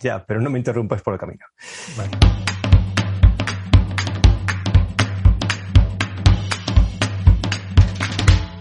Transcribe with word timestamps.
Ya, 0.00 0.24
pero 0.26 0.40
no 0.40 0.50
me 0.50 0.58
interrumpas 0.58 1.02
por 1.02 1.14
el 1.14 1.20
camino. 1.20 1.46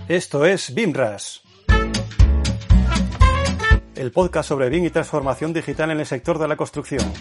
Esto 0.07 0.45
es 0.45 0.73
BIMRAS, 0.73 1.41
el 3.95 4.11
podcast 4.11 4.49
sobre 4.49 4.69
BIM 4.69 4.85
y 4.85 4.89
transformación 4.91 5.51
digital 5.51 5.89
en 5.89 5.99
el 5.99 6.05
sector 6.05 6.37
de 6.37 6.47
la 6.47 6.55
construcción. 6.55 7.11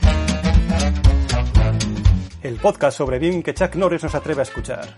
El 2.42 2.56
podcast 2.56 2.98
sobre 2.98 3.18
BIM 3.18 3.42
que 3.42 3.54
Chuck 3.54 3.74
Norris 3.76 4.02
nos 4.02 4.14
atreve 4.14 4.40
a 4.40 4.42
escuchar. 4.42 4.94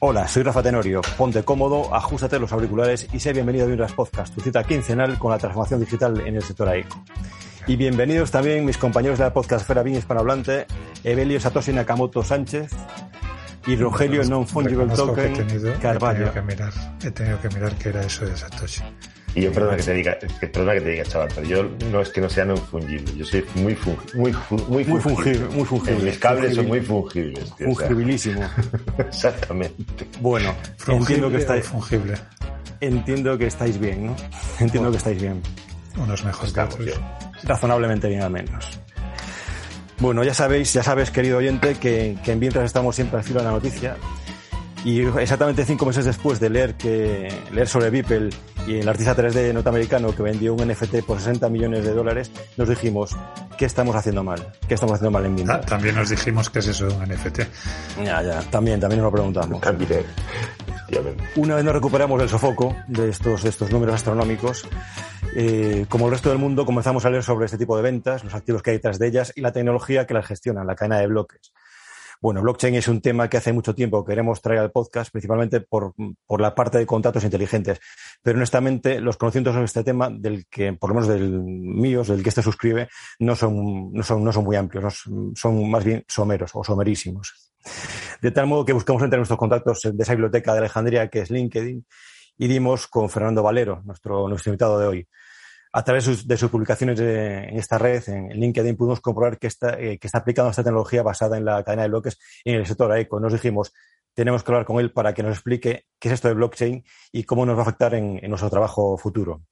Hola, 0.00 0.26
soy 0.26 0.42
Rafa 0.42 0.62
Tenorio. 0.62 1.02
Ponte 1.18 1.42
cómodo, 1.42 1.94
ajustate 1.94 2.38
los 2.38 2.52
auriculares 2.52 3.06
y 3.12 3.20
sé 3.20 3.32
bienvenido 3.34 3.66
a 3.66 3.68
BIMRAS 3.68 3.92
Podcast, 3.92 4.34
tu 4.34 4.40
cita 4.40 4.64
quincenal 4.64 5.18
con 5.18 5.30
la 5.30 5.38
transformación 5.38 5.80
digital 5.80 6.20
en 6.26 6.36
el 6.36 6.42
sector 6.42 6.68
AECO. 6.68 7.02
Y 7.66 7.76
bienvenidos 7.76 8.30
también 8.30 8.64
mis 8.64 8.78
compañeros 8.78 9.18
de 9.18 9.24
la 9.24 9.32
podcastfera 9.34 9.82
BIM 9.82 9.96
hispanohablante, 9.96 10.66
Evelio 11.04 11.38
Satoshi 11.38 11.72
Nakamoto 11.74 12.22
Sánchez 12.24 12.70
y 13.66 13.76
Rogelio 13.76 14.24
Non 14.24 14.46
Fungible 14.46 14.86
que 15.14 15.26
he 15.26 15.28
tenido, 15.28 15.68
he 15.70 15.74
Carvalho. 15.78 16.30
tenido 16.30 16.32
que 16.32 16.42
mirar, 16.42 16.72
he 17.04 17.10
tenido 17.10 17.40
que 17.40 17.48
mirar 17.50 17.74
qué 17.74 17.88
era 17.90 18.00
eso 18.00 18.24
de 18.24 18.36
Satoshi. 18.36 18.82
Y 19.34 19.42
yo, 19.42 19.52
perdona 19.52 19.76
que 19.76 19.82
te 19.84 19.94
diga, 19.94 20.18
perdona 20.40 20.72
que 20.74 20.80
te 20.80 20.88
diga, 20.90 21.04
chaval, 21.04 21.28
pero 21.34 21.46
yo 21.46 21.70
no 21.90 22.00
es 22.00 22.08
que 22.08 22.20
no 22.20 22.28
sea 22.28 22.44
no 22.44 22.56
fungible, 22.56 23.16
yo 23.16 23.24
soy 23.24 23.44
muy 23.54 23.74
fungible, 23.76 24.20
muy, 24.20 24.32
fu- 24.32 24.56
muy, 24.56 24.84
Muy 24.84 25.00
fungible. 25.00 25.14
fungible, 25.34 25.56
muy 25.56 25.64
fungible. 25.64 26.04
Mis 26.04 26.18
cables 26.18 26.54
son 26.56 26.66
muy 26.66 26.80
fungibles. 26.80 27.44
tío, 27.56 27.70
o 27.70 27.74
sea, 27.74 27.86
Fungibilísimo. 27.86 28.40
exactamente. 28.98 30.06
Bueno, 30.20 30.50
entiendo 30.50 30.96
¿Fungible 31.04 31.30
que 31.30 31.36
estáis, 31.36 31.64
fungible? 31.66 32.14
entiendo 32.80 33.38
que 33.38 33.46
estáis 33.46 33.78
bien, 33.78 34.06
¿no? 34.06 34.16
Entiendo 34.58 34.90
que 34.90 34.96
estáis 34.96 35.20
bien. 35.20 35.40
Unos 35.96 36.24
mejor 36.24 36.52
que 36.52 36.60
otros. 36.60 36.88
razonablemente 37.44 38.08
bien 38.08 38.22
al 38.22 38.30
menos. 38.30 38.80
Bueno, 39.98 40.24
ya 40.24 40.32
sabéis, 40.34 40.72
ya 40.72 40.82
sabes, 40.82 41.10
querido 41.10 41.38
oyente, 41.38 41.74
que, 41.74 42.16
que 42.24 42.32
en 42.32 42.38
Mientras 42.38 42.64
estamos 42.64 42.96
siempre 42.96 43.18
al 43.18 43.24
filo 43.24 43.40
de 43.40 43.44
la 43.46 43.52
noticia. 43.52 43.96
Y 44.82 45.02
exactamente 45.02 45.64
cinco 45.66 45.84
meses 45.84 46.06
después 46.06 46.40
de 46.40 46.48
leer 46.48 46.74
que 46.74 47.28
leer 47.52 47.68
sobre 47.68 47.90
Beeple 47.90 48.30
y 48.70 48.78
el 48.78 48.88
artista 48.88 49.16
3D 49.16 49.52
norteamericano 49.52 50.14
que 50.14 50.22
vendió 50.22 50.54
un 50.54 50.68
NFT 50.68 51.02
por 51.04 51.18
60 51.18 51.48
millones 51.48 51.84
de 51.84 51.92
dólares, 51.92 52.30
nos 52.56 52.68
dijimos, 52.68 53.16
¿qué 53.58 53.64
estamos 53.64 53.96
haciendo 53.96 54.22
mal? 54.22 54.52
¿Qué 54.68 54.74
estamos 54.74 54.94
haciendo 54.94 55.10
mal 55.10 55.26
en 55.26 55.34
Mientras? 55.34 55.66
También 55.66 55.96
nos 55.96 56.08
dijimos 56.08 56.50
que 56.50 56.60
es 56.60 56.68
eso 56.68 56.86
de 56.86 56.94
un 56.94 57.02
NFT. 57.02 57.40
Ya, 58.04 58.22
ya, 58.22 58.40
también, 58.42 58.78
también 58.78 59.00
nos 59.00 59.08
lo 59.08 59.12
preguntamos. 59.12 59.60
También. 59.60 60.04
Una 61.34 61.56
vez 61.56 61.64
nos 61.64 61.74
recuperamos 61.74 62.20
del 62.20 62.28
sofoco 62.28 62.76
de 62.86 63.08
estos, 63.08 63.42
de 63.42 63.48
estos 63.48 63.72
números 63.72 63.96
astronómicos, 63.96 64.68
eh, 65.34 65.86
como 65.88 66.06
el 66.06 66.12
resto 66.12 66.28
del 66.28 66.38
mundo, 66.38 66.64
comenzamos 66.64 67.04
a 67.04 67.10
leer 67.10 67.24
sobre 67.24 67.46
este 67.46 67.58
tipo 67.58 67.76
de 67.76 67.82
ventas, 67.82 68.22
los 68.22 68.34
activos 68.34 68.62
que 68.62 68.70
hay 68.70 68.76
detrás 68.76 69.00
de 69.00 69.08
ellas 69.08 69.32
y 69.34 69.40
la 69.40 69.50
tecnología 69.50 70.06
que 70.06 70.14
las 70.14 70.26
gestiona, 70.26 70.62
la 70.62 70.76
cadena 70.76 71.00
de 71.00 71.08
bloques. 71.08 71.52
Bueno, 72.20 72.42
blockchain 72.42 72.74
es 72.74 72.86
un 72.86 73.00
tema 73.00 73.30
que 73.30 73.38
hace 73.38 73.52
mucho 73.52 73.74
tiempo 73.74 74.04
queremos 74.04 74.42
traer 74.42 74.60
al 74.60 74.70
podcast, 74.70 75.10
principalmente 75.10 75.62
por, 75.62 75.94
por 76.26 76.40
la 76.42 76.54
parte 76.54 76.76
de 76.76 76.84
contratos 76.84 77.24
inteligentes. 77.24 77.80
Pero 78.22 78.36
honestamente, 78.36 79.00
los 79.00 79.16
conocimientos 79.16 79.54
sobre 79.54 79.64
este 79.64 79.84
tema, 79.84 80.10
del 80.10 80.46
que, 80.46 80.74
por 80.74 80.90
lo 80.90 80.96
menos 80.96 81.08
del 81.08 81.40
míos, 81.40 82.08
del 82.08 82.22
que 82.22 82.28
este 82.28 82.42
suscribe, 82.42 82.88
no 83.20 83.34
son, 83.34 83.90
no 83.92 84.02
son, 84.02 84.22
no 84.22 84.32
son 84.32 84.44
muy 84.44 84.56
amplios, 84.56 85.04
son 85.34 85.70
más 85.70 85.82
bien 85.82 86.04
someros 86.08 86.50
o 86.52 86.62
somerísimos. 86.62 87.52
De 88.20 88.30
tal 88.30 88.46
modo 88.46 88.66
que 88.66 88.74
buscamos 88.74 89.02
entre 89.02 89.16
nuestros 89.16 89.38
contactos 89.38 89.80
de 89.82 90.02
esa 90.02 90.12
biblioteca 90.12 90.52
de 90.52 90.58
Alejandría, 90.58 91.08
que 91.08 91.20
es 91.20 91.30
LinkedIn, 91.30 91.86
y 92.36 92.48
dimos 92.48 92.86
con 92.86 93.08
Fernando 93.08 93.42
Valero, 93.42 93.80
nuestro, 93.84 94.28
nuestro 94.28 94.50
invitado 94.50 94.78
de 94.78 94.86
hoy. 94.86 95.08
A 95.72 95.84
través 95.84 96.26
de 96.26 96.36
sus, 96.36 96.50
publicaciones 96.50 96.98
en 96.98 97.56
esta 97.56 97.78
red, 97.78 98.02
en 98.08 98.28
LinkedIn, 98.30 98.76
pudimos 98.76 99.00
comprobar 99.00 99.38
que 99.38 99.46
está, 99.46 99.78
eh, 99.78 99.98
que 99.98 100.08
está 100.08 100.18
aplicando 100.18 100.50
esta 100.50 100.64
tecnología 100.64 101.02
basada 101.02 101.36
en 101.36 101.44
la 101.44 101.62
cadena 101.62 101.82
de 101.82 101.88
bloques 101.90 102.18
en 102.44 102.56
el 102.56 102.66
sector 102.66 102.90
AECO. 102.90 103.20
Nos 103.20 103.32
dijimos, 103.32 103.72
tenemos 104.12 104.42
que 104.42 104.50
hablar 104.50 104.66
con 104.66 104.80
él 104.80 104.92
para 104.92 105.14
que 105.14 105.22
nos 105.22 105.32
explique 105.32 105.84
qué 105.98 106.08
es 106.08 106.14
esto 106.14 106.26
de 106.26 106.34
blockchain 106.34 106.84
y 107.12 107.22
cómo 107.22 107.46
nos 107.46 107.56
va 107.56 107.60
a 107.60 107.62
afectar 107.62 107.94
en, 107.94 108.18
en 108.20 108.30
nuestro 108.30 108.50
trabajo 108.50 108.98
futuro 108.98 109.42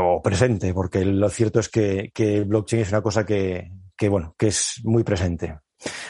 o 0.00 0.22
presente, 0.22 0.72
porque 0.72 1.04
lo 1.04 1.28
cierto 1.28 1.60
es 1.60 1.68
que, 1.68 2.10
que 2.14 2.42
blockchain 2.42 2.82
es 2.82 2.88
una 2.90 3.02
cosa 3.02 3.26
que, 3.26 3.70
que, 3.96 4.08
bueno, 4.08 4.34
que 4.38 4.48
es 4.48 4.80
muy 4.84 5.04
presente. 5.04 5.58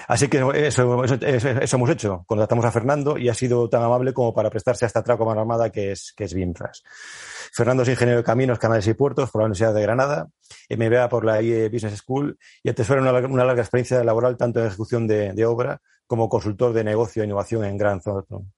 Así 0.08 0.28
que 0.28 0.38
eso, 0.54 0.92
eso, 0.92 1.76
hemos 1.76 1.90
hecho. 1.90 2.24
Contratamos 2.26 2.64
a 2.64 2.70
Fernando 2.72 3.16
y 3.18 3.28
ha 3.28 3.34
sido 3.34 3.68
tan 3.68 3.82
amable 3.82 4.12
como 4.12 4.34
para 4.34 4.50
prestarse 4.50 4.84
a 4.84 4.88
esta 4.88 5.02
traco 5.02 5.24
mano 5.24 5.40
armada 5.40 5.70
que 5.70 5.92
es, 5.92 6.12
que 6.16 6.24
es 6.24 6.34
BIMFRAS. 6.34 6.82
Fernando 7.52 7.82
es 7.82 7.88
ingeniero 7.88 8.18
de 8.18 8.24
caminos, 8.24 8.58
canales 8.58 8.86
y 8.86 8.94
puertos 8.94 9.30
por 9.30 9.40
la 9.40 9.46
Universidad 9.46 9.74
de 9.74 9.82
Granada, 9.82 10.28
MBA 10.70 11.08
por 11.08 11.24
la 11.24 11.42
IE 11.42 11.68
Business 11.68 11.98
School 11.98 12.38
y 12.62 12.70
atesora 12.70 13.00
una, 13.02 13.12
una 13.26 13.44
larga 13.44 13.62
experiencia 13.62 14.02
laboral 14.04 14.36
tanto 14.36 14.60
en 14.60 14.66
ejecución 14.66 15.06
de, 15.06 15.44
obra 15.44 15.80
como 16.06 16.28
consultor 16.28 16.72
de 16.72 16.84
negocio 16.84 17.22
e 17.22 17.26
innovación 17.26 17.64
en 17.64 17.76
Gran 17.76 18.00
Thornton. 18.00 18.52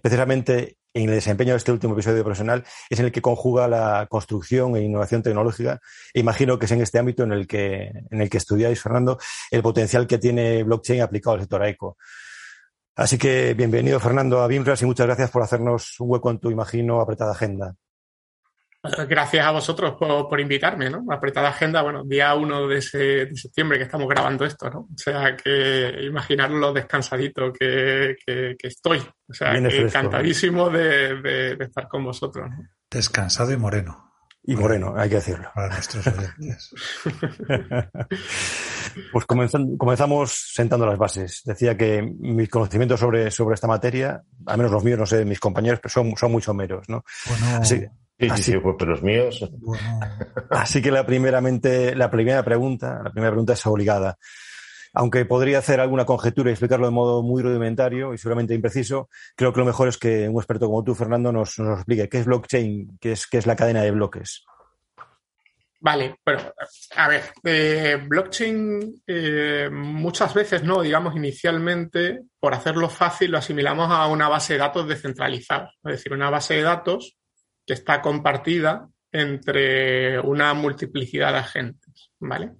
Precisamente 0.00 0.78
en 1.02 1.10
el 1.10 1.16
desempeño 1.16 1.52
de 1.52 1.58
este 1.58 1.72
último 1.72 1.92
episodio 1.92 2.24
profesional 2.24 2.64
es 2.88 2.98
en 2.98 3.06
el 3.06 3.12
que 3.12 3.20
conjuga 3.20 3.68
la 3.68 4.06
construcción 4.08 4.76
e 4.76 4.82
innovación 4.82 5.22
tecnológica. 5.22 5.80
E 6.14 6.20
imagino 6.20 6.58
que 6.58 6.64
es 6.64 6.72
en 6.72 6.80
este 6.80 6.98
ámbito 6.98 7.22
en 7.22 7.32
el 7.32 7.46
que, 7.46 7.92
en 8.10 8.22
el 8.22 8.30
que 8.30 8.38
estudiáis, 8.38 8.80
Fernando, 8.80 9.18
el 9.50 9.62
potencial 9.62 10.06
que 10.06 10.16
tiene 10.16 10.62
blockchain 10.62 11.02
aplicado 11.02 11.34
al 11.34 11.40
sector 11.40 11.62
AECO. 11.62 11.98
Así 12.94 13.18
que 13.18 13.52
bienvenido, 13.52 14.00
Fernando, 14.00 14.40
a 14.40 14.46
BIMRAS 14.46 14.80
y 14.82 14.86
muchas 14.86 15.06
gracias 15.06 15.30
por 15.30 15.42
hacernos 15.42 16.00
un 16.00 16.10
hueco 16.10 16.30
en 16.30 16.38
tu, 16.38 16.50
imagino, 16.50 17.02
apretada 17.02 17.32
agenda. 17.32 17.74
Gracias 19.08 19.46
a 19.46 19.50
vosotros 19.50 19.94
por, 19.98 20.28
por 20.28 20.40
invitarme, 20.40 20.90
¿no? 20.90 21.04
Apretada 21.10 21.48
agenda, 21.50 21.82
bueno, 21.82 22.02
día 22.04 22.34
1 22.34 22.68
de, 22.68 22.78
ese, 22.78 22.98
de 23.26 23.36
septiembre 23.36 23.78
que 23.78 23.84
estamos 23.84 24.08
grabando 24.08 24.44
esto, 24.44 24.68
¿no? 24.70 24.80
O 24.80 24.88
sea, 24.96 25.36
que 25.36 26.00
imaginar 26.02 26.50
lo 26.50 26.72
descansadito 26.72 27.52
que, 27.52 28.16
que, 28.26 28.56
que 28.58 28.68
estoy. 28.68 28.98
O 29.28 29.34
sea, 29.34 29.52
Viene 29.52 29.68
que 29.68 29.80
fresco, 29.80 29.98
encantadísimo 29.98 30.70
de, 30.70 31.20
de- 31.20 31.56
de 31.56 31.64
estar 31.64 31.88
con 31.88 32.04
vosotros. 32.04 32.48
¿no? 32.50 32.56
Descansado 32.90 33.52
y 33.52 33.56
moreno. 33.56 34.02
Y 34.48 34.54
moreno, 34.54 34.94
hay 34.96 35.08
que 35.08 35.16
decirlo. 35.16 35.50
Para 35.54 35.68
nuestros 35.74 36.06
oyentes. 36.06 36.70
Pues 39.12 39.26
comenzan- 39.26 39.76
comenzamos 39.76 40.32
sentando 40.54 40.86
las 40.86 40.96
bases. 40.96 41.42
Decía 41.44 41.76
que 41.76 42.02
mis 42.18 42.48
conocimientos 42.48 42.98
sobre, 42.98 43.30
sobre 43.30 43.54
esta 43.54 43.66
materia, 43.66 44.22
al 44.46 44.56
menos 44.56 44.72
los 44.72 44.84
míos, 44.84 44.98
no 44.98 45.04
sé, 45.04 45.24
mis 45.24 45.40
compañeros, 45.40 45.80
pero 45.82 45.92
son, 45.92 46.16
son 46.16 46.32
muy 46.32 46.40
someros, 46.40 46.88
¿no? 46.88 47.04
Bueno, 47.28 47.58
Así, 47.60 47.84
Sí, 48.18 48.26
sí, 48.26 48.30
Así- 48.32 48.52
sí, 48.52 48.58
pues, 48.58 48.76
pero 48.78 48.92
los 48.92 49.02
míos, 49.02 49.46
bueno, 49.58 50.00
así 50.50 50.80
que 50.80 50.90
la 50.90 51.04
primeramente, 51.04 51.94
la 51.94 52.10
primera 52.10 52.42
pregunta, 52.42 53.00
la 53.04 53.10
primera 53.10 53.30
pregunta 53.32 53.52
es 53.52 53.66
obligada. 53.66 54.16
Aunque 54.94 55.26
podría 55.26 55.58
hacer 55.58 55.78
alguna 55.80 56.06
conjetura 56.06 56.48
y 56.48 56.52
explicarlo 56.54 56.86
de 56.86 56.92
modo 56.92 57.22
muy 57.22 57.42
rudimentario 57.42 58.14
y 58.14 58.18
seguramente 58.18 58.54
impreciso, 58.54 59.10
creo 59.34 59.52
que 59.52 59.60
lo 59.60 59.66
mejor 59.66 59.88
es 59.88 59.98
que 59.98 60.26
un 60.26 60.36
experto 60.36 60.66
como 60.68 60.82
tú, 60.82 60.94
Fernando, 60.94 61.30
nos, 61.30 61.58
nos 61.58 61.80
explique 61.80 62.08
qué 62.08 62.20
es 62.20 62.24
blockchain, 62.24 62.96
qué 62.98 63.12
es, 63.12 63.26
qué 63.26 63.36
es 63.36 63.46
la 63.46 63.56
cadena 63.56 63.82
de 63.82 63.90
bloques. 63.90 64.46
Vale, 65.78 66.16
pero 66.24 66.38
a 66.96 67.08
ver, 67.08 67.22
eh, 67.44 67.98
blockchain 68.08 69.02
eh, 69.06 69.68
muchas 69.70 70.32
veces, 70.32 70.64
no, 70.64 70.80
digamos 70.80 71.14
inicialmente, 71.14 72.22
por 72.40 72.54
hacerlo 72.54 72.88
fácil, 72.88 73.30
lo 73.32 73.38
asimilamos 73.38 73.90
a 73.92 74.06
una 74.06 74.28
base 74.30 74.54
de 74.54 74.60
datos 74.60 74.88
descentralizada, 74.88 75.70
es 75.84 75.92
decir, 75.92 76.14
una 76.14 76.30
base 76.30 76.54
de 76.54 76.62
datos 76.62 77.18
que 77.66 77.74
está 77.74 78.00
compartida 78.00 78.88
entre 79.10 80.18
una 80.20 80.54
multiplicidad 80.54 81.32
de 81.32 81.38
agentes, 81.38 82.10
¿vale? 82.20 82.52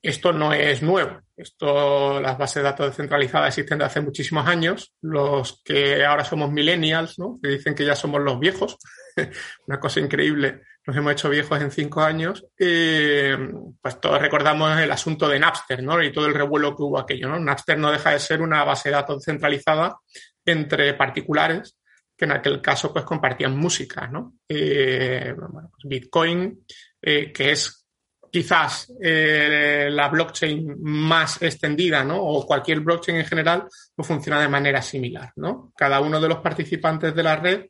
Esto 0.00 0.32
no 0.32 0.52
es 0.52 0.82
nuevo. 0.82 1.20
Esto, 1.36 2.20
las 2.20 2.36
bases 2.36 2.56
de 2.56 2.62
datos 2.62 2.86
descentralizadas 2.88 3.48
existen 3.48 3.78
desde 3.78 3.86
hace 3.86 4.00
muchísimos 4.00 4.46
años. 4.48 4.92
Los 5.00 5.62
que 5.62 6.04
ahora 6.04 6.24
somos 6.24 6.50
millennials, 6.50 7.20
¿no? 7.20 7.38
Que 7.40 7.50
dicen 7.50 7.74
que 7.74 7.84
ya 7.84 7.94
somos 7.94 8.20
los 8.20 8.40
viejos. 8.40 8.78
Una 9.68 9.78
cosa 9.78 10.00
increíble. 10.00 10.62
Nos 10.84 10.96
hemos 10.96 11.12
hecho 11.12 11.28
viejos 11.28 11.60
en 11.60 11.70
cinco 11.70 12.00
años. 12.00 12.44
Eh, 12.58 13.36
pues 13.80 14.00
todos 14.00 14.20
recordamos 14.20 14.76
el 14.80 14.90
asunto 14.90 15.28
de 15.28 15.38
Napster, 15.38 15.82
¿no? 15.84 16.02
Y 16.02 16.12
todo 16.12 16.26
el 16.26 16.34
revuelo 16.34 16.74
que 16.74 16.82
hubo 16.82 16.98
aquello, 16.98 17.28
¿no? 17.28 17.38
Napster 17.38 17.78
no 17.78 17.92
deja 17.92 18.10
de 18.10 18.18
ser 18.18 18.42
una 18.42 18.64
base 18.64 18.88
de 18.88 18.96
datos 18.96 19.18
descentralizada 19.18 19.98
entre 20.44 20.94
particulares 20.94 21.76
en 22.24 22.32
aquel 22.32 22.60
caso 22.60 22.92
pues 22.92 23.04
compartían 23.04 23.56
música, 23.56 24.06
¿no? 24.06 24.38
Eh, 24.48 25.34
pues 25.36 25.84
Bitcoin, 25.84 26.64
eh, 27.00 27.32
que 27.32 27.52
es 27.52 27.86
quizás 28.30 28.92
eh, 29.02 29.88
la 29.90 30.08
blockchain 30.08 30.76
más 30.80 31.42
extendida, 31.42 32.04
¿no? 32.04 32.22
O 32.22 32.46
cualquier 32.46 32.80
blockchain 32.80 33.18
en 33.18 33.26
general, 33.26 33.64
pues 33.94 34.08
funciona 34.08 34.40
de 34.40 34.48
manera 34.48 34.80
similar, 34.80 35.32
¿no? 35.36 35.72
Cada 35.76 36.00
uno 36.00 36.20
de 36.20 36.28
los 36.28 36.38
participantes 36.38 37.14
de 37.14 37.22
la 37.22 37.36
red 37.36 37.66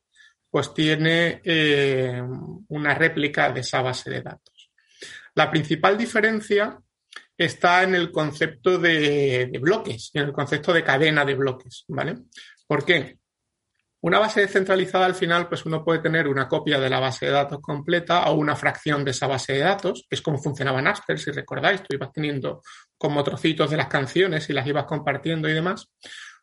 pues 0.50 0.74
tiene 0.74 1.40
una 2.68 2.92
réplica 2.92 3.50
de 3.50 3.60
esa 3.60 3.80
base 3.80 4.10
de 4.10 4.20
datos. 4.20 4.70
La 5.34 5.50
principal 5.50 5.96
diferencia 5.96 6.78
está 7.38 7.84
en 7.84 7.94
el 7.94 8.12
concepto 8.12 8.76
de, 8.76 9.48
de 9.50 9.58
bloques, 9.58 10.10
en 10.12 10.24
el 10.24 10.32
concepto 10.32 10.74
de 10.74 10.84
cadena 10.84 11.24
de 11.24 11.34
bloques, 11.36 11.86
¿vale? 11.88 12.16
¿Por 12.66 12.84
qué? 12.84 13.21
Una 14.02 14.18
base 14.18 14.40
descentralizada 14.40 15.06
al 15.06 15.14
final, 15.14 15.48
pues 15.48 15.64
uno 15.64 15.84
puede 15.84 16.00
tener 16.00 16.26
una 16.26 16.48
copia 16.48 16.80
de 16.80 16.90
la 16.90 16.98
base 16.98 17.26
de 17.26 17.32
datos 17.32 17.60
completa 17.60 18.28
o 18.30 18.34
una 18.34 18.56
fracción 18.56 19.04
de 19.04 19.12
esa 19.12 19.28
base 19.28 19.52
de 19.52 19.60
datos, 19.60 20.06
que 20.10 20.16
es 20.16 20.22
como 20.22 20.38
funcionaba 20.38 20.82
Napster, 20.82 21.20
si 21.20 21.30
recordáis, 21.30 21.82
tú 21.84 21.94
ibas 21.94 22.12
teniendo 22.12 22.62
como 22.98 23.22
trocitos 23.22 23.70
de 23.70 23.76
las 23.76 23.86
canciones 23.86 24.50
y 24.50 24.54
las 24.54 24.66
ibas 24.66 24.86
compartiendo 24.86 25.48
y 25.48 25.52
demás. 25.52 25.88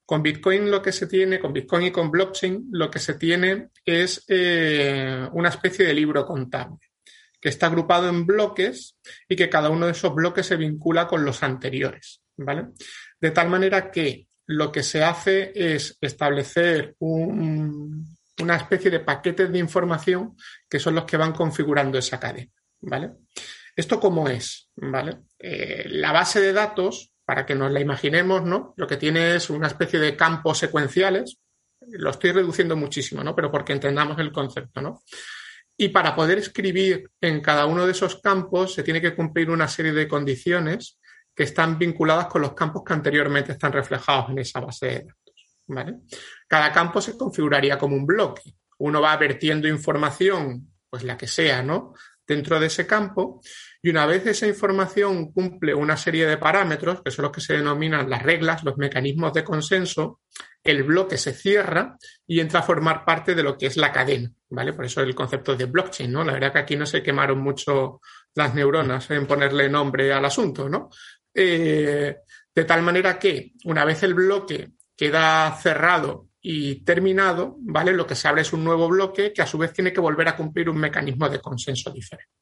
Con 0.06 0.24
Bitcoin 0.24 0.72
lo 0.72 0.82
que 0.82 0.94
se 0.94 1.06
tiene, 1.06 1.38
con 1.38 1.52
Bitcoin 1.52 1.88
y 1.88 1.92
con 1.92 2.10
blockchain, 2.10 2.70
lo 2.72 2.90
que 2.90 3.00
se 3.00 3.16
tiene 3.16 3.72
es 3.84 4.24
eh, 4.30 5.28
una 5.34 5.50
especie 5.50 5.86
de 5.86 5.94
libro 5.94 6.26
contable 6.26 6.78
que 7.42 7.50
está 7.50 7.68
agrupado 7.68 8.08
en 8.08 8.26
bloques 8.26 8.98
y 9.28 9.36
que 9.36 9.50
cada 9.50 9.70
uno 9.70 9.86
de 9.86 9.92
esos 9.92 10.16
bloques 10.16 10.46
se 10.46 10.56
vincula 10.56 11.08
con 11.08 11.26
los 11.26 11.44
anteriores, 11.44 12.22
¿vale? 12.38 12.70
De 13.20 13.32
tal 13.32 13.50
manera 13.50 13.92
que 13.92 14.29
lo 14.50 14.72
que 14.72 14.82
se 14.82 15.04
hace 15.04 15.52
es 15.54 15.96
establecer 16.02 16.96
una 17.00 18.56
especie 18.56 18.90
de 18.90 19.00
paquetes 19.00 19.52
de 19.52 19.60
información 19.60 20.36
que 20.68 20.80
son 20.80 20.96
los 20.96 21.06
que 21.06 21.18
van 21.18 21.34
configurando 21.34 22.00
esa 22.00 22.20
cadena, 22.20 22.52
¿vale? 22.82 23.12
¿Esto 23.76 24.00
cómo 24.00 24.28
es? 24.28 24.72
¿Vale? 24.76 25.20
Eh, 25.38 25.86
la 25.90 26.12
base 26.12 26.42
de 26.42 26.52
datos, 26.52 27.14
para 27.24 27.46
que 27.46 27.54
nos 27.54 27.72
la 27.72 27.80
imaginemos, 27.80 28.44
¿no? 28.44 28.74
Lo 28.76 28.88
que 28.88 28.98
tiene 28.98 29.36
es 29.36 29.52
una 29.52 29.68
especie 29.68 30.00
de 30.00 30.18
campos 30.18 30.58
secuenciales. 30.58 31.38
Lo 31.82 32.10
estoy 32.10 32.32
reduciendo 32.32 32.76
muchísimo, 32.76 33.24
¿no? 33.24 33.36
Pero 33.36 33.52
porque 33.52 33.74
entendamos 33.74 34.18
el 34.18 34.32
concepto, 34.32 34.82
¿no? 34.82 35.04
Y 35.78 35.90
para 35.90 36.16
poder 36.16 36.40
escribir 36.40 37.12
en 37.22 37.40
cada 37.42 37.68
uno 37.68 37.86
de 37.86 37.92
esos 37.92 38.20
campos 38.20 38.74
se 38.74 38.82
tiene 38.82 39.00
que 39.00 39.16
cumplir 39.16 39.52
una 39.52 39.68
serie 39.68 39.92
de 39.92 40.08
condiciones 40.08 40.99
que 41.40 41.44
están 41.44 41.80
vinculadas 41.80 42.26
con 42.26 42.42
los 42.42 42.52
campos 42.52 42.84
que 42.86 42.92
anteriormente 42.92 43.54
están 43.54 43.72
reflejados 43.72 44.30
en 44.32 44.40
esa 44.40 44.60
base 44.60 44.86
de 44.88 45.06
datos. 45.06 46.04
Cada 46.46 46.70
campo 46.74 47.00
se 47.00 47.18
configuraría 47.18 47.78
como 47.78 47.96
un 47.96 48.06
bloque. 48.06 48.56
Uno 48.80 49.00
va 49.00 49.16
vertiendo 49.16 49.66
información, 49.66 50.70
pues 50.90 51.06
la 51.06 51.16
que 51.16 51.28
sea, 51.28 51.64
¿no? 51.64 51.94
Dentro 52.28 52.60
de 52.60 52.68
ese 52.68 52.86
campo 52.86 53.40
y 53.82 53.90
una 53.90 54.06
vez 54.06 54.26
esa 54.26 54.48
información 54.48 55.32
cumple 55.32 55.74
una 55.74 55.96
serie 55.96 56.28
de 56.28 56.38
parámetros, 56.38 57.02
que 57.02 57.10
son 57.10 57.24
los 57.24 57.32
que 57.32 57.40
se 57.40 57.54
denominan 57.54 58.10
las 58.10 58.22
reglas, 58.22 58.66
los 58.66 58.76
mecanismos 58.76 59.32
de 59.32 59.46
consenso, 59.46 60.20
el 60.62 60.84
bloque 60.84 61.18
se 61.18 61.32
cierra 61.32 61.98
y 62.28 62.42
entra 62.42 62.60
a 62.60 62.64
formar 62.64 63.06
parte 63.06 63.34
de 63.34 63.44
lo 63.44 63.58
que 63.58 63.68
es 63.68 63.78
la 63.78 63.94
cadena, 63.94 64.30
¿vale? 64.50 64.74
Por 64.74 64.84
eso 64.84 65.00
el 65.00 65.16
concepto 65.16 65.56
de 65.56 65.66
blockchain, 65.66 66.12
¿no? 66.12 66.26
La 66.26 66.34
verdad 66.34 66.52
que 66.52 66.60
aquí 66.60 66.76
no 66.76 66.86
se 66.86 67.02
quemaron 67.02 67.40
mucho 67.40 68.02
las 68.36 68.54
neuronas 68.54 69.10
en 69.12 69.26
ponerle 69.26 69.70
nombre 69.70 70.12
al 70.12 70.26
asunto, 70.26 70.68
¿no? 70.68 70.90
Eh, 71.34 72.18
de 72.54 72.66
tal 72.66 72.82
manera 72.82 73.18
que 73.18 73.54
una 73.66 73.86
vez 73.86 74.04
el 74.04 74.14
bloque 74.14 74.72
queda 74.96 75.56
cerrado 75.62 76.30
y 76.42 76.84
terminado, 76.84 77.56
¿vale? 77.60 77.94
Lo 77.94 78.08
que 78.08 78.16
se 78.16 78.28
abre 78.28 78.42
es 78.42 78.54
un 78.54 78.64
nuevo 78.64 78.88
bloque 78.88 79.34
que 79.34 79.42
a 79.42 79.48
su 79.48 79.58
vez 79.58 79.74
tiene 79.74 79.94
que 79.94 80.02
volver 80.02 80.28
a 80.28 80.36
cumplir 80.36 80.70
un 80.70 80.78
mecanismo 80.78 81.30
de 81.30 81.40
consenso 81.40 81.92
diferente. 81.92 82.34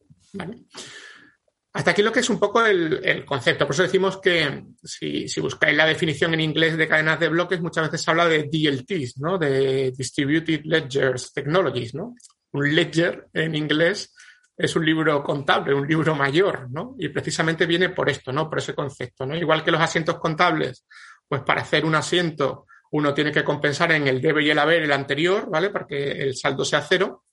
Hasta 1.74 1.92
aquí 1.92 2.02
lo 2.02 2.12
que 2.12 2.22
es 2.22 2.30
un 2.32 2.40
poco 2.40 2.66
el, 2.66 3.24
concepto. 3.26 3.66
Por 3.66 3.76
eso 3.76 3.84
decimos 3.84 4.18
que 4.18 4.64
si, 4.84 5.28
buscáis 5.40 5.78
la 5.78 5.86
definición 5.86 6.34
en 6.34 6.42
inglés 6.42 6.76
de 6.76 6.88
cadenas 6.88 7.20
de 7.20 7.30
bloques, 7.30 7.62
muchas 7.62 7.86
veces 7.86 8.02
se 8.02 8.10
habla 8.10 8.28
de 8.28 8.50
DLTs, 8.52 9.20
¿no? 9.20 9.38
De 9.38 9.92
Distributed 9.96 10.62
Ledgers 10.64 11.34
Technologies, 11.34 11.94
¿no? 11.94 12.16
Un 12.54 12.74
ledger 12.74 13.28
en 13.34 13.54
inglés 13.54 14.16
es 14.58 14.76
un 14.76 14.84
libro 14.84 15.24
contable, 15.24 15.74
un 15.74 15.88
libro 15.88 16.16
mayor, 16.16 16.68
¿no? 16.72 16.96
Y 16.98 17.10
precisamente 17.10 17.68
viene 17.68 17.90
por 17.90 18.10
esto, 18.10 18.32
¿no? 18.32 18.50
Por 18.50 18.58
ese 18.58 18.74
concepto, 18.74 19.26
¿no? 19.26 19.36
Igual 19.36 19.64
que 19.64 19.72
los 19.72 19.80
asientos 19.80 20.18
contables, 20.18 20.86
pues 21.28 21.42
para 21.44 21.62
hacer 21.62 21.86
un 21.86 21.94
asiento 21.94 22.66
uno 22.92 23.14
tiene 23.14 23.32
que 23.32 23.44
compensar 23.44 23.92
en 23.92 24.08
el 24.08 24.22
debe 24.22 24.44
y 24.44 24.50
el 24.50 24.58
haber 24.58 24.82
el 24.82 24.92
anterior, 24.92 25.50
¿vale? 25.50 25.70
Para 25.70 25.86
que 25.86 26.12
el 26.12 26.36
saldo 26.36 26.66
sea 26.66 26.82
cero. 26.82 27.26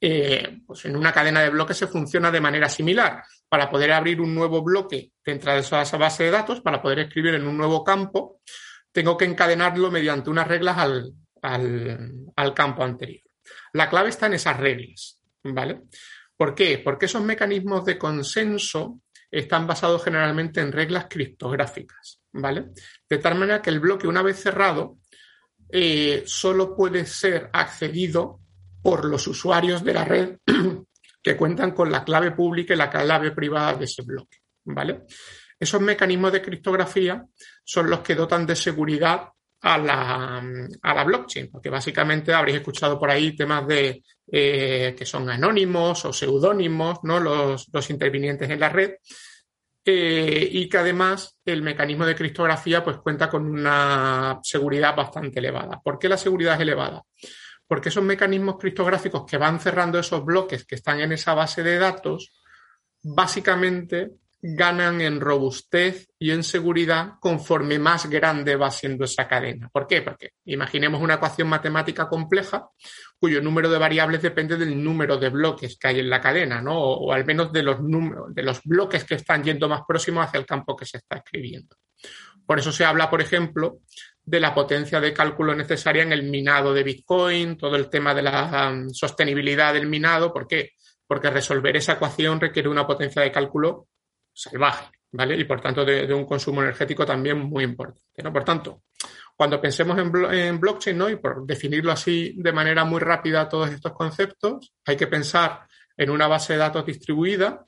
Eh, 0.00 0.60
pues 0.66 0.84
en 0.84 0.96
una 0.96 1.12
cadena 1.12 1.40
de 1.42 1.50
bloques 1.50 1.76
se 1.76 1.86
funciona 1.86 2.30
de 2.30 2.40
manera 2.40 2.68
similar. 2.68 3.22
Para 3.48 3.68
poder 3.68 3.92
abrir 3.92 4.20
un 4.20 4.34
nuevo 4.34 4.62
bloque 4.62 5.12
dentro 5.24 5.52
de 5.52 5.58
esa 5.58 5.84
base 5.98 6.24
de 6.24 6.30
datos, 6.30 6.60
para 6.60 6.80
poder 6.80 7.00
escribir 7.00 7.34
en 7.34 7.46
un 7.46 7.56
nuevo 7.56 7.84
campo, 7.84 8.40
tengo 8.92 9.16
que 9.16 9.24
encadenarlo 9.24 9.90
mediante 9.90 10.30
unas 10.30 10.48
reglas 10.48 10.78
al, 10.78 11.12
al 12.36 12.54
campo 12.54 12.82
anterior. 12.84 13.22
La 13.72 13.90
clave 13.90 14.10
está 14.10 14.26
en 14.26 14.34
esas 14.34 14.56
reglas, 14.56 15.20
¿vale? 15.42 15.82
¿Por 16.36 16.54
qué? 16.54 16.78
Porque 16.78 17.06
esos 17.06 17.22
mecanismos 17.22 17.84
de 17.84 17.98
consenso 17.98 19.00
están 19.30 19.66
basados 19.66 20.04
generalmente 20.04 20.60
en 20.60 20.72
reglas 20.72 21.06
criptográficas, 21.08 22.20
¿vale? 22.32 22.70
De 23.08 23.18
tal 23.18 23.36
manera 23.36 23.62
que 23.62 23.70
el 23.70 23.80
bloque, 23.80 24.06
una 24.06 24.22
vez 24.22 24.40
cerrado, 24.40 24.98
eh, 25.70 26.22
solo 26.26 26.76
puede 26.76 27.06
ser 27.06 27.48
accedido 27.52 28.40
por 28.82 29.04
los 29.04 29.26
usuarios 29.26 29.82
de 29.82 29.94
la 29.94 30.04
red 30.04 30.36
que 31.22 31.36
cuentan 31.36 31.70
con 31.70 31.90
la 31.90 32.04
clave 32.04 32.32
pública 32.32 32.74
y 32.74 32.76
la 32.76 32.90
clave 32.90 33.30
privada 33.30 33.74
de 33.74 33.84
ese 33.84 34.02
bloque. 34.02 34.38
¿vale? 34.64 35.04
Esos 35.58 35.80
mecanismos 35.80 36.32
de 36.32 36.42
criptografía 36.42 37.24
son 37.64 37.88
los 37.88 38.00
que 38.00 38.14
dotan 38.14 38.46
de 38.46 38.56
seguridad 38.56 39.28
a 39.62 39.78
la, 39.78 40.42
a 40.82 40.94
la 40.94 41.04
blockchain, 41.04 41.50
porque 41.50 41.70
básicamente 41.70 42.32
habréis 42.34 42.58
escuchado 42.58 42.98
por 42.98 43.10
ahí 43.10 43.34
temas 43.36 43.66
de 43.66 44.02
eh, 44.30 44.94
que 44.96 45.06
son 45.06 45.30
anónimos 45.30 46.04
o 46.04 46.12
seudónimos, 46.12 46.98
¿no? 47.04 47.20
Los, 47.20 47.68
los 47.72 47.90
intervinientes 47.90 48.50
en 48.50 48.60
la 48.60 48.68
red. 48.68 48.94
Eh, 49.84 50.48
y 50.52 50.68
que 50.68 50.78
además 50.78 51.38
el 51.44 51.60
mecanismo 51.60 52.06
de 52.06 52.14
criptografía 52.14 52.84
pues 52.84 52.98
cuenta 52.98 53.28
con 53.28 53.46
una 53.46 54.38
seguridad 54.42 54.94
bastante 54.94 55.40
elevada. 55.40 55.80
¿Por 55.82 55.98
qué 55.98 56.08
la 56.08 56.16
seguridad 56.16 56.54
es 56.54 56.60
elevada? 56.60 57.02
porque 57.72 57.88
esos 57.88 58.04
mecanismos 58.04 58.58
criptográficos 58.58 59.24
que 59.24 59.38
van 59.38 59.58
cerrando 59.58 59.98
esos 59.98 60.22
bloques 60.22 60.66
que 60.66 60.74
están 60.74 61.00
en 61.00 61.10
esa 61.12 61.32
base 61.32 61.62
de 61.62 61.78
datos, 61.78 62.30
básicamente 63.02 64.10
ganan 64.44 65.00
en 65.00 65.20
robustez 65.20 66.08
y 66.18 66.32
en 66.32 66.42
seguridad 66.42 67.12
conforme 67.20 67.78
más 67.78 68.10
grande 68.10 68.56
va 68.56 68.72
siendo 68.72 69.04
esa 69.04 69.28
cadena. 69.28 69.68
¿Por 69.68 69.86
qué? 69.86 70.02
Porque 70.02 70.30
imaginemos 70.46 71.00
una 71.00 71.14
ecuación 71.14 71.48
matemática 71.48 72.08
compleja 72.08 72.68
cuyo 73.20 73.40
número 73.40 73.70
de 73.70 73.78
variables 73.78 74.20
depende 74.20 74.56
del 74.56 74.82
número 74.82 75.16
de 75.16 75.28
bloques 75.28 75.78
que 75.78 75.86
hay 75.86 76.00
en 76.00 76.10
la 76.10 76.20
cadena, 76.20 76.60
¿no? 76.60 76.76
O, 76.76 77.12
al 77.12 77.24
menos 77.24 77.52
de 77.52 77.62
los 77.62 77.78
de 77.80 78.42
los 78.42 78.60
bloques 78.64 79.04
que 79.04 79.14
están 79.14 79.44
yendo 79.44 79.68
más 79.68 79.82
próximos 79.86 80.26
hacia 80.26 80.40
el 80.40 80.46
campo 80.46 80.74
que 80.74 80.86
se 80.86 80.96
está 80.96 81.18
escribiendo. 81.18 81.76
Por 82.44 82.58
eso 82.58 82.72
se 82.72 82.84
habla, 82.84 83.08
por 83.08 83.20
ejemplo, 83.20 83.78
de 84.24 84.40
la 84.40 84.52
potencia 84.52 85.00
de 85.00 85.12
cálculo 85.12 85.54
necesaria 85.54 86.02
en 86.02 86.12
el 86.12 86.24
minado 86.24 86.74
de 86.74 86.82
Bitcoin, 86.82 87.56
todo 87.56 87.76
el 87.76 87.88
tema 87.88 88.12
de 88.12 88.22
la 88.22 88.72
um, 88.72 88.90
sostenibilidad 88.90 89.72
del 89.72 89.86
minado. 89.86 90.32
¿Por 90.32 90.48
qué? 90.48 90.72
Porque 91.06 91.30
resolver 91.30 91.76
esa 91.76 91.92
ecuación 91.92 92.40
requiere 92.40 92.68
una 92.68 92.88
potencia 92.88 93.22
de 93.22 93.30
cálculo 93.30 93.86
salvaje, 94.32 94.90
¿vale? 95.12 95.36
Y 95.36 95.44
por 95.44 95.60
tanto 95.60 95.84
de, 95.84 96.12
un 96.12 96.24
consumo 96.24 96.62
energético 96.62 97.04
también 97.04 97.38
muy 97.38 97.64
importante, 97.64 98.22
¿no? 98.22 98.32
Por 98.32 98.44
tanto, 98.44 98.82
cuando 99.36 99.60
pensemos 99.60 99.98
en, 99.98 100.60
blockchain, 100.60 100.96
¿no? 100.96 101.08
Y 101.08 101.16
por 101.16 101.46
definirlo 101.46 101.92
así 101.92 102.34
de 102.36 102.52
manera 102.52 102.84
muy 102.84 103.00
rápida 103.00 103.48
todos 103.48 103.70
estos 103.70 103.92
conceptos, 103.92 104.72
hay 104.84 104.96
que 104.96 105.06
pensar 105.06 105.66
en 105.96 106.10
una 106.10 106.28
base 106.28 106.54
de 106.54 106.58
datos 106.60 106.86
distribuida 106.86 107.64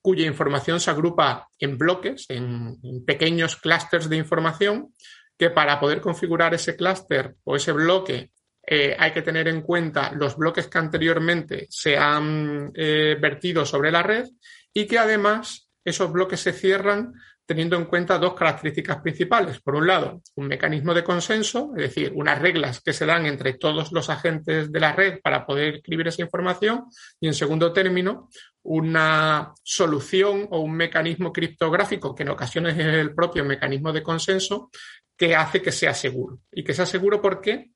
cuya 0.00 0.26
información 0.26 0.80
se 0.80 0.90
agrupa 0.90 1.48
en 1.58 1.78
bloques, 1.78 2.26
en, 2.28 2.76
en 2.82 3.04
pequeños 3.06 3.56
clústeres 3.56 4.08
de 4.10 4.16
información, 4.16 4.92
que 5.38 5.50
para 5.50 5.80
poder 5.80 6.00
configurar 6.00 6.52
ese 6.54 6.76
clúster 6.76 7.36
o 7.44 7.56
ese 7.56 7.72
bloque 7.72 8.30
eh, 8.66 8.96
hay 8.98 9.12
que 9.12 9.22
tener 9.22 9.48
en 9.48 9.60
cuenta 9.60 10.12
los 10.12 10.36
bloques 10.36 10.68
que 10.68 10.78
anteriormente 10.78 11.66
se 11.68 11.98
han 11.98 12.72
eh, 12.74 13.16
vertido 13.20 13.66
sobre 13.66 13.90
la 13.90 14.02
red 14.02 14.26
y 14.72 14.86
que 14.86 14.98
además 14.98 15.63
esos 15.84 16.10
bloques 16.10 16.40
se 16.40 16.52
cierran 16.52 17.12
teniendo 17.46 17.76
en 17.76 17.84
cuenta 17.84 18.18
dos 18.18 18.34
características 18.34 19.02
principales. 19.02 19.60
Por 19.60 19.74
un 19.74 19.86
lado, 19.86 20.22
un 20.36 20.46
mecanismo 20.46 20.94
de 20.94 21.04
consenso, 21.04 21.72
es 21.76 21.82
decir, 21.82 22.12
unas 22.14 22.40
reglas 22.40 22.80
que 22.80 22.92
se 22.92 23.04
dan 23.04 23.26
entre 23.26 23.54
todos 23.54 23.92
los 23.92 24.08
agentes 24.08 24.72
de 24.72 24.80
la 24.80 24.92
red 24.92 25.20
para 25.22 25.44
poder 25.44 25.76
escribir 25.76 26.08
esa 26.08 26.22
información. 26.22 26.86
Y 27.20 27.26
en 27.26 27.34
segundo 27.34 27.72
término, 27.72 28.30
una 28.62 29.52
solución 29.62 30.48
o 30.50 30.60
un 30.60 30.74
mecanismo 30.74 31.32
criptográfico, 31.32 32.14
que 32.14 32.22
en 32.22 32.30
ocasiones 32.30 32.78
es 32.78 32.86
el 32.86 33.14
propio 33.14 33.44
mecanismo 33.44 33.92
de 33.92 34.02
consenso, 34.02 34.70
que 35.16 35.36
hace 35.36 35.60
que 35.60 35.72
sea 35.72 35.92
seguro. 35.92 36.38
¿Y 36.50 36.64
que 36.64 36.72
sea 36.72 36.86
seguro 36.86 37.20
por 37.20 37.40
qué? 37.42 37.72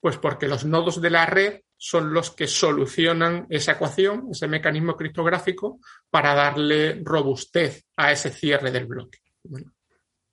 Pues 0.00 0.16
porque 0.16 0.46
los 0.46 0.64
nodos 0.64 1.00
de 1.00 1.10
la 1.10 1.26
red 1.26 1.60
son 1.78 2.12
los 2.12 2.32
que 2.32 2.48
solucionan 2.48 3.46
esa 3.48 3.72
ecuación, 3.72 4.28
ese 4.32 4.48
mecanismo 4.48 4.96
criptográfico, 4.96 5.78
para 6.10 6.34
darle 6.34 7.00
robustez 7.04 7.86
a 7.96 8.10
ese 8.10 8.30
cierre 8.30 8.72
del 8.72 8.86
bloque. 8.86 9.20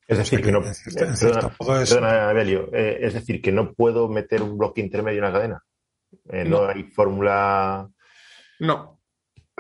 Es 0.07 0.17
decir, 0.17 0.41
que 0.41 0.51
no, 0.51 0.63
eh, 0.63 2.97
es 3.01 3.13
decir, 3.13 3.41
que 3.41 3.51
no 3.51 3.73
puedo 3.73 4.07
meter 4.07 4.41
un 4.41 4.57
bloque 4.57 4.81
intermedio 4.81 5.19
en 5.19 5.25
la 5.25 5.31
cadena. 5.31 5.63
Eh, 6.29 6.45
no. 6.45 6.67
hay 6.67 6.83
fórmula. 6.83 7.87
No, 8.59 9.01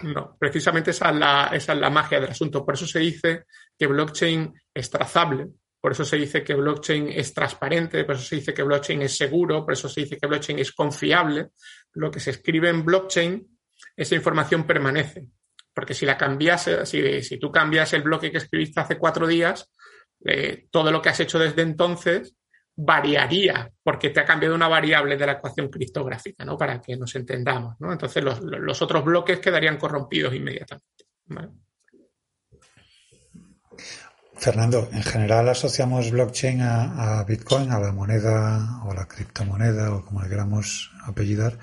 no. 0.03 0.37
Precisamente 0.39 0.91
esa 0.91 1.09
es, 1.09 1.15
la, 1.15 1.49
esa 1.53 1.73
es 1.73 1.79
la 1.79 1.89
magia 1.89 2.19
del 2.19 2.31
asunto. 2.31 2.65
Por 2.65 2.73
eso 2.73 2.87
se 2.87 2.99
dice 2.99 3.45
que 3.77 3.87
blockchain 3.87 4.53
es 4.73 4.89
trazable, 4.89 5.47
por 5.85 5.91
eso 5.91 6.03
se 6.03 6.17
dice 6.17 6.43
que 6.43 6.55
blockchain 6.55 7.09
es 7.09 7.31
transparente, 7.31 8.03
por 8.05 8.15
eso 8.15 8.25
se 8.25 8.37
dice 8.37 8.55
que 8.55 8.63
blockchain 8.63 9.03
es 9.03 9.15
seguro, 9.15 9.63
por 9.63 9.73
eso 9.73 9.87
se 9.87 10.01
dice 10.01 10.17
que 10.17 10.25
blockchain 10.25 10.57
es 10.57 10.71
confiable. 10.71 11.49
Lo 11.93 12.09
que 12.09 12.19
se 12.19 12.31
escribe 12.31 12.69
en 12.69 12.83
blockchain, 12.83 13.47
esa 13.95 14.15
información 14.15 14.65
permanece. 14.65 15.27
Porque 15.71 15.93
si 15.93 16.07
la 16.07 16.17
cambias, 16.17 16.67
si, 16.85 17.37
tú 17.37 17.51
cambias 17.51 17.93
el 17.93 18.01
bloque 18.01 18.31
que 18.31 18.39
escribiste 18.39 18.79
hace 18.79 18.97
cuatro 18.97 19.27
días, 19.27 19.71
eh, 20.25 20.65
todo 20.71 20.91
lo 20.91 21.03
que 21.03 21.09
has 21.09 21.19
hecho 21.19 21.37
desde 21.37 21.61
entonces 21.61 22.35
variaría 22.75 23.71
porque 23.83 24.09
te 24.09 24.21
ha 24.21 24.25
cambiado 24.25 24.55
una 24.55 24.67
variable 24.67 25.17
de 25.17 25.25
la 25.27 25.33
ecuación 25.33 25.69
criptográfica, 25.69 26.43
¿no? 26.43 26.57
Para 26.57 26.81
que 26.81 26.97
nos 26.97 27.13
entendamos, 27.13 27.75
¿no? 27.79 27.91
Entonces 27.91 28.23
los, 28.23 28.81
otros 28.81 29.05
bloques 29.05 29.37
quedarían 29.37 29.77
corrompidos 29.77 30.33
inmediatamente. 30.33 31.05
Fernando, 34.37 34.89
en 34.91 35.03
general 35.03 35.49
asociamos 35.49 36.11
blockchain 36.11 36.61
a, 36.61 37.23
Bitcoin, 37.27 37.71
a 37.71 37.79
la 37.79 37.91
moneda 37.91 38.81
o 38.85 38.91
a 38.91 38.95
la 38.95 39.07
criptomoneda 39.07 39.93
o 39.93 40.05
como 40.05 40.21
le 40.21 40.29
queramos 40.29 40.91
apellidar, 41.05 41.57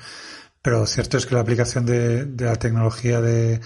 pero 0.62 0.86
cierto 0.86 1.18
es 1.18 1.26
que 1.26 1.34
la 1.34 1.40
aplicación 1.40 1.86
de, 1.86 2.24
de 2.24 2.44
la 2.44 2.56
tecnología 2.56 3.20
de, 3.20 3.60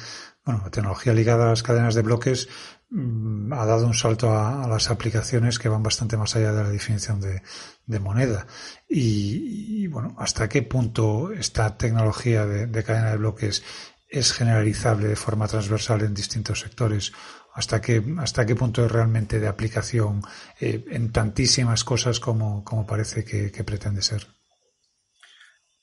bueno, 0.44 0.70
tecnología 0.70 1.12
ligada 1.12 1.46
a 1.46 1.50
las 1.50 1.62
cadenas 1.62 1.94
de 1.94 2.02
bloques 2.02 2.48
Mm, 2.88 3.52
ha 3.52 3.66
dado 3.66 3.84
un 3.86 3.94
salto 3.94 4.30
a, 4.32 4.66
las 4.68 4.90
aplicaciones 4.90 5.58
que 5.58 5.68
van 5.68 5.82
bastante 5.82 6.16
más 6.16 6.36
allá 6.36 6.52
de 6.52 6.62
la 6.62 6.70
definición 6.70 7.20
de, 7.20 8.00
moneda. 8.00 8.46
Y, 8.88 9.86
bueno, 9.88 10.14
¿hasta 10.18 10.48
qué 10.48 10.62
punto 10.62 11.32
esta 11.32 11.76
tecnología 11.76 12.46
de, 12.46 12.84
cadena 12.84 13.10
de 13.10 13.16
bloques 13.16 13.62
es 14.08 14.32
generalizable 14.32 15.08
de 15.08 15.16
forma 15.16 15.48
transversal 15.48 16.02
en 16.02 16.14
distintos 16.14 16.60
sectores? 16.60 17.12
¿Hasta 17.56 17.80
qué, 17.80 18.02
hasta 18.18 18.46
qué 18.46 18.54
punto 18.54 18.84
es 18.84 18.92
realmente 18.92 19.40
de 19.40 19.48
aplicación 19.48 20.22
eh, 20.60 20.84
en 20.90 21.10
tantísimas 21.10 21.84
cosas 21.84 22.20
como, 22.20 22.62
como 22.62 22.86
parece 22.86 23.24
que 23.24 23.64
pretende 23.64 24.02
ser? 24.02 24.26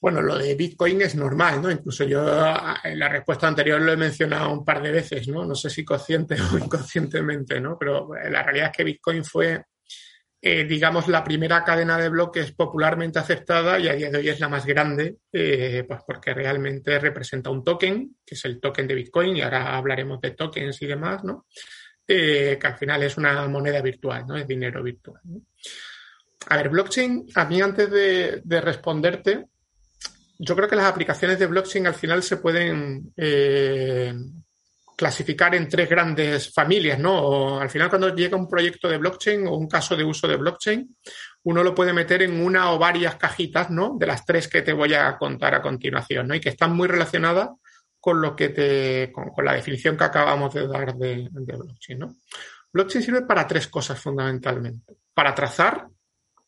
Bueno, 0.03 0.21
lo 0.21 0.37
de 0.37 0.53
Bitcoin 0.55 1.01
es 1.01 1.15
normal, 1.15 1.61
¿no? 1.61 1.71
Incluso 1.71 2.03
yo 2.03 2.21
en 2.83 2.99
la 2.99 3.07
respuesta 3.07 3.47
anterior 3.47 3.79
lo 3.79 3.93
he 3.93 3.95
mencionado 3.95 4.51
un 4.51 4.65
par 4.65 4.81
de 4.81 4.91
veces, 4.91 5.29
¿no? 5.29 5.45
No 5.45 5.55
sé 5.55 5.69
si 5.69 5.85
consciente 5.85 6.35
o 6.53 6.57
inconscientemente, 6.57 7.61
¿no? 7.61 7.77
Pero 7.79 8.09
la 8.13 8.43
realidad 8.43 8.71
es 8.71 8.75
que 8.75 8.83
Bitcoin 8.83 9.23
fue, 9.23 9.63
eh, 10.45 10.65
digamos, 10.65 11.07
la 11.07 11.23
primera 11.23 11.63
cadena 11.63 11.97
de 11.97 12.09
bloques 12.09 12.51
popularmente 12.51 13.17
aceptada 13.17 13.79
y 13.79 13.87
a 13.87 13.93
día 13.93 14.11
de 14.11 14.17
hoy 14.17 14.27
es 14.27 14.41
la 14.41 14.49
más 14.49 14.65
grande, 14.65 15.19
eh, 15.31 15.85
pues 15.87 16.01
porque 16.05 16.33
realmente 16.33 16.99
representa 16.99 17.49
un 17.49 17.63
token, 17.63 18.17
que 18.25 18.35
es 18.35 18.43
el 18.43 18.59
token 18.59 18.85
de 18.85 18.95
Bitcoin, 18.95 19.37
y 19.37 19.41
ahora 19.41 19.77
hablaremos 19.77 20.19
de 20.19 20.31
tokens 20.31 20.81
y 20.81 20.85
demás, 20.85 21.23
¿no? 21.23 21.45
Eh, 22.05 22.57
que 22.59 22.67
al 22.67 22.77
final 22.77 23.03
es 23.03 23.15
una 23.15 23.47
moneda 23.47 23.81
virtual, 23.81 24.27
¿no? 24.27 24.35
Es 24.35 24.45
dinero 24.45 24.83
virtual. 24.83 25.21
A 26.49 26.57
ver, 26.57 26.67
blockchain, 26.67 27.25
a 27.35 27.45
mí 27.45 27.61
antes 27.61 27.89
de 27.89 28.61
responderte, 28.61 29.45
yo 30.39 30.57
creo 30.57 30.67
que 30.67 30.75
las 30.75 30.91
aplicaciones 30.91 31.39
de 31.39 31.47
blockchain 31.47 31.87
al 31.87 31.95
final 31.95 32.21
se 32.21 32.35
pueden 32.35 33.13
clasificar 34.95 35.55
en 35.55 35.67
tres 35.67 35.89
grandes 35.89 36.53
familias, 36.53 36.99
¿no? 36.99 37.59
al 37.59 37.69
final 37.69 37.89
cuando 37.89 38.13
llega 38.13 38.37
un 38.37 38.47
proyecto 38.47 38.87
de 38.87 38.97
blockchain 38.97 39.47
o 39.47 39.55
un 39.55 39.67
caso 39.67 39.95
de 39.95 40.03
uso 40.03 40.27
de 40.27 40.37
blockchain, 40.37 40.95
uno 41.43 41.63
lo 41.63 41.75
puede 41.75 41.93
meter 41.93 42.21
en 42.21 42.41
una 42.41 42.71
o 42.71 42.79
varias 42.79 43.15
cajitas, 43.15 43.69
¿no? 43.69 43.95
De 43.97 44.07
las 44.07 44.25
tres 44.25 44.47
que 44.47 44.61
te 44.61 44.73
voy 44.73 44.93
a 44.93 45.17
contar 45.17 45.55
a 45.55 45.61
continuación, 45.61 46.27
¿no? 46.27 46.35
Y 46.35 46.39
que 46.39 46.49
están 46.49 46.75
muy 46.75 46.87
relacionadas 46.87 47.49
con 47.99 48.21
lo 48.21 48.35
que 48.35 48.49
te, 48.49 49.11
con, 49.11 49.31
la 49.43 49.53
definición 49.53 49.97
que 49.97 50.03
acabamos 50.03 50.53
de 50.53 50.67
dar 50.67 50.95
de, 50.95 51.29
blockchain, 51.31 51.99
¿no? 51.99 52.15
Blockchain 52.71 53.03
sirve 53.03 53.21
para 53.23 53.45
tres 53.45 53.67
cosas 53.67 53.99
fundamentalmente. 53.99 54.95
Para 55.13 55.35
trazar, 55.35 55.87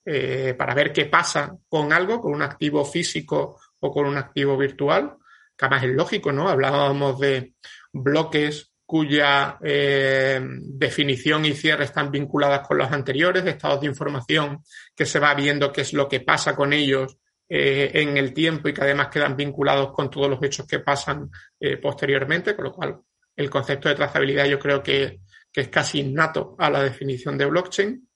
eh, 0.06 0.56
para 0.58 0.74
ver 0.74 0.92
qué 0.92 1.06
pasa 1.06 1.56
con 1.68 1.92
algo, 1.92 2.22
con 2.22 2.34
un 2.34 2.42
activo 2.42 2.84
físico 2.86 3.60
o 3.82 3.92
con 3.92 4.06
un 4.06 4.18
activo 4.18 4.58
virtual, 4.58 5.18
que 5.58 5.66
además 5.66 5.84
es 5.84 5.92
lógico, 5.92 6.32
¿no? 6.32 6.50
Hablábamos 6.50 7.20
de 7.20 7.54
bloques 7.96 8.74
cuya 8.86 9.58
eh, 9.64 10.40
definición 10.44 11.46
y 11.46 11.54
cierre 11.54 11.86
están 11.86 12.12
vinculadas 12.12 12.68
con 12.68 12.78
los 12.78 12.92
anteriores, 12.92 13.46
estados 13.46 13.82
de 13.82 13.88
información 13.88 14.60
que 14.96 15.06
se 15.06 15.20
va 15.20 15.34
viendo 15.34 15.72
qué 15.72 15.82
es 15.82 15.94
lo 15.94 16.08
que 16.08 16.20
pasa 16.20 16.56
con 16.56 16.72
ellos 16.72 17.18
eh, 17.50 17.90
en 17.96 18.18
el 18.18 18.34
tiempo 18.34 18.70
y 18.70 18.74
que 18.74 18.82
además 18.82 19.08
quedan 19.08 19.36
vinculados 19.36 19.92
con 19.92 20.10
todos 20.10 20.30
los 20.30 20.44
hechos 20.44 20.68
que 20.68 20.80
pasan 20.80 21.30
eh, 21.60 21.78
posteriormente, 21.78 22.56
con 22.56 22.66
lo 22.66 22.74
cual 22.74 23.00
el 23.36 23.50
concepto 23.50 23.90
de 23.90 23.96
trazabilidad 23.96 24.46
yo 24.46 24.60
creo 24.60 24.84
que, 24.84 25.22
que 25.52 25.62
es 25.62 25.70
casi 25.70 26.02
innato 26.02 26.56
a 26.60 26.70
la 26.70 26.84
definición 26.84 27.38
de 27.38 27.46
blockchain. 27.46 28.08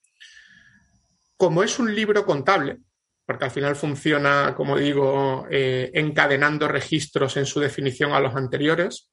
Como 1.36 1.64
es 1.64 1.80
un 1.80 1.96
libro 1.96 2.26
contable, 2.26 2.78
porque 3.26 3.46
al 3.46 3.52
final 3.52 3.76
funciona, 3.76 4.54
como 4.56 4.78
digo, 4.78 5.46
encadenando 5.50 6.68
registros 6.68 7.38
en 7.38 7.46
su 7.46 7.60
definición 7.60 8.12
a 8.12 8.20
los 8.20 8.36
anteriores, 8.36 9.10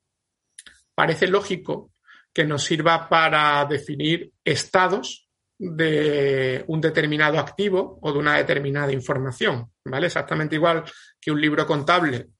parece 0.96 1.28
lógico 1.28 1.92
que 2.32 2.44
nos 2.44 2.64
sirva 2.64 3.08
para 3.08 3.64
definir 3.66 4.32
estados 4.42 5.28
de 5.58 6.64
un 6.66 6.80
determinado 6.80 7.38
activo 7.38 7.98
o 8.02 8.12
de 8.12 8.18
una 8.18 8.36
determinada 8.36 8.92
información, 8.92 9.70
¿vale? 9.84 10.06
Exactamente 10.06 10.56
igual 10.56 10.84
que 11.20 11.30
un 11.30 11.40
libro 11.40 11.66
contable 11.66 12.30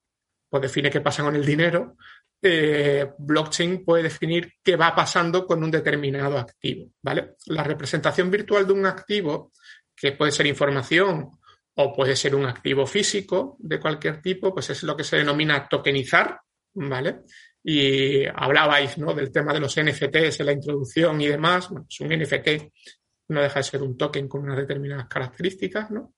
pues 0.49 0.63
define 0.63 0.91
qué 0.91 1.01
pasa 1.01 1.23
con 1.23 1.35
el 1.35 1.45
dinero, 1.45 1.97
eh, 2.41 3.13
blockchain 3.19 3.85
puede 3.85 4.05
definir 4.05 4.55
qué 4.63 4.77
va 4.77 4.95
pasando 4.95 5.47
con 5.47 5.63
un 5.63 5.71
determinado 5.71 6.39
activo, 6.39 6.93
¿vale? 7.03 7.35
La 7.47 7.65
representación 7.65 8.31
virtual 8.31 8.67
de 8.67 8.73
un 8.73 8.87
activo, 8.87 9.53
que 9.95 10.13
puede 10.13 10.33
ser 10.33 10.47
información 10.47 11.39
o 11.75 11.93
puede 11.95 12.15
ser 12.17 12.35
un 12.35 12.47
activo 12.47 12.87
físico 12.87 13.57
de 13.59 13.81
cualquier 13.81 14.23
tipo, 14.23 14.53
pues 14.53 14.71
es 14.71 14.83
lo 14.83 14.97
que 14.97 15.05
se 15.05 15.17
denomina 15.17 15.67
tokenizar, 15.69 16.41
¿vale? 16.75 17.23
Y 17.69 18.25
hablabais, 18.27 18.97
¿no? 18.97 19.13
Del 19.13 19.33
tema 19.33 19.53
de 19.53 19.59
los 19.59 19.75
NFTs 19.75 20.39
en 20.39 20.47
la 20.47 20.53
introducción 20.53 21.21
y 21.21 21.27
demás. 21.27 21.69
Bueno, 21.69 21.85
es 21.91 21.99
un 21.99 22.09
NFT, 22.09 22.49
no 23.31 23.43
deja 23.43 23.59
de 23.59 23.65
ser 23.65 23.83
un 23.83 23.97
token 23.97 24.29
con 24.29 24.43
unas 24.43 24.57
determinadas 24.57 25.09
características, 25.09 25.91
¿no? 25.91 26.15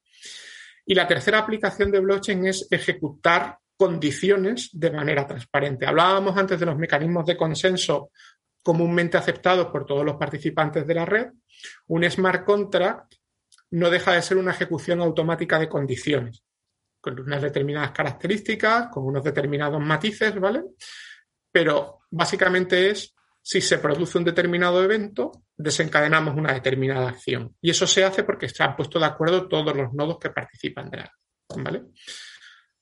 Y 0.85 0.95
la 0.95 1.07
tercera 1.07 1.39
aplicación 1.39 1.91
de 1.91 2.01
blockchain 2.01 2.49
es 2.49 2.69
ejecutar 2.71 3.57
condiciones 3.79 4.69
de 4.75 4.91
manera 4.91 5.27
transparente. 5.27 5.87
Hablábamos 5.87 6.37
antes 6.37 6.61
de 6.61 6.67
los 6.67 6.77
mecanismos 6.77 7.25
de 7.25 7.39
consenso 7.39 8.11
comúnmente 8.63 9.17
aceptados 9.17 9.69
por 9.69 9.87
todos 9.87 10.05
los 10.05 10.17
participantes 10.17 10.87
de 10.87 10.95
la 10.95 11.07
red. 11.07 11.29
Un 11.87 12.11
smart 12.11 12.45
contract 12.45 13.15
no 13.71 13.89
deja 13.89 14.13
de 14.13 14.21
ser 14.21 14.37
una 14.37 14.51
ejecución 14.51 15.01
automática 15.01 15.59
de 15.59 15.69
condiciones, 15.71 16.43
con 17.01 17.19
unas 17.19 17.41
determinadas 17.41 17.93
características, 17.93 18.89
con 18.89 19.07
unos 19.07 19.25
determinados 19.25 19.81
matices, 19.81 20.39
¿vale? 20.39 20.65
Pero 21.59 22.03
básicamente 22.13 22.89
es 22.89 23.17
si 23.43 23.61
se 23.61 23.79
produce 23.79 24.17
un 24.17 24.23
determinado 24.23 24.81
evento, 24.81 25.33
desencadenamos 25.57 26.37
una 26.37 26.53
determinada 26.53 27.09
acción. 27.09 27.57
Y 27.61 27.71
eso 27.71 27.85
se 27.85 28.05
hace 28.05 28.23
porque 28.23 28.49
se 28.49 28.63
han 28.63 28.77
puesto 28.77 29.01
de 29.01 29.07
acuerdo 29.07 29.49
todos 29.49 29.77
los 29.77 29.93
nodos 29.93 30.19
que 30.21 30.31
participan 30.31 30.89
de 30.89 30.99
la 30.99 31.13
¿vale? 31.57 31.83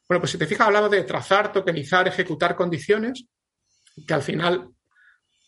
Bueno, 0.06 0.20
pues 0.20 0.30
si 0.30 0.36
te 0.36 0.46
fijas, 0.46 0.66
hablamos 0.66 0.90
de 0.90 1.04
trazar, 1.04 1.50
tokenizar, 1.52 2.06
ejecutar 2.06 2.54
condiciones, 2.54 3.24
que 4.06 4.12
al 4.12 4.20
final 4.20 4.68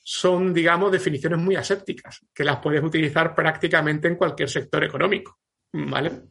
son, 0.03 0.55
digamos, 0.55 0.91
definiciones 0.91 1.39
muy 1.39 1.55
asépticas, 1.55 2.25
que 2.33 2.45
las 2.45 2.61
puedes 2.61 2.83
utilizar 2.83 3.35
prácticamente 3.35 4.09
en 4.09 4.17
cualquier 4.17 4.49
sector 4.49 4.85
económico, 4.85 5.39
¿vale? 5.75 6.23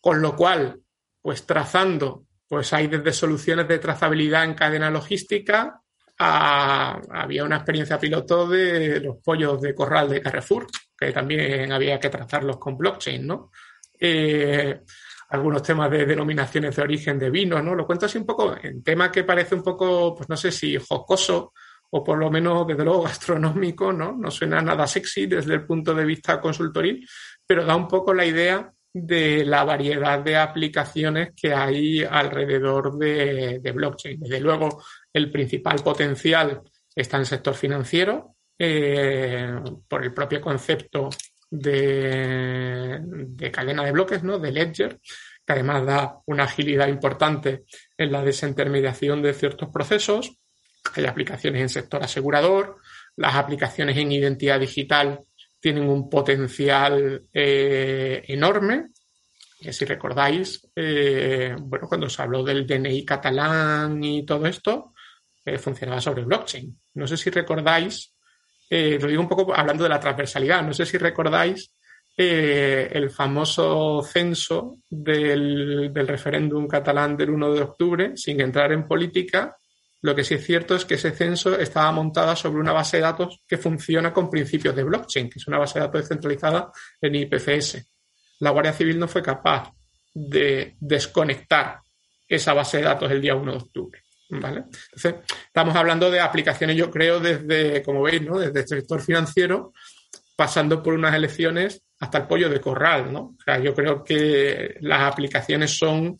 Con 0.00 0.22
lo 0.22 0.34
cual, 0.34 0.80
pues 1.20 1.44
trazando, 1.44 2.24
pues 2.48 2.72
hay 2.72 2.86
desde 2.86 3.12
soluciones 3.12 3.68
de 3.68 3.78
trazabilidad 3.78 4.44
en 4.44 4.54
cadena 4.54 4.88
logística 4.88 5.82
había 6.22 7.44
una 7.44 7.56
experiencia 7.56 7.98
piloto 7.98 8.46
de 8.46 9.00
los 9.00 9.16
pollos 9.18 9.60
de 9.60 9.74
corral 9.74 10.10
de 10.10 10.20
Carrefour, 10.20 10.66
que 10.96 11.12
también 11.12 11.72
había 11.72 11.98
que 11.98 12.10
trazarlos 12.10 12.58
con 12.58 12.76
blockchain, 12.76 13.26
¿no? 13.26 13.50
Eh, 13.98 14.82
algunos 15.30 15.62
temas 15.62 15.90
de 15.90 16.04
denominaciones 16.04 16.76
de 16.76 16.82
origen 16.82 17.18
de 17.18 17.30
vino, 17.30 17.62
¿no? 17.62 17.74
Lo 17.74 17.86
cuento 17.86 18.04
así 18.04 18.18
un 18.18 18.26
poco 18.26 18.54
en 18.62 18.82
tema 18.82 19.10
que 19.10 19.24
parece 19.24 19.54
un 19.54 19.62
poco, 19.62 20.14
pues 20.14 20.28
no 20.28 20.36
sé 20.36 20.52
si 20.52 20.76
jocoso 20.76 21.54
o 21.92 22.04
por 22.04 22.18
lo 22.18 22.30
menos 22.30 22.66
desde 22.66 22.84
luego 22.84 23.02
gastronómico, 23.02 23.92
¿no? 23.92 24.12
No 24.12 24.30
suena 24.30 24.60
nada 24.60 24.86
sexy 24.86 25.26
desde 25.26 25.54
el 25.54 25.64
punto 25.64 25.94
de 25.94 26.04
vista 26.04 26.40
consultoril, 26.40 27.08
pero 27.46 27.64
da 27.64 27.74
un 27.74 27.88
poco 27.88 28.12
la 28.12 28.26
idea 28.26 28.70
de 28.92 29.44
la 29.44 29.64
variedad 29.64 30.20
de 30.20 30.36
aplicaciones 30.36 31.30
que 31.34 31.54
hay 31.54 32.02
alrededor 32.02 32.98
de, 32.98 33.72
blockchain. 33.72 34.20
Desde 34.20 34.40
luego, 34.40 34.82
el 35.12 35.30
principal 35.30 35.80
potencial 35.82 36.60
está 36.94 37.16
en 37.16 37.20
el 37.20 37.26
sector 37.26 37.54
financiero, 37.54 38.36
eh, 38.58 39.54
por 39.88 40.04
el 40.04 40.12
propio 40.12 40.40
concepto 40.40 41.08
de, 41.50 43.50
cadena 43.52 43.84
de 43.84 43.92
bloques, 43.92 44.22
¿no? 44.22 44.38
de 44.38 44.52
ledger, 44.52 45.00
que 45.46 45.52
además 45.52 45.86
da 45.86 46.18
una 46.26 46.44
agilidad 46.44 46.88
importante 46.88 47.64
en 47.96 48.12
la 48.12 48.22
desintermediación 48.22 49.22
de 49.22 49.34
ciertos 49.34 49.68
procesos. 49.70 50.36
Hay 50.94 51.06
aplicaciones 51.06 51.62
en 51.62 51.68
sector 51.68 52.02
asegurador, 52.02 52.78
las 53.16 53.36
aplicaciones 53.36 53.96
en 53.96 54.12
identidad 54.12 54.58
digital 54.58 55.20
tienen 55.60 55.88
un 55.88 56.08
potencial 56.08 57.26
eh, 57.32 58.24
enorme. 58.28 58.88
si 59.60 59.84
recordáis, 59.84 60.66
eh, 60.74 61.54
bueno, 61.60 61.86
cuando 61.86 62.08
se 62.08 62.22
habló 62.22 62.42
del 62.42 62.66
DNI 62.66 63.04
catalán 63.04 64.02
y 64.02 64.24
todo 64.24 64.46
esto, 64.46 64.94
eh, 65.44 65.58
funcionaba 65.58 66.00
sobre 66.00 66.24
blockchain. 66.24 66.76
No 66.94 67.06
sé 67.06 67.16
si 67.16 67.30
recordáis, 67.30 68.14
lo 68.70 69.08
digo 69.08 69.20
un 69.20 69.28
poco 69.28 69.54
hablando 69.54 69.82
de 69.82 69.90
la 69.90 70.00
transversalidad, 70.00 70.62
no 70.62 70.72
sé 70.72 70.86
si 70.86 70.96
recordáis 70.96 71.72
el 72.16 73.10
famoso 73.10 74.02
censo 74.02 74.78
del, 74.88 75.90
del 75.92 76.06
referéndum 76.06 76.68
catalán 76.68 77.16
del 77.16 77.30
1 77.30 77.52
de 77.52 77.62
octubre, 77.62 78.16
sin 78.16 78.40
entrar 78.40 78.72
en 78.72 78.86
política, 78.86 79.56
lo 80.02 80.14
que 80.14 80.24
sí 80.24 80.34
es 80.34 80.44
cierto 80.44 80.74
es 80.74 80.84
que 80.84 80.94
ese 80.94 81.10
censo 81.12 81.58
estaba 81.58 81.92
montada 81.92 82.34
sobre 82.34 82.60
una 82.60 82.72
base 82.72 82.96
de 82.96 83.02
datos 83.02 83.42
que 83.46 83.58
funciona 83.58 84.12
con 84.12 84.30
principios 84.30 84.74
de 84.74 84.84
blockchain, 84.84 85.28
que 85.28 85.38
es 85.38 85.46
una 85.46 85.58
base 85.58 85.78
de 85.78 85.86
datos 85.86 86.00
descentralizada 86.02 86.72
en 87.00 87.14
IPFS. 87.14 87.86
La 88.40 88.50
Guardia 88.50 88.72
Civil 88.72 88.98
no 88.98 89.08
fue 89.08 89.22
capaz 89.22 89.70
de 90.14 90.76
desconectar 90.80 91.80
esa 92.26 92.54
base 92.54 92.78
de 92.78 92.84
datos 92.84 93.10
el 93.10 93.20
día 93.20 93.34
1 93.34 93.52
de 93.52 93.58
octubre. 93.58 94.02
¿vale? 94.30 94.64
Entonces, 94.92 95.16
estamos 95.46 95.76
hablando 95.76 96.10
de 96.10 96.20
aplicaciones, 96.20 96.76
yo 96.76 96.90
creo, 96.90 97.20
desde, 97.20 97.82
como 97.82 98.02
veis, 98.02 98.22
¿no? 98.22 98.38
desde 98.38 98.60
el 98.60 98.68
sector 98.68 99.02
financiero, 99.02 99.72
pasando 100.34 100.82
por 100.82 100.94
unas 100.94 101.14
elecciones 101.14 101.82
hasta 101.98 102.18
el 102.18 102.26
pollo 102.26 102.48
de 102.48 102.60
corral. 102.60 103.12
¿no? 103.12 103.20
O 103.38 103.42
sea, 103.44 103.58
yo 103.58 103.74
creo 103.74 104.02
que 104.02 104.76
las 104.80 105.02
aplicaciones 105.02 105.76
son 105.76 106.16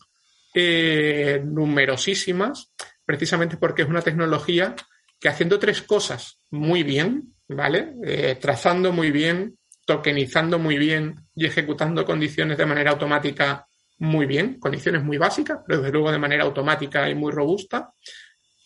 eh, 0.53 1.41
numerosísimas 1.43 2.71
precisamente 3.11 3.57
porque 3.57 3.81
es 3.81 3.89
una 3.89 4.01
tecnología 4.01 4.73
que 5.19 5.27
haciendo 5.27 5.59
tres 5.59 5.81
cosas 5.81 6.39
muy 6.49 6.83
bien, 6.83 7.35
¿vale? 7.49 7.93
Eh, 8.05 8.37
trazando 8.39 8.93
muy 8.93 9.11
bien, 9.11 9.57
tokenizando 9.85 10.57
muy 10.57 10.77
bien 10.77 11.27
y 11.35 11.45
ejecutando 11.45 12.05
condiciones 12.05 12.57
de 12.57 12.65
manera 12.65 12.91
automática 12.91 13.67
muy 13.97 14.25
bien, 14.25 14.61
condiciones 14.61 15.03
muy 15.03 15.17
básicas, 15.17 15.59
pero 15.67 15.79
desde 15.79 15.91
luego 15.91 16.09
de 16.09 16.19
manera 16.19 16.45
automática 16.45 17.09
y 17.09 17.15
muy 17.15 17.33
robusta, 17.33 17.91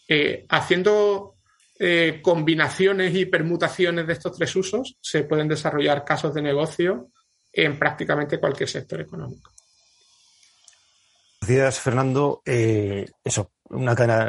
eh, 0.07 0.45
haciendo 0.49 1.37
eh, 1.79 2.19
combinaciones 2.21 3.15
y 3.15 3.25
permutaciones 3.25 4.05
de 4.05 4.13
estos 4.13 4.37
tres 4.37 4.55
usos, 4.55 4.95
se 5.01 5.23
pueden 5.23 5.47
desarrollar 5.47 6.05
casos 6.05 6.35
de 6.35 6.43
negocio 6.43 7.09
en 7.51 7.79
prácticamente 7.79 8.39
cualquier 8.39 8.69
sector 8.69 9.01
económico. 9.01 9.51
Gracias, 11.41 11.79
Fernando. 11.79 12.43
eso, 12.45 13.54
una 13.69 13.95
cadena, 13.95 14.25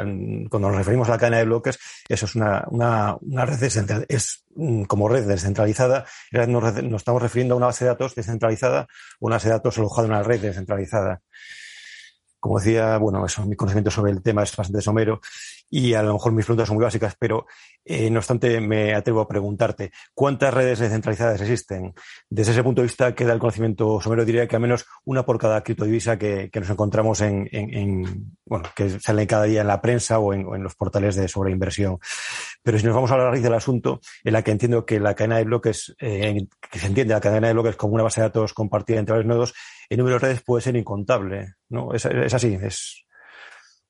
cuando 0.49 0.69
nos 0.69 0.77
referimos 0.77 1.07
a 1.07 1.11
la 1.11 1.17
cadena 1.17 1.37
de 1.37 1.45
bloques, 1.45 1.79
eso 2.07 2.25
es 2.25 2.35
una, 2.35 2.65
una, 2.69 3.15
una 3.21 3.45
red 3.45 3.59
descentralizada, 3.59 4.05
es 4.09 4.43
mm, 4.55 4.83
como 4.83 5.07
red 5.07 5.27
descentralizada, 5.27 6.05
nos, 6.31 6.83
nos, 6.83 7.01
estamos 7.01 7.21
refiriendo 7.21 7.53
a 7.53 7.57
una 7.57 7.67
base 7.67 7.85
de 7.85 7.89
datos 7.89 8.15
descentralizada 8.15 8.87
o 9.19 9.27
una 9.27 9.35
base 9.35 9.49
de 9.49 9.53
datos 9.53 9.77
alojada 9.77 10.07
en 10.07 10.13
una 10.13 10.23
red 10.23 10.41
descentralizada. 10.41 11.21
Como 12.39 12.59
decía, 12.59 12.97
bueno, 12.97 13.25
eso, 13.25 13.45
mi 13.45 13.55
conocimiento 13.55 13.91
sobre 13.91 14.11
el 14.11 14.21
tema 14.21 14.43
es 14.43 14.55
bastante 14.55 14.81
somero 14.81 15.19
y 15.69 15.93
a 15.93 16.03
lo 16.03 16.13
mejor 16.13 16.31
mis 16.31 16.45
preguntas 16.45 16.67
son 16.67 16.77
muy 16.77 16.83
básicas, 16.83 17.15
pero 17.19 17.45
eh, 17.83 18.09
no 18.09 18.19
obstante 18.19 18.59
me 18.61 18.93
atrevo 18.93 19.21
a 19.21 19.27
preguntarte, 19.27 19.91
¿cuántas 20.13 20.53
redes 20.53 20.79
descentralizadas 20.79 21.41
existen? 21.41 21.93
Desde 22.29 22.53
ese 22.53 22.63
punto 22.63 22.81
de 22.81 22.87
vista 22.87 23.13
queda 23.13 23.33
el 23.33 23.39
conocimiento 23.39 23.99
somero, 24.01 24.25
diría 24.25 24.47
que 24.47 24.55
al 24.55 24.61
menos 24.61 24.85
una 25.05 25.25
por 25.25 25.37
cada 25.37 25.61
criptodivisa 25.63 26.17
que, 26.17 26.49
que 26.49 26.59
nos 26.59 26.69
encontramos 26.69 27.21
en, 27.21 27.47
en, 27.51 27.73
en, 27.73 28.37
bueno, 28.45 28.65
que 28.75 28.99
sale 28.99 29.27
cada 29.27 29.43
día 29.43 29.61
en 29.61 29.67
la 29.67 29.81
prensa 29.81 30.19
o 30.19 30.33
en, 30.33 30.63
los 30.63 30.75
portales 30.75 31.15
de 31.15 31.27
sobreinversión. 31.27 31.99
Pero 32.63 32.79
si 32.79 32.85
nos 32.85 32.95
vamos 32.95 33.11
a 33.11 33.17
la 33.17 33.29
raíz 33.29 33.43
del 33.43 33.53
asunto, 33.53 33.99
en 34.23 34.33
la 34.33 34.41
que 34.41 34.51
entiendo 34.51 34.85
que 34.85 34.99
la 34.99 35.15
cadena 35.15 35.37
de 35.37 35.43
bloques, 35.43 35.95
eh, 35.99 36.47
que 36.71 36.79
se 36.79 36.87
entiende 36.87 37.13
la 37.13 37.21
cadena 37.21 37.47
de 37.47 37.53
bloques 37.53 37.75
como 37.75 37.93
una 37.93 38.03
base 38.03 38.21
de 38.21 38.27
datos 38.27 38.53
compartida 38.53 38.99
entre 38.99 39.13
varios 39.13 39.27
nodos, 39.27 39.53
el 39.89 39.97
número 39.97 40.19
de 40.19 40.27
redes 40.27 40.43
puede 40.43 40.61
ser 40.61 40.75
incontable, 40.75 41.55
¿no? 41.69 41.93
Es, 41.93 42.05
es 42.05 42.33
así, 42.33 42.57
es, 42.61 43.06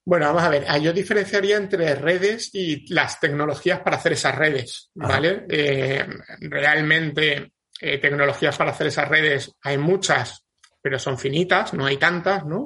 bueno, 0.08 0.28
vamos 0.28 0.44
a 0.44 0.50
ver, 0.50 0.66
yo 0.82 0.94
diferenciaría 0.94 1.58
entre 1.58 1.94
redes 1.96 2.52
y 2.54 2.94
las 2.94 3.20
tecnologías 3.20 3.82
para 3.82 3.98
hacer 3.98 4.14
esas 4.14 4.36
redes, 4.36 4.90
¿vale? 4.96 5.46
Eh, 5.50 6.08
realmente 6.40 7.52
eh, 7.82 7.98
tecnologías 7.98 8.56
para 8.56 8.72
hacer 8.72 8.88
esas 8.88 9.10
redes 9.10 9.52
hay 9.64 9.78
muchas, 9.78 10.46
pero 10.82 10.98
son 10.98 11.18
finitas, 11.18 11.74
no 11.74 11.86
hay 11.86 11.98
tantas, 11.98 12.46
¿no? 12.46 12.64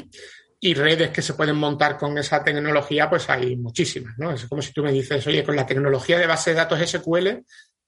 Y 0.60 0.76
redes 0.76 1.10
que 1.10 1.24
se 1.24 1.34
pueden 1.34 1.56
montar 1.56 1.98
con 1.98 2.16
esa 2.20 2.44
tecnología, 2.44 3.10
pues 3.10 3.28
hay 3.28 3.56
muchísimas, 3.56 4.14
¿no? 4.20 4.32
Es 4.32 4.46
como 4.46 4.62
si 4.62 4.72
tú 4.72 4.84
me 4.84 4.92
dices, 4.92 5.26
oye, 5.26 5.44
con 5.44 5.56
la 5.56 5.66
tecnología 5.66 6.20
de 6.20 6.28
base 6.28 6.52
de 6.52 6.58
datos 6.58 6.80
SQL, 6.80 7.40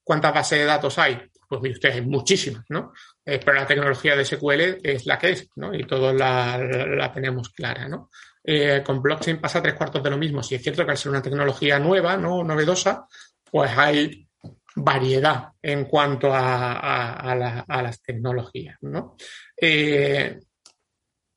¿cuántas 0.04 0.34
bases 0.34 0.58
de 0.58 0.66
datos 0.66 0.98
hay? 0.98 1.30
Pues 1.48 1.62
mire 1.62 1.76
usted, 1.76 1.92
hay 1.92 2.02
muchísimas, 2.02 2.66
¿no? 2.70 2.92
Eh, 3.24 3.40
pero 3.46 3.54
la 3.54 3.68
tecnología 3.68 4.16
de 4.16 4.26
SQL 4.26 4.80
es 4.82 5.06
la 5.06 5.20
que 5.20 5.30
es, 5.30 5.48
¿no? 5.58 5.76
Y 5.76 5.86
todos 5.86 6.16
la, 6.16 6.58
la 6.58 7.14
tenemos 7.14 7.50
clara, 7.50 7.88
¿no? 7.88 8.10
Eh, 8.44 8.84
con 8.86 9.02
blockchain 9.02 9.40
pasa 9.40 9.62
tres 9.62 9.76
cuartos 9.76 10.04
de 10.04 10.10
lo 10.10 10.18
mismo. 10.18 10.44
Si 10.44 10.56
es 10.56 10.62
cierto 10.62 10.86
que 10.86 10.92
al 10.92 10.98
ser 10.98 11.12
una 11.12 11.22
tecnología 11.22 11.80
nueva, 11.80 12.18
¿no? 12.18 12.44
novedosa, 12.44 13.08
pues 13.50 13.72
hay 13.78 14.28
variedad 14.76 15.50
en 15.62 15.86
cuanto 15.86 16.32
a, 16.34 17.36
las 17.68 18.02
tecnologías. 18.02 18.78
¿no? 18.82 19.16
Eh, 19.56 20.40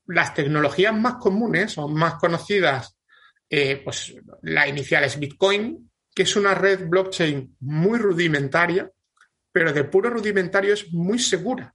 las 0.06 0.34
tecnologías 0.34 0.94
más 0.94 1.14
comunes 1.14 1.76
o 1.78 1.88
más 1.88 2.14
conocidas, 2.14 2.96
eh, 3.48 3.80
pues 3.84 4.14
la 4.42 4.66
inicial 4.66 5.04
es 5.04 5.18
Bitcoin, 5.18 5.90
que 6.14 6.22
es 6.22 6.34
una 6.36 6.54
red 6.54 6.88
blockchain 6.88 7.56
muy 7.60 7.98
rudimentaria, 7.98 8.90
pero 9.52 9.72
de 9.72 9.84
puro 9.84 10.10
rudimentario 10.10 10.74
es 10.74 10.92
muy 10.92 11.18
segura 11.18 11.72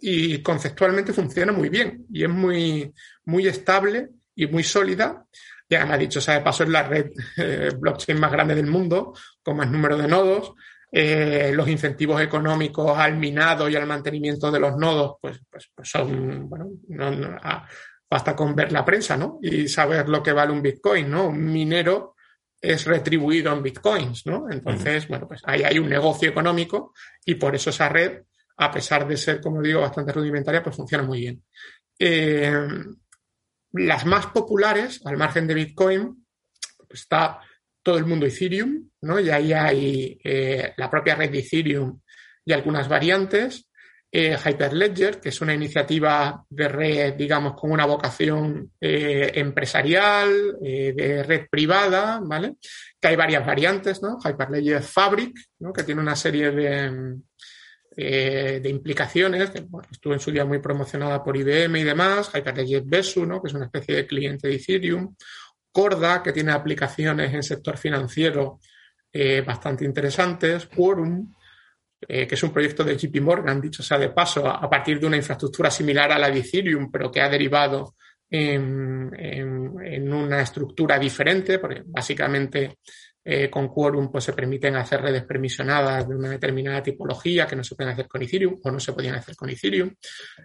y 0.00 0.42
conceptualmente 0.42 1.12
funciona 1.12 1.52
muy 1.52 1.68
bien 1.68 2.06
y 2.12 2.24
es 2.24 2.28
muy, 2.28 2.92
muy 3.24 3.46
estable 3.46 4.10
y 4.36 4.46
muy 4.46 4.62
sólida. 4.62 5.26
Ya 5.68 5.84
me 5.84 5.94
ha 5.94 5.98
dicho, 5.98 6.20
sea, 6.20 6.34
de 6.34 6.40
paso 6.42 6.62
es 6.62 6.68
la 6.68 6.84
red 6.84 7.10
eh, 7.36 7.70
blockchain 7.76 8.20
más 8.20 8.30
grande 8.30 8.54
del 8.54 8.68
mundo, 8.68 9.12
con 9.42 9.56
más 9.56 9.68
número 9.68 9.96
de 9.96 10.06
nodos. 10.06 10.52
Eh, 10.92 11.50
los 11.52 11.68
incentivos 11.68 12.22
económicos 12.22 12.96
al 12.96 13.16
minado 13.16 13.68
y 13.68 13.74
al 13.74 13.86
mantenimiento 13.86 14.52
de 14.52 14.60
los 14.60 14.76
nodos, 14.76 15.16
pues, 15.20 15.40
pues, 15.50 15.68
pues 15.74 15.88
son, 15.88 16.48
bueno, 16.48 16.70
ah, 17.42 17.66
basta 18.08 18.36
con 18.36 18.54
ver 18.54 18.70
la 18.70 18.84
prensa, 18.84 19.16
¿no? 19.16 19.40
Y 19.42 19.66
saber 19.66 20.08
lo 20.08 20.22
que 20.22 20.32
vale 20.32 20.52
un 20.52 20.62
Bitcoin, 20.62 21.10
¿no? 21.10 21.26
Un 21.26 21.44
minero 21.44 22.14
es 22.60 22.84
retribuido 22.84 23.52
en 23.52 23.62
Bitcoins, 23.62 24.26
¿no? 24.26 24.46
Entonces, 24.50 25.08
bueno, 25.08 25.26
pues 25.26 25.42
ahí 25.44 25.62
hay 25.64 25.78
un 25.78 25.88
negocio 25.88 26.30
económico 26.30 26.94
y 27.24 27.34
por 27.34 27.54
eso 27.54 27.70
esa 27.70 27.88
red, 27.88 28.22
a 28.56 28.70
pesar 28.70 29.06
de 29.06 29.16
ser, 29.16 29.40
como 29.40 29.60
digo, 29.60 29.80
bastante 29.80 30.12
rudimentaria, 30.12 30.62
pues 30.62 30.76
funciona 30.76 31.04
muy 31.04 31.20
bien. 31.20 31.42
Eh, 31.98 32.52
las 33.72 34.06
más 34.06 34.26
populares, 34.26 35.00
al 35.04 35.16
margen 35.16 35.46
de 35.46 35.54
Bitcoin, 35.54 36.26
está 36.90 37.40
todo 37.82 37.98
el 37.98 38.06
mundo 38.06 38.26
Ethereum, 38.26 38.90
¿no? 39.02 39.20
Y 39.20 39.30
ahí 39.30 39.52
hay 39.52 40.18
eh, 40.24 40.72
la 40.76 40.90
propia 40.90 41.14
red 41.14 41.30
de 41.30 41.38
Ethereum 41.38 42.00
y 42.44 42.52
algunas 42.52 42.88
variantes. 42.88 43.68
Eh, 44.10 44.36
Hyperledger, 44.36 45.20
que 45.20 45.28
es 45.28 45.40
una 45.40 45.52
iniciativa 45.52 46.44
de 46.48 46.68
red, 46.68 47.14
digamos, 47.14 47.54
con 47.54 47.70
una 47.70 47.84
vocación 47.84 48.72
eh, 48.80 49.30
empresarial, 49.34 50.56
de 50.60 51.22
red 51.26 51.48
privada, 51.50 52.20
¿vale? 52.22 52.54
Que 53.00 53.08
hay 53.08 53.16
varias 53.16 53.44
variantes, 53.44 54.00
¿no? 54.02 54.18
Hyperledger 54.24 54.82
Fabric, 54.82 55.36
¿no? 55.58 55.72
Que 55.72 55.82
tiene 55.82 56.00
una 56.00 56.16
serie 56.16 56.50
de, 56.50 57.18
eh, 57.98 58.60
de 58.62 58.68
implicaciones, 58.68 59.48
que 59.48 59.64
estuvo 59.90 60.12
en 60.12 60.20
su 60.20 60.30
día 60.30 60.44
muy 60.44 60.58
promocionada 60.58 61.24
por 61.24 61.34
IBM 61.34 61.78
y 61.78 61.84
demás, 61.84 62.30
Hyperledger 62.34 62.82
Besu, 62.84 63.24
¿no? 63.24 63.40
que 63.40 63.48
es 63.48 63.54
una 63.54 63.64
especie 63.64 63.94
de 63.94 64.06
cliente 64.06 64.48
de 64.48 64.56
Ethereum, 64.56 65.14
Corda, 65.72 66.22
que 66.22 66.32
tiene 66.32 66.52
aplicaciones 66.52 67.32
en 67.32 67.42
sector 67.42 67.78
financiero 67.78 68.60
eh, 69.10 69.40
bastante 69.40 69.86
interesantes, 69.86 70.66
Quorum, 70.66 71.32
eh, 72.06 72.26
que 72.26 72.34
es 72.34 72.42
un 72.42 72.52
proyecto 72.52 72.84
de 72.84 72.98
JP 72.98 73.18
Morgan, 73.22 73.62
dicho 73.62 73.82
sea 73.82 73.98
de 73.98 74.10
paso, 74.10 74.46
a, 74.46 74.68
partir 74.68 75.00
de 75.00 75.06
una 75.06 75.16
infraestructura 75.16 75.70
similar 75.70 76.12
a 76.12 76.18
la 76.18 76.30
de 76.30 76.40
Ethereum, 76.40 76.90
pero 76.92 77.10
que 77.10 77.22
ha 77.22 77.30
derivado 77.30 77.94
en, 78.28 79.10
en 79.18 80.12
una 80.12 80.42
estructura 80.42 80.98
diferente, 80.98 81.58
porque 81.58 81.82
básicamente 81.86 82.76
Eh, 83.28 83.50
con 83.50 83.66
Quorum 83.66 84.10
pues, 84.10 84.22
se 84.22 84.32
permiten 84.32 84.76
hacer 84.76 85.02
redes 85.02 85.24
permisionadas 85.24 86.08
de 86.08 86.14
una 86.14 86.30
determinada 86.30 86.80
tipología 86.80 87.44
que 87.44 87.56
no 87.56 87.64
se 87.64 87.74
pueden 87.74 87.92
hacer 87.92 88.06
con 88.06 88.22
Ethereum 88.22 88.60
o 88.62 88.70
no 88.70 88.78
se 88.78 88.92
podían 88.92 89.16
hacer 89.16 89.34
con 89.34 89.50
Ethereum, 89.50 89.92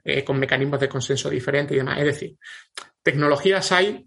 eh, 0.03 0.23
con 0.23 0.39
mecanismos 0.39 0.79
de 0.79 0.89
consenso 0.89 1.29
diferentes 1.29 1.75
y 1.75 1.77
demás. 1.77 1.99
Es 1.99 2.05
decir, 2.05 2.35
tecnologías 3.03 3.71
hay, 3.71 4.03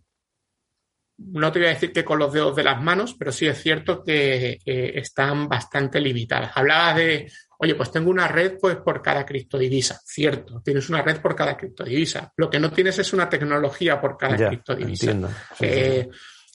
no 1.19 1.53
te 1.53 1.61
voy 1.61 1.69
a 1.69 1.75
decir 1.75 1.93
que 1.93 2.05
con 2.05 2.19
los 2.19 2.33
dedos 2.33 2.57
de 2.57 2.65
las 2.65 2.83
manos, 2.83 3.15
pero 3.17 3.31
sí 3.31 3.47
es 3.47 3.63
cierto 3.63 4.03
que 4.03 4.59
están 4.65 5.49
bastante 5.49 6.01
limitadas. 6.01 6.51
Hablabas 6.57 6.97
de 6.97 7.29
Oye, 7.59 7.75
pues 7.77 7.91
tengo 7.91 8.11
una 8.11 8.29
red 8.29 8.59
pues 8.61 8.77
por 8.77 9.01
cada 9.01 9.25
criptodivisa. 9.25 10.01
Cierto, 10.05 10.61
tienes 10.63 10.89
una 10.91 11.03
red 11.03 11.21
por 11.21 11.35
cada 11.35 11.57
criptodivisa. 11.57 12.33
Lo 12.37 12.51
que 12.51 12.59
no 12.59 12.71
tienes 12.71 12.99
es 12.99 13.13
una 13.13 13.29
tecnología 13.29 14.01
por 14.01 14.17
cada 14.19 14.37
criptodivisa. 14.49 15.17
Eh, 15.61 16.09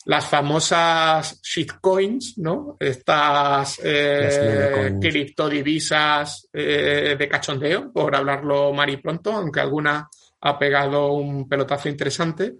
las 0.09 0.25
famosas 0.25 1.39
shitcoins, 1.43 2.39
¿no? 2.39 2.77
Estas 2.79 3.79
eh, 3.83 4.97
criptodivisas 4.99 6.49
eh, 6.51 7.15
de 7.17 7.29
cachondeo, 7.29 7.93
por 7.93 8.15
hablarlo 8.15 8.73
mar 8.73 8.89
y 8.89 8.97
pronto, 8.97 9.31
aunque 9.31 9.59
alguna 9.59 10.09
ha 10.41 10.57
pegado 10.57 11.13
un 11.13 11.47
pelotazo 11.47 11.89
interesante. 11.89 12.55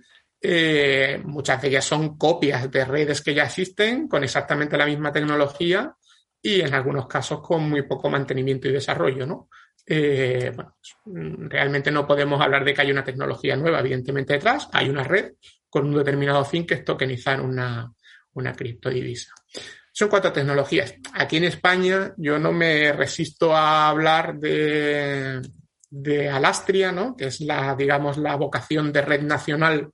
muchas 1.23 1.59
de 1.59 1.69
ellas 1.69 1.85
son 1.85 2.19
copias 2.19 2.69
de 2.69 2.85
redes 2.85 3.21
que 3.21 3.33
ya 3.33 3.45
existen 3.45 4.07
con 4.07 4.23
exactamente 4.23 4.77
la 4.77 4.85
misma 4.85 5.12
tecnología 5.12 5.95
y 6.39 6.62
en 6.62 6.75
algunos 6.75 7.07
casos 7.07 7.41
con 7.41 7.67
muy 7.67 7.81
poco 7.81 8.12
mantenimiento 8.12 8.67
y 8.67 8.73
desarrollo, 8.73 9.25
¿no? 9.25 9.49
Eh, 9.91 10.51
bueno, 10.55 10.75
pues, 10.79 11.49
realmente 11.49 11.89
no 11.89 12.05
podemos 12.05 12.39
hablar 12.39 12.63
de 12.63 12.75
que 12.75 12.81
hay 12.81 12.91
una 12.91 13.03
tecnología 13.03 13.55
nueva, 13.55 13.79
evidentemente 13.79 14.33
detrás 14.33 14.69
hay 14.71 14.88
una 14.88 15.03
red 15.03 15.33
con 15.69 15.88
un 15.88 15.95
determinado 15.95 16.43
fin 16.45 16.65
que 16.65 16.75
es 16.75 16.86
tokenizar 16.86 17.41
una, 17.41 17.91
una 18.34 18.53
criptodivisa. 18.53 19.34
Son 19.91 20.10
cuatro 20.10 20.32
tecnologías. 20.32 20.95
Aquí 21.13 21.38
en 21.38 21.45
España 21.45 22.13
yo 22.17 22.39
no 22.39 22.51
me 22.51 22.93
resisto 22.93 23.55
a 23.55 23.89
hablar 23.89 24.38
de, 24.38 25.41
de 25.89 26.29
Alastria, 26.29 26.91
¿no? 26.91 27.15
que 27.15 27.25
es 27.25 27.41
la, 27.41 27.75
digamos, 27.75 28.17
la 28.17 28.36
vocación 28.36 28.93
de 28.93 29.01
red 29.01 29.21
nacional 29.21 29.89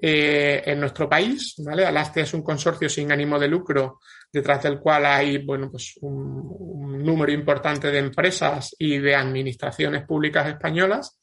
eh, 0.00 0.62
en 0.64 0.80
nuestro 0.80 1.08
país. 1.08 1.54
¿vale? 1.58 1.84
Alastria 1.84 2.24
es 2.24 2.34
un 2.34 2.42
consorcio 2.42 2.88
sin 2.88 3.10
ánimo 3.12 3.38
de 3.38 3.48
lucro 3.48 4.00
detrás 4.32 4.62
del 4.62 4.78
cual 4.78 5.06
hay 5.06 5.38
bueno, 5.38 5.70
pues 5.70 5.94
un, 6.00 7.02
número 7.04 7.32
importante 7.32 7.90
de 7.90 7.98
empresas 7.98 8.74
y 8.78 8.98
de 8.98 9.14
administraciones 9.14 10.04
públicas 10.06 10.46
españolas 10.46 11.18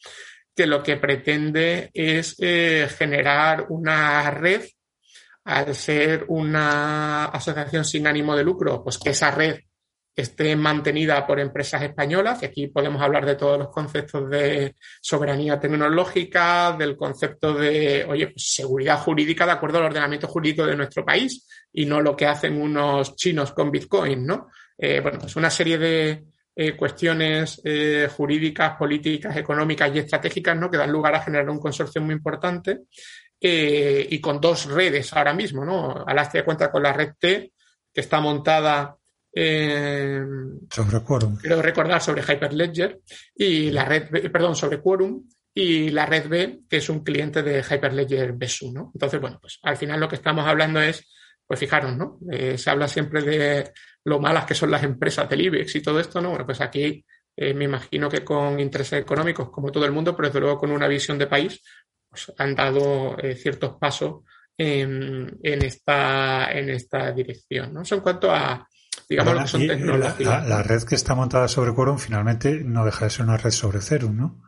que 0.58 0.66
lo 0.66 0.82
que 0.82 0.98
pretende 0.98 1.92
es 1.94 2.36
eh, 2.40 2.90
generar 2.98 3.68
una 3.70 4.32
red 4.32 4.64
al 5.46 5.76
ser 5.76 6.26
una 6.30 7.26
asociación 7.26 7.86
sin 7.86 8.08
ánimo 8.08 8.36
de 8.36 8.44
lucro, 8.44 8.84
pues 8.84 8.98
que 8.98 9.12
esa 9.12 9.30
red 9.30 9.60
esté 10.16 10.56
mantenida 10.56 11.28
por 11.28 11.40
empresas 11.40 11.84
españolas, 11.84 12.42
y 12.42 12.48
aquí 12.48 12.68
podemos 12.68 13.00
hablar 13.04 13.24
de 13.24 13.36
todos 13.36 13.60
los 13.60 13.70
conceptos 13.70 14.28
de 14.32 14.76
soberanía 15.00 15.60
tecnológica, 15.60 16.76
del 16.78 16.98
concepto 16.98 17.54
de, 17.54 18.04
oye, 18.10 18.30
pues 18.30 18.52
seguridad 18.52 19.00
jurídica 19.00 19.46
de 19.46 19.52
acuerdo 19.52 19.78
al 19.78 19.86
ordenamiento 19.86 20.28
jurídico 20.28 20.66
de 20.66 20.76
nuestro 20.76 21.06
país 21.06 21.48
y 21.72 21.86
no 21.86 22.02
lo 22.02 22.16
que 22.16 22.26
hacen 22.26 22.60
unos 22.60 23.16
chinos 23.16 23.52
con 23.52 23.70
Bitcoin, 23.70 24.26
¿no? 24.26 24.48
Eh, 24.76 25.02
bueno, 25.02 25.20
pues 25.20 25.36
una 25.36 25.52
serie 25.52 25.78
de 25.78 26.24
eh, 26.60 26.76
cuestiones 26.76 27.62
eh, 27.64 28.10
jurídicas, 28.12 28.76
políticas, 28.76 29.38
económicas 29.38 29.94
y 29.94 30.00
estratégicas, 30.00 30.58
¿no? 30.58 30.72
Que 30.72 30.78
dan 30.78 30.92
lugar 30.92 31.14
a 31.14 31.22
generar 31.22 31.50
un 31.50 31.60
consorcio 31.60 32.02
muy 32.02 32.16
importante 32.16 32.80
y 33.40 34.20
con 34.20 34.42
dos 34.42 34.66
redes 34.66 35.14
ahora 35.14 35.32
mismo, 35.32 35.64
¿no? 35.64 36.04
Alastria 36.08 36.44
cuenta 36.44 36.72
con 36.72 36.82
la 36.82 36.92
red 36.92 37.12
T, 37.20 37.52
que 37.94 38.02
está 38.02 38.20
montada 38.20 38.98
eh, 39.40 40.20
sobre 40.72 41.02
Quorum. 41.02 41.38
Quiero 41.38 41.62
recordar 41.62 42.02
sobre 42.02 42.24
Hyperledger 42.24 43.02
y 43.36 43.70
la 43.70 43.86
red, 43.86 44.32
perdón, 44.32 44.56
sobre 44.56 44.82
Quorum 44.82 45.30
y 45.54 45.92
la 45.92 46.08
red 46.08 46.28
B, 46.28 46.62
que 46.68 46.78
es 46.78 46.90
un 46.90 47.04
cliente 47.04 47.44
de 47.44 47.60
Hyperledger 47.60 48.34
Besu, 48.34 48.72
¿no? 48.74 48.92
Entonces, 48.96 49.22
bueno, 49.22 49.38
pues 49.40 49.60
al 49.62 49.78
final 49.78 50.00
lo 50.00 50.10
que 50.10 50.16
estamos 50.16 50.48
hablando 50.48 50.82
es, 50.82 51.08
pues 51.46 51.60
fijaros, 51.60 51.96
¿no? 51.96 52.18
Eh, 52.32 52.58
se 52.58 52.70
habla 52.72 52.88
siempre 52.88 53.22
de 53.22 53.72
lo 54.08 54.20
malas 54.20 54.46
que 54.46 54.56
son 54.56 54.72
las 54.72 54.84
empresas 54.84 55.30
del 55.30 55.42
IBEX 55.42 55.76
y 55.76 55.82
todo 55.82 56.00
esto, 56.00 56.22
¿no? 56.22 56.30
Bueno, 56.30 56.46
pues 56.46 56.62
aquí 56.62 57.04
eh, 57.36 57.54
me 57.54 57.66
imagino 57.66 58.10
que 58.10 58.24
con 58.24 58.60
intereses 58.60 59.02
económicos, 59.02 59.50
como 59.50 59.72
todo 59.72 59.86
el 59.86 59.92
mundo, 59.92 60.16
pero 60.16 60.30
desde 60.30 60.40
luego 60.40 60.58
con 60.58 60.72
una 60.72 60.88
visión 60.88 61.18
de 61.18 61.28
país, 61.28 61.62
pues 62.10 62.32
han 62.38 62.56
dado 62.56 63.18
ciertos 63.36 63.76
pasos 63.80 64.24
en, 64.58 65.40
esta, 65.44 66.52
en 66.52 66.70
esta 66.70 67.12
dirección, 67.12 67.74
¿no? 67.74 67.82
Eso 67.82 67.96
en 67.96 68.02
cuanto 68.02 68.32
a, 68.32 68.68
digamos 69.10 69.50
son 69.50 69.68
La, 69.68 70.64
red 70.64 70.84
que 70.84 70.96
está 70.96 71.16
montada 71.16 71.48
sobre 71.48 71.74
Quorum 71.74 71.98
finalmente 71.98 72.62
no 72.64 72.86
deja 72.86 73.06
de 73.06 73.12
ser 73.12 73.26
una 73.26 73.38
red 73.38 73.52
sobre 73.52 73.80
Ethereum, 73.80 74.16
¿no? 74.16 74.44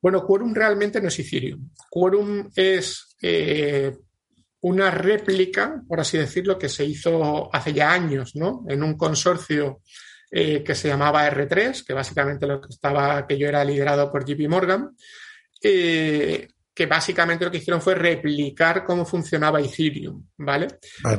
Bueno, 0.00 0.24
Quorum 0.24 0.54
realmente 0.54 1.00
no 1.00 1.08
es 1.08 1.18
Ethereum. 1.18 1.70
Quorum 1.90 2.50
es 2.54 3.16
eh, 3.20 3.96
una 4.60 4.90
réplica, 4.90 5.82
por 5.86 6.00
así 6.00 6.18
decirlo, 6.18 6.58
que 6.58 6.68
se 6.68 6.84
hizo 6.84 7.54
hace 7.54 7.72
ya 7.72 7.92
años, 7.92 8.34
¿no? 8.34 8.64
En 8.68 8.82
un 8.82 8.96
consorcio 8.96 9.82
eh, 10.30 10.62
que 10.62 10.74
se 10.74 10.88
llamaba 10.88 11.28
R3, 11.30 11.84
que 11.86 11.94
básicamente 11.94 12.46
lo 12.46 12.60
que 12.60 12.68
estaba, 12.68 13.26
que 13.26 13.38
yo 13.38 13.48
era 13.48 13.64
liderado 13.64 14.10
por 14.10 14.24
JP 14.24 14.48
Morgan. 14.48 14.90
Eh, 15.62 16.48
que 16.74 16.86
básicamente 16.86 17.44
lo 17.44 17.50
que 17.50 17.56
hicieron 17.56 17.82
fue 17.82 17.96
replicar 17.96 18.84
cómo 18.84 19.04
funcionaba 19.04 19.60
Ethereum, 19.60 20.24
¿vale? 20.36 20.68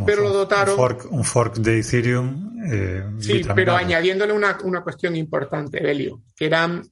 pero 0.06 0.21
lo 0.21 0.30
dotaron... 0.32 0.80
Un 1.10 1.25
fork, 1.25 1.58
de 1.58 1.80
Ethereum. 1.80 2.58
Eh, 2.71 3.04
sí, 3.19 3.41
pero 3.54 3.75
añadiéndole 3.75 4.32
una, 4.32 4.56
cuestión 4.82 5.17
importante, 5.17 5.82
Belio, 5.82 6.21
que 6.34 6.45
eran 6.45 6.89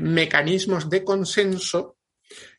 mecanismos 0.00 0.90
de 0.90 1.04
consenso 1.04 1.98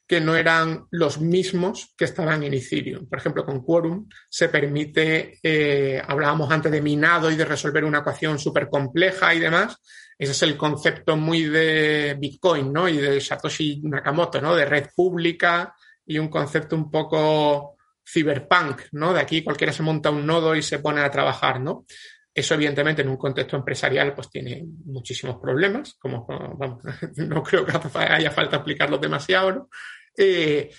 que 0.08 0.20
no 0.20 0.36
eran 0.36 0.86
los 0.92 1.20
mismos 1.20 1.94
que 1.98 2.06
estaban 2.06 2.44
en 2.44 2.54
Ethereum. 2.54 3.08
Por 3.08 3.20
ejemplo, 3.20 3.46
con 3.46 3.64
Quorum 3.64 4.08
se 4.30 4.50
permite, 4.50 5.40
eh, 5.42 6.02
hablábamos 6.06 6.52
antes 6.52 6.72
de 6.72 6.82
minado 6.82 7.32
y 7.32 7.36
de 7.36 7.46
resolver 7.46 7.86
una 7.86 8.00
ecuación 8.00 8.38
súper 8.38 8.70
compleja 8.70 9.34
y 9.34 9.40
demás, 9.40 9.78
ese 10.18 10.32
es 10.32 10.44
el 10.44 10.58
concepto 10.58 11.16
muy 11.18 11.46
de 11.46 12.16
Bitcoin, 12.20 12.72
¿no? 12.72 12.88
Y 12.88 12.98
de 12.98 13.20
Satoshi 13.20 13.82
Nakamoto, 13.84 14.40
¿no? 14.42 14.56
De 14.56 14.66
red 14.66 14.88
pública 14.96 15.74
y 16.06 16.18
un 16.20 16.28
concepto 16.28 16.76
un 16.76 16.92
poco 16.92 17.78
cyberpunk, 18.06 18.84
¿no? 18.92 19.14
De 19.14 19.22
aquí 19.22 19.44
cualquiera 19.44 19.74
se 19.74 19.84
monta 19.84 20.12
un 20.12 20.26
nodo 20.26 20.56
y 20.56 20.62
se 20.62 20.80
pone 20.80 21.02
a 21.02 21.12
trabajar, 21.12 21.60
¿no? 21.60 21.86
Eso, 22.34 22.56
evidentemente, 22.56 23.04
en 23.04 23.10
un 23.10 23.18
contexto 23.18 23.56
empresarial, 23.56 24.14
pues 24.16 24.30
tiene 24.30 24.64
muchísimos 24.86 25.40
problemas, 25.40 25.96
como, 26.00 26.28
no 27.18 27.44
creo 27.44 27.66
que 27.66 27.74
haya 28.00 28.32
falta 28.32 28.58
explicarlo 28.58 28.98
demasiado, 28.98 29.52
¿no? 29.52 29.70
Eh, 30.18 30.72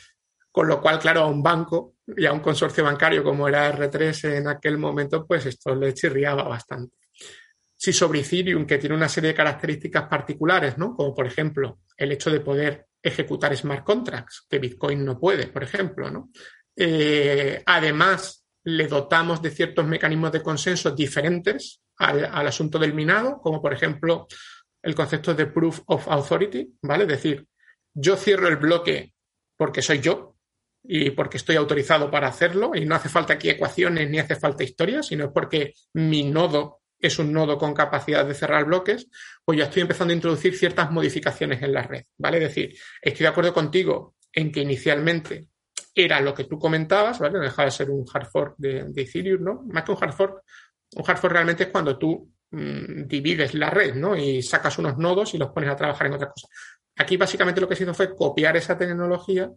con 0.50 0.68
lo 0.68 0.80
cual, 0.80 0.98
claro, 0.98 1.22
a 1.22 1.26
un 1.26 1.42
banco 1.42 1.96
y 2.16 2.26
a 2.26 2.32
un 2.32 2.40
consorcio 2.40 2.84
bancario 2.84 3.24
como 3.24 3.48
era 3.48 3.76
R3 3.76 4.36
en 4.38 4.48
aquel 4.48 4.78
momento, 4.78 5.26
pues 5.26 5.46
esto 5.46 5.74
le 5.74 5.94
chirriaba 5.94 6.44
bastante 6.44 6.96
si 7.84 7.92
sobre 7.92 8.20
Ethereum, 8.20 8.66
que 8.66 8.78
tiene 8.78 8.96
una 8.96 9.10
serie 9.10 9.28
de 9.28 9.34
características 9.34 10.08
particulares, 10.08 10.78
¿no? 10.78 10.94
Como 10.94 11.14
por 11.14 11.26
ejemplo 11.26 11.80
el 11.98 12.12
hecho 12.12 12.30
de 12.30 12.40
poder 12.40 12.86
ejecutar 13.02 13.54
smart 13.54 13.84
contracts, 13.84 14.46
que 14.48 14.58
Bitcoin 14.58 15.04
no 15.04 15.20
puede, 15.20 15.48
por 15.48 15.62
ejemplo, 15.62 16.10
¿no? 16.10 16.30
Eh, 16.74 17.62
además, 17.66 18.43
le 18.64 18.88
dotamos 18.88 19.42
de 19.42 19.50
ciertos 19.50 19.86
mecanismos 19.86 20.32
de 20.32 20.42
consenso 20.42 20.90
diferentes 20.90 21.82
al, 21.96 22.24
asunto 22.46 22.78
del 22.78 22.94
minado, 22.94 23.38
como 23.40 23.60
por 23.60 23.72
ejemplo 23.72 24.26
el 24.82 24.94
concepto 24.94 25.34
de 25.34 25.46
proof 25.46 25.80
of 25.86 26.08
authority, 26.08 26.74
¿vale? 26.82 27.04
Es 27.04 27.08
decir, 27.08 27.46
yo 27.92 28.16
cierro 28.16 28.48
el 28.48 28.56
bloque 28.56 29.12
porque 29.56 29.82
soy 29.82 30.00
yo 30.00 30.36
y 30.82 31.10
porque 31.10 31.36
estoy 31.36 31.56
autorizado 31.56 32.10
para 32.10 32.28
hacerlo 32.28 32.72
y 32.74 32.84
no 32.84 32.94
hace 32.94 33.08
falta 33.08 33.34
aquí 33.34 33.48
ecuaciones 33.48 34.10
ni 34.10 34.18
hace 34.18 34.36
falta 34.36 34.64
historias, 34.64 35.06
sino 35.06 35.32
porque 35.32 35.74
mi 35.94 36.24
nodo 36.24 36.80
es 36.98 37.18
un 37.18 37.32
nodo 37.32 37.58
con 37.58 37.74
capacidad 37.74 38.24
de 38.24 38.34
cerrar 38.34 38.64
bloques, 38.64 39.08
pues 39.44 39.58
ya 39.58 39.64
estoy 39.64 39.82
empezando 39.82 40.12
a 40.12 40.16
introducir 40.16 40.56
ciertas 40.56 40.90
modificaciones 40.90 41.62
en 41.62 41.72
la 41.72 41.82
red, 41.82 42.04
¿vale? 42.18 42.38
Es 42.38 42.44
decir, 42.44 42.78
estoy 43.00 43.24
de 43.24 43.28
acuerdo 43.28 43.52
contigo 43.52 44.16
en 44.32 44.50
que 44.50 44.60
inicialmente 44.60 45.48
era 45.94 46.20
lo 46.20 46.34
que 46.34 46.44
tú 46.44 46.58
comentabas, 46.58 47.18
¿vale? 47.20 47.38
No 47.38 47.64
de 47.64 47.70
ser 47.70 47.90
un 47.90 48.04
hard 48.12 48.26
fork 48.26 48.54
de, 48.58 48.92
Ethereum, 48.96 49.44
¿no? 49.44 49.62
Más 49.68 49.84
que 49.84 49.92
un 49.92 49.98
hard 50.00 50.12
fork, 50.12 50.42
un 50.96 51.04
hard 51.06 51.18
fork 51.18 51.32
realmente 51.32 51.64
es 51.64 51.68
cuando 51.70 51.96
tú 51.96 52.32
mm, 52.50 53.06
divides 53.06 53.54
la 53.54 53.70
red, 53.70 53.94
¿no? 53.94 54.16
Y 54.16 54.42
sacas 54.42 54.78
unos 54.78 54.98
nodos 54.98 55.34
y 55.34 55.38
los 55.38 55.50
pones 55.50 55.70
a 55.70 55.76
trabajar 55.76 56.08
en 56.08 56.14
otra 56.14 56.30
cosa. 56.30 56.48
Aquí 56.96 57.16
básicamente 57.16 57.60
lo 57.60 57.68
que 57.68 57.76
se 57.76 57.84
hizo 57.84 57.94
fue 57.94 58.14
copiar 58.14 58.56
esa 58.56 58.76
tecnología, 58.76 59.50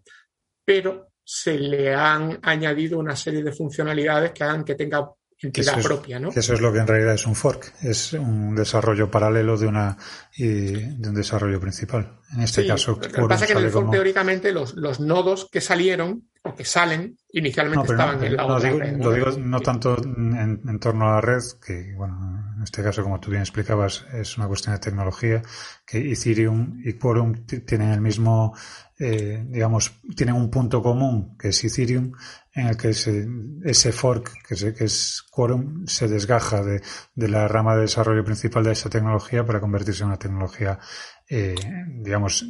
pero 0.63 1.09
se 1.23 1.57
le 1.57 1.93
han 1.93 2.39
añadido 2.43 2.99
una 2.99 3.15
serie 3.15 3.43
de 3.43 3.51
funcionalidades 3.51 4.31
que 4.31 4.43
hagan 4.43 4.63
que 4.63 4.75
tenga 4.75 5.09
entidad 5.41 5.81
propia, 5.81 6.19
¿no? 6.19 6.29
Eso 6.29 6.53
es 6.53 6.61
lo 6.61 6.73
que 6.73 6.79
en 6.79 6.87
realidad 6.87 7.13
es 7.13 7.25
un 7.27 7.35
fork, 7.35 7.73
es 7.81 8.13
un 8.13 8.55
desarrollo 8.55 9.11
paralelo 9.11 9.57
de 9.57 9.67
una 9.67 9.97
de 10.37 11.07
un 11.07 11.13
desarrollo 11.13 11.59
principal. 11.59 12.19
En 12.33 12.41
este 12.41 12.65
caso, 12.65 12.93
lo 12.93 12.99
que 12.99 13.09
pasa 13.27 13.45
es 13.45 13.51
que 13.51 13.57
en 13.57 13.65
el 13.65 13.71
fork 13.71 13.91
teóricamente 13.91 14.51
los, 14.51 14.75
nodos 14.99 15.47
que 15.51 15.61
salieron 15.61 16.27
porque 16.47 16.63
salen, 16.63 17.17
inicialmente 17.33 17.91
estaban 17.91 18.23
en 18.23 18.35
la 18.37 18.47
no, 18.47 18.59
digo, 18.59 18.79
Lo 18.79 19.11
digo 19.11 19.31
no 19.37 19.59
tanto 19.59 19.97
en, 20.01 20.79
torno 20.79 21.09
a 21.09 21.15
la 21.15 21.21
red, 21.21 21.41
que 21.63 21.93
bueno, 21.93 22.53
en 22.55 22.63
este 22.63 22.81
caso, 22.81 23.03
como 23.03 23.19
tú 23.19 23.29
bien 23.29 23.41
explicabas, 23.41 24.05
es 24.13 24.37
una 24.37 24.47
cuestión 24.47 24.73
de 24.75 24.79
tecnología, 24.79 25.41
que 25.85 26.11
Ethereum 26.11 26.81
y 26.85 26.93
Quorum 26.93 27.45
tienen 27.65 27.89
el 27.89 27.99
mismo, 27.99 28.55
eh, 28.97 29.45
digamos, 29.49 29.99
tienen 30.15 30.35
un 30.35 30.49
punto 30.49 30.81
común, 30.81 31.37
que 31.37 31.49
es 31.49 31.63
Ethereum, 31.63 32.13
en 32.53 32.67
el 32.67 32.77
que 32.77 32.89
ese, 32.89 33.27
ese 33.65 33.91
fork, 33.91 34.31
que 34.47 34.53
es, 34.53 34.63
que 34.73 34.85
es 34.85 35.23
Quorum, 35.29 35.85
se 35.85 36.07
desgaja 36.07 36.63
de, 36.63 36.81
de, 37.13 37.27
la 37.27 37.47
rama 37.49 37.75
de 37.75 37.81
desarrollo 37.81 38.23
principal 38.23 38.63
de 38.63 38.71
esa 38.71 38.89
tecnología 38.89 39.45
para 39.45 39.59
convertirse 39.59 40.03
en 40.03 40.07
una 40.07 40.17
tecnología, 40.17 40.79
eh, 41.29 41.55
digamos, 41.99 42.45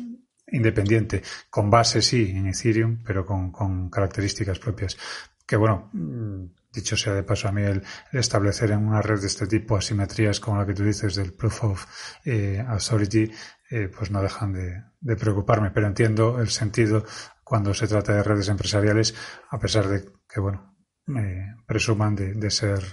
independiente, 0.48 1.24
con 1.50 1.70
base 1.70 2.02
sí 2.02 2.32
en 2.36 2.48
Ethereum, 2.48 3.04
pero 3.04 3.26
con, 3.26 3.52
con 3.52 3.90
características 3.90 4.60
propias. 4.60 4.98
Que 5.46 5.56
bueno, 5.56 5.90
mm, 5.94 6.46
dicho 6.72 6.96
sea 6.96 7.14
de 7.14 7.24
paso 7.24 7.48
a 7.48 7.52
mí, 7.52 7.64
el, 7.64 7.84
establecer 8.12 8.72
en 8.72 8.86
una 8.86 9.02
red 9.02 9.20
de 9.20 9.28
este 9.28 9.48
tipo 9.48 9.78
asimetrías 9.78 10.40
como 10.40 10.58
la 10.58 10.66
que 10.66 10.74
tú 10.74 10.84
dices 10.84 11.16
del 11.16 11.34
Proof 11.34 11.64
of 11.64 11.86
eh, 12.26 12.64
Authority, 12.68 13.32
eh, 13.70 13.90
pues 13.90 14.12
no 14.12 14.22
dejan 14.22 14.54
de, 14.54 14.84
de, 15.00 15.16
preocuparme, 15.16 15.72
pero 15.72 15.88
entiendo 15.88 16.40
el 16.40 16.50
sentido 16.50 17.06
cuando 17.44 17.74
se 17.74 17.88
trata 17.88 18.14
de 18.14 18.24
redes 18.24 18.50
empresariales, 18.50 19.16
a 19.50 19.60
pesar 19.60 19.88
de 19.88 20.06
que, 20.28 20.40
bueno, 20.40 20.76
me 21.06 21.56
presuman 21.66 22.16
de, 22.16 22.34
de, 22.34 22.52
ser 22.52 22.84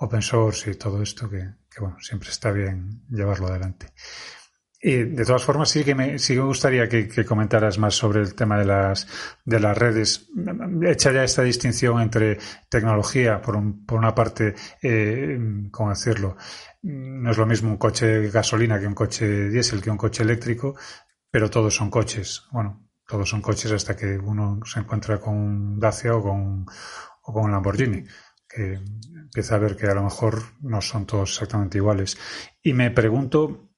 open 0.00 0.22
source 0.22 0.70
y 0.70 0.74
todo 0.74 1.02
esto, 1.02 1.28
que, 1.28 1.54
que 1.70 1.80
bueno, 1.80 1.96
siempre 2.00 2.28
está 2.28 2.50
bien 2.50 3.02
llevarlo 3.08 3.48
adelante. 3.48 3.86
Y 4.84 5.04
de 5.04 5.24
todas 5.24 5.44
formas, 5.44 5.70
sí 5.70 5.84
que 5.84 5.94
me, 5.94 6.18
sí 6.18 6.34
me 6.34 6.42
gustaría 6.42 6.88
que, 6.88 7.24
comentaras 7.24 7.78
más 7.78 7.94
sobre 7.94 8.20
el 8.20 8.34
tema 8.34 8.58
de 8.58 8.64
las, 8.64 9.06
de 9.44 9.60
las 9.60 9.78
redes. 9.78 10.28
Echa 10.82 11.12
ya 11.12 11.22
esta 11.22 11.42
distinción 11.42 12.02
entre 12.02 12.38
tecnología, 12.68 13.40
por, 13.40 13.60
por 13.86 13.98
una 13.98 14.12
parte, 14.12 14.56
eh, 14.82 15.38
¿cómo 15.70 15.90
decirlo? 15.90 16.36
No 16.82 17.30
es 17.30 17.38
lo 17.38 17.46
mismo 17.46 17.70
un 17.70 17.76
coche 17.76 18.06
de 18.06 18.30
gasolina 18.30 18.80
que 18.80 18.88
un 18.88 18.94
coche 18.94 19.48
diésel, 19.50 19.80
que 19.80 19.90
un 19.90 19.96
coche 19.96 20.24
eléctrico, 20.24 20.74
pero 21.30 21.48
todos 21.48 21.76
son 21.76 21.88
coches. 21.88 22.42
Bueno, 22.50 22.90
todos 23.06 23.28
son 23.28 23.40
coches 23.40 23.70
hasta 23.70 23.94
que 23.94 24.18
uno 24.18 24.58
se 24.64 24.80
encuentra 24.80 25.20
con 25.20 25.36
un 25.36 25.78
Dacia 25.78 26.16
o 26.16 26.22
con, 26.22 26.66
o 27.22 27.32
con 27.32 27.44
un 27.44 27.52
Lamborghini 27.52 28.04
que 28.48 28.80
empieza 29.14 29.54
a 29.54 29.58
ver 29.58 29.76
que 29.76 29.86
a 29.86 29.94
lo 29.94 30.02
mejor 30.02 30.42
no 30.60 30.80
son 30.80 31.06
todos 31.06 31.30
exactamente 31.30 31.78
iguales. 31.78 32.18
Y 32.62 32.74
me 32.74 32.90
pregunto, 32.90 33.71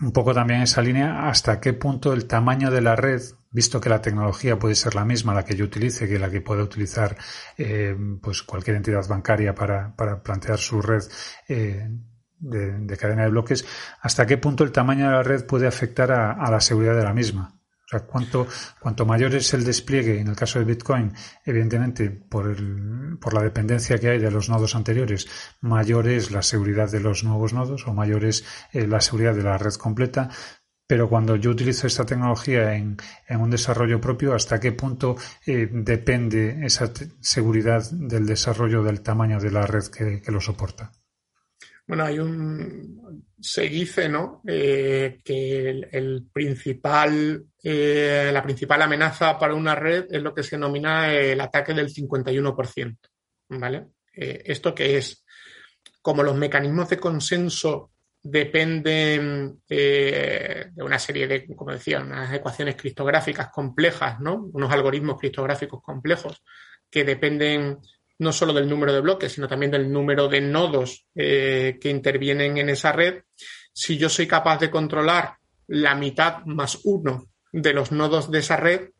un 0.00 0.12
poco 0.12 0.34
también 0.34 0.62
esa 0.62 0.82
línea 0.82 1.28
hasta 1.28 1.60
qué 1.60 1.72
punto 1.72 2.12
el 2.12 2.26
tamaño 2.26 2.70
de 2.70 2.80
la 2.80 2.96
red, 2.96 3.22
visto 3.50 3.80
que 3.80 3.88
la 3.88 4.02
tecnología 4.02 4.58
puede 4.58 4.74
ser 4.74 4.94
la 4.94 5.04
misma 5.04 5.34
la 5.34 5.44
que 5.44 5.56
yo 5.56 5.64
utilice 5.64 6.08
que 6.08 6.18
la 6.18 6.30
que 6.30 6.42
puede 6.42 6.62
utilizar 6.62 7.16
eh, 7.56 7.96
pues 8.22 8.42
cualquier 8.42 8.76
entidad 8.76 9.08
bancaria 9.08 9.54
para, 9.54 9.94
para 9.96 10.22
plantear 10.22 10.58
su 10.58 10.82
red 10.82 11.02
eh, 11.48 11.88
de, 12.38 12.96
cadena 12.98 13.22
de 13.22 13.30
bloques, 13.30 13.64
hasta 14.02 14.26
qué 14.26 14.36
punto 14.36 14.62
el 14.64 14.72
tamaño 14.72 15.06
de 15.06 15.12
la 15.12 15.22
red 15.22 15.46
puede 15.46 15.66
afectar 15.66 16.12
a 16.12 16.50
la 16.50 16.60
seguridad 16.60 16.94
de 16.94 17.04
la 17.04 17.14
misma. 17.14 17.55
O 17.86 17.88
sea, 17.88 18.00
cuanto, 18.00 18.48
cuanto 18.80 19.06
mayor 19.06 19.32
es 19.36 19.54
el 19.54 19.64
despliegue, 19.64 20.18
en 20.18 20.26
el 20.26 20.34
caso 20.34 20.58
de 20.58 20.64
Bitcoin, 20.64 21.12
evidentemente, 21.44 22.10
por, 22.10 22.48
el, 22.48 23.16
por 23.20 23.32
la 23.32 23.42
dependencia 23.42 23.98
que 23.98 24.08
hay 24.08 24.18
de 24.18 24.32
los 24.32 24.48
nodos 24.48 24.74
anteriores, 24.74 25.28
mayor 25.60 26.08
es 26.08 26.32
la 26.32 26.42
seguridad 26.42 26.90
de 26.90 26.98
los 26.98 27.22
nuevos 27.22 27.52
nodos 27.52 27.86
o 27.86 27.94
mayor 27.94 28.24
es 28.24 28.44
eh, 28.72 28.88
la 28.88 29.00
seguridad 29.00 29.36
de 29.36 29.44
la 29.44 29.56
red 29.56 29.74
completa. 29.74 30.28
Pero 30.88 31.08
cuando 31.08 31.36
yo 31.36 31.50
utilizo 31.50 31.86
esta 31.86 32.04
tecnología 32.04 32.74
en, 32.74 32.96
en 33.28 33.40
un 33.40 33.50
desarrollo 33.50 34.00
propio, 34.00 34.34
¿hasta 34.34 34.58
qué 34.58 34.72
punto 34.72 35.16
eh, 35.46 35.68
depende 35.70 36.66
esa 36.66 36.92
seguridad 37.20 37.88
del 37.92 38.26
desarrollo 38.26 38.82
del 38.82 39.00
tamaño 39.00 39.38
de 39.38 39.50
la 39.52 39.64
red 39.64 39.84
que, 39.86 40.20
que 40.22 40.32
lo 40.32 40.40
soporta? 40.40 40.90
Bueno, 41.86 42.04
hay 42.04 42.18
un. 42.18 43.24
Se 43.40 43.62
dice, 43.68 44.08
¿no? 44.08 44.42
Eh, 44.46 45.20
que 45.24 45.68
el, 45.92 46.26
principal, 46.32 47.44
eh, 47.62 48.30
la 48.32 48.42
principal 48.42 48.82
amenaza 48.82 49.38
para 49.38 49.54
una 49.54 49.74
red 49.74 50.06
es 50.10 50.20
lo 50.20 50.34
que 50.34 50.42
se 50.42 50.56
denomina 50.56 51.12
el 51.12 51.40
ataque 51.40 51.74
del 51.74 51.92
51%. 51.92 52.98
¿Vale? 53.50 53.86
Eh, 54.12 54.42
¿Esto 54.46 54.74
que 54.74 54.98
es? 54.98 55.24
Como 56.02 56.22
los 56.22 56.36
mecanismos 56.36 56.88
de 56.88 56.98
consenso 56.98 57.92
dependen 58.20 59.60
de 59.68 60.72
una 60.78 60.98
serie 60.98 61.28
de, 61.28 61.46
como 61.54 61.70
decía, 61.70 62.00
unas 62.00 62.32
ecuaciones 62.32 62.74
criptográficas 62.74 63.50
complejas, 63.50 64.18
¿no? 64.20 64.50
Unos 64.52 64.72
algoritmos 64.72 65.18
criptográficos 65.20 65.80
complejos 65.80 66.42
que 66.90 67.04
dependen 67.04 67.78
no 68.18 68.32
solo 68.32 68.52
del 68.52 68.68
número 68.68 68.92
de 68.92 69.00
bloques, 69.00 69.32
sino 69.32 69.48
también 69.48 69.70
del 69.70 69.92
número 69.92 70.28
de 70.28 70.40
nodos 70.40 71.06
eh, 71.14 71.78
que 71.80 71.90
intervienen 71.90 72.58
en 72.58 72.68
esa 72.70 72.92
red, 72.92 73.22
si 73.72 73.98
yo 73.98 74.08
soy 74.08 74.26
capaz 74.26 74.58
de 74.58 74.70
controlar 74.70 75.36
la 75.66 75.94
mitad 75.94 76.44
más 76.46 76.80
uno 76.84 77.26
de 77.52 77.72
los 77.74 77.92
nodos 77.92 78.30
de 78.30 78.38
esa 78.38 78.56
red, 78.56 78.90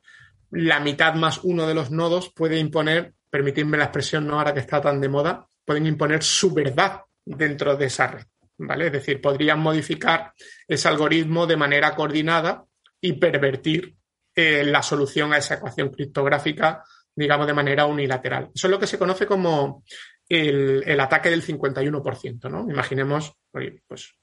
la 0.51 0.81
mitad 0.81 1.15
más 1.15 1.41
uno 1.45 1.67
de 1.67 1.75
los 1.75 1.91
nodos 1.91 2.33
puede 2.35 2.59
imponer, 2.59 3.15
permitidme 3.31 3.79
la 3.79 3.85
expresión 3.85 4.27
no 4.27 4.39
ahora 4.39 4.55
que 4.55 4.61
está 4.61 4.81
tan 4.81 5.01
de 5.01 5.09
moda, 5.09 5.47
pueden 5.65 5.87
imponer 5.87 6.23
su 6.23 6.53
verdad 6.53 7.03
dentro 7.25 7.77
de 7.77 7.87
esa 7.87 8.07
red. 8.07 8.25
¿Vale? 8.59 8.87
Es 8.87 8.93
decir, 8.93 9.21
podrían 9.21 9.61
modificar 9.61 10.33
ese 10.67 10.89
algoritmo 10.89 11.47
de 11.47 11.59
manera 11.59 11.95
coordinada 11.95 12.65
y 13.01 13.15
pervertir 13.15 13.97
eh, 14.35 14.65
la 14.65 14.83
solución 14.83 15.33
a 15.33 15.39
esa 15.39 15.55
ecuación 15.55 15.91
criptográfica 15.91 16.83
digamos, 17.17 17.47
de 17.47 17.55
manera 17.55 17.87
unilateral. 17.87 18.51
Eso 18.55 18.67
es 18.67 18.71
lo 18.71 18.79
que 18.79 18.87
se 18.87 18.99
conoce 18.99 19.27
como 19.27 19.83
el, 20.29 21.01
ataque 21.01 21.31
del 21.31 21.43
51%, 21.43 22.51
¿no? 22.51 22.71
Imaginemos, 22.71 23.33
pues, 23.51 24.15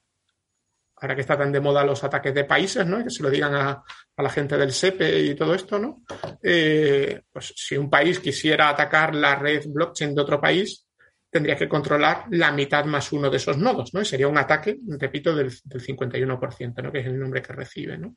ahora 0.97 1.15
que 1.15 1.21
está 1.21 1.37
tan 1.37 1.51
de 1.51 1.59
moda 1.59 1.83
los 1.83 2.03
ataques 2.03 2.33
de 2.33 2.45
países, 2.45 2.85
¿no? 2.85 3.03
Que 3.03 3.09
se 3.09 3.23
lo 3.23 3.29
digan 3.29 3.55
a, 3.55 3.83
la 4.15 4.29
gente 4.29 4.57
del 4.57 4.71
SEPE 4.71 5.21
y 5.21 5.35
todo 5.35 5.55
esto, 5.55 5.79
¿no? 5.79 6.03
Eh, 6.41 7.23
pues 7.31 7.53
si 7.55 7.75
un 7.75 7.89
país 7.89 8.19
quisiera 8.19 8.69
atacar 8.69 9.15
la 9.15 9.35
red 9.35 9.65
blockchain 9.67 10.13
de 10.13 10.21
otro 10.21 10.39
país, 10.39 10.87
tendría 11.29 11.55
que 11.55 11.67
controlar 11.67 12.25
la 12.29 12.51
mitad 12.51 12.85
más 12.85 13.11
uno 13.11 13.29
de 13.29 13.37
esos 13.37 13.57
nodos, 13.57 13.93
¿no? 13.93 14.01
Y 14.01 14.05
sería 14.05 14.27
un 14.27 14.37
ataque, 14.37 14.77
repito, 14.99 15.35
del, 15.35 15.51
51%, 15.51 16.83
¿no? 16.83 16.91
Que 16.91 16.99
es 16.99 17.07
el 17.07 17.19
nombre 17.19 17.41
que 17.41 17.53
recibe, 17.53 17.97
¿no? 17.97 18.15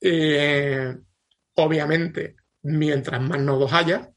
Eh, 0.00 0.96
obviamente, 1.56 2.36
mientras 2.66 3.20
más 3.20 3.40
nodos 3.40 3.72
haya, 3.72 4.10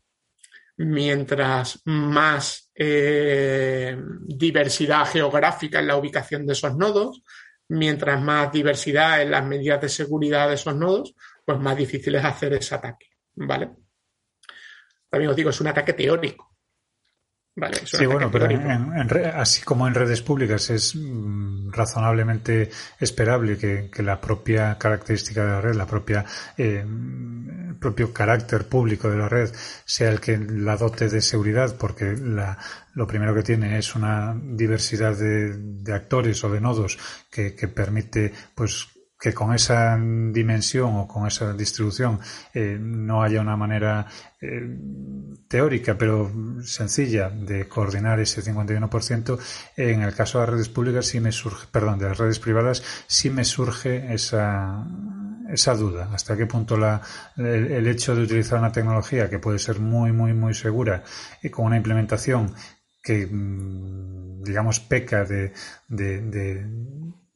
mientras 0.78 1.82
más 1.86 2.72
eh, 2.74 3.98
diversidad 4.26 5.06
geográfica 5.06 5.80
en 5.80 5.88
la 5.88 5.98
ubicación 5.98 6.46
de 6.46 6.54
esos 6.54 6.76
nodos, 6.76 7.22
mientras 7.68 8.22
más 8.22 8.52
diversidad 8.52 9.22
en 9.22 9.32
las 9.32 9.46
medidas 9.46 9.82
de 9.82 9.90
seguridad 9.90 10.48
de 10.48 10.56
esos 10.56 10.76
nodos, 10.76 11.16
pues 11.46 11.60
más 11.60 11.78
difícil 11.78 12.16
es 12.16 12.26
hacer 12.26 12.54
ese 12.54 12.76
ataque, 12.76 13.08
¿vale? 13.36 13.72
También 15.10 15.32
os 15.32 15.36
digo, 15.36 15.50
es 15.50 15.62
un 15.62 15.68
ataque 15.68 15.94
teórico 15.94 16.49
sí, 17.84 18.06
bueno, 18.06 18.32
pero 18.32 18.48
así 19.36 19.62
como 19.64 19.88
en 19.88 19.94
redes 19.94 20.22
públicas 20.22 20.70
es 20.70 20.96
mm, 20.96 21.72
razonablemente 21.72 22.70
esperable 23.00 23.58
que, 23.58 23.90
la 24.04 24.22
propia 24.22 24.78
característica 24.78 25.44
de 25.44 25.52
la 25.52 25.62
red, 25.62 25.76
la 25.76 25.86
propia 25.86 26.26
eh, 26.58 26.86
el 26.86 27.76
propio 27.76 28.14
carácter 28.14 28.68
público 28.68 29.10
de 29.10 29.18
la 29.18 29.30
red 29.30 29.50
sea 29.86 30.10
el 30.10 30.20
que 30.20 30.38
la 30.38 30.76
dote 30.76 31.10
de 31.10 31.22
seguridad, 31.22 31.76
porque 31.78 32.16
la, 32.18 32.58
lo 32.94 33.08
primero 33.08 33.34
que 33.34 33.44
tiene 33.44 33.78
es 33.78 33.96
una 33.96 34.36
diversidad 34.42 35.18
de, 35.18 35.54
de 35.58 35.94
actores 35.94 36.44
o 36.44 36.50
de 36.50 36.62
nodos 36.62 36.98
que, 37.32 37.56
que 37.56 37.68
permite 37.68 38.34
pues 38.56 38.88
que 39.20 39.34
con 39.34 39.54
esa 39.54 39.98
dimensión 40.00 40.96
o 40.96 41.08
con 41.08 41.28
esa 41.28 41.52
distribución 41.54 42.20
eh, 42.54 42.78
no 42.80 43.22
haya 43.22 43.42
una 43.42 43.58
manera 43.58 44.08
eh, 44.40 44.78
teórica 45.48 45.98
pero 45.98 46.32
sencilla 46.64 47.30
de 47.30 47.68
coordinar 47.68 48.20
ese 48.22 48.42
51%, 48.42 49.40
en 49.76 50.02
el 50.04 50.16
caso 50.16 50.40
de 50.40 50.46
las 50.46 50.54
redes 50.54 50.70
públicas 50.70 51.06
sí 51.06 51.20
me 51.20 51.34
surge, 51.34 51.68
perdón, 51.70 52.00
de 52.00 52.08
las 52.08 52.18
redes 52.18 52.40
privadas 52.40 52.82
sí 53.08 53.30
me 53.30 53.44
surge 53.44 54.14
esa, 54.14 54.88
esa 55.50 55.76
duda. 55.76 56.10
Hasta 56.14 56.38
qué 56.38 56.46
punto 56.46 56.78
la, 56.78 57.02
el, 57.36 57.88
hecho 57.88 58.16
de 58.16 58.24
utilizar 58.24 58.60
una 58.60 58.72
tecnología 58.72 59.30
que 59.30 59.40
puede 59.40 59.60
ser 59.60 59.80
muy, 59.80 60.14
muy, 60.14 60.34
muy 60.34 60.54
segura 60.54 61.04
y 61.44 61.50
con 61.50 61.66
una 61.66 61.78
implementación 61.78 62.54
que 63.02 63.28
mm, 63.28 64.44
digamos 64.44 64.80
peca 64.80 65.26
de, 65.26 65.52
de 65.88 66.22
de 66.22 66.66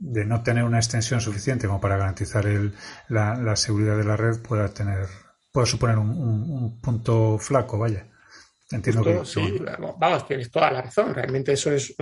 no 0.03 0.43
tener 0.43 0.63
una 0.63 0.77
extensión 0.77 1.21
suficiente 1.21 1.67
como 1.67 1.79
para 1.79 1.97
garantizar 1.97 2.45
el, 2.45 2.73
la, 3.09 3.35
la, 3.35 3.55
seguridad 3.55 3.97
de 3.97 4.03
la 4.03 4.17
red 4.17 4.41
pueda 4.41 4.67
tener 4.67 5.07
puede 5.51 5.67
suponer 5.67 5.97
un, 5.97 6.09
un, 6.09 6.81
punto 6.81 7.37
flaco, 7.37 7.77
vaya. 7.77 8.07
Entiendo 8.71 9.03
que 9.03 9.23
sí, 9.23 9.61
vamos, 9.99 10.27
tienes 10.27 10.49
toda 10.49 10.71
la 10.71 10.81
razón. 10.81 11.13
Realmente 11.13 11.53
eso 11.53 11.71
es 11.71 11.95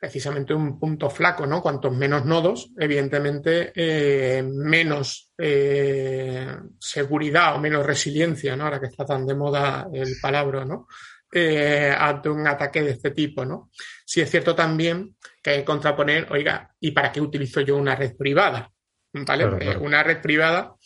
precisamente 0.00 0.54
un 0.54 0.78
punto 0.78 1.10
flaco, 1.10 1.46
¿no? 1.46 1.60
Cuantos 1.60 1.94
menos 1.94 2.24
nodos, 2.24 2.70
evidentemente, 2.78 3.70
eh, 3.74 4.42
menos 4.42 5.32
eh, 5.36 6.56
seguridad 6.78 7.56
o 7.56 7.60
menos 7.60 7.84
resiliencia, 7.84 8.56
¿no? 8.56 8.64
Ahora 8.64 8.80
que 8.80 8.86
está 8.86 9.04
tan 9.04 9.26
de 9.26 9.34
moda 9.34 9.88
el 9.92 10.14
palabra, 10.22 10.64
¿no? 10.64 10.86
Eh, 11.32 11.94
ante 11.96 12.30
un 12.30 12.46
ataque 12.46 12.82
de 12.82 12.92
este 12.92 13.10
tipo, 13.10 13.44
¿no? 13.44 13.70
Sí 14.06 14.22
es 14.22 14.30
cierto 14.30 14.54
también 14.54 15.16
que 15.42 15.64
contraponer, 15.64 16.26
oiga, 16.30 16.74
¿y 16.80 16.90
para 16.90 17.10
qué 17.12 17.20
utilizo 17.20 17.60
yo 17.60 17.76
una 17.76 17.96
red 17.96 18.16
privada? 18.16 18.70
¿Vale? 19.12 19.76
una 19.78 20.04
red 20.04 20.20
privada, 20.20 20.76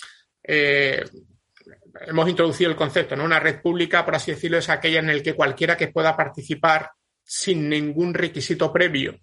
hemos 0.42 2.28
introducido 2.28 2.70
el 2.70 2.76
concepto, 2.76 3.16
¿no? 3.16 3.24
Una 3.24 3.38
red 3.38 3.60
pública, 3.60 4.04
por 4.04 4.14
así 4.14 4.30
decirlo, 4.30 4.56
es 4.58 4.70
aquella 4.70 5.00
en 5.00 5.08
la 5.08 5.22
que 5.22 5.34
cualquiera 5.34 5.76
que 5.76 5.88
pueda 5.88 6.16
participar 6.16 6.90
sin 7.22 7.68
ningún 7.68 8.14
requisito 8.14 8.72
previo 8.72 9.20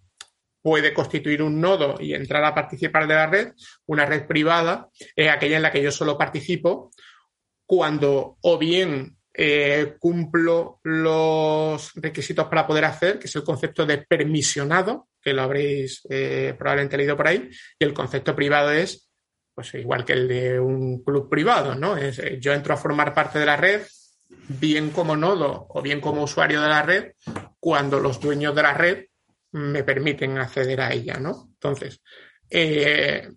puede 0.61 0.93
constituir 0.93 1.41
un 1.41 1.59
nodo 1.59 1.95
y 1.99 2.13
entrar 2.13 2.43
a 2.43 2.53
participar 2.53 3.07
de 3.07 3.15
la 3.15 3.27
red. 3.27 3.53
Una 3.87 4.05
red 4.05 4.25
privada 4.27 4.89
es 5.15 5.29
aquella 5.29 5.57
en 5.57 5.63
la 5.63 5.71
que 5.71 5.81
yo 5.81 5.91
solo 5.91 6.17
participo 6.17 6.91
cuando 7.65 8.37
o 8.41 8.57
bien 8.57 9.17
eh, 9.33 9.95
cumplo 9.99 10.79
los 10.83 11.93
requisitos 11.95 12.47
para 12.47 12.67
poder 12.67 12.85
hacer, 12.85 13.17
que 13.17 13.27
es 13.27 13.35
el 13.35 13.43
concepto 13.43 13.85
de 13.85 13.99
permisionado, 13.99 15.07
que 15.21 15.33
lo 15.33 15.43
habréis 15.43 16.01
eh, 16.09 16.55
probablemente 16.57 16.97
leído 16.97 17.17
por 17.17 17.27
ahí, 17.27 17.49
y 17.79 17.83
el 17.83 17.93
concepto 17.93 18.35
privado 18.35 18.71
es, 18.71 19.09
pues 19.53 19.73
igual 19.75 20.05
que 20.05 20.13
el 20.13 20.27
de 20.27 20.59
un 20.59 21.03
club 21.03 21.29
privado, 21.29 21.75
¿no? 21.75 21.97
Es, 21.97 22.19
eh, 22.19 22.37
yo 22.39 22.53
entro 22.53 22.73
a 22.73 22.77
formar 22.77 23.13
parte 23.13 23.39
de 23.39 23.45
la 23.45 23.57
red, 23.57 23.81
bien 24.47 24.91
como 24.91 25.15
nodo 25.15 25.67
o 25.69 25.81
bien 25.81 25.99
como 26.01 26.23
usuario 26.23 26.61
de 26.61 26.69
la 26.69 26.81
red, 26.81 27.11
cuando 27.59 27.99
los 27.99 28.19
dueños 28.19 28.55
de 28.55 28.63
la 28.63 28.73
red 28.73 29.05
me 29.53 29.83
permiten 29.83 30.37
acceder 30.37 30.81
a 30.81 30.93
ella, 30.93 31.15
¿no? 31.19 31.49
Entonces, 31.53 32.01
eh, 32.49 33.29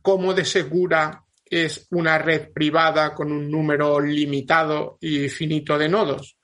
¿cómo 0.00 0.34
de 0.34 0.44
segura 0.44 1.22
es 1.44 1.86
una 1.90 2.18
red 2.18 2.50
privada 2.52 3.14
con 3.14 3.30
un 3.30 3.50
número 3.50 4.00
limitado 4.00 4.96
y 5.00 5.28
finito 5.28 5.76
de 5.76 5.88
nodos? 5.88 6.38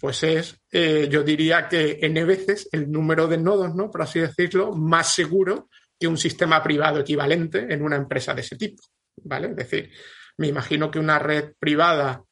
Pues 0.00 0.22
es, 0.22 0.60
eh, 0.70 1.08
yo 1.10 1.22
diría 1.22 1.68
que 1.68 1.98
N 2.02 2.24
veces 2.24 2.68
el 2.72 2.90
número 2.90 3.26
de 3.26 3.38
nodos, 3.38 3.74
¿no? 3.74 3.90
Por 3.90 4.02
así 4.02 4.20
decirlo, 4.20 4.72
más 4.72 5.14
seguro 5.14 5.68
que 5.98 6.08
un 6.08 6.18
sistema 6.18 6.62
privado 6.62 7.00
equivalente 7.00 7.72
en 7.72 7.82
una 7.82 7.96
empresa 7.96 8.34
de 8.34 8.40
ese 8.42 8.56
tipo, 8.56 8.82
¿vale? 9.22 9.48
Es 9.48 9.56
decir, 9.56 9.90
me 10.36 10.48
imagino 10.48 10.90
que 10.90 10.98
una 10.98 11.18
red 11.18 11.52
privada 11.58 12.22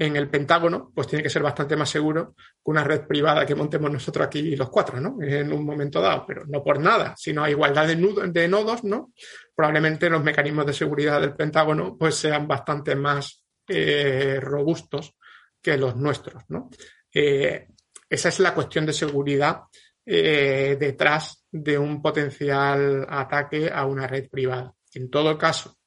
en 0.00 0.16
el 0.16 0.30
Pentágono, 0.30 0.90
pues 0.94 1.08
tiene 1.08 1.22
que 1.22 1.28
ser 1.28 1.42
bastante 1.42 1.76
más 1.76 1.90
seguro 1.90 2.34
que 2.64 2.70
una 2.70 2.82
red 2.82 3.06
privada 3.06 3.44
que 3.44 3.54
montemos 3.54 3.92
nosotros 3.92 4.26
aquí 4.26 4.56
los 4.56 4.70
cuatro, 4.70 4.98
¿no? 4.98 5.18
En 5.20 5.52
un 5.52 5.62
momento 5.62 6.00
dado, 6.00 6.24
pero 6.26 6.46
no 6.46 6.64
por 6.64 6.80
nada, 6.80 7.14
sino 7.18 7.44
a 7.44 7.50
igualdad 7.50 7.86
de, 7.86 7.96
de 8.32 8.48
nodos, 8.48 8.82
¿no? 8.82 9.12
Probablemente 9.54 10.08
los 10.08 10.24
mecanismos 10.24 10.64
de 10.64 10.72
seguridad 10.72 11.20
del 11.20 11.34
Pentágono 11.34 11.98
pues 11.98 12.14
sean 12.14 12.48
bastante 12.48 12.96
más 12.96 13.44
eh, 13.68 14.38
robustos 14.40 15.16
que 15.60 15.76
los 15.76 15.96
nuestros, 15.96 16.44
¿no? 16.48 16.70
Eh, 17.12 17.68
esa 18.08 18.28
es 18.28 18.40
la 18.40 18.54
cuestión 18.54 18.86
de 18.86 18.92
seguridad 18.92 19.62
eh, 20.04 20.76
detrás 20.78 21.46
de 21.50 21.78
un 21.78 22.02
potencial 22.02 23.06
ataque 23.08 23.70
a 23.72 23.86
una 23.86 24.06
red 24.06 24.28
privada. 24.28 24.74
En 24.94 25.10
todo 25.10 25.38
caso, 25.38 25.78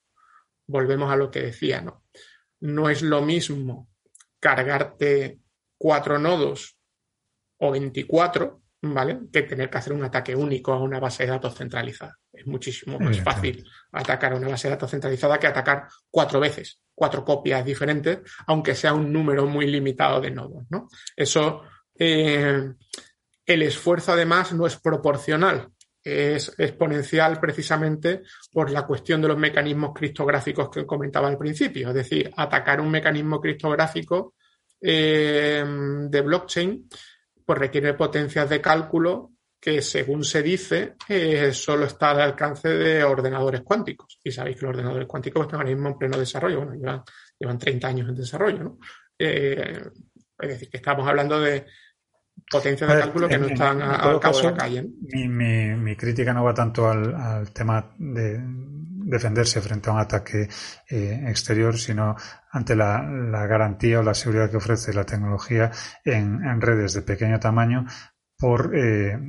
volvemos 0.68 1.12
a 1.12 1.16
lo 1.16 1.30
que 1.30 1.42
decía, 1.42 1.82
¿no? 1.82 2.06
No 2.62 2.90
es 2.90 3.02
lo 3.02 3.22
mismo 3.22 3.90
cargarte 4.40 5.40
cuatro 5.78 6.18
nodos 6.20 6.78
o 7.58 7.72
24, 7.72 8.63
¿vale? 8.84 9.20
Que 9.32 9.44
tener 9.44 9.70
que 9.70 9.78
hacer 9.78 9.94
un 9.94 10.04
ataque 10.04 10.36
único 10.36 10.74
a 10.74 10.80
una 10.80 11.00
base 11.00 11.24
de 11.24 11.32
datos 11.32 11.56
centralizada. 11.56 12.18
Es 12.32 12.46
muchísimo 12.46 13.00
más 13.00 13.20
fácil 13.22 13.64
atacar 13.92 14.34
a 14.34 14.36
una 14.36 14.50
base 14.50 14.68
de 14.68 14.74
datos 14.74 14.92
centralizada 14.92 15.40
que 15.40 15.48
atacar 15.48 15.88
cuatro 16.12 16.40
veces, 16.40 16.82
cuatro 16.94 17.24
copias 17.24 17.64
diferentes, 17.64 18.20
aunque 18.48 18.76
sea 18.76 18.94
un 18.94 19.12
número 19.12 19.46
muy 19.46 19.68
limitado 19.68 20.20
de 20.20 20.32
nodos, 20.32 20.66
¿no? 20.70 20.90
Eso, 21.16 21.62
eh, 21.98 22.74
el 23.46 23.62
esfuerzo 23.62 24.12
además 24.12 24.52
no 24.52 24.68
es 24.68 24.76
proporcional, 24.78 25.70
es 26.04 26.54
exponencial 26.58 27.40
precisamente 27.40 28.24
por 28.52 28.70
la 28.70 28.86
cuestión 28.86 29.22
de 29.22 29.30
los 29.30 29.38
mecanismos 29.38 29.94
criptográficos 29.96 30.70
que 30.70 30.86
comentaba 30.86 31.30
al 31.30 31.38
principio. 31.38 31.90
Es 31.90 31.96
decir, 31.96 32.30
atacar 32.36 32.82
un 32.82 32.92
mecanismo 32.92 33.40
criptográfico 33.40 34.36
eh, 34.82 35.64
de 35.66 36.22
blockchain 36.22 36.90
pues 37.46 37.60
requiere 37.60 37.94
potencias 37.94 38.50
de 38.50 38.62
cálculo 38.62 39.32
que, 39.60 39.82
según 39.82 40.26
se 40.26 40.44
dice, 40.44 40.96
eh, 41.08 41.54
solo 41.54 41.86
está 41.86 42.12
al 42.12 42.22
alcance 42.22 42.68
de 42.68 43.04
ordenadores 43.04 43.62
cuánticos. 43.62 44.20
Y 44.22 44.32
sabéis 44.32 44.58
que 44.58 44.66
los 44.66 44.76
ordenadores 44.76 45.08
cuánticos 45.08 45.44
están 45.44 45.62
ahora 45.62 45.70
mismo 45.70 45.90
en 45.90 45.98
pleno 45.98 46.18
desarrollo. 46.18 46.58
Bueno, 46.58 46.74
llevan, 46.74 47.02
llevan 47.40 47.58
30 47.58 47.88
años 47.88 48.10
en 48.10 48.16
desarrollo, 48.16 48.64
¿no? 48.64 48.78
Eh, 49.18 49.82
es 50.40 50.50
decir, 50.50 50.70
que 50.70 50.78
estamos 50.78 51.08
hablando 51.08 51.40
de 51.40 51.66
potencias 52.50 52.90
de 52.90 53.00
cálculo 53.00 53.28
que 53.28 53.38
no 53.38 53.48
están 53.48 53.82
al 53.82 54.20
cabo 54.20 54.38
de 54.38 54.44
la 54.44 54.58
calle. 54.58 54.90
Mi, 55.00 55.96
crítica 55.96 56.34
no 56.34 56.44
va 56.44 56.54
tanto 56.54 56.90
al, 56.90 57.52
tema 57.54 57.94
de 57.98 58.42
defenderse 58.44 59.62
frente 59.62 59.90
a 59.90 59.94
un 59.94 60.00
ataque 60.00 60.48
eh, 60.90 61.24
exterior, 61.28 61.78
sino 61.78 62.16
ante 62.54 62.76
la, 62.76 63.02
garantía 63.48 64.00
o 64.00 64.04
la 64.04 64.14
seguridad 64.14 64.50
que 64.50 64.58
ofrece 64.58 64.94
la 64.94 65.06
tecnología 65.06 65.72
en, 66.06 66.62
redes 66.62 66.94
de 66.94 67.02
pequeño 67.02 67.40
tamaño 67.40 67.86
por, 68.38 68.72
eh, 68.76 69.20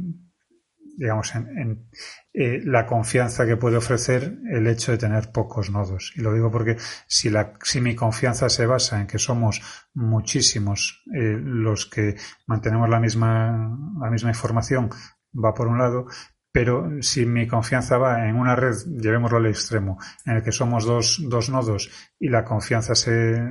digamos, 0.98 1.34
en, 1.34 1.88
eh, 2.34 2.60
la 2.64 2.84
confianza 2.84 3.46
que 3.46 3.56
puede 3.56 3.78
ofrecer 3.78 4.38
el 4.50 4.66
hecho 4.66 4.92
de 4.92 4.98
tener 4.98 5.32
pocos 5.32 5.70
nodos. 5.70 6.12
Y 6.16 6.20
lo 6.20 6.34
digo 6.34 6.50
porque 6.50 6.76
si, 7.06 7.30
la, 7.30 7.54
si 7.62 7.80
mi 7.80 7.94
confianza 7.94 8.50
se 8.50 8.66
basa 8.66 9.00
en 9.00 9.06
que 9.06 9.18
somos 9.18 9.62
muchísimos 9.94 11.02
eh, 11.14 11.38
los 11.40 11.86
que 11.86 12.16
mantenemos 12.46 12.90
la 12.90 13.00
misma, 13.00 13.74
la 14.00 14.10
misma 14.10 14.28
información, 14.28 14.90
va 15.34 15.54
por 15.54 15.66
un 15.66 15.78
lado, 15.78 16.06
pero 16.54 16.88
si 17.02 17.26
mi 17.26 17.48
confianza 17.48 17.98
va 17.98 18.28
en 18.28 18.36
una 18.36 18.54
red, 18.54 18.76
llevémoslo 18.86 19.38
al 19.38 19.46
extremo, 19.46 19.98
en 20.24 20.36
el 20.36 20.42
que 20.44 20.52
somos 20.52 20.84
dos, 20.84 21.20
dos 21.28 21.50
nodos 21.50 21.90
y 22.16 22.28
la 22.28 22.44
confianza 22.44 22.94
se, 22.94 23.42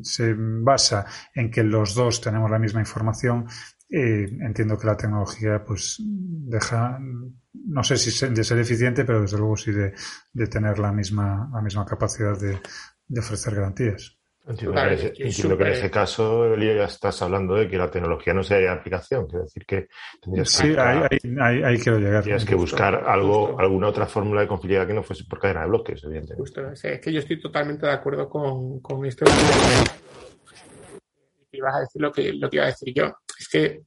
se 0.00 0.34
basa 0.34 1.04
en 1.34 1.50
que 1.50 1.62
los 1.62 1.94
dos 1.94 2.22
tenemos 2.22 2.50
la 2.50 2.58
misma 2.58 2.80
información, 2.80 3.46
eh, 3.90 4.26
entiendo 4.40 4.78
que 4.78 4.86
la 4.86 4.96
tecnología 4.96 5.62
pues 5.62 5.98
deja, 6.00 6.98
no 7.52 7.84
sé 7.84 7.98
si 7.98 8.26
de 8.28 8.42
ser 8.42 8.58
eficiente, 8.58 9.04
pero 9.04 9.20
desde 9.20 9.36
luego 9.36 9.58
sí 9.58 9.72
de, 9.72 9.92
de 10.32 10.46
tener 10.46 10.78
la 10.78 10.92
misma, 10.92 11.50
la 11.52 11.60
misma 11.60 11.84
capacidad 11.84 12.40
de, 12.40 12.58
de 13.06 13.20
ofrecer 13.20 13.54
garantías. 13.54 14.18
Entiendo, 14.46 14.74
que, 15.56 15.64
en 15.64 15.72
ese 15.72 15.90
caso, 15.90 16.46
Elías, 16.54 16.76
ya 16.76 16.84
estás 16.84 17.22
hablando 17.22 17.54
de 17.54 17.68
que 17.68 17.76
la 17.76 17.90
tecnología 17.90 18.32
no 18.32 18.42
sea 18.42 18.56
de 18.56 18.68
aplicación. 18.68 19.26
Quiero 19.26 19.44
decir 19.44 19.66
que 19.66 19.88
tendrías 20.20 20.60
que, 20.60 20.80
ahí, 20.80 21.62
ahí, 21.62 21.78
quiero 21.78 21.98
llegar. 21.98 22.24
Tienes 22.24 22.44
que 22.44 22.54
buscar 22.54 22.94
algo, 23.06 23.60
alguna 23.60 23.88
otra 23.88 24.06
fórmula 24.06 24.40
de 24.40 24.48
confiabilidad 24.48 24.86
que 24.86 24.94
no 24.94 25.02
fuese 25.02 25.24
por 25.24 25.38
cadena 25.38 25.60
de 25.62 25.68
bloques, 25.68 26.02
evidentemente. 26.04 26.62
es 26.82 27.00
que 27.00 27.12
yo 27.12 27.20
estoy 27.20 27.40
totalmente 27.40 27.86
de 27.86 27.92
acuerdo 27.92 28.28
con, 28.28 28.80
con 28.80 29.04
esto. 29.04 29.26
Y 31.52 31.60
vas 31.60 31.76
a 31.76 31.80
decir 31.80 32.00
lo 32.00 32.10
que, 32.10 32.32
lo 32.32 32.48
que 32.48 32.56
iba 32.56 32.64
a 32.64 32.68
decir 32.68 32.94
yo. 32.94 33.12
Es 33.38 33.48
que, 33.48 33.82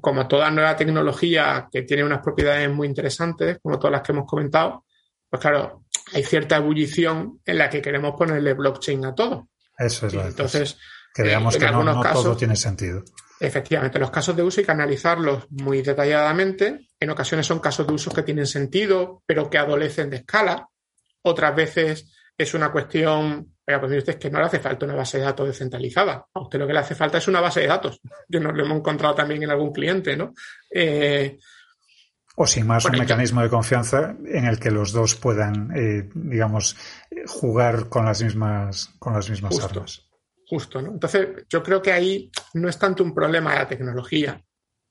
como 0.00 0.26
toda 0.26 0.50
nueva 0.50 0.74
tecnología 0.74 1.68
que 1.70 1.82
tiene 1.82 2.02
unas 2.02 2.22
propiedades 2.22 2.70
muy 2.70 2.88
interesantes, 2.88 3.58
como 3.62 3.78
todas 3.78 3.92
las 3.92 4.02
que 4.02 4.12
hemos 4.12 4.26
comentado, 4.26 4.84
pues 5.28 5.40
claro, 5.40 5.84
hay 6.12 6.24
cierta 6.24 6.56
ebullición 6.56 7.40
en 7.44 7.58
la 7.58 7.70
que 7.70 7.82
queremos 7.82 8.14
ponerle 8.16 8.54
blockchain 8.54 9.04
a 9.04 9.14
todo. 9.14 9.48
Eso 9.78 10.06
es 10.06 10.14
lo 10.14 10.26
Entonces, 10.26 10.76
que 11.14 11.22
veamos 11.22 11.56
que 11.56 11.70
no, 11.70 12.02
todo 12.12 12.36
tiene 12.36 12.56
sentido. 12.56 13.02
Efectivamente, 13.40 13.98
los 13.98 14.10
casos 14.10 14.36
de 14.36 14.42
uso 14.42 14.60
hay 14.60 14.66
que 14.66 14.72
analizarlos 14.72 15.50
muy 15.50 15.80
detalladamente. 15.80 16.88
En 17.00 17.10
ocasiones 17.10 17.46
son 17.46 17.58
casos 17.58 17.86
de 17.86 17.94
uso 17.94 18.10
que 18.10 18.22
tienen 18.22 18.46
sentido, 18.46 19.22
pero 19.24 19.48
que 19.48 19.56
adolecen 19.56 20.10
de 20.10 20.18
escala. 20.18 20.68
Otras 21.22 21.56
veces 21.56 22.12
es 22.36 22.54
una 22.54 22.70
cuestión, 22.70 23.54
oiga, 23.66 23.80
pues 23.80 23.96
usted 23.96 24.18
que 24.18 24.30
no 24.30 24.38
le 24.40 24.46
hace 24.46 24.60
falta 24.60 24.84
una 24.84 24.94
base 24.94 25.18
de 25.18 25.24
datos 25.24 25.46
descentralizada. 25.46 26.26
A 26.34 26.40
usted 26.40 26.58
lo 26.58 26.66
que 26.66 26.74
le 26.74 26.80
hace 26.80 26.94
falta 26.94 27.16
es 27.16 27.28
una 27.28 27.40
base 27.40 27.60
de 27.60 27.66
datos. 27.66 28.00
Yo 28.28 28.40
nos 28.40 28.54
lo 28.54 28.64
hemos 28.64 28.78
encontrado 28.78 29.14
también 29.14 29.42
en 29.42 29.50
algún 29.50 29.72
cliente, 29.72 30.16
¿no? 30.16 30.34
Eh, 30.70 31.38
o 32.36 32.46
sin 32.46 32.66
más, 32.66 32.84
un 32.84 32.92
mecanismo 32.92 33.42
de 33.42 33.48
confianza 33.48 34.14
en 34.24 34.44
el 34.46 34.58
que 34.58 34.70
los 34.70 34.92
dos 34.92 35.14
puedan, 35.14 35.70
eh, 35.76 36.08
digamos, 36.14 36.76
jugar 37.26 37.88
con 37.88 38.04
las 38.04 38.22
mismas, 38.22 38.94
con 38.98 39.14
las 39.14 39.28
mismas 39.28 39.58
armas. 39.62 40.06
Justo, 40.46 40.80
¿no? 40.82 40.92
Entonces, 40.92 41.44
yo 41.48 41.62
creo 41.62 41.80
que 41.80 41.92
ahí 41.92 42.30
no 42.54 42.68
es 42.68 42.78
tanto 42.78 43.04
un 43.04 43.14
problema 43.14 43.52
de 43.52 43.58
la 43.58 43.68
tecnología, 43.68 44.42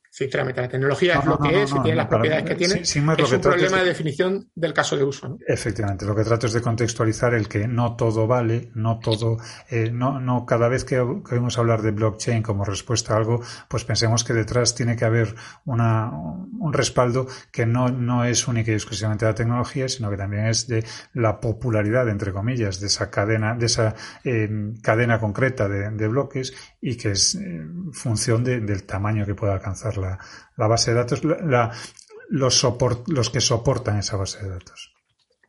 sinceramente. 0.09 0.61
La 0.61 0.67
tecnología 0.67 1.19
es 1.19 1.25
lo 1.25 1.37
que 1.37 1.63
es 1.63 1.71
y 1.71 1.81
tiene 1.81 1.95
las 1.95 2.07
propiedades 2.07 2.43
que 2.45 2.55
tiene. 2.55 2.81
es 2.81 2.95
un 2.95 3.41
problema 3.41 3.77
de 3.77 3.85
definición 3.85 4.49
del 4.55 4.73
caso 4.73 4.97
de 4.97 5.03
uso. 5.03 5.37
Efectivamente, 5.47 6.05
lo 6.05 6.15
que 6.15 6.23
trato 6.23 6.47
es 6.47 6.53
de 6.53 6.61
contextualizar 6.61 7.33
el 7.33 7.47
que 7.47 7.67
no 7.67 7.95
todo 7.95 8.27
vale, 8.27 8.71
no 8.73 8.99
todo, 8.99 9.37
eh, 9.69 9.91
no, 9.91 10.19
no 10.19 10.45
cada 10.45 10.67
vez 10.67 10.83
que, 10.83 10.99
oímos 10.99 11.57
hablar 11.57 11.81
de 11.81 11.91
blockchain 11.91 12.41
como 12.41 12.65
respuesta 12.65 13.13
a 13.13 13.17
algo, 13.17 13.41
pues 13.67 13.85
pensemos 13.85 14.23
que 14.23 14.33
detrás 14.33 14.75
tiene 14.75 14.95
que 14.95 15.05
haber 15.05 15.35
una, 15.65 16.11
un 16.11 16.73
respaldo 16.73 17.27
que 17.51 17.65
no, 17.65 17.89
no 17.89 18.25
es 18.25 18.47
única 18.47 18.71
y 18.71 18.75
exclusivamente 18.75 19.25
de 19.25 19.31
la 19.31 19.35
tecnología, 19.35 19.87
sino 19.87 20.09
que 20.09 20.17
también 20.17 20.47
es 20.47 20.67
de 20.67 20.83
la 21.13 21.39
popularidad, 21.39 22.09
entre 22.09 22.33
comillas, 22.33 22.79
de 22.79 22.87
esa 22.87 23.09
cadena, 23.09 23.55
de 23.55 23.65
esa 23.67 23.95
eh, 24.23 24.49
cadena 24.81 25.19
concreta 25.19 25.67
de, 25.67 25.91
de, 25.91 26.07
bloques 26.07 26.53
y 26.81 26.97
que 26.97 27.11
es 27.11 27.35
eh, 27.35 27.65
función 27.91 28.43
de, 28.43 28.61
del 28.61 28.83
tamaño 28.83 29.25
que 29.25 29.35
pueda 29.35 29.53
alcanzar 29.53 29.97
la, 29.97 30.08
la 30.57 30.67
base 30.67 30.91
de 30.91 30.97
datos, 30.97 31.23
la, 31.23 31.71
los, 32.29 32.67
los 33.07 33.29
que 33.29 33.41
soportan 33.41 33.99
esa 33.99 34.17
base 34.17 34.43
de 34.43 34.49
datos. 34.49 34.93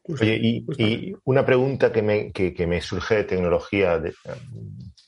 Oye, 0.03 0.39
y, 0.43 1.15
una 1.25 1.45
pregunta 1.45 1.93
que 1.93 2.03
me, 2.03 2.33
que, 2.33 2.67
me, 2.67 2.81
surge 2.81 3.17
de 3.17 3.25
tecnología, 3.25 3.99
de, 3.99 4.13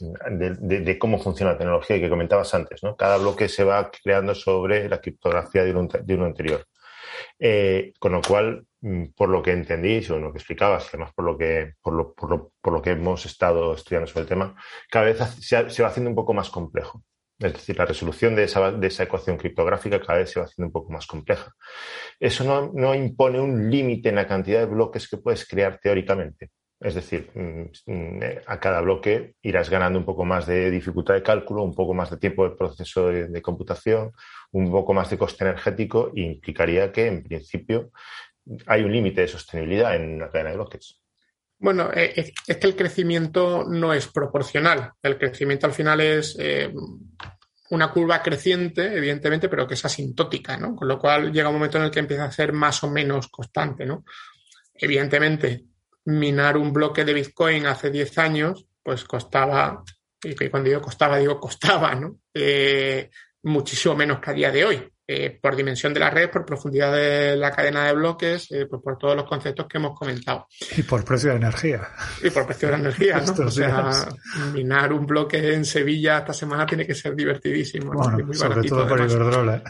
de, 0.00 0.98
cómo 0.98 1.18
funciona 1.18 1.52
la 1.52 1.58
tecnología 1.58 1.96
y 1.96 2.00
que 2.00 2.10
comentabas 2.10 2.54
antes, 2.54 2.82
¿no? 2.82 2.96
Cada 2.96 3.16
bloque 3.16 3.48
se 3.48 3.64
va 3.64 3.90
creando 3.90 4.34
sobre 4.34 4.88
la 4.88 5.00
criptografía 5.00 5.64
de 5.64 5.70
uno, 5.72 5.88
de 5.88 6.14
uno 6.14 6.26
anterior. 6.26 6.66
Eh, 7.38 7.92
con 7.98 8.12
lo 8.12 8.22
cual, 8.22 8.66
mm, 8.80 9.06
por 9.16 9.28
lo 9.28 9.42
que 9.42 9.52
entendí, 9.52 10.04
o 10.10 10.18
lo 10.18 10.32
que 10.32 10.38
explicabas, 10.38 10.88
además 10.88 11.12
por 11.14 11.24
lo 11.24 11.36
que, 11.36 11.74
por 11.82 11.94
lo, 11.94 12.14
por 12.14 12.30
lo, 12.30 12.52
por 12.60 12.72
lo 12.72 12.82
que 12.82 12.90
hemos 12.90 13.26
estado 13.26 13.74
estudiando 13.74 14.06
sobre 14.06 14.22
el 14.22 14.28
tema, 14.28 14.54
cada 14.90 15.06
vez 15.06 15.18
se, 15.40 15.70
se 15.70 15.82
va 15.82 15.88
haciendo 15.88 16.10
un 16.10 16.16
poco 16.16 16.34
más 16.34 16.50
complejo. 16.50 17.02
Es 17.42 17.52
decir, 17.54 17.76
la 17.76 17.86
resolución 17.86 18.36
de 18.36 18.44
esa, 18.44 18.70
de 18.70 18.86
ecuación 18.86 19.36
criptográfica 19.36 20.00
cada 20.00 20.20
vez 20.20 20.30
se 20.30 20.38
va 20.38 20.46
haciendo 20.46 20.68
un 20.68 20.72
poco 20.72 20.92
más 20.92 21.06
compleja. 21.06 21.52
Eso 22.20 22.72
no, 22.72 22.94
impone 22.94 23.40
un 23.40 23.70
límite 23.70 24.10
en 24.10 24.16
la 24.16 24.28
cantidad 24.28 24.60
de 24.60 24.66
bloques 24.66 25.08
que 25.08 25.16
puedes 25.16 25.46
crear 25.46 25.78
teóricamente. 25.82 26.50
Es 26.80 26.94
decir, 26.94 27.30
mm, 27.34 27.92
mm, 27.92 28.20
a 28.46 28.60
cada 28.60 28.80
bloque 28.80 29.34
irás 29.42 29.70
ganando 29.70 29.98
un 29.98 30.04
poco 30.04 30.24
más 30.24 30.46
de 30.46 30.70
dificultad 30.70 31.14
de 31.14 31.22
cálculo, 31.22 31.62
un 31.62 31.74
poco 31.74 31.94
más 31.94 32.10
de 32.10 32.16
tiempo 32.18 32.48
de 32.48 32.56
proceso 32.56 33.08
de, 33.08 33.42
computación, 33.42 34.12
un 34.52 34.70
poco 34.70 34.92
más 34.92 35.10
de 35.10 35.18
coste 35.18 35.44
energético 35.44 36.10
implicaría 36.14 36.92
que, 36.92 37.06
en 37.06 37.22
principio, 37.22 37.90
hay 38.66 38.82
un 38.82 38.92
límite 38.92 39.22
de 39.22 39.28
sostenibilidad 39.28 39.94
en 39.96 40.14
una 40.14 40.30
cadena 40.30 40.50
de 40.50 40.56
bloques. 40.56 41.01
Bueno, 41.62 41.90
eh, 41.94 42.12
es, 42.16 42.56
que 42.56 42.66
el 42.66 42.74
crecimiento 42.74 43.64
no 43.64 43.94
es 43.94 44.08
proporcional. 44.08 44.90
El 45.00 45.16
crecimiento 45.16 45.66
al 45.66 45.72
final 45.72 46.00
es 46.00 46.34
eh, 46.36 46.72
una 47.70 47.92
curva 47.92 48.20
creciente, 48.20 48.96
evidentemente, 48.96 49.48
pero 49.48 49.64
que 49.64 49.74
es 49.74 49.84
asintótica, 49.84 50.56
¿no? 50.56 50.74
Con 50.74 50.88
lo 50.88 50.98
cual 50.98 51.32
llega 51.32 51.48
un 51.48 51.54
momento 51.54 51.78
en 51.78 51.84
el 51.84 51.92
que 51.92 52.00
empieza 52.00 52.24
a 52.24 52.32
ser 52.32 52.52
más 52.52 52.82
o 52.82 52.90
menos 52.90 53.28
constante, 53.28 53.86
¿no? 53.86 54.04
Evidentemente, 54.74 55.64
minar 56.06 56.56
un 56.56 56.72
bloque 56.72 57.04
de 57.04 57.14
Bitcoin 57.14 57.66
hace 57.66 57.92
10 57.92 58.18
años, 58.18 58.66
pues 58.82 59.04
costaba, 59.04 59.84
y 60.20 60.34
cuando 60.48 60.68
digo 60.68 60.82
costaba, 60.82 61.18
digo 61.18 61.38
costaba, 61.38 61.94
¿no? 61.94 62.18
Eh, 62.34 63.08
muchísimo 63.44 63.94
menos 63.94 64.18
que 64.18 64.30
a 64.30 64.34
día 64.34 64.50
de 64.50 64.64
hoy. 64.64 64.92
Eh, 65.14 65.38
por 65.42 65.54
dimensión 65.54 65.92
de 65.92 66.00
la 66.00 66.08
red, 66.08 66.30
por 66.30 66.46
profundidad 66.46 66.90
de 66.90 67.36
la 67.36 67.50
cadena 67.50 67.84
de 67.84 67.92
bloques, 67.92 68.50
eh, 68.50 68.64
pues 68.64 68.80
por 68.80 68.96
todos 68.96 69.14
los 69.14 69.28
conceptos 69.28 69.66
que 69.68 69.76
hemos 69.76 69.98
comentado. 69.98 70.48
Y 70.74 70.82
por 70.84 71.04
precio 71.04 71.30
de 71.30 71.36
energía. 71.36 71.86
Y 72.22 72.30
por 72.30 72.46
precio 72.46 72.68
de 72.68 72.76
energía, 72.76 73.20
¿no? 73.20 73.44
o 73.44 73.50
sea, 73.50 74.08
minar 74.54 74.90
un 74.90 75.06
bloque 75.06 75.52
en 75.52 75.66
Sevilla 75.66 76.18
esta 76.18 76.32
semana 76.32 76.64
tiene 76.64 76.86
que 76.86 76.94
ser 76.94 77.14
divertidísimo. 77.14 77.92
Bueno, 77.92 78.32
sobre 78.32 78.66
todo 78.66 78.88
por 78.88 79.00
Iberdrola. 79.00 79.62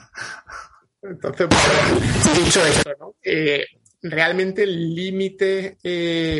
Entonces, 1.03 1.49
pues, 1.49 2.45
dicho 2.45 2.65
esto, 2.65 2.91
¿no? 3.01 3.15
Eh, 3.21 3.67
realmente 4.01 4.63
el 4.63 4.95
límite 4.95 5.77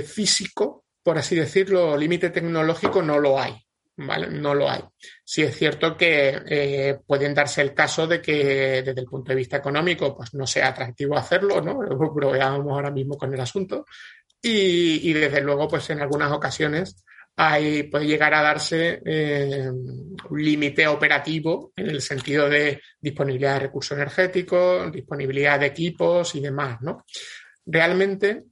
físico, 0.07 0.85
por 1.03 1.19
así 1.19 1.35
decirlo, 1.35 1.97
límite 1.97 2.31
tecnológico 2.31 3.03
no 3.03 3.19
lo 3.19 3.41
hay. 3.41 3.53
¿vale? 3.97 4.29
No 4.29 4.55
lo 4.55 4.71
hay. 4.71 4.83
Sí 5.33 5.41
es 5.41 5.57
cierto 5.57 5.97
que 5.97 6.43
eh, 6.47 6.99
pueden 7.07 7.33
darse 7.33 7.63
el 7.63 7.73
caso 7.73 8.07
de 8.07 8.21
que 8.21 8.83
desde 8.83 9.01
el 9.01 9.07
punto 9.07 9.31
de 9.31 9.37
vista 9.37 9.57
económico 9.57 10.15
pues 10.15 10.35
no 10.35 10.47
sea 10.47 10.69
atractivo 10.69 11.17
hacerlo, 11.17 11.63
¿no? 11.63 11.81
Lo 12.21 12.33
veamos 12.33 12.71
ahora 12.71 12.91
mismo 12.91 13.17
con 13.17 13.33
el 13.33 13.41
asunto. 13.41 13.87
Y, 14.43 15.11
desde 15.15 15.41
luego, 15.41 15.69
pues 15.69 15.89
en 15.89 16.03
algunas 16.03 16.31
ocasiones 16.33 17.03
hay, 17.35 17.85
puede 17.85 18.09
llegar 18.09 18.35
a 18.35 18.43
darse 18.43 19.01
eh, 19.07 19.71
un 19.71 20.43
límite 20.43 20.87
operativo 20.87 21.73
en 21.77 21.89
el 21.89 22.03
sentido 22.03 22.51
de 22.51 22.83
disponibilidad 23.01 23.55
de 23.55 23.61
recursos 23.61 23.97
energéticos, 23.97 24.93
disponibilidad 24.93 25.59
de 25.59 25.67
equipos 25.67 26.35
y 26.35 26.41
demás, 26.41 26.77
¿no? 26.83 27.07
Realmente, 27.65 28.45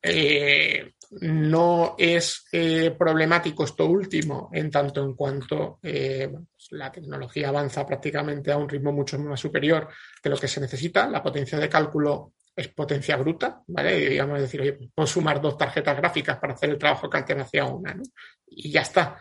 eh, 0.00 0.92
no 1.10 1.94
es 1.98 2.46
eh, 2.52 2.94
problemático 2.96 3.64
esto 3.64 3.86
último 3.86 4.50
en 4.52 4.70
tanto 4.70 5.02
en 5.02 5.14
cuanto 5.14 5.78
eh, 5.82 6.28
pues 6.30 6.68
la 6.72 6.92
tecnología 6.92 7.48
avanza 7.48 7.86
prácticamente 7.86 8.52
a 8.52 8.58
un 8.58 8.68
ritmo 8.68 8.92
mucho 8.92 9.18
más 9.18 9.40
superior 9.40 9.88
de 10.22 10.30
lo 10.30 10.36
que 10.36 10.48
se 10.48 10.60
necesita. 10.60 11.08
La 11.08 11.22
potencia 11.22 11.58
de 11.58 11.68
cálculo 11.68 12.34
es 12.54 12.68
potencia 12.68 13.16
bruta, 13.16 13.62
¿vale? 13.68 14.00
Y 14.00 14.08
digamos 14.10 14.40
decir, 14.40 14.60
oye, 14.60 14.78
puedo 14.94 15.06
sumar 15.06 15.40
dos 15.40 15.56
tarjetas 15.56 15.96
gráficas 15.96 16.38
para 16.38 16.54
hacer 16.54 16.70
el 16.70 16.78
trabajo 16.78 17.08
que 17.08 17.18
antes 17.18 17.38
hacía 17.38 17.64
una, 17.64 17.94
¿no? 17.94 18.02
Y 18.46 18.70
ya 18.70 18.82
está. 18.82 19.20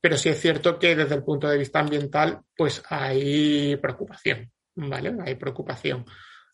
Pero 0.00 0.16
sí 0.16 0.30
es 0.30 0.40
cierto 0.40 0.78
que 0.78 0.96
desde 0.96 1.14
el 1.14 1.22
punto 1.22 1.48
de 1.48 1.58
vista 1.58 1.80
ambiental, 1.80 2.40
pues 2.56 2.82
hay 2.88 3.76
preocupación, 3.76 4.50
¿vale? 4.74 5.14
Hay 5.24 5.34
preocupación. 5.34 6.04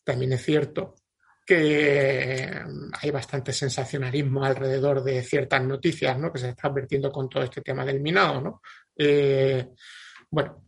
También 0.02 0.32
es 0.32 0.42
cierto 0.42 0.96
que 1.44 2.50
hay 3.00 3.10
bastante 3.10 3.52
sensacionalismo 3.52 4.44
alrededor 4.44 5.02
de 5.02 5.22
ciertas 5.22 5.62
noticias 5.62 6.18
¿no? 6.18 6.32
que 6.32 6.38
se 6.38 6.50
están 6.50 6.74
vertiendo 6.74 7.12
con 7.12 7.28
todo 7.28 7.42
este 7.42 7.60
tema 7.60 7.84
del 7.84 8.00
minado. 8.00 8.40
¿no? 8.40 8.62
Eh, 8.96 9.68
bueno, 10.30 10.64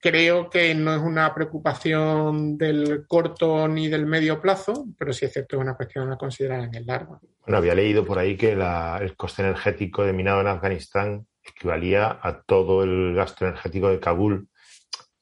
creo 0.00 0.50
que 0.50 0.74
no 0.74 0.94
es 0.94 1.00
una 1.00 1.32
preocupación 1.34 2.56
del 2.56 3.06
corto 3.06 3.68
ni 3.68 3.88
del 3.88 4.06
medio 4.06 4.40
plazo, 4.40 4.86
pero 4.98 5.12
sí 5.12 5.26
es 5.26 5.32
cierto 5.32 5.56
que 5.56 5.56
es 5.56 5.62
una 5.62 5.76
cuestión 5.76 6.10
a 6.10 6.16
considerar 6.16 6.64
en 6.64 6.74
el 6.74 6.86
largo. 6.86 7.20
Bueno, 7.42 7.58
había 7.58 7.74
leído 7.74 8.04
por 8.04 8.18
ahí 8.18 8.36
que 8.36 8.52
el 8.52 9.16
coste 9.16 9.42
energético 9.42 10.04
de 10.04 10.12
minado 10.12 10.40
en 10.40 10.48
Afganistán 10.48 11.26
equivalía 11.42 12.18
a 12.22 12.42
todo 12.42 12.82
el 12.82 13.14
gasto 13.14 13.46
energético 13.46 13.88
de 13.88 14.00
Kabul 14.00 14.48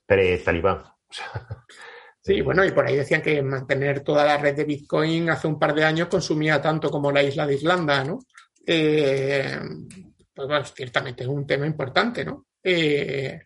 pre-Talibán. 0.06 0.84
O 1.10 1.14
sea, 1.14 1.64
Sí, 2.28 2.42
bueno, 2.42 2.62
y 2.62 2.72
por 2.72 2.86
ahí 2.86 2.94
decían 2.94 3.22
que 3.22 3.40
mantener 3.40 4.00
toda 4.00 4.22
la 4.22 4.36
red 4.36 4.54
de 4.54 4.66
Bitcoin 4.66 5.30
hace 5.30 5.46
un 5.46 5.58
par 5.58 5.74
de 5.74 5.82
años 5.82 6.08
consumía 6.08 6.60
tanto 6.60 6.90
como 6.90 7.10
la 7.10 7.22
isla 7.22 7.46
de 7.46 7.54
Irlanda, 7.54 8.04
¿no? 8.04 8.18
Eh, 8.66 9.58
pues 10.34 10.46
bueno, 10.46 10.62
ciertamente 10.66 11.22
es 11.22 11.28
un 11.30 11.46
tema 11.46 11.64
importante, 11.64 12.26
¿no? 12.26 12.48
Eh, 12.62 13.40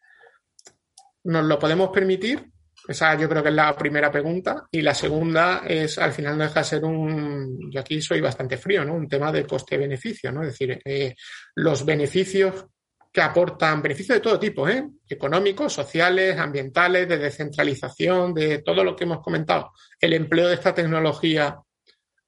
¿Nos 1.23 1.45
lo 1.45 1.61
podemos 1.61 1.91
permitir? 1.91 2.45
Esa 2.89 3.17
yo 3.17 3.29
creo 3.29 3.41
que 3.45 3.51
es 3.51 3.55
la 3.55 3.77
primera 3.77 4.11
pregunta. 4.11 4.67
Y 4.73 4.83
la 4.83 4.95
segunda 4.95 5.63
es, 5.65 5.99
al 5.99 6.11
final 6.11 6.37
no 6.37 6.43
deja 6.43 6.59
de 6.59 6.67
ser 6.67 6.85
un, 6.85 7.71
yo 7.71 7.79
aquí 7.79 8.03
soy 8.03 8.21
bastante 8.21 8.57
frío, 8.57 8.85
¿no? 8.85 8.95
Un 8.95 9.09
tema 9.09 9.31
de 9.31 9.47
coste-beneficio, 9.47 10.33
¿no? 10.33 10.43
Es 10.43 10.49
decir, 10.59 10.83
eh, 10.85 11.15
los 11.55 11.85
beneficios 11.85 12.67
que 13.13 13.21
aportan 13.21 13.83
beneficios 13.83 14.17
de 14.17 14.23
todo 14.23 14.39
tipo, 14.39 14.67
¿eh? 14.67 14.89
económicos, 15.07 15.75
sociales, 15.75 16.39
ambientales, 16.39 17.07
de 17.07 17.19
descentralización, 17.19 18.33
de 18.33 18.63
todo 18.63 18.83
lo 18.83 18.97
que 18.97 19.05
hemos 19.05 19.21
comentado. 19.21 19.73
El 20.01 20.15
empleo 20.15 20.49
de 20.49 20.55
esta 20.55 20.75
tecnología 20.75 21.59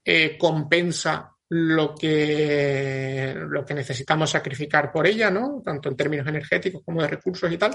eh, 0.05 0.37
compensa 0.37 1.31
lo 1.49 1.95
que, 1.95 3.35
lo 3.49 3.65
que 3.65 3.75
necesitamos 3.75 4.31
sacrificar 4.31 4.93
por 4.93 5.07
ella, 5.07 5.31
¿no? 5.31 5.63
Tanto 5.65 5.89
en 5.89 5.97
términos 5.97 6.27
energéticos 6.27 6.83
como 6.85 7.01
de 7.01 7.09
recursos 7.09 7.51
y 7.51 7.57
tal. 7.57 7.71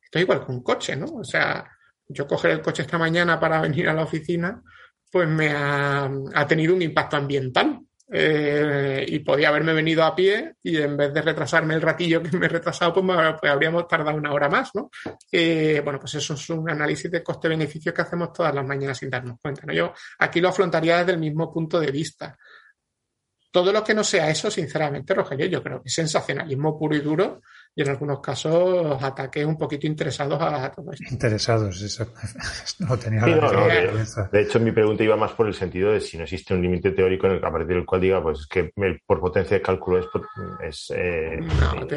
Esto 0.00 0.18
es 0.18 0.22
igual 0.22 0.44
con 0.44 0.56
un 0.56 0.62
coche, 0.62 0.94
¿no? 0.94 1.06
O 1.06 1.24
sea, 1.24 1.68
yo 2.06 2.28
coger 2.28 2.52
el 2.52 2.62
coche 2.62 2.82
esta 2.82 2.98
mañana 2.98 3.40
para 3.40 3.60
venir 3.60 3.88
a 3.88 3.94
la 3.94 4.04
oficina, 4.04 4.62
pues 5.10 5.28
me 5.28 5.50
ha, 5.50 6.08
ha 6.34 6.46
tenido 6.46 6.74
un 6.74 6.82
impacto 6.82 7.16
ambiental 7.16 7.80
eh, 8.08 9.04
y 9.08 9.18
podía 9.18 9.48
haberme 9.48 9.72
venido 9.72 10.04
a 10.04 10.14
pie 10.14 10.54
y 10.62 10.76
en 10.76 10.96
vez 10.96 11.12
de 11.12 11.22
retrasarme 11.22 11.74
el 11.74 11.82
ratillo 11.82 12.22
que 12.22 12.36
me 12.36 12.46
he 12.46 12.48
retrasado, 12.48 12.92
pues, 12.94 13.18
pues 13.40 13.52
habríamos 13.52 13.88
tardado 13.88 14.16
una 14.16 14.32
hora 14.32 14.48
más, 14.48 14.70
¿no? 14.74 14.90
Eh, 15.30 15.80
bueno, 15.82 15.98
pues 15.98 16.14
eso 16.14 16.34
es 16.34 16.50
un 16.50 16.70
análisis 16.70 17.10
de 17.10 17.22
coste-beneficio 17.22 17.92
que 17.92 18.02
hacemos 18.02 18.32
todas 18.32 18.54
las 18.54 18.64
mañanas 18.64 18.98
sin 18.98 19.10
darnos 19.10 19.38
cuenta, 19.40 19.62
¿no? 19.66 19.72
Yo 19.72 19.92
aquí 20.18 20.40
lo 20.40 20.50
afrontaría 20.50 20.98
desde 20.98 21.12
el 21.12 21.18
mismo 21.18 21.52
punto 21.52 21.80
de 21.80 21.90
vista. 21.90 22.38
Todo 23.50 23.72
lo 23.72 23.82
que 23.82 23.94
no 23.94 24.04
sea 24.04 24.30
eso, 24.30 24.50
sinceramente, 24.50 25.14
Rogelio, 25.14 25.46
yo 25.46 25.62
creo 25.62 25.82
que 25.82 25.88
es 25.88 25.94
sensacionalismo 25.94 26.78
puro 26.78 26.94
y 26.94 27.00
duro 27.00 27.40
y 27.78 27.82
en 27.82 27.90
algunos 27.90 28.20
casos 28.20 29.02
ataques 29.02 29.44
un 29.44 29.58
poquito 29.58 29.86
interesados 29.86 30.40
a 30.40 30.72
todo 30.72 30.92
esto. 30.92 31.04
Interesados, 31.10 31.82
eso 31.82 32.06
no 32.78 32.96
tenía 32.98 33.26
de, 34.32 34.40
hecho, 34.40 34.58
mi 34.58 34.72
pregunta 34.72 35.04
iba 35.04 35.14
más 35.14 35.32
por 35.32 35.46
el 35.46 35.52
sentido 35.52 35.92
de 35.92 36.00
si 36.00 36.16
no 36.16 36.22
existe 36.22 36.54
un 36.54 36.62
límite 36.62 36.92
teórico 36.92 37.26
en 37.26 37.34
el, 37.34 37.44
a 37.44 37.52
partir 37.52 37.76
del 37.76 37.84
cual 37.84 38.00
diga, 38.00 38.22
pues 38.22 38.46
que 38.46 38.72
por 39.06 39.20
potencia 39.20 39.58
de 39.58 39.62
cálculo 39.62 39.98
es, 39.98 40.06
es 40.62 40.94
eh, 40.96 41.38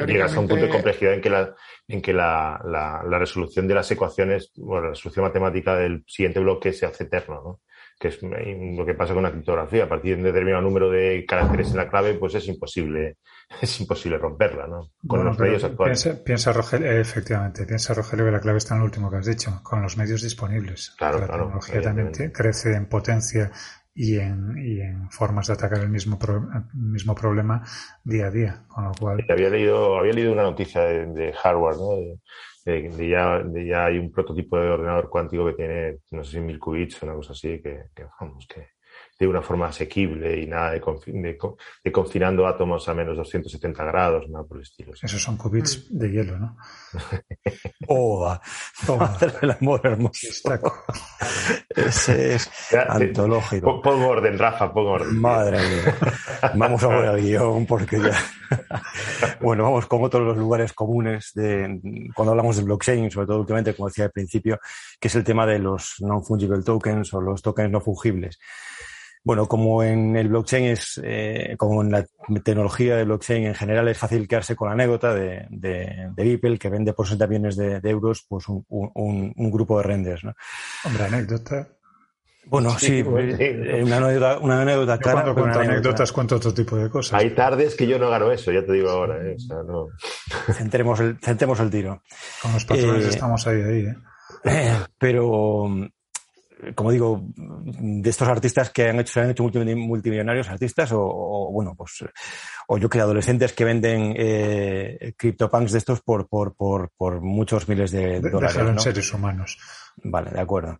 llegas 0.06 0.36
a 0.36 0.42
un 0.42 0.50
punto 0.50 0.66
de 0.66 0.70
complejidad 0.70 1.14
en 1.14 1.22
que 1.22 1.30
la, 1.30 1.56
en 1.88 2.02
que 2.02 2.12
la, 2.12 2.62
la, 2.66 3.18
resolución 3.18 3.66
de 3.66 3.76
las 3.76 3.90
ecuaciones, 3.90 4.52
bueno, 4.58 4.84
la 4.84 4.90
resolución 4.90 5.26
matemática 5.26 5.78
del 5.78 6.04
siguiente 6.06 6.42
bloque 6.42 6.74
se 6.74 6.88
hace 6.88 7.06
eterno, 7.06 7.42
¿no? 7.42 7.60
Que 8.00 8.08
es 8.08 8.20
lo 8.24 8.86
que 8.86 8.94
pasa 8.94 9.14
con 9.14 9.24
la 9.24 9.32
criptografía. 9.32 9.84
A 9.84 9.90
partir 9.90 10.14
de 10.14 10.22
un 10.22 10.24
determinado 10.24 10.64
número 10.64 10.90
de 10.90 11.26
caracteres 11.28 11.72
en 11.72 11.78
la 11.78 11.90
clave, 11.90 12.14
pues 12.14 12.34
es 12.34 12.48
imposible, 12.48 13.18
es 13.62 13.82
imposible 13.82 14.18
romperla, 14.18 14.68
¿no? 14.68 14.92
Con 15.06 15.26
los 15.26 15.38
medios 15.38 15.64
actuales. 15.66 16.08
Piensa, 16.26 16.54
Rogelio, 16.54 16.92
efectivamente, 16.92 17.66
piensa 17.66 17.94
Rogelio 17.94 18.26
que 18.26 18.32
la 18.32 18.40
clave 18.40 18.60
está 18.60 18.76
en 18.76 18.80
lo 18.80 18.86
último 18.86 19.12
que 19.12 19.18
has 19.18 19.26
dicho, 19.26 19.60
con 19.64 19.82
los 19.82 19.98
medios 19.98 20.22
disponibles. 20.22 20.96
Claro, 20.98 21.20
la 21.20 21.28
tecnología 21.28 21.82
también 21.82 22.12
crece 22.32 22.74
en 22.74 22.86
potencia 22.88 23.52
y 23.94 24.18
en, 24.18 24.56
y 24.58 24.80
en 24.80 25.12
formas 25.12 25.48
de 25.48 25.54
atacar 25.54 25.80
el 25.80 25.90
mismo, 25.90 26.18
mismo 26.74 27.14
problema 27.14 27.66
día 28.06 28.28
a 28.28 28.32
día, 28.32 28.64
con 28.70 28.86
lo 28.86 28.92
cual... 28.94 29.26
Había 29.28 29.50
leído, 29.50 29.98
había 29.98 30.14
leído 30.14 30.32
una 30.32 30.44
noticia 30.44 30.82
de, 30.84 31.06
de 31.08 31.34
Harvard, 31.44 31.76
¿no? 31.76 31.90
de, 31.98 32.20
ya, 32.66 33.40
de 33.40 33.66
ya 33.66 33.86
hay 33.86 33.98
un 33.98 34.12
prototipo 34.12 34.58
de 34.60 34.70
ordenador 34.70 35.10
cuántico 35.10 35.46
que 35.46 35.54
tiene, 35.54 35.98
no 36.12 36.24
sé 36.24 36.32
si 36.32 36.40
mil 36.42 36.60
qubits 36.60 37.02
o 37.02 37.06
una 37.06 37.16
cosa 37.16 37.34
así, 37.34 37.62
que 37.62 37.86
vamos, 38.20 38.48
que, 38.48 38.68
de 39.20 39.28
una 39.28 39.42
forma 39.42 39.68
asequible 39.68 40.40
y 40.40 40.48
nada 40.48 40.72
de, 40.72 40.82
de, 41.84 41.92
confinando 41.92 42.48
átomos 42.48 42.88
a 42.88 42.94
menos 42.94 43.18
270 43.18 43.84
grados, 43.84 44.30
nada 44.30 44.46
por 44.46 44.58
el 44.58 44.64
estilo. 44.64 44.94
Esos 44.94 45.22
son 45.22 45.36
qubits 45.36 45.92
mm. 45.92 45.98
de 45.98 46.12
hielo, 46.12 46.40
¿no? 46.40 46.58
Oda. 47.88 48.42
El 49.42 49.52
amor 49.52 49.82
hermoso. 49.84 50.28
Ese 51.76 52.36
es 52.36 52.50
antológico. 52.74 53.82
Pongo 53.82 54.08
orden, 54.08 54.40
Rafa, 54.40 54.72
pongo 54.72 54.92
orden. 54.92 55.20
Madre 55.20 55.58
mía. 55.58 55.96
Vamos 56.56 56.82
a 56.84 56.88
ver 56.88 57.06
al 57.10 57.22
guion 57.22 57.66
porque 57.66 58.00
ya. 58.00 58.18
bueno, 59.42 59.64
vamos 59.64 59.86
con 59.86 60.04
otros 60.04 60.26
los 60.26 60.38
lugares 60.38 60.74
comunes 60.74 61.32
de 61.34 61.80
cuando 62.16 62.32
hablamos 62.32 62.58
de 62.58 62.64
blockchain, 62.64 63.12
sobre 63.12 63.28
todo 63.28 63.40
últimamente, 63.40 63.76
como 63.76 63.90
decía 63.90 64.06
al 64.06 64.12
principio, 64.12 64.60
que 65.00 65.08
es 65.08 65.16
el 65.16 65.24
tema 65.24 65.46
de 65.46 65.60
los 65.60 65.96
non-fungible 66.00 66.64
tokens 66.64 67.14
o 67.14 67.22
los 67.22 67.42
tokens 67.42 67.72
no 67.72 67.82
fungibles. 67.82 68.40
Bueno, 69.30 69.46
como 69.48 69.84
en 69.84 70.16
el 70.16 70.28
blockchain 70.28 70.66
es, 70.66 71.00
eh, 71.04 71.54
como 71.56 71.84
en 71.84 71.92
la 71.92 72.04
tecnología 72.44 72.96
de 72.96 73.04
blockchain 73.04 73.46
en 73.46 73.54
general, 73.54 73.88
es 73.88 73.96
fácil 73.96 74.28
quedarse 74.28 74.56
con 74.56 74.70
la 74.70 74.74
anécdota 74.74 75.14
de, 75.14 75.46
de, 75.52 76.10
de 76.16 76.24
Beeple, 76.24 76.58
que 76.58 76.68
vende 76.68 76.94
por 76.94 77.06
60 77.06 77.28
millones 77.28 77.56
de, 77.56 77.80
euros 77.84 78.26
pues 78.28 78.50
un, 78.50 78.66
un, 78.70 79.32
un, 79.36 79.52
grupo 79.52 79.78
de 79.78 79.84
renders. 79.84 80.24
¿no? 80.24 80.34
Hombre, 80.84 81.04
anécdota. 81.04 81.68
Bueno, 82.48 82.72
sí, 82.80 83.04
eh, 83.06 83.84
una 83.84 83.98
anécdota, 83.98 84.40
una 84.40 84.62
anécdota. 84.64 84.98
Cuando 84.98 85.36
cuento 85.36 85.60
anécdotas, 85.60 86.12
cuento 86.12 86.38
otro 86.38 86.52
tipo 86.52 86.76
de 86.78 86.90
cosas. 86.90 87.22
Hay 87.22 87.30
tardes 87.36 87.76
que 87.76 87.86
yo 87.86 88.00
no 88.00 88.10
gano 88.10 88.32
eso, 88.32 88.52
ya 88.52 88.66
te 88.66 88.74
digo 88.74 88.90
ahora. 88.90 89.24
¿eh? 89.24 89.36
O 89.36 89.40
sea, 89.40 89.58
no. 89.58 89.90
centremos, 90.56 91.00
el, 91.02 91.20
centremos 91.20 91.60
el 91.60 91.70
tiro. 91.70 92.02
Con 92.42 92.54
los 92.54 92.66
patrones 92.66 93.06
eh, 93.06 93.10
estamos 93.10 93.46
ahí, 93.46 93.62
ahí. 93.62 93.86
¿eh? 94.46 94.74
Pero 94.98 95.70
como 96.76 96.92
digo, 96.92 97.22
de 97.36 98.10
estos 98.10 98.28
artistas 98.28 98.70
que 98.70 98.90
han 98.90 99.00
hecho, 99.00 99.14
se 99.14 99.22
han 99.22 99.30
hecho 99.32 99.44
multimillonarios 99.44 100.50
artistas 100.50 100.92
o, 100.94 101.50
bueno, 101.52 101.76
pues, 101.76 102.04
o 102.68 102.78
yo 102.78 102.90
creo 102.90 103.06
adolescentes 103.06 103.54
que 103.54 103.66
venden 103.66 104.14
eh, 104.18 105.14
CryptoPunks 105.18 105.72
de 105.72 105.78
estos 105.78 106.02
por, 106.02 106.28
por, 106.28 106.56
por, 106.56 106.92
por 106.98 107.22
muchos 107.22 107.68
miles 107.68 107.92
de, 107.92 108.20
dólares. 108.20 108.58
¿no? 108.58 108.80
seres 108.80 109.14
humanos. 109.14 109.58
Vale, 110.04 110.32
de 110.32 110.40
acuerdo. 110.40 110.80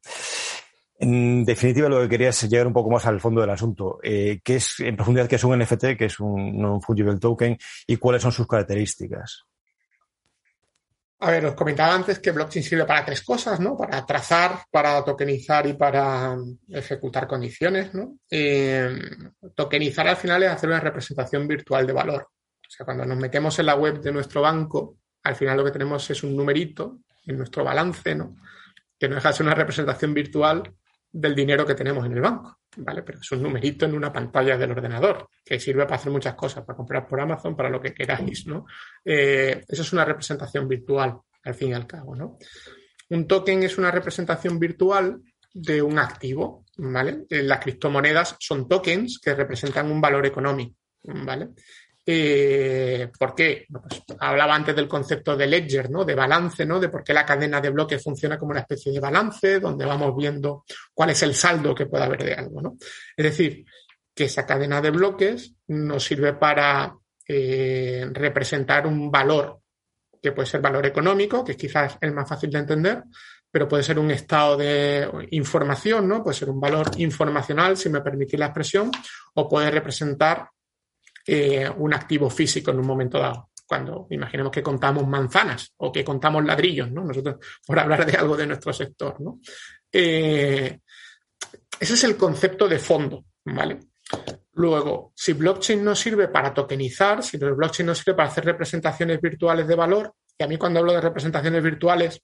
En 1.02 1.46
definitiva, 1.46 1.88
lo 1.88 2.02
que 2.02 2.10
quería 2.10 2.30
es 2.30 2.50
llegar 2.50 2.68
un 2.68 2.74
poco 2.74 2.92
más 2.92 3.06
al 3.06 3.22
fondo 3.22 3.40
del 3.40 3.50
asunto. 3.50 4.00
Eh, 4.04 4.42
¿Qué 4.44 4.58
es, 4.58 4.82
en 4.82 4.98
profundidad, 4.98 5.28
qué 5.28 5.38
es 5.38 5.44
un 5.46 5.58
NFT, 5.58 5.98
qué 5.98 6.06
es 6.06 6.20
un 6.20 6.60
non-fungible 6.60 7.18
token 7.18 7.58
y 7.88 7.96
cuáles 7.96 8.22
son 8.22 8.34
sus 8.34 8.46
características? 8.46 9.46
A 11.22 11.32
ver, 11.32 11.46
os 11.46 11.54
comentaba 11.54 11.94
antes 11.94 12.20
que 12.20 12.32
blockchain 12.32 12.64
sirve 12.64 12.86
para 12.86 13.04
tres 13.04 13.22
cosas, 13.24 13.60
¿no? 13.60 13.76
Para 13.76 14.06
trazar, 14.06 14.64
para 14.72 15.04
tokenizar 15.04 15.68
y 15.68 15.74
para 15.74 16.38
ejecutar 16.70 17.28
condiciones, 17.28 17.94
¿no? 17.94 18.20
Eh, 18.32 18.98
tokenizar 19.54 20.08
al 20.08 20.16
final 20.16 20.44
es 20.44 20.50
hacer 20.52 20.70
una 20.70 20.80
representación 20.80 21.46
virtual 21.46 21.86
de 21.86 21.94
valor. 21.94 22.22
O 22.22 22.70
sea, 22.70 22.86
cuando 22.86 23.06
nos 23.06 23.18
metemos 23.18 23.60
en 23.60 23.66
la 23.66 23.76
web 23.76 24.00
de 24.00 24.14
nuestro 24.14 24.42
banco, 24.42 25.00
al 25.24 25.36
final 25.36 25.58
lo 25.58 25.66
que 25.66 25.72
tenemos 25.72 26.10
es 26.10 26.24
un 26.24 26.38
numerito 26.38 27.00
en 27.26 27.38
nuestro 27.38 27.66
balance, 27.66 28.16
¿no? 28.16 28.38
Que 28.98 29.10
no 29.10 29.16
deja 29.16 29.30
de 29.30 29.36
ser 29.36 29.46
una 29.46 29.56
representación 29.56 30.14
virtual 30.14 30.74
del 31.12 31.36
dinero 31.36 31.66
que 31.66 31.76
tenemos 31.76 32.06
en 32.06 32.14
el 32.14 32.22
banco, 32.22 32.60
¿vale? 32.78 33.02
Pero 33.04 33.20
es 33.20 33.32
un 33.32 33.42
numerito 33.42 33.86
en 33.86 33.96
una 33.96 34.14
pantalla 34.14 34.58
del 34.58 34.72
ordenador 34.72 35.30
que 35.44 35.60
sirve 35.60 35.84
para 35.86 35.96
hacer 35.96 36.12
muchas 36.12 36.36
cosas, 36.36 36.64
para 36.64 36.78
comprar 36.78 37.08
por 37.08 37.20
Amazon, 37.20 37.56
para 37.56 37.70
lo 37.70 37.82
que 37.82 37.94
queráis, 37.94 38.46
¿no? 38.46 38.66
Eh, 39.04 39.64
eso 39.68 39.82
es 39.82 39.94
una 39.94 40.06
representación 40.06 40.68
virtual, 40.68 41.20
al 41.44 41.56
fin 41.56 41.70
y 41.70 41.74
al 41.74 41.88
cabo, 41.88 42.16
¿no? 42.16 42.38
Un 43.10 43.28
token 43.28 43.64
es 43.64 43.78
una 43.78 43.90
representación 43.90 44.60
virtual 44.60 45.20
de 45.54 45.82
un 45.82 45.98
activo, 45.98 46.66
¿vale? 46.78 47.26
Eh, 47.30 47.42
las 47.42 47.60
criptomonedas 47.60 48.36
son 48.40 48.68
tokens 48.68 49.20
que 49.20 49.34
representan 49.34 49.92
un 49.92 50.00
valor 50.00 50.26
económico, 50.26 50.76
¿vale? 51.04 51.50
Eh, 52.12 53.12
¿Por 53.20 53.36
qué? 53.36 53.68
Pues 53.70 54.04
hablaba 54.18 54.56
antes 54.56 54.76
del 54.76 54.88
concepto 54.88 55.38
de 55.38 55.46
ledger, 55.46 55.92
¿no? 55.92 56.04
De 56.04 56.16
balance, 56.16 56.66
¿no? 56.66 56.80
De 56.80 56.90
por 56.90 57.04
qué 57.04 57.14
la 57.14 57.24
cadena 57.24 57.62
de 57.62 57.70
bloques 57.70 58.04
funciona 58.04 58.36
como 58.36 58.50
una 58.50 58.62
especie 58.62 58.92
de 58.92 59.00
balance, 59.00 59.60
donde 59.60 59.86
vamos 59.86 60.18
viendo 60.18 60.66
cuál 60.92 61.12
es 61.12 61.22
el 61.22 61.36
saldo 61.36 61.76
que 61.76 61.86
puede 61.86 62.06
haber 62.06 62.24
de 62.24 62.34
algo, 62.34 62.64
¿no? 62.64 62.78
Es 63.16 63.26
decir, 63.26 63.64
que 64.16 64.24
esa 64.24 64.44
cadena 64.44 64.82
de 64.82 64.90
bloques 64.90 65.54
nos 65.68 66.04
sirve 66.04 66.34
para 66.34 66.96
eh, 67.28 68.10
representar 68.12 68.88
un 68.88 69.12
valor, 69.12 69.60
que 70.20 70.32
puede 70.32 70.48
ser 70.48 70.62
valor 70.62 70.88
económico, 70.88 71.46
que 71.46 71.52
es 71.52 71.60
quizás 71.60 72.00
el 72.02 72.12
más 72.12 72.28
fácil 72.28 72.50
de 72.50 72.58
entender, 72.58 73.04
pero 73.52 73.68
puede 73.68 73.84
ser 73.84 74.00
un 74.00 74.10
estado 74.10 74.58
de 74.58 75.08
información, 75.30 76.08
¿no? 76.08 76.24
Puede 76.24 76.38
ser 76.38 76.50
un 76.50 76.60
valor 76.60 76.90
informacional, 76.98 77.78
si 77.78 77.88
me 77.88 78.02
permitís 78.02 78.40
la 78.40 78.48
expresión, 78.48 78.90
o 79.36 79.48
puede 79.48 79.70
representar 79.70 80.50
eh, 81.32 81.70
un 81.70 81.94
activo 81.94 82.28
físico 82.28 82.72
en 82.72 82.80
un 82.80 82.88
momento 82.88 83.20
dado. 83.20 83.52
Cuando 83.68 84.08
imaginemos 84.10 84.52
que 84.52 84.64
contamos 84.64 85.08
manzanas 85.08 85.74
o 85.78 85.92
que 85.92 86.04
contamos 86.04 86.44
ladrillos, 86.44 86.92
¿no? 86.92 87.04
Nosotros, 87.04 87.36
por 87.68 87.78
hablar 87.78 88.04
de 88.04 88.18
algo 88.18 88.36
de 88.36 88.48
nuestro 88.48 88.74
sector, 88.74 89.22
¿no? 89.22 89.40
Eh, 89.92 90.80
ese 91.80 91.94
es 91.94 92.04
el 92.04 92.18
concepto 92.18 92.68
de 92.68 92.80
fondo, 92.80 93.26
¿vale? 93.46 93.78
Luego, 94.54 95.14
si 95.16 95.34
blockchain 95.34 95.84
no 95.84 95.94
sirve 95.94 96.30
para 96.30 96.52
tokenizar, 96.52 97.22
si 97.22 97.38
el 97.38 97.54
blockchain 97.54 97.86
no 97.86 97.94
sirve 97.94 98.16
para 98.16 98.30
hacer 98.30 98.46
representaciones 98.46 99.22
virtuales 99.22 99.68
de 99.68 99.76
valor, 99.76 100.16
y 100.36 100.44
a 100.44 100.48
mí 100.48 100.58
cuando 100.58 100.80
hablo 100.80 100.94
de 100.94 101.02
representaciones 101.02 101.62
virtuales, 101.62 102.24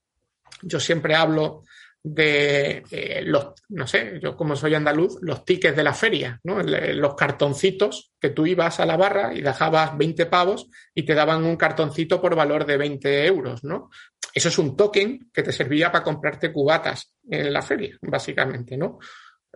yo 0.64 0.80
siempre 0.80 1.14
hablo 1.14 1.62
de 2.08 2.84
eh, 2.92 3.24
los, 3.26 3.54
no 3.70 3.88
sé, 3.88 4.20
yo 4.22 4.38
como 4.38 4.56
soy 4.56 4.76
andaluz, 4.76 5.18
los 5.22 5.44
tickets 5.44 5.76
de 5.76 5.84
la 5.84 5.94
feria, 5.94 6.40
¿no? 6.44 6.62
los 6.62 7.16
cartoncitos 7.16 8.14
que 8.20 8.30
tú 8.30 8.46
ibas 8.46 8.80
a 8.80 8.86
la 8.86 8.96
barra 8.96 9.34
y 9.34 9.42
dejabas 9.42 9.98
20 9.98 10.28
pavos 10.28 10.70
y 10.94 11.02
te 11.02 11.16
daban 11.16 11.44
un 11.44 11.56
cartoncito 11.56 12.22
por 12.22 12.36
valor 12.36 12.64
de 12.64 12.78
20 12.78 13.26
euros, 13.26 13.64
¿no? 13.64 13.90
Eso 14.32 14.50
es 14.50 14.58
un 14.60 14.78
token 14.78 15.32
que 15.34 15.42
te 15.42 15.52
servía 15.52 15.92
para 15.92 16.04
comprarte 16.04 16.54
cubatas 16.54 17.16
en 17.28 17.52
la 17.52 17.64
feria, 17.64 17.98
básicamente, 18.04 18.78
¿no? 18.78 19.00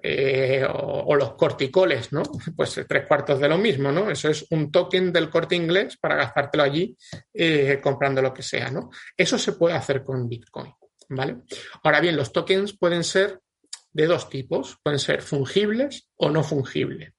Eh, 0.01 0.65
o, 0.67 1.15
los 1.15 1.35
corticoles, 1.35 2.11
¿no? 2.13 2.23
Pues 2.55 2.81
tres 2.87 3.05
cuartos 3.05 3.39
de 3.39 3.47
lo 3.47 3.59
mismo, 3.59 3.91
¿no? 3.91 4.09
Eso 4.09 4.27
es 4.29 4.47
un 4.49 4.71
token 4.71 5.13
del 5.13 5.29
corte 5.29 5.55
inglés 5.55 5.97
para 5.97 6.15
gastártelo 6.15 6.63
allí 6.63 6.97
eh, 7.31 7.79
comprando 7.79 8.23
lo 8.23 8.33
que 8.33 8.41
sea, 8.41 8.71
¿no? 8.71 8.89
Eso 9.15 9.37
se 9.37 9.53
puede 9.53 9.75
hacer 9.75 10.03
con 10.03 10.27
Bitcoin. 10.27 10.73
¿Vale? 11.09 11.37
Ahora 11.83 11.99
bien, 11.99 12.15
los 12.15 12.31
tokens 12.31 12.77
pueden 12.77 13.03
ser 13.03 13.41
de 13.91 14.05
dos 14.05 14.29
tipos, 14.29 14.77
pueden 14.83 14.99
ser 14.99 15.21
fungibles 15.21 16.07
o 16.15 16.29
no 16.29 16.43
fungibles. 16.43 17.13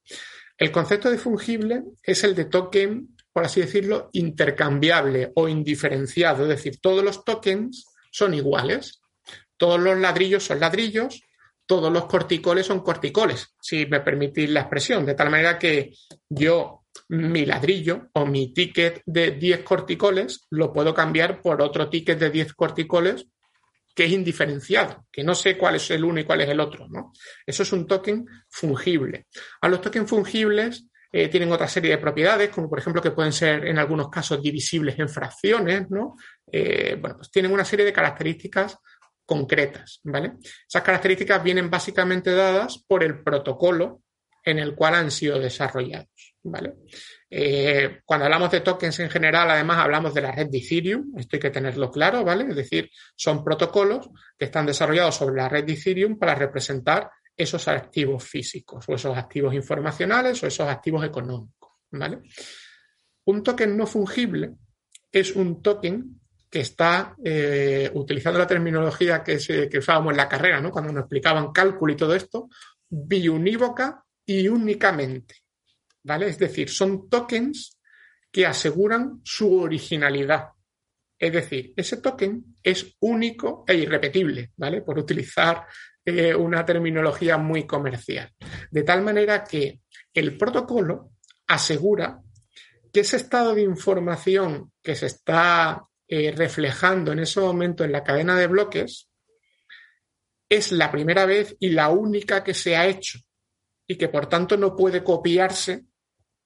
El 0.56 0.70
concepto 0.70 1.10
de 1.10 1.18
fungible 1.18 1.82
es 2.02 2.22
el 2.24 2.34
de 2.34 2.44
token, 2.44 3.16
por 3.32 3.44
así 3.44 3.60
decirlo, 3.60 4.10
intercambiable 4.12 5.32
o 5.34 5.48
indiferenciado, 5.48 6.42
es 6.44 6.48
decir, 6.48 6.80
todos 6.80 7.02
los 7.02 7.24
tokens 7.24 7.86
son 8.12 8.34
iguales, 8.34 9.00
todos 9.56 9.80
los 9.80 9.98
ladrillos 9.98 10.44
son 10.44 10.60
ladrillos, 10.60 11.22
todos 11.66 11.92
los 11.92 12.06
corticoles 12.06 12.66
son 12.66 12.80
corticoles, 12.80 13.54
si 13.60 13.86
me 13.86 14.00
permitís 14.00 14.50
la 14.50 14.60
expresión, 14.60 15.06
de 15.06 15.14
tal 15.14 15.30
manera 15.30 15.58
que 15.58 15.94
yo 16.28 16.80
mi 17.08 17.46
ladrillo 17.46 18.08
o 18.14 18.26
mi 18.26 18.52
ticket 18.52 19.02
de 19.06 19.32
10 19.32 19.62
corticoles 19.62 20.46
lo 20.50 20.72
puedo 20.72 20.92
cambiar 20.92 21.40
por 21.40 21.62
otro 21.62 21.88
ticket 21.88 22.18
de 22.18 22.30
10 22.30 22.54
corticoles 22.54 23.26
que 24.00 24.06
es 24.06 24.12
indiferenciado, 24.12 25.04
que 25.12 25.22
no 25.22 25.34
sé 25.34 25.58
cuál 25.58 25.74
es 25.74 25.90
el 25.90 26.02
uno 26.02 26.20
y 26.20 26.24
cuál 26.24 26.40
es 26.40 26.48
el 26.48 26.58
otro, 26.58 26.88
¿no? 26.88 27.12
Eso 27.44 27.64
es 27.64 27.70
un 27.70 27.86
token 27.86 28.26
fungible. 28.48 29.26
A 29.60 29.68
los 29.68 29.82
tokens 29.82 30.08
fungibles 30.08 30.86
eh, 31.12 31.28
tienen 31.28 31.52
otra 31.52 31.68
serie 31.68 31.90
de 31.90 31.98
propiedades, 31.98 32.48
como 32.48 32.70
por 32.70 32.78
ejemplo 32.78 33.02
que 33.02 33.10
pueden 33.10 33.34
ser 33.34 33.66
en 33.66 33.78
algunos 33.78 34.08
casos 34.08 34.42
divisibles 34.42 34.98
en 34.98 35.10
fracciones, 35.10 35.90
¿no? 35.90 36.16
Eh, 36.50 36.96
bueno, 36.98 37.16
pues 37.18 37.30
tienen 37.30 37.52
una 37.52 37.66
serie 37.66 37.84
de 37.84 37.92
características 37.92 38.78
concretas, 39.26 40.00
¿vale? 40.04 40.38
Esas 40.66 40.82
características 40.82 41.44
vienen 41.44 41.68
básicamente 41.68 42.30
dadas 42.34 42.82
por 42.88 43.04
el 43.04 43.22
protocolo 43.22 44.00
en 44.42 44.60
el 44.60 44.74
cual 44.74 44.94
han 44.94 45.10
sido 45.10 45.38
desarrollados, 45.38 46.08
¿vale? 46.42 46.74
Eh, 47.28 48.00
cuando 48.04 48.24
hablamos 48.24 48.50
de 48.50 48.60
tokens 48.60 48.98
en 49.00 49.10
general, 49.10 49.50
además 49.50 49.78
hablamos 49.78 50.14
de 50.14 50.22
la 50.22 50.32
red 50.32 50.48
de 50.48 50.58
Ethereum, 50.58 51.12
esto 51.16 51.36
hay 51.36 51.40
que 51.40 51.50
tenerlo 51.50 51.90
claro, 51.90 52.24
¿vale? 52.24 52.46
Es 52.48 52.56
decir, 52.56 52.90
son 53.14 53.44
protocolos 53.44 54.08
que 54.38 54.46
están 54.46 54.66
desarrollados 54.66 55.16
sobre 55.16 55.36
la 55.36 55.48
red 55.48 55.64
de 55.64 55.74
Ethereum 55.74 56.18
para 56.18 56.34
representar 56.34 57.10
esos 57.36 57.68
activos 57.68 58.24
físicos 58.24 58.84
o 58.88 58.94
esos 58.94 59.16
activos 59.16 59.54
informacionales 59.54 60.42
o 60.42 60.46
esos 60.46 60.68
activos 60.68 61.04
económicos. 61.04 61.70
¿vale? 61.90 62.20
Un 63.24 63.42
token 63.42 63.76
no 63.76 63.86
fungible 63.86 64.52
es 65.10 65.34
un 65.34 65.62
token 65.62 66.20
que 66.48 66.60
está 66.60 67.14
eh, 67.24 67.90
utilizando 67.94 68.38
la 68.38 68.46
terminología 68.46 69.22
que, 69.22 69.38
que, 69.68 69.78
usábamos 69.78 70.12
en 70.12 70.16
la 70.16 70.28
carrera, 70.28 70.60
¿no? 70.60 70.70
cuando 70.70 70.92
nos 70.92 71.02
explicaban 71.02 71.52
cálculo 71.52 71.92
y 71.92 71.96
todo 71.96 72.14
esto, 72.14 72.48
biunívoca 72.88 74.04
y 74.26 74.48
únicamente. 74.48 75.36
¿Vale? 76.02 76.28
Es 76.28 76.38
decir, 76.38 76.68
son 76.68 77.08
tokens 77.08 77.78
que 78.30 78.46
aseguran 78.46 79.20
su 79.24 79.60
originalidad. 79.60 80.50
Es 81.18 81.32
decir, 81.32 81.74
ese 81.76 81.98
token 81.98 82.56
es 82.62 82.96
único 83.00 83.64
e 83.66 83.74
irrepetible, 83.74 84.52
¿vale? 84.56 84.80
Por 84.80 84.98
utilizar 84.98 85.66
eh, 86.04 86.34
una 86.34 86.64
terminología 86.64 87.36
muy 87.36 87.66
comercial. 87.66 88.32
De 88.70 88.82
tal 88.82 89.02
manera 89.02 89.44
que 89.44 89.82
el 90.14 90.38
protocolo 90.38 91.12
asegura 91.46 92.22
que 92.92 93.00
ese 93.00 93.16
estado 93.16 93.54
de 93.54 93.62
información 93.62 94.72
que 94.82 94.94
se 94.94 95.06
está 95.06 95.84
eh, 96.08 96.32
reflejando 96.32 97.12
en 97.12 97.20
ese 97.20 97.40
momento 97.40 97.84
en 97.84 97.92
la 97.92 98.02
cadena 98.02 98.36
de 98.36 98.46
bloques 98.46 99.08
es 100.48 100.72
la 100.72 100.90
primera 100.90 101.26
vez 101.26 101.54
y 101.60 101.70
la 101.70 101.90
única 101.90 102.42
que 102.42 102.54
se 102.54 102.76
ha 102.76 102.86
hecho 102.86 103.18
y 103.86 103.96
que 103.96 104.08
por 104.08 104.26
tanto 104.26 104.56
no 104.56 104.74
puede 104.74 105.04
copiarse 105.04 105.84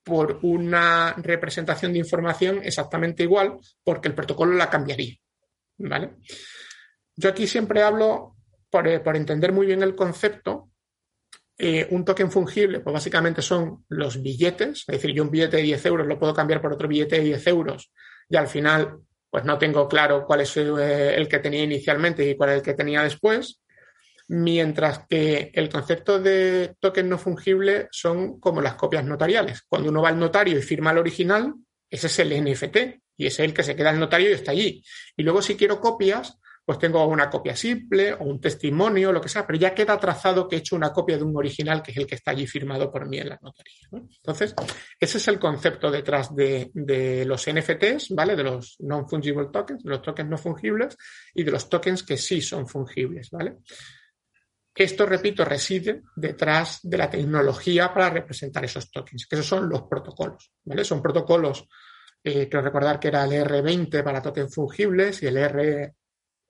por 0.04 0.38
una 0.42 1.14
representación 1.14 1.92
de 1.92 1.98
información 1.98 2.60
exactamente 2.62 3.22
igual 3.22 3.56
porque 3.82 4.08
el 4.08 4.14
protocolo 4.14 4.52
la 4.52 4.70
cambiaría. 4.70 5.16
¿Vale? 5.78 6.16
Yo 7.16 7.30
aquí 7.30 7.46
siempre 7.46 7.82
hablo 7.82 8.36
eh, 8.84 9.00
por, 9.00 9.16
entender 9.16 9.52
muy 9.52 9.66
bien 9.66 9.82
el 9.82 9.94
concepto, 9.94 10.70
eh, 11.56 11.86
un 11.90 12.04
token 12.04 12.30
fungible, 12.30 12.80
pues 12.80 12.92
básicamente 12.92 13.40
son 13.40 13.84
los 13.88 14.20
billetes, 14.20 14.80
es 14.80 14.86
decir, 14.86 15.12
yo 15.12 15.22
un 15.22 15.30
billete 15.30 15.58
de 15.58 15.62
10 15.62 15.86
euros 15.86 16.06
lo 16.06 16.18
puedo 16.18 16.34
cambiar 16.34 16.60
por 16.60 16.72
otro 16.72 16.88
billete 16.88 17.16
de 17.16 17.24
10 17.24 17.46
euros 17.46 17.92
y 18.28 18.36
al 18.36 18.48
final, 18.48 18.98
pues 19.30 19.44
no 19.44 19.58
tengo 19.58 19.88
claro 19.88 20.24
cuál 20.26 20.40
es 20.40 20.56
eh, 20.56 21.14
el 21.14 21.28
que 21.28 21.38
tenía 21.38 21.62
inicialmente 21.62 22.28
y 22.28 22.36
cuál 22.36 22.50
es 22.50 22.56
el 22.56 22.62
que 22.62 22.74
tenía 22.74 23.02
después, 23.02 23.60
mientras 24.28 25.06
que 25.08 25.50
el 25.54 25.68
concepto 25.68 26.18
de 26.18 26.76
token 26.80 27.08
no 27.08 27.18
fungible 27.18 27.88
son 27.90 28.40
como 28.40 28.60
las 28.60 28.74
copias 28.74 29.04
notariales. 29.04 29.62
Cuando 29.68 29.90
uno 29.90 30.02
va 30.02 30.08
al 30.08 30.18
notario 30.18 30.58
y 30.58 30.62
firma 30.62 30.92
el 30.92 30.98
original, 30.98 31.54
ese 31.90 32.06
es 32.06 32.18
el 32.18 32.44
NFT 32.44 32.76
y 33.16 33.26
es 33.26 33.38
el 33.38 33.52
que 33.52 33.62
se 33.62 33.76
queda 33.76 33.90
el 33.90 34.00
notario 34.00 34.30
y 34.30 34.34
está 34.34 34.52
allí. 34.52 34.82
Y 35.16 35.22
luego 35.22 35.42
si 35.42 35.56
quiero 35.56 35.80
copias, 35.80 36.38
pues 36.64 36.78
tengo 36.78 37.06
una 37.06 37.28
copia 37.28 37.54
simple 37.54 38.14
o 38.14 38.24
un 38.24 38.40
testimonio, 38.40 39.12
lo 39.12 39.20
que 39.20 39.28
sea, 39.28 39.46
pero 39.46 39.58
ya 39.58 39.74
queda 39.74 39.98
trazado 39.98 40.48
que 40.48 40.56
he 40.56 40.58
hecho 40.60 40.76
una 40.76 40.92
copia 40.92 41.18
de 41.18 41.22
un 41.22 41.36
original 41.36 41.82
que 41.82 41.90
es 41.90 41.96
el 41.98 42.06
que 42.06 42.14
está 42.14 42.30
allí 42.30 42.46
firmado 42.46 42.90
por 42.90 43.06
mí 43.06 43.18
en 43.18 43.28
la 43.28 43.38
notaría. 43.42 43.74
Entonces, 43.92 44.54
ese 44.98 45.18
es 45.18 45.28
el 45.28 45.38
concepto 45.38 45.90
detrás 45.90 46.34
de, 46.34 46.70
los 47.26 47.46
NFTs, 47.46 48.14
¿vale? 48.14 48.34
De 48.34 48.44
los 48.44 48.76
non-fungible 48.80 49.48
tokens, 49.52 49.82
de 49.82 49.90
los 49.90 50.00
tokens 50.00 50.30
no 50.30 50.38
fungibles 50.38 50.96
y 51.34 51.42
de 51.42 51.50
los 51.50 51.68
tokens 51.68 52.02
que 52.02 52.16
sí 52.16 52.40
son 52.40 52.66
fungibles, 52.66 53.30
¿vale? 53.30 53.58
Esto, 54.74 55.06
repito, 55.06 55.44
reside 55.44 56.02
detrás 56.16 56.80
de 56.82 56.98
la 56.98 57.08
tecnología 57.08 57.92
para 57.94 58.10
representar 58.10 58.64
esos 58.64 58.90
tokens, 58.90 59.26
que 59.26 59.36
esos 59.36 59.46
son 59.46 59.68
los 59.68 59.82
protocolos, 59.82 60.50
¿vale? 60.64 60.84
Son 60.84 61.00
protocolos, 61.00 61.68
eh, 62.22 62.48
quiero 62.48 62.62
recordar 62.62 62.98
que 62.98 63.08
era 63.08 63.24
el 63.24 63.32
R20 63.32 64.02
para 64.02 64.20
tokens 64.20 64.52
fungibles 64.52 65.22
y 65.22 65.26
el 65.26 65.36
R 65.36 65.94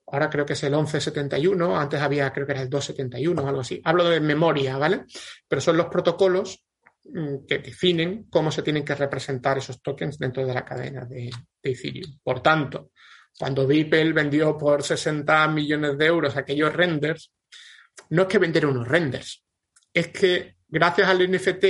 ahora 0.07 0.29
creo 0.29 0.45
que 0.45 0.53
es 0.53 0.63
el 0.63 0.73
1171, 0.73 1.77
antes 1.77 2.01
había, 2.01 2.31
creo 2.31 2.45
que 2.45 2.53
era 2.53 2.61
el 2.61 2.69
271 2.69 3.41
o 3.41 3.47
algo 3.47 3.61
así. 3.61 3.81
Hablo 3.83 4.09
de 4.09 4.19
memoria, 4.19 4.77
¿vale? 4.77 5.05
Pero 5.47 5.61
son 5.61 5.77
los 5.77 5.87
protocolos 5.87 6.63
mm, 7.05 7.45
que 7.47 7.59
definen 7.59 8.27
cómo 8.29 8.51
se 8.51 8.61
tienen 8.61 8.85
que 8.85 8.95
representar 8.95 9.57
esos 9.57 9.81
tokens 9.81 10.17
dentro 10.17 10.45
de 10.45 10.53
la 10.53 10.65
cadena 10.65 11.05
de, 11.05 11.29
Ethereum. 11.61 12.19
Por 12.23 12.41
tanto, 12.41 12.91
cuando 13.37 13.65
Beeple 13.65 14.13
vendió 14.13 14.57
por 14.57 14.83
60 14.83 15.47
millones 15.47 15.97
de 15.97 16.05
euros 16.05 16.37
aquellos 16.37 16.71
renders, 16.73 17.31
no 18.09 18.23
es 18.23 18.27
que 18.27 18.39
vendieron 18.39 18.71
unos 18.71 18.87
renders, 18.87 19.43
es 19.93 20.07
que 20.09 20.57
gracias 20.67 21.07
al 21.07 21.31
NFT 21.31 21.65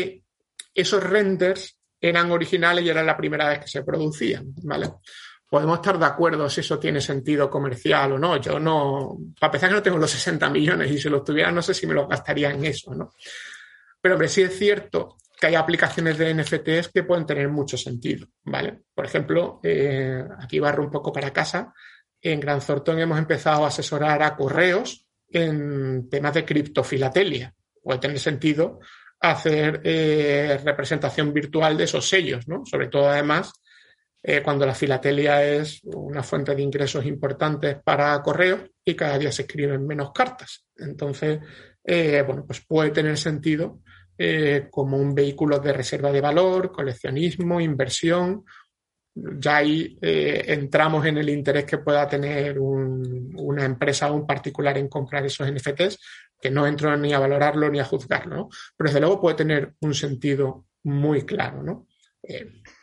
esos 0.73 1.03
renders 1.03 1.79
eran 1.99 2.31
originales 2.31 2.83
y 2.83 2.89
era 2.89 3.03
la 3.03 3.17
primera 3.17 3.49
vez 3.49 3.59
que 3.59 3.67
se 3.67 3.83
producían, 3.83 4.53
¿vale? 4.63 4.89
podemos 5.49 5.77
estar 5.77 5.97
de 5.97 6.05
acuerdo 6.05 6.49
si 6.49 6.61
eso 6.61 6.79
tiene 6.79 6.99
sentido 6.99 7.49
comercial 7.49 8.13
o 8.13 8.19
no. 8.19 8.37
Yo 8.37 8.59
no, 8.59 9.17
a 9.39 9.51
pesar 9.51 9.69
que 9.69 9.75
no 9.75 9.83
tengo 9.83 9.97
los 9.97 10.11
60 10.11 10.49
millones 10.49 10.91
y 10.91 10.99
si 10.99 11.09
los 11.09 11.23
tuviera 11.23 11.51
no 11.51 11.61
sé 11.61 11.73
si 11.73 11.87
me 11.87 11.93
los 11.93 12.09
gastaría 12.09 12.51
en 12.51 12.65
eso, 12.65 12.93
¿no? 12.93 13.13
Pero 14.01 14.27
sí 14.27 14.41
es 14.41 14.57
cierto 14.57 15.17
que 15.39 15.47
hay 15.47 15.55
aplicaciones 15.55 16.17
de 16.17 16.33
NFTs 16.33 16.89
que 16.93 17.03
pueden 17.03 17.25
tener 17.25 17.49
mucho 17.49 17.77
sentido, 17.77 18.27
¿vale? 18.43 18.81
Por 18.93 19.05
ejemplo, 19.05 19.59
eh, 19.63 20.23
aquí 20.39 20.59
barro 20.59 20.83
un 20.83 20.91
poco 20.91 21.11
para 21.11 21.31
casa, 21.31 21.73
en 22.21 22.39
Gran 22.39 22.59
Thornton 22.59 22.99
hemos 22.99 23.17
empezado 23.17 23.65
a 23.65 23.69
asesorar 23.69 24.23
a 24.23 24.35
correos 24.35 25.04
en 25.35 26.09
temas 26.09 26.33
de 26.33 26.45
criptofilatelia. 26.45 27.53
Puede 27.81 27.99
tener 27.99 28.19
sentido 28.19 28.79
hacer 29.19 29.81
eh, 29.83 30.59
representación 30.63 31.33
virtual 31.33 31.77
de 31.77 31.85
esos 31.85 32.07
sellos, 32.07 32.47
¿no? 32.47 32.65
Sobre 32.65 32.87
todo, 32.87 33.09
además, 33.09 33.53
eh, 34.21 34.41
cuando 34.41 34.65
la 34.65 34.75
filatelia 34.75 35.43
es 35.43 35.81
una 35.83 36.23
fuente 36.23 36.55
de 36.55 36.61
ingresos 36.61 37.05
importantes 37.05 37.77
para 37.83 38.21
correos 38.21 38.61
y 38.83 38.95
cada 38.95 39.17
día 39.17 39.31
se 39.31 39.43
escriben 39.43 39.85
menos 39.85 40.11
cartas. 40.11 40.65
Entonces, 40.77 41.39
eh, 41.83 42.23
bueno, 42.25 42.45
pues 42.45 42.65
puede 42.65 42.91
tener 42.91 43.17
sentido 43.17 43.81
como 44.71 44.95
un 44.95 45.13
vehículo 45.13 45.59
de 45.59 45.73
reserva 45.73 46.09
de 46.09 46.21
valor, 46.21 46.71
coleccionismo, 46.71 47.59
inversión. 47.59 48.45
Ya 49.15 49.57
ahí 49.57 49.97
entramos 50.01 51.05
en 51.05 51.17
el 51.17 51.29
interés 51.29 51.63
que 51.63 51.77
pueda 51.77 52.05
tener 52.07 52.59
una 52.59 53.63
empresa 53.63 54.11
o 54.11 54.15
un 54.15 54.27
particular 54.27 54.77
en 54.77 54.89
comprar 54.89 55.25
esos 55.25 55.49
NFTs, 55.49 55.99
que 56.41 56.51
no 56.51 56.67
entro 56.67 56.95
ni 56.97 57.13
a 57.13 57.19
valorarlo 57.19 57.69
ni 57.69 57.79
a 57.79 57.85
juzgarlo, 57.85 58.49
pero 58.75 58.89
desde 58.89 58.99
luego 58.99 59.21
puede 59.21 59.37
tener 59.37 59.73
un 59.79 59.93
sentido 59.93 60.65
muy 60.83 61.21
claro, 61.21 61.63
¿no? 61.63 61.87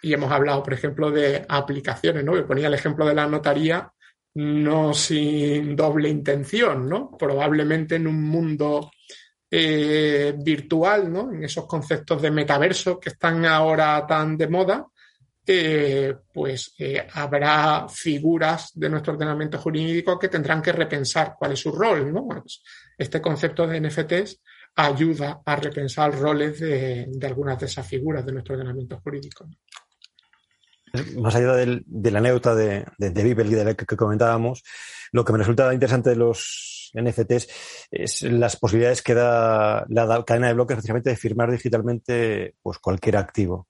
y 0.02 0.12
hemos 0.12 0.30
hablado, 0.30 0.62
por 0.62 0.72
ejemplo, 0.72 1.10
de 1.10 1.44
aplicaciones, 1.48 2.24
¿no? 2.24 2.36
Yo 2.36 2.46
ponía 2.46 2.68
el 2.68 2.74
ejemplo 2.74 3.06
de 3.06 3.14
la 3.14 3.26
notaría 3.26 3.90
no 4.34 4.94
sin 4.94 5.76
doble 5.76 6.08
intención, 6.08 6.88
¿no? 6.88 7.10
Probablemente 7.18 7.96
en 7.96 8.06
un 8.06 8.22
mundo 8.22 8.90
eh, 9.50 10.34
virtual, 10.38 11.12
¿no? 11.12 11.32
En 11.32 11.44
esos 11.44 11.66
conceptos 11.66 12.22
de 12.22 12.30
metaverso 12.30 12.98
que 12.98 13.10
están 13.10 13.44
ahora 13.44 14.06
tan 14.06 14.36
de 14.36 14.48
moda, 14.48 14.86
eh, 15.44 16.14
pues 16.32 16.74
eh, 16.78 17.04
habrá 17.14 17.88
figuras 17.88 18.70
de 18.74 18.88
nuestro 18.88 19.14
ordenamiento 19.14 19.58
jurídico 19.58 20.18
que 20.18 20.28
tendrán 20.28 20.62
que 20.62 20.70
repensar 20.70 21.34
cuál 21.36 21.52
es 21.52 21.60
su 21.60 21.72
rol, 21.72 22.12
¿no? 22.12 22.28
Pues 22.28 22.62
este 22.96 23.20
concepto 23.20 23.66
de 23.66 23.80
NFTs 23.80 24.40
ayuda 24.76 25.42
a 25.44 25.56
repensar 25.56 26.16
roles 26.16 26.60
de, 26.60 27.08
algunas 27.22 27.58
de 27.58 27.66
esas 27.66 27.86
figuras 27.86 28.24
de 28.24 28.32
nuestro 28.32 28.54
ordenamiento 28.54 29.00
jurídico. 29.00 29.48
Más 31.16 31.34
allá 31.34 31.54
de 31.54 32.10
la 32.10 32.18
anécdota 32.18 32.54
de, 32.54 32.84
de, 32.98 33.10
de 33.10 33.76
que, 33.76 33.96
comentábamos, 33.96 34.62
lo 35.10 35.24
que 35.24 35.32
me 35.32 35.38
resulta 35.38 35.72
interesante 35.72 36.10
de 36.10 36.16
los 36.16 36.92
NFTs 36.94 37.48
es 37.90 38.22
las 38.22 38.56
posibilidades 38.56 39.02
que 39.02 39.14
da 39.14 39.86
la 39.88 40.22
cadena 40.24 40.48
de 40.48 40.54
bloques 40.54 40.76
precisamente 40.76 41.10
de 41.10 41.16
firmar 41.16 41.50
digitalmente 41.50 42.54
pues 42.62 42.78
cualquier 42.78 43.16
activo. 43.16 43.66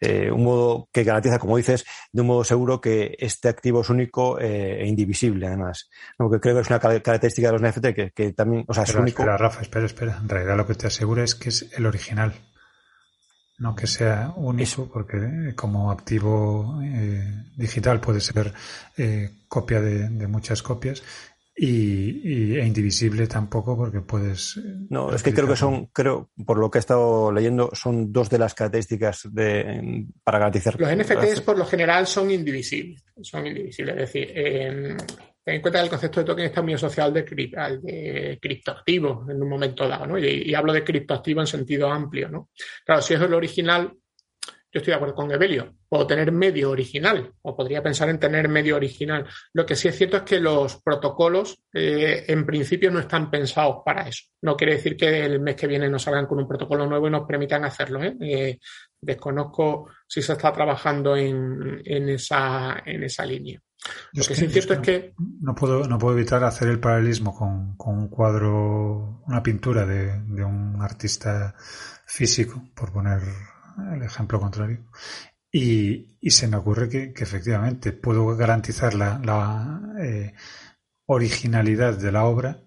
Eh, 0.00 0.30
un 0.30 0.44
modo 0.44 0.88
que 0.92 1.04
garantiza, 1.04 1.38
como 1.38 1.58
dices, 1.58 1.84
de 2.10 2.22
un 2.22 2.28
modo 2.28 2.42
seguro 2.42 2.80
que 2.80 3.16
este 3.18 3.48
activo 3.48 3.82
es 3.82 3.90
único 3.90 4.40
eh, 4.40 4.82
e 4.82 4.86
indivisible, 4.86 5.46
además. 5.46 5.90
Porque 6.16 6.40
creo 6.40 6.54
que 6.54 6.62
es 6.62 6.70
una 6.70 6.80
característica 6.80 7.48
de 7.48 7.58
los 7.58 7.62
NFT 7.62 8.14
que, 8.14 8.32
también, 8.32 8.64
o 8.66 8.72
sea, 8.72 8.84
es 8.84 8.94
único. 8.94 9.22
Espera, 9.22 9.36
Rafa, 9.36 9.60
espera, 9.60 9.86
espera. 9.86 10.18
En 10.22 10.28
realidad 10.28 10.56
lo 10.56 10.66
que 10.66 10.74
te 10.74 10.86
asegura 10.86 11.22
es 11.22 11.34
que 11.34 11.50
es 11.50 11.70
el 11.76 11.84
original. 11.84 12.32
No 13.58 13.76
que 13.76 13.86
sea 13.86 14.32
único, 14.36 14.88
porque 14.90 15.18
eh, 15.18 15.54
como 15.54 15.90
activo 15.90 16.80
digital 17.56 18.00
puede 18.00 18.22
ser 18.22 18.54
copia 19.48 19.82
de, 19.82 20.26
muchas 20.28 20.62
copias 20.62 21.02
y, 21.62 22.58
e 22.58 22.64
indivisible 22.64 23.26
tampoco 23.26 23.76
porque 23.76 24.00
puedes. 24.00 24.56
Eh, 24.56 24.86
no, 24.88 25.14
es 25.14 25.22
que 25.22 25.34
creo 25.34 25.46
que 25.46 25.56
son, 25.56 25.86
creo, 25.86 26.30
por 26.46 26.56
lo 26.56 26.70
que 26.70 26.78
he 26.78 26.80
estado 26.80 27.30
leyendo, 27.30 27.70
son 27.74 28.10
dos 28.10 28.30
de 28.30 28.38
las 28.38 28.54
características 28.54 29.28
de, 29.30 30.06
para 30.24 30.38
garantizar. 30.38 30.80
Los 30.80 30.90
NFTs 30.90 31.42
por 31.42 31.58
lo 31.58 31.66
general 31.66 32.06
son 32.06 32.30
indivisibles. 32.30 33.04
Son 33.20 33.46
indivisibles. 33.46 33.94
Es 33.94 34.00
decir, 34.00 34.32
ten 34.32 35.54
en 35.54 35.60
cuenta 35.60 35.80
que 35.80 35.84
el 35.84 35.90
concepto 35.90 36.20
de 36.20 36.26
token 36.26 36.46
está 36.46 36.62
muy 36.62 36.72
asociado 36.72 37.08
al 37.08 37.14
de, 37.14 37.52
al 37.56 37.82
de 37.82 38.38
criptoactivo 38.40 39.26
en 39.28 39.42
un 39.42 39.48
momento 39.48 39.86
dado, 39.86 40.06
¿no? 40.06 40.18
Y, 40.18 40.44
y 40.46 40.54
hablo 40.54 40.72
de 40.72 40.82
criptoactivo 40.82 41.42
en 41.42 41.46
sentido 41.46 41.90
amplio, 41.90 42.30
¿no? 42.30 42.48
Claro, 42.86 43.02
si 43.02 43.12
es 43.12 43.20
el 43.20 43.34
original, 43.34 43.92
yo 44.72 44.78
estoy 44.78 44.92
de 44.92 44.96
acuerdo 44.96 45.14
con 45.14 45.30
Evelio. 45.32 45.74
Puedo 45.88 46.06
tener 46.06 46.30
medio 46.30 46.70
original, 46.70 47.32
o 47.42 47.56
podría 47.56 47.82
pensar 47.82 48.08
en 48.08 48.20
tener 48.20 48.48
medio 48.48 48.76
original. 48.76 49.26
Lo 49.52 49.66
que 49.66 49.74
sí 49.74 49.88
es 49.88 49.96
cierto 49.96 50.18
es 50.18 50.22
que 50.22 50.38
los 50.38 50.80
protocolos, 50.80 51.60
eh, 51.74 52.24
en 52.28 52.46
principio, 52.46 52.90
no 52.90 53.00
están 53.00 53.30
pensados 53.30 53.78
para 53.84 54.06
eso. 54.06 54.26
No 54.42 54.56
quiere 54.56 54.74
decir 54.74 54.96
que 54.96 55.24
el 55.24 55.40
mes 55.40 55.56
que 55.56 55.66
viene 55.66 55.88
nos 55.88 56.02
salgan 56.02 56.26
con 56.26 56.38
un 56.38 56.46
protocolo 56.46 56.86
nuevo 56.86 57.08
y 57.08 57.10
nos 57.10 57.26
permitan 57.26 57.64
hacerlo. 57.64 58.02
¿eh? 58.02 58.16
Eh, 58.20 58.58
desconozco 59.00 59.88
si 60.06 60.22
se 60.22 60.34
está 60.34 60.52
trabajando 60.52 61.16
en, 61.16 61.82
esa, 61.84 62.80
en 62.86 63.02
esa 63.02 63.26
línea. 63.26 63.60
Lo 64.12 64.22
que, 64.22 64.34
sí 64.34 64.44
es 64.44 64.52
cierto 64.52 64.74
es 64.74 64.80
que. 64.80 65.14
No 65.40 65.54
puedo, 65.54 65.88
no 65.88 65.98
puedo 65.98 66.16
evitar 66.16 66.44
hacer 66.44 66.68
el 66.68 66.78
paralelismo 66.78 67.34
con, 67.34 67.76
un 67.78 68.08
cuadro, 68.08 69.22
una 69.26 69.42
pintura 69.42 69.84
de 69.84 70.44
un 70.44 70.80
artista 70.80 71.56
físico, 72.04 72.62
por 72.74 72.92
poner 72.92 73.20
el 73.92 74.02
ejemplo 74.02 74.40
contrario. 74.40 74.86
Y, 75.52 76.06
se 76.30 76.46
me 76.48 76.56
ocurre 76.56 76.88
que, 76.88 77.12
efectivamente 77.16 77.92
puedo 77.92 78.36
garantizar 78.36 78.94
la, 78.94 79.80
eh, 80.00 80.34
originalidad 81.06 81.98
de 81.98 82.12
la 82.12 82.24
obra 82.24 82.62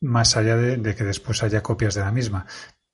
más 0.00 0.36
allá 0.36 0.56
de, 0.56 0.94
que 0.94 1.04
después 1.04 1.42
haya 1.42 1.62
copias 1.62 1.94
de 1.94 2.00
la 2.00 2.12
misma. 2.12 2.46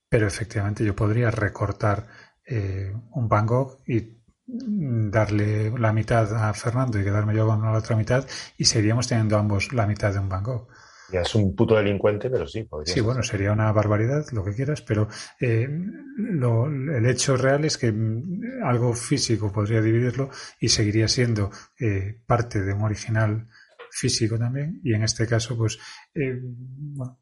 Pero 0.08 0.26
efectivamente 0.26 0.84
yo 0.84 0.94
podría 0.94 1.30
recortar 1.30 2.06
eh, 2.46 2.94
un 3.12 3.28
Van 3.28 3.46
Gogh 3.46 3.82
y 3.86 4.22
darle 4.46 5.70
la 5.78 5.92
mitad 5.92 6.32
a 6.34 6.52
Fernando 6.52 7.00
y 7.00 7.04
quedarme 7.04 7.34
yo 7.34 7.46
con 7.46 7.62
la 7.62 7.72
otra 7.72 7.96
mitad 7.96 8.26
y 8.58 8.66
seguiríamos 8.66 9.08
teniendo 9.08 9.38
ambos 9.38 9.72
la 9.72 9.86
mitad 9.86 10.12
de 10.12 10.18
un 10.18 10.28
Van 10.28 10.42
Gogh. 10.42 10.68
Ya 11.10 11.20
es 11.20 11.34
un 11.34 11.54
puto 11.54 11.76
delincuente, 11.76 12.30
pero 12.30 12.46
sí, 12.46 12.64
podría 12.64 12.92
Sí, 12.92 13.00
bueno, 13.00 13.22
sería 13.22 13.52
una 13.52 13.70
barbaridad, 13.72 14.24
lo 14.32 14.44
que 14.44 14.54
quieras, 14.54 14.82
pero 14.82 15.08
eh, 15.40 15.68
el 15.68 17.06
hecho 17.06 17.36
real 17.36 17.64
es 17.64 17.76
que 17.76 17.92
mm, 17.92 18.64
algo 18.64 18.94
físico 18.94 19.52
podría 19.52 19.82
dividirlo 19.82 20.30
y 20.58 20.68
seguiría 20.68 21.08
siendo 21.08 21.50
eh, 21.78 22.20
parte 22.26 22.62
de 22.62 22.72
un 22.72 22.82
original 22.82 23.48
físico 23.90 24.38
también, 24.38 24.80
y 24.82 24.94
en 24.94 25.02
este 25.02 25.26
caso, 25.26 25.56
pues, 25.56 25.78
eh, 26.14 26.40
bueno, 26.42 27.20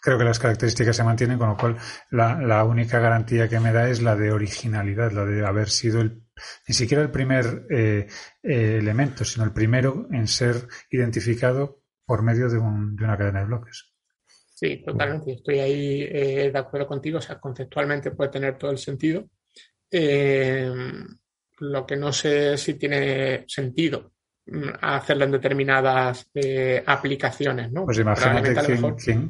creo 0.00 0.16
que 0.16 0.24
las 0.24 0.38
características 0.38 0.96
se 0.96 1.04
mantienen, 1.04 1.38
con 1.38 1.48
lo 1.48 1.56
cual 1.56 1.76
la, 2.10 2.40
la, 2.40 2.64
única 2.64 3.00
garantía 3.00 3.48
que 3.48 3.58
me 3.58 3.72
da 3.72 3.88
es 3.88 4.00
la 4.00 4.14
de 4.14 4.30
originalidad, 4.30 5.10
la 5.10 5.24
de 5.24 5.44
haber 5.44 5.68
sido 5.68 6.00
el, 6.00 6.22
ni 6.68 6.74
siquiera 6.74 7.02
el 7.02 7.10
primer 7.10 7.66
elemento, 8.42 9.24
sino 9.24 9.44
el 9.44 9.52
primero 9.52 10.06
en 10.12 10.28
ser 10.28 10.68
identificado 10.90 11.82
por 12.08 12.22
medio 12.22 12.48
de, 12.48 12.56
una 12.56 13.18
cadena 13.18 13.40
de 13.40 13.44
bloques. 13.44 13.92
Sí, 14.26 14.82
totalmente. 14.82 15.32
Estoy 15.32 15.58
ahí 15.58 16.02
eh, 16.10 16.50
de 16.50 16.58
acuerdo 16.58 16.86
contigo. 16.86 17.18
O 17.18 17.20
sea, 17.20 17.38
conceptualmente 17.38 18.12
puede 18.12 18.30
tener 18.30 18.56
todo 18.56 18.70
el 18.70 18.78
sentido. 18.78 19.28
Eh, 19.90 20.72
lo 21.58 21.86
que 21.86 21.96
no 21.96 22.10
sé 22.10 22.56
si 22.56 22.74
tiene 22.74 23.44
sentido 23.46 24.12
mm, 24.50 24.68
hacerlo 24.80 25.24
en 25.24 25.32
determinadas 25.32 26.28
eh, 26.34 26.82
aplicaciones, 26.86 27.70
¿no? 27.72 27.84
Pues 27.84 27.98
imagínate 27.98 28.54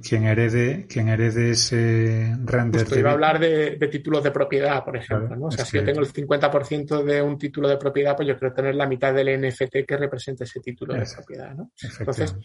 quien, 0.02 0.24
herede, 0.24 0.86
quien 0.88 1.08
herede 1.08 1.50
ese 1.50 2.36
render. 2.44 2.86
Pues 2.86 2.98
iba 2.98 3.10
a 3.10 3.12
hablar 3.14 3.38
de, 3.38 3.76
títulos 3.90 4.22
de 4.22 4.30
propiedad, 4.30 4.84
por 4.84 4.96
ejemplo, 4.96 5.36
¿no? 5.36 5.46
O 5.46 5.50
sea, 5.50 5.64
si 5.64 5.76
yo 5.78 5.84
tengo 5.84 6.00
el 6.00 6.12
50% 6.12 7.02
de 7.02 7.22
un 7.22 7.38
título 7.38 7.68
de 7.68 7.76
propiedad, 7.76 8.16
pues 8.16 8.28
yo 8.28 8.36
quiero 8.36 8.54
tener 8.54 8.74
la 8.74 8.86
mitad 8.86 9.12
del 9.12 9.40
NFT 9.40 9.86
que 9.86 9.96
represente 9.96 10.44
ese 10.44 10.60
título 10.60 10.94
de 10.94 11.06
propiedad, 11.14 11.54
¿no? 11.54 11.70
Entonces, 11.98 12.36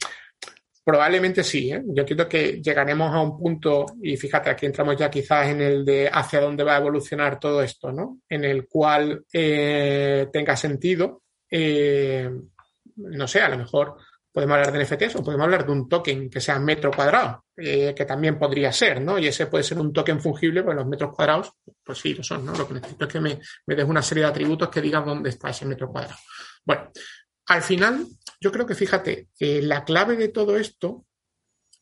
Probablemente 0.86 1.46
sí, 1.46 1.72
¿eh? 1.72 1.82
yo 1.86 2.06
creo 2.06 2.28
que 2.28 2.62
llegaremos 2.62 3.10
a 3.14 3.22
un 3.22 3.38
punto, 3.38 3.86
y 4.02 4.18
fíjate, 4.18 4.50
aquí 4.50 4.66
entramos 4.66 4.98
ya 4.98 5.10
quizás 5.10 5.48
en 5.48 5.62
el 5.62 5.86
de 5.86 6.10
hacia 6.12 6.42
dónde 6.42 6.66
va 6.66 6.76
a 6.76 6.80
evolucionar 6.80 7.40
todo 7.40 7.64
esto, 7.64 7.94
¿no? 7.94 8.20
En 8.28 8.44
el 8.44 8.68
cual 8.68 9.24
eh, 9.32 10.28
tenga 10.34 10.58
sentido, 10.58 11.22
eh, 11.50 12.30
no 12.96 13.28
sé, 13.28 13.42
a 13.42 13.50
lo 13.50 13.58
mejor 13.58 13.98
podemos 14.32 14.56
hablar 14.56 14.72
de 14.72 14.84
NFTs 14.84 15.16
o 15.18 15.24
podemos 15.24 15.46
hablar 15.46 15.66
de 15.66 15.72
un 15.72 15.88
token 15.88 16.30
que 16.30 16.42
sea 16.42 16.60
metro 16.60 16.92
cuadrado, 16.92 17.46
que 17.56 18.06
también 18.08 18.40
podría 18.40 18.72
ser, 18.72 19.00
¿no? 19.00 19.20
Y 19.20 19.28
ese 19.28 19.46
puede 19.46 19.64
ser 19.64 19.78
un 19.78 19.94
token 19.94 20.20
fungible, 20.20 20.64
pues 20.64 20.76
los 20.76 20.88
metros 20.88 21.14
cuadrados, 21.16 21.52
pues 21.84 22.00
sí, 22.00 22.16
lo 22.16 22.24
son, 22.24 22.44
¿no? 22.44 22.54
Lo 22.56 22.68
que 22.68 22.74
necesito 22.74 23.06
es 23.06 23.12
que 23.14 23.20
me, 23.20 23.40
me 23.68 23.76
des 23.76 23.86
una 23.86 24.02
serie 24.02 24.24
de 24.24 24.32
atributos 24.32 24.70
que 24.70 24.82
digan 24.82 25.06
dónde 25.06 25.30
está 25.30 25.52
ese 25.52 25.68
metro 25.68 25.88
cuadrado. 25.92 26.18
Bueno, 26.66 26.90
al 27.48 27.62
final, 27.62 28.08
yo 28.40 28.52
creo 28.52 28.66
que 28.66 28.76
fíjate, 28.76 29.30
la 29.40 29.84
clave 29.84 30.16
de 30.16 30.30
todo 30.30 30.58
esto, 30.58 31.06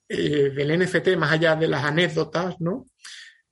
eh, 0.10 0.50
del 0.50 0.78
NFT, 0.78 1.16
más 1.18 1.32
allá 1.32 1.56
de 1.56 1.68
las 1.68 1.84
anécdotas, 1.84 2.60
¿no? 2.60 2.88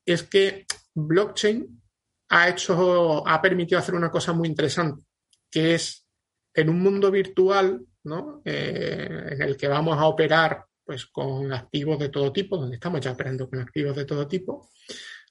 Es 0.05 0.23
que 0.23 0.65
blockchain 0.93 1.81
ha 2.29 2.49
hecho, 2.49 3.27
ha 3.27 3.41
permitido 3.41 3.79
hacer 3.79 3.95
una 3.95 4.11
cosa 4.11 4.33
muy 4.33 4.47
interesante, 4.47 5.05
que 5.49 5.75
es 5.75 6.05
en 6.53 6.69
un 6.69 6.79
mundo 6.79 7.11
virtual, 7.11 7.81
¿no? 8.03 8.41
Eh, 8.45 9.27
en 9.31 9.41
el 9.41 9.57
que 9.57 9.67
vamos 9.67 9.97
a 9.97 10.05
operar 10.05 10.65
pues 10.83 11.05
con 11.05 11.53
activos 11.53 11.99
de 11.99 12.09
todo 12.09 12.31
tipo, 12.31 12.57
donde 12.57 12.75
estamos 12.75 12.99
ya 13.01 13.11
operando 13.11 13.47
con 13.47 13.59
activos 13.59 13.95
de 13.95 14.05
todo 14.05 14.27
tipo, 14.27 14.69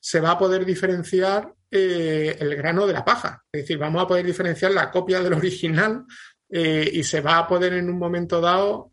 se 0.00 0.20
va 0.20 0.32
a 0.32 0.38
poder 0.38 0.64
diferenciar 0.64 1.52
eh, 1.68 2.36
el 2.38 2.54
grano 2.54 2.86
de 2.86 2.92
la 2.92 3.04
paja. 3.04 3.42
Es 3.50 3.62
decir, 3.62 3.76
vamos 3.76 4.02
a 4.02 4.06
poder 4.06 4.24
diferenciar 4.24 4.70
la 4.70 4.90
copia 4.90 5.20
del 5.20 5.32
original 5.32 6.04
eh, 6.48 6.88
y 6.92 7.02
se 7.02 7.20
va 7.20 7.38
a 7.38 7.48
poder 7.48 7.72
en 7.72 7.90
un 7.90 7.98
momento 7.98 8.40
dado 8.40 8.92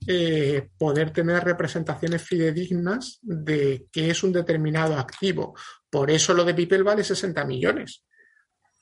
poder 0.78 1.11
tener 1.11 1.43
representaciones 1.43 2.23
fidedignas 2.23 3.19
de 3.21 3.86
qué 3.91 4.09
es 4.09 4.23
un 4.23 4.34
determinado 4.34 4.97
activo. 4.97 5.55
Por 5.88 6.09
eso 6.09 6.34
lo 6.34 6.43
de 6.43 6.55
People 6.55 6.82
vale 6.82 7.03
60 7.03 7.45
millones, 7.45 8.03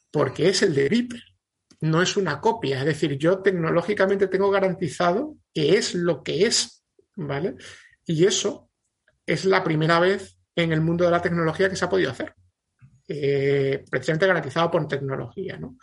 porque 0.10 0.48
es 0.48 0.62
el 0.62 0.74
de 0.74 0.88
People, 0.88 1.22
no 1.84 2.02
es 2.02 2.16
una 2.16 2.40
copia. 2.40 2.80
Es 2.80 2.86
decir, 2.86 3.18
yo 3.18 3.40
tecnológicamente 3.40 4.28
tengo 4.28 4.50
garantizado 4.50 5.36
que 5.54 5.78
es 5.78 5.96
lo 5.96 6.24
que 6.24 6.46
es, 6.46 6.86
¿vale? 7.16 7.56
Y 8.06 8.26
eso 8.26 8.70
es 9.26 9.44
la 9.44 9.66
primera 9.66 10.00
vez 10.00 10.38
en 10.56 10.72
el 10.72 10.80
mundo 10.80 11.04
de 11.04 11.12
la 11.12 11.22
tecnología 11.22 11.70
que 11.70 11.76
se 11.76 11.84
ha 11.84 11.90
podido 11.90 12.12
hacer. 12.12 12.34
Eh, 13.06 13.84
precisamente 13.92 14.28
garantizado 14.28 14.72
por 14.72 14.88
tecnología, 14.88 15.58
¿no? 15.58 15.78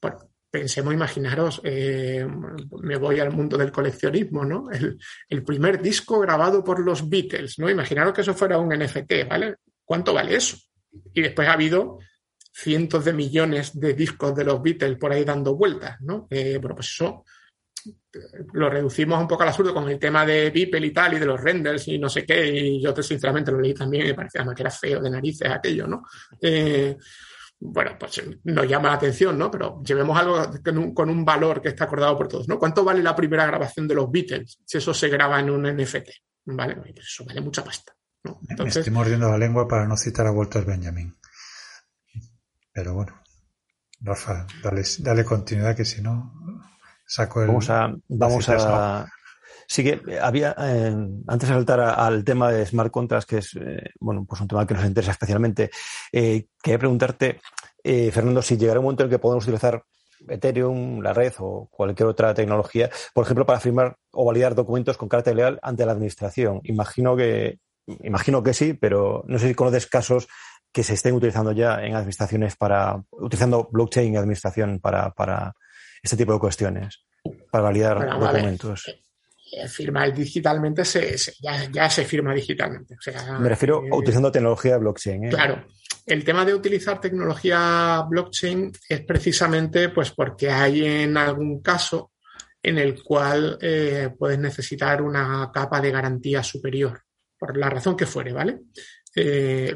bueno, 0.00 0.18
pensemos, 0.50 0.94
imaginaros, 0.94 1.60
eh, 1.62 2.26
me 2.80 2.96
voy 2.96 3.20
al 3.20 3.32
mundo 3.32 3.58
del 3.58 3.70
coleccionismo, 3.70 4.42
¿no? 4.42 4.68
El, 5.28 5.44
primer 5.44 5.82
disco 5.82 6.18
grabado 6.20 6.64
por 6.64 6.80
los 6.80 7.10
Beatles, 7.10 7.58
¿no? 7.58 7.68
Imaginaros 7.68 8.14
que 8.14 8.22
eso 8.22 8.32
fuera 8.32 8.56
un 8.56 8.70
NFT, 8.74 9.28
¿vale? 9.28 9.56
¿Cuánto 9.84 10.14
vale 10.14 10.36
eso? 10.36 10.56
Y 11.12 11.20
después 11.20 11.46
ha 11.46 11.52
habido 11.52 11.98
cientos 12.58 13.04
de 13.04 13.12
millones 13.12 13.78
de 13.78 13.94
discos 13.94 14.34
de 14.34 14.44
los 14.44 14.60
Beatles 14.60 14.98
por 14.98 15.12
ahí 15.12 15.24
dando 15.24 15.54
vueltas, 15.54 16.00
¿no? 16.00 16.26
Eh, 16.28 16.58
bueno, 16.60 16.74
pues 16.74 16.88
eso 16.88 17.24
lo 18.52 18.68
reducimos 18.68 19.20
un 19.20 19.28
poco 19.28 19.44
al 19.44 19.50
absurdo 19.50 19.72
con 19.72 19.88
el 19.88 19.98
tema 19.98 20.26
de 20.26 20.50
Beeple 20.50 20.86
y 20.86 20.92
tal, 20.92 21.14
y 21.14 21.18
de 21.20 21.26
los 21.26 21.40
renders 21.40 21.86
y 21.86 21.98
no 21.98 22.08
sé 22.08 22.24
qué, 22.24 22.48
y 22.48 22.82
yo 22.82 22.94
sinceramente 23.00 23.52
lo 23.52 23.60
leí 23.60 23.74
también 23.74 24.04
y 24.04 24.08
me 24.08 24.14
parecía 24.14 24.44
que 24.54 24.62
era 24.62 24.70
feo 24.70 25.00
de 25.00 25.10
narices 25.10 25.48
aquello, 25.48 25.86
¿no? 25.86 26.02
Eh, 26.42 26.96
bueno, 27.60 27.96
pues 27.98 28.22
nos 28.44 28.68
llama 28.68 28.88
la 28.88 28.94
atención, 28.94 29.38
¿no? 29.38 29.50
Pero 29.50 29.80
llevemos 29.84 30.18
algo 30.18 30.50
con 30.94 31.10
un, 31.10 31.24
valor 31.24 31.60
que 31.60 31.68
está 31.68 31.84
acordado 31.84 32.16
por 32.16 32.28
todos, 32.28 32.48
¿no? 32.48 32.58
¿Cuánto 32.58 32.84
vale 32.84 33.02
la 33.02 33.14
primera 33.14 33.46
grabación 33.46 33.86
de 33.86 33.94
los 33.94 34.10
Beatles 34.10 34.58
si 34.64 34.78
eso 34.78 34.92
se 34.92 35.08
graba 35.08 35.38
en 35.38 35.50
un 35.50 35.62
NFT? 35.62 36.08
¿Vale? 36.46 36.76
Pues 36.76 37.06
eso 37.06 37.24
vale 37.24 37.40
mucha 37.40 37.62
pasta. 37.62 37.92
¿no? 38.24 38.40
Me 38.42 38.68
estoy 38.68 38.92
mordiendo 38.92 39.28
la 39.28 39.38
lengua 39.38 39.66
para 39.66 39.86
no 39.86 39.96
citar 39.96 40.26
a 40.26 40.32
Walter 40.32 40.64
Benjamin. 40.64 41.17
Pero 42.78 42.94
bueno, 42.94 43.12
Rafa, 44.02 44.46
dale, 45.00 45.24
continuidad 45.24 45.74
que 45.74 45.84
si 45.84 46.00
no 46.00 46.32
saco 47.04 47.42
el... 47.42 47.48
Vamos 47.48 47.68
a... 47.70 47.92
Vamos 48.06 48.48
a... 48.48 49.04
Sí 49.66 49.82
que 49.82 50.00
había, 50.22 50.54
eh, 50.56 50.94
antes 51.26 51.48
de 51.48 51.54
saltar 51.56 51.80
al 51.80 52.22
tema 52.22 52.52
de 52.52 52.64
smart 52.64 52.92
contracts, 52.92 53.26
que 53.26 53.38
es 53.38 53.56
eh, 53.56 53.90
bueno, 53.98 54.24
pues 54.28 54.40
un 54.42 54.46
tema 54.46 54.64
que 54.64 54.74
nos 54.74 54.84
interesa 54.84 55.10
especialmente, 55.10 55.72
eh, 56.12 56.46
quería 56.62 56.78
preguntarte, 56.78 57.40
eh, 57.82 58.12
Fernando, 58.12 58.42
si 58.42 58.56
llegará 58.56 58.78
un 58.78 58.84
momento 58.84 59.02
en 59.02 59.08
el 59.08 59.16
que 59.16 59.18
podemos 59.18 59.42
utilizar 59.42 59.82
Ethereum, 60.28 61.02
la 61.02 61.12
red 61.12 61.32
o 61.40 61.68
cualquier 61.68 62.08
otra 62.08 62.32
tecnología, 62.32 62.88
por 63.12 63.24
ejemplo, 63.24 63.44
para 63.44 63.58
firmar 63.58 63.96
o 64.12 64.24
validar 64.24 64.54
documentos 64.54 64.96
con 64.96 65.08
carácter 65.08 65.34
legal 65.34 65.58
ante 65.62 65.84
la 65.84 65.92
administración. 65.92 66.60
Imagino 66.62 67.16
que, 67.16 67.58
imagino 68.04 68.40
que 68.44 68.54
sí, 68.54 68.72
pero 68.72 69.24
no 69.26 69.40
sé 69.40 69.48
si 69.48 69.54
conoces 69.56 69.88
casos 69.88 70.28
que 70.78 70.84
se 70.84 70.94
estén 70.94 71.12
utilizando 71.12 71.50
ya 71.50 71.84
en 71.84 71.96
administraciones 71.96 72.54
para, 72.54 73.02
utilizando 73.10 73.68
blockchain 73.72 74.12
en 74.12 74.16
administración 74.16 74.78
para, 74.78 75.10
para 75.10 75.52
este 76.00 76.16
tipo 76.16 76.32
de 76.32 76.38
cuestiones. 76.38 77.04
para 77.50 77.64
validar 77.64 78.08
documentos. 78.08 78.86
Eh, 78.86 79.00
eh, 79.54 79.66
firmar 79.66 80.14
digitalmente 80.14 80.84
se, 80.84 81.16
ya, 81.40 81.90
se 81.90 82.04
firma 82.04 82.32
digitalmente. 82.32 82.94
Me 83.40 83.48
refiero 83.48 83.82
a 83.90 83.96
utilizando 83.96 84.30
tecnología 84.30 84.74
de 84.74 84.78
blockchain. 84.78 85.30
Claro. 85.30 85.66
El 86.06 86.22
tema 86.22 86.44
de 86.44 86.54
utilizar 86.54 87.00
tecnología 87.00 88.04
blockchain 88.08 88.70
es 88.88 89.00
precisamente 89.00 89.88
pues 89.88 90.12
porque 90.12 90.48
hay 90.48 90.84
en 90.84 91.16
algún 91.16 91.60
caso 91.60 92.12
en 92.62 92.78
el 92.78 93.02
cual 93.02 93.58
puedes 94.16 94.38
necesitar 94.38 95.02
una 95.02 95.50
capa 95.52 95.80
de 95.80 95.90
garantía 95.90 96.44
superior, 96.44 97.02
por 97.36 97.56
la 97.56 97.68
razón 97.68 97.96
que 97.96 98.06
fuere, 98.06 98.32
¿vale? 98.32 98.60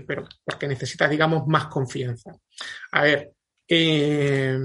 Pero 0.07 0.26
porque 0.45 0.68
necesitas, 0.68 1.11
digamos, 1.11 1.47
más 1.47 1.66
confianza. 1.66 2.32
A 2.93 3.03
ver, 3.03 3.32
eh, 3.68 4.59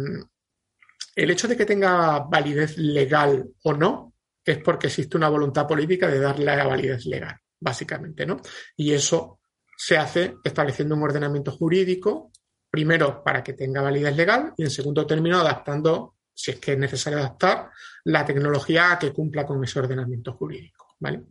el 1.15 1.31
hecho 1.31 1.47
de 1.47 1.57
que 1.57 1.65
tenga 1.65 2.19
validez 2.19 2.77
legal 2.77 3.45
o 3.63 3.73
no 3.73 4.13
es 4.45 4.59
porque 4.59 4.87
existe 4.87 5.17
una 5.17 5.29
voluntad 5.29 5.67
política 5.67 6.07
de 6.07 6.19
darle 6.19 6.45
la 6.45 6.67
validez 6.67 7.05
legal, 7.05 7.35
básicamente, 7.59 8.25
¿no? 8.25 8.39
Y 8.75 8.93
eso 8.93 9.39
se 9.77 9.97
hace 9.97 10.35
estableciendo 10.43 10.95
un 10.95 11.03
ordenamiento 11.03 11.51
jurídico, 11.51 12.31
primero 12.69 13.23
para 13.23 13.43
que 13.43 13.53
tenga 13.53 13.81
validez 13.81 14.15
legal 14.15 14.53
y 14.57 14.63
en 14.63 14.69
segundo 14.69 15.05
término 15.05 15.39
adaptando, 15.39 16.15
si 16.33 16.51
es 16.51 16.59
que 16.59 16.73
es 16.73 16.77
necesario 16.77 17.19
adaptar, 17.19 17.71
la 18.05 18.25
tecnología 18.25 18.93
a 18.93 18.99
que 18.99 19.11
cumpla 19.11 19.45
con 19.45 19.63
ese 19.63 19.79
ordenamiento 19.79 20.33
jurídico, 20.33 20.95
¿vale? 20.99 21.23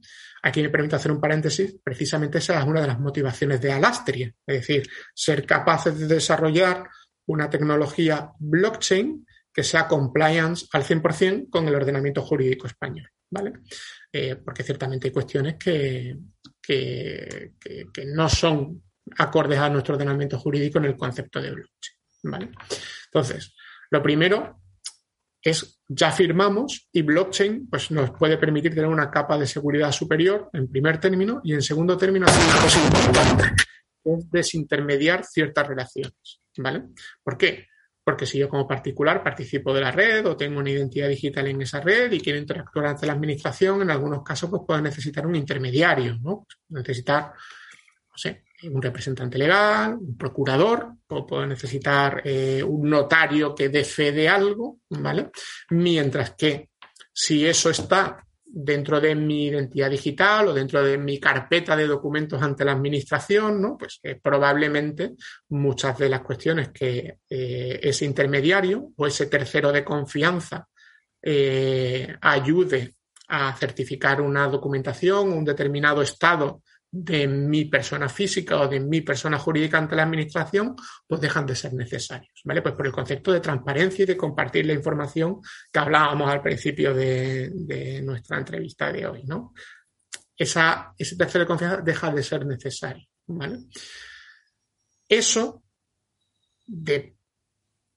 Aquí 0.43 0.62
me 0.62 0.70
permito 0.70 0.97
hacer 0.97 1.11
un 1.11 1.20
paréntesis, 1.20 1.76
precisamente 1.82 2.39
esa 2.39 2.59
es 2.59 2.64
una 2.64 2.80
de 2.80 2.87
las 2.87 3.01
motivaciones 3.01 3.61
de 3.61 3.72
Alastria, 3.72 4.32
es 4.47 4.57
decir, 4.61 4.89
ser 5.14 5.45
capaces 5.45 5.99
de 5.99 6.07
desarrollar 6.07 6.89
una 7.26 7.51
tecnología 7.51 8.30
blockchain 8.39 9.26
que 9.53 9.62
sea 9.62 9.89
compliance 9.89 10.66
al 10.72 10.84
100% 10.84 11.49
con 11.51 11.66
el 11.66 11.74
ordenamiento 11.74 12.22
jurídico 12.22 12.66
español, 12.66 13.09
¿vale? 13.30 13.55
Eh, 14.12 14.37
porque 14.37 14.62
ciertamente 14.62 15.09
hay 15.09 15.12
cuestiones 15.12 15.57
que, 15.57 16.16
que, 16.62 17.53
no 18.07 18.28
son 18.28 18.82
acordes 19.18 19.59
a 19.59 19.70
nuestro 19.70 19.95
ordenamiento 19.95 20.39
jurídico 20.39 20.78
en 20.78 20.84
el 20.84 20.97
concepto 20.97 21.41
de 21.41 21.53
blockchain, 21.53 21.99
¿vale? 22.24 22.51
Entonces, 23.07 23.55
lo 23.91 24.03
primero 24.03 24.61
es 25.51 25.80
ya 25.86 26.11
firmamos 26.11 26.88
y 26.92 27.03
blockchain 27.03 27.68
pues, 27.70 27.92
nos 27.92 28.11
puede 28.11 28.36
permitir 28.36 28.74
tener 28.74 28.90
una 28.90 29.11
capa 29.11 29.38
de 29.38 29.47
seguridad 29.47 29.92
superior 29.92 30.51
en 30.53 30.68
primer 30.68 30.99
término 30.99 31.40
y 31.44 31.55
en 31.55 31.62
segundo 31.62 31.97
término 31.97 32.26
hacer 32.26 32.42
es 34.05 34.30
desintermediar 34.30 35.24
ciertas 35.24 35.68
relaciones. 35.68 36.40
¿Vale? 36.59 36.84
¿Por 37.22 37.38
qué? 37.38 37.66
Porque 38.03 38.26
si 38.26 38.38
yo 38.38 38.49
como 38.49 38.66
particular 38.66 39.22
participo 39.22 39.72
de 39.72 39.82
la 39.82 39.92
red 39.92 40.26
o 40.26 40.36
tengo 40.36 40.59
una 40.59 40.70
identidad 40.70 41.09
digital 41.09 41.47
en 41.47 41.62
esa 41.62 41.80
red 41.80 42.11
y 42.11 42.20
quiero 42.20 42.38
interactuar 42.40 42.86
ante 42.86 43.07
la 43.07 43.12
administración, 43.12 43.82
en 43.82 43.90
algunos 43.90 44.24
casos 44.24 44.51
pues 44.51 44.62
puedo 44.66 44.80
necesitar 44.80 45.26
un 45.26 45.36
intermediario, 45.36 46.18
¿no? 46.18 46.47
Necesitar, 46.70 47.32
no 48.11 48.16
sé, 48.16 48.45
un 48.64 48.82
representante 48.82 49.38
legal, 49.38 49.94
un 49.94 50.16
procurador, 50.16 50.92
o 51.09 51.26
puedo 51.26 51.46
necesitar 51.46 52.22
eh, 52.24 52.62
un 52.62 52.88
notario 52.88 53.54
que 53.54 53.68
dé 53.68 53.84
de 54.12 54.28
algo, 54.28 54.80
¿vale? 54.90 55.30
Mientras 55.70 56.34
que 56.34 56.70
si 57.12 57.46
eso 57.46 57.70
está 57.70 58.22
dentro 58.44 59.00
de 59.00 59.14
mi 59.14 59.46
identidad 59.46 59.90
digital 59.90 60.48
o 60.48 60.54
dentro 60.54 60.82
de 60.82 60.96
mi 60.96 61.20
carpeta 61.20 61.76
de 61.76 61.86
documentos 61.86 62.40
ante 62.40 62.64
la 62.64 62.72
administración, 62.72 63.61
¿no? 63.61 63.76
Pues 63.76 64.00
eh, 64.02 64.18
probablemente 64.22 65.14
muchas 65.50 65.98
de 65.98 66.09
las 66.09 66.22
cuestiones 66.22 66.70
que 66.70 67.18
eh, 67.28 67.80
ese 67.82 68.04
intermediario 68.04 68.92
o 68.96 69.07
ese 69.07 69.26
tercero 69.26 69.72
de 69.72 69.84
confianza 69.84 70.68
ayude 72.20 72.94
a 73.26 73.52
certificar 73.57 74.20
una 74.20 74.46
documentación, 74.46 75.32
un 75.32 75.44
determinado 75.44 76.02
estado 76.02 76.62
de 76.99 77.26
mi 77.28 77.66
persona 77.66 78.09
física 78.09 78.59
o 78.59 78.68
de 78.68 78.80
mi 78.80 79.03
persona 79.03 79.38
jurídica 79.38 79.76
ante 79.76 79.97
la 79.97 80.05
administración, 80.05 80.74
pues 81.07 81.20
dejan 81.20 81.44
de 81.44 81.55
ser 81.55 81.74
necesarios, 81.74 82.40
¿vale? 82.44 82.62
Pues 82.62 82.74
por 82.74 82.86
el 82.86 82.92
concepto 82.92 83.32
de 83.32 83.40
transparencia 83.40 84.05
y 84.05 84.07
de 84.07 84.16
compartir 84.16 84.64
la 84.64 84.72
información 84.72 85.40
que 85.70 85.78
hablábamos 85.78 86.30
al 86.30 86.40
principio 86.40 86.94
de, 86.94 88.01
nuestra 88.03 88.38
entrevista 88.38 88.90
de 88.90 89.07
hoy, 89.07 89.24
¿no? 89.24 89.53
Esa, 90.36 90.94
ese 90.97 91.16
tercero 91.16 91.44
de 91.44 91.49
confianza 91.49 91.82
deja 91.82 92.11
de 92.11 92.22
ser 92.22 92.47
necesario, 92.47 93.07
¿vale? 93.26 93.59
Eso, 95.09 95.62
de 96.64 97.16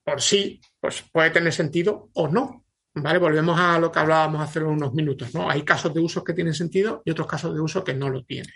por 0.04 0.20
sí, 0.20 0.60
pues 0.78 1.04
puede 1.10 1.30
tener 1.30 1.52
sentido 1.52 2.10
o 2.14 2.28
no, 2.28 2.66
¿Vale? 2.94 3.18
Volvemos 3.18 3.58
a 3.58 3.78
lo 3.78 3.90
que 3.90 3.98
hablábamos 4.00 4.42
hace 4.42 4.60
unos 4.60 4.92
minutos, 4.92 5.32
¿no? 5.34 5.48
Hay 5.48 5.62
casos 5.62 5.94
de 5.94 6.00
uso 6.00 6.24
que 6.24 6.32
tienen 6.32 6.54
sentido 6.54 7.02
y 7.04 7.10
otros 7.10 7.28
casos 7.28 7.54
de 7.54 7.60
uso 7.60 7.84
que 7.84 7.94
no 7.94 8.08
lo 8.08 8.24
tienen. 8.24 8.52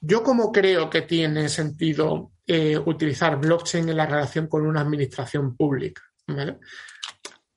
Yo 0.00 0.22
como 0.22 0.52
creo 0.52 0.88
que 0.88 1.02
tiene 1.02 1.48
sentido 1.48 2.32
eh, 2.46 2.76
utilizar 2.78 3.40
blockchain 3.40 3.88
en 3.88 3.96
la 3.96 4.06
relación 4.06 4.46
con 4.46 4.66
una 4.66 4.80
administración 4.80 5.56
pública, 5.56 6.02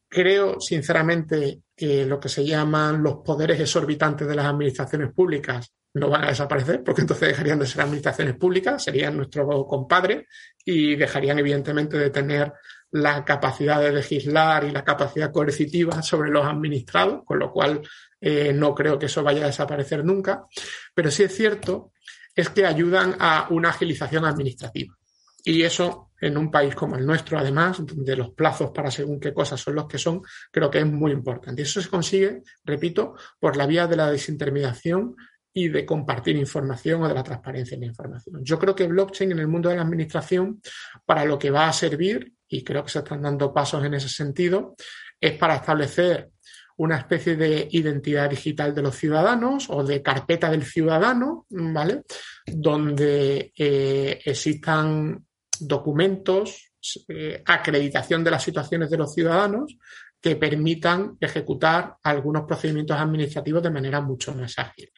Creo, 0.10 0.60
sinceramente, 0.60 1.62
que 1.76 2.06
lo 2.06 2.20
que 2.20 2.30
se 2.30 2.46
llaman 2.46 3.04
los 3.04 3.18
poderes 3.18 3.60
exorbitantes 3.60 4.28
de 4.28 4.36
las 4.36 4.46
administraciones 4.46 5.14
públicas 5.14 5.72
no 5.94 6.10
van 6.10 6.24
a 6.24 6.30
desaparecer, 6.30 6.84
porque 6.84 7.02
entonces 7.02 7.30
dejarían 7.30 7.60
de 7.60 7.66
ser 7.66 7.82
administraciones 7.82 8.36
públicas, 8.36 8.84
serían 8.84 9.18
nuestro 9.18 9.66
compadre 9.68 10.28
y 10.64 10.96
dejarían, 10.96 11.40
evidentemente, 11.40 11.98
de 11.98 12.10
tener 12.10 12.54
la 12.92 13.26
capacidad 13.26 13.82
de 13.82 13.92
legislar 13.92 14.64
y 14.64 14.72
la 14.72 14.84
capacidad 14.84 15.32
coercitiva 15.32 16.02
sobre 16.02 16.32
los 16.32 16.46
administrados, 16.46 17.24
con 17.26 17.40
lo 17.40 17.52
cual 17.52 17.82
eh, 18.20 18.54
no 18.54 18.74
creo 18.74 18.98
que 18.98 19.08
eso 19.08 19.24
vaya 19.24 19.44
a 19.44 19.48
desaparecer 19.48 20.04
nunca. 20.04 20.46
Pero 20.94 21.12
sí 21.12 21.24
es 21.24 21.36
cierto 21.36 21.92
es 22.36 22.50
que 22.50 22.66
ayudan 22.66 23.16
a 23.20 23.48
una 23.50 23.70
agilización 23.70 24.24
administrativa. 24.24 24.96
Y 25.44 25.64
eso 25.64 26.12
en 26.22 26.38
un 26.38 26.52
país 26.52 26.76
como 26.76 26.96
el 26.96 27.06
nuestro, 27.06 27.38
además, 27.40 27.84
donde 27.86 28.16
los 28.16 28.32
plazos 28.32 28.72
para 28.72 28.92
según 28.92 29.20
qué 29.20 29.34
cosas 29.34 29.60
son 29.60 29.76
los 29.76 29.88
que 29.88 29.98
son, 29.98 30.22
creo 30.52 30.70
que 30.70 30.80
es 30.80 30.86
muy 30.86 31.12
importante. 31.12 31.62
Y 31.62 31.66
eso 31.66 31.82
se 31.82 31.90
consigue, 31.90 32.44
repito, 32.64 33.16
por 33.40 33.58
la 33.58 33.66
vía 33.66 33.88
de 33.88 33.96
la 33.96 34.12
desintermediación 34.12 35.16
y 35.54 35.70
de 35.70 35.86
compartir 35.86 36.36
información 36.36 37.02
o 37.02 37.08
de 37.08 37.16
la 37.16 37.24
transparencia 37.24 37.76
en 37.76 37.82
la 37.82 37.88
información. 37.88 38.44
Yo 38.44 38.60
creo 38.60 38.76
que 38.76 38.88
blockchain 38.88 39.32
en 39.32 39.40
el 39.40 39.48
mundo 39.48 39.70
de 39.70 39.78
la 39.78 39.82
administración, 39.82 40.62
para 41.06 41.26
lo 41.26 41.40
que 41.40 41.50
va 41.50 41.68
a 41.68 41.74
servir, 41.74 42.34
y 42.48 42.64
creo 42.64 42.84
que 42.84 42.92
se 42.92 43.00
están 43.00 43.22
dando 43.22 43.54
pasos 43.54 43.84
en 43.84 43.94
ese 43.94 44.10
sentido, 44.10 44.76
es 45.20 45.34
para 45.38 45.56
establecer 45.56 46.32
una 46.78 46.98
especie 46.98 47.36
de 47.36 47.68
identidad 47.72 48.30
digital 48.30 48.74
de 48.74 48.84
los 48.84 48.96
ciudadanos 48.96 49.68
o 49.70 49.84
de 49.84 50.02
carpeta 50.02 50.50
del 50.50 50.64
ciudadano, 50.64 51.46
¿vale? 51.50 52.04
Donde 52.46 53.52
eh, 53.58 54.22
existan 54.24 55.26
documentos, 55.60 56.72
eh, 57.08 57.42
acreditación 57.46 58.24
de 58.24 58.32
las 58.32 58.44
situaciones 58.44 58.92
de 58.92 58.98
los 58.98 59.14
ciudadanos 59.14 59.76
que 60.22 60.36
permitan 60.36 61.18
ejecutar 61.20 61.98
algunos 62.04 62.44
procedimientos 62.44 62.98
administrativos 62.98 63.64
de 63.64 63.72
manera 63.72 64.00
mucho 64.02 64.36
más 64.36 64.58
ágil. 64.60 64.92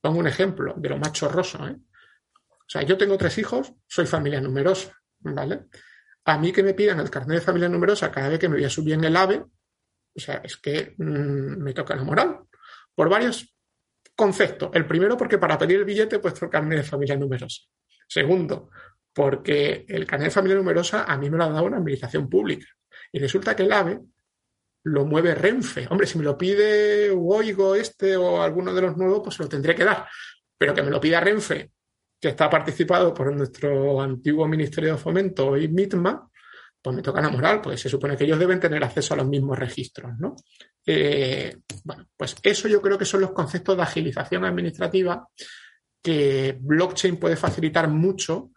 Pongo 0.00 0.18
un 0.18 0.26
ejemplo 0.26 0.74
de 0.76 0.88
lo 0.88 0.98
más 0.98 1.12
chorroso, 1.12 1.66
¿eh? 1.68 1.76
O 2.66 2.68
sea, 2.68 2.82
yo 2.82 2.98
tengo 2.98 3.16
tres 3.16 3.38
hijos, 3.38 3.72
soy 3.86 4.06
familia 4.06 4.40
numerosa, 4.40 4.92
¿vale? 5.20 5.66
A 6.26 6.38
mí 6.38 6.52
que 6.52 6.62
me 6.62 6.74
pidan 6.74 6.98
el 6.98 7.08
carnet 7.08 7.38
de 7.38 7.44
familia 7.44 7.68
numerosa 7.68 8.10
cada 8.10 8.28
vez 8.28 8.38
que 8.38 8.48
me 8.48 8.56
voy 8.56 8.64
a 8.64 8.70
subir 8.70 8.94
en 8.94 9.04
el 9.04 9.16
AVE, 9.16 9.38
o 9.38 10.20
sea, 10.20 10.40
es 10.42 10.56
que 10.56 10.94
mm, 10.98 11.62
me 11.62 11.72
toca 11.72 11.94
la 11.94 12.02
moral. 12.02 12.40
Por 12.94 13.08
varios 13.08 13.54
conceptos. 14.16 14.70
El 14.72 14.86
primero, 14.86 15.16
porque 15.16 15.38
para 15.38 15.56
pedir 15.56 15.78
el 15.78 15.84
billete 15.84 16.16
he 16.16 16.18
puesto 16.18 16.46
el 16.46 16.50
carnet 16.50 16.78
de 16.78 16.84
familia 16.84 17.16
numerosa. 17.16 17.62
Segundo, 18.08 18.70
porque 19.12 19.84
el 19.88 20.04
carnet 20.04 20.28
de 20.28 20.34
familia 20.34 20.56
numerosa 20.56 21.04
a 21.04 21.16
mí 21.16 21.30
me 21.30 21.36
lo 21.36 21.44
ha 21.44 21.48
dado 21.48 21.66
una 21.66 21.76
administración 21.76 22.28
pública. 22.28 22.66
Y 23.12 23.20
resulta 23.20 23.54
que 23.54 23.62
el 23.62 23.72
AVE 23.72 24.00
lo 24.84 25.04
mueve 25.04 25.34
Renfe. 25.34 25.86
Hombre, 25.90 26.06
si 26.06 26.18
me 26.18 26.24
lo 26.24 26.36
pide 26.36 27.10
Oigo 27.10 27.76
este 27.76 28.16
o 28.16 28.42
alguno 28.42 28.74
de 28.74 28.82
los 28.82 28.96
nuevos, 28.96 29.20
pues 29.22 29.38
lo 29.38 29.48
tendré 29.48 29.74
que 29.74 29.84
dar. 29.84 30.08
Pero 30.58 30.74
que 30.74 30.82
me 30.82 30.90
lo 30.90 31.00
pida 31.00 31.20
Renfe, 31.20 31.72
que 32.26 32.30
está 32.30 32.50
participado 32.50 33.14
por 33.14 33.32
nuestro 33.32 34.00
antiguo 34.00 34.48
Ministerio 34.48 34.90
de 34.92 34.98
Fomento 34.98 35.56
y 35.56 35.68
MITMA, 35.68 36.28
pues 36.82 36.96
me 36.96 37.00
toca 37.00 37.20
la 37.20 37.30
moral, 37.30 37.60
porque 37.60 37.78
se 37.78 37.88
supone 37.88 38.16
que 38.16 38.24
ellos 38.24 38.40
deben 38.40 38.58
tener 38.58 38.82
acceso 38.82 39.14
a 39.14 39.18
los 39.18 39.28
mismos 39.28 39.56
registros, 39.56 40.18
¿no? 40.18 40.34
Eh, 40.84 41.58
bueno, 41.84 42.08
pues 42.16 42.34
eso 42.42 42.66
yo 42.66 42.82
creo 42.82 42.98
que 42.98 43.04
son 43.04 43.20
los 43.20 43.30
conceptos 43.30 43.76
de 43.76 43.82
agilización 43.84 44.44
administrativa 44.44 45.28
que 46.02 46.58
blockchain 46.60 47.16
puede 47.16 47.36
facilitar 47.36 47.86
mucho 47.86 48.50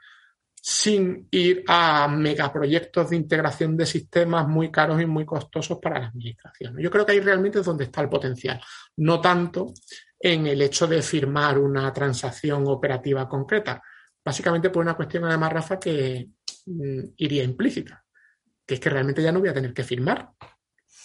sin 0.56 1.28
ir 1.30 1.64
a 1.68 2.08
megaproyectos 2.08 3.12
de 3.12 3.18
integración 3.18 3.78
de 3.78 3.86
sistemas 3.86 4.48
muy 4.48 4.72
caros 4.72 5.00
y 5.00 5.06
muy 5.06 5.26
costosos 5.26 5.78
para 5.80 6.00
la 6.00 6.08
administración. 6.08 6.76
Yo 6.80 6.90
creo 6.90 7.06
que 7.06 7.12
ahí 7.12 7.20
realmente 7.20 7.60
es 7.60 7.66
donde 7.66 7.84
está 7.84 8.02
el 8.02 8.10
potencial, 8.10 8.60
no 8.98 9.22
tanto 9.22 9.74
en 10.20 10.48
el 10.48 10.62
hecho 10.62 10.88
de 10.88 11.02
firmar 11.02 11.58
una 11.58 11.92
transacción 11.94 12.66
operativa 12.68 13.28
concreta, 13.28 13.82
básicamente 14.24 14.70
por 14.70 14.84
una 14.84 14.96
cuestión 14.96 15.26
además, 15.26 15.54
Rafa, 15.54 15.80
que 15.80 16.30
mm, 16.66 17.00
iría 17.18 17.44
implícita 17.44 18.04
que 18.70 18.76
es 18.76 18.80
que 18.80 18.92
realmente 18.92 19.24
ya 19.24 19.32
no 19.32 19.40
voy 19.40 19.50
a 19.50 19.54
tener 19.54 19.74
que 19.74 19.84
firmar. 19.84 20.30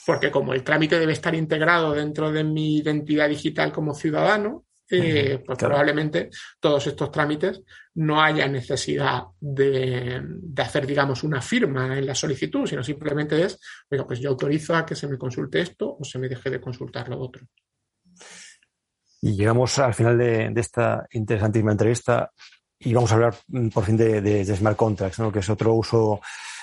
porque 0.07 0.31
como 0.31 0.53
el 0.53 0.63
trámite 0.63 0.99
debe 0.99 1.15
estar 1.15 1.35
integrado 1.35 1.95
dentro 1.95 2.31
de 2.31 2.45
mi 2.45 2.77
identidad 2.77 3.27
digital 3.27 3.73
como 3.73 3.95
ciudadano, 3.95 4.67
eh, 4.91 5.43
pues 5.47 5.59
probablemente 5.59 6.29
todos 6.61 6.87
estos 6.87 7.11
trámites 7.11 7.63
no 7.95 8.23
haya 8.23 8.47
necesidad 8.47 9.23
de, 9.41 10.23
hacer, 10.59 10.87
digamos, 10.87 11.23
una 11.23 11.41
firma 11.41 11.97
en 11.97 12.05
la 12.05 12.15
solicitud, 12.15 12.67
sino 12.67 12.85
simplemente 12.85 13.43
es, 13.43 13.59
oiga, 13.91 14.07
pues 14.07 14.21
yo 14.21 14.29
autorizo 14.29 14.77
a 14.77 14.85
que 14.85 14.95
se 14.95 15.09
me 15.09 15.17
consulte 15.17 15.61
esto 15.61 15.97
o 15.99 16.05
se 16.05 16.19
me 16.19 16.29
deje 16.29 16.51
de 16.51 16.61
consultar 16.61 17.09
lo 17.09 17.19
otro. 17.19 17.47
Y 19.25 19.37
llegamos 19.37 19.79
al 19.79 19.95
final 19.95 20.19
de, 20.19 20.53
esta 20.57 21.07
interesantísima 21.13 21.73
entrevista 21.73 22.31
y 22.79 22.93
vamos 22.93 23.11
a 23.11 23.15
hablar 23.15 23.35
mm, 23.49 23.69
por 23.69 23.83
fin 23.83 23.97
de, 23.97 24.45
smart 24.55 24.77
contracts, 24.77 25.19
¿no? 25.19 25.33
que 25.33 25.39
es 25.39 25.49
otro 25.49 25.73
uso 25.73 26.21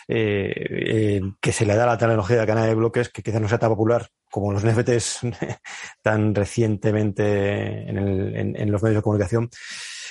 eh, 0.08 0.54
eh, 0.70 1.22
que 1.42 1.52
se 1.52 1.66
le 1.66 1.74
da 1.74 1.86
a 1.86 1.88
la 1.88 1.98
tecnología 1.98 2.36
de 2.36 2.42
la 2.44 2.46
cadena 2.46 2.68
de 2.68 2.76
bloques 2.76 3.10
que 3.10 3.24
quizás 3.24 3.42
no 3.42 3.50
sea 3.50 3.58
tan 3.58 3.72
popular 3.72 4.08
como 4.30 4.54
los 4.54 4.64
NFTs 4.64 5.22
tan 6.04 6.36
recientemente 6.36 7.90
en, 7.90 8.72
los 8.72 8.84
medios 8.84 8.98
de 8.98 9.02
comunicación, 9.02 9.50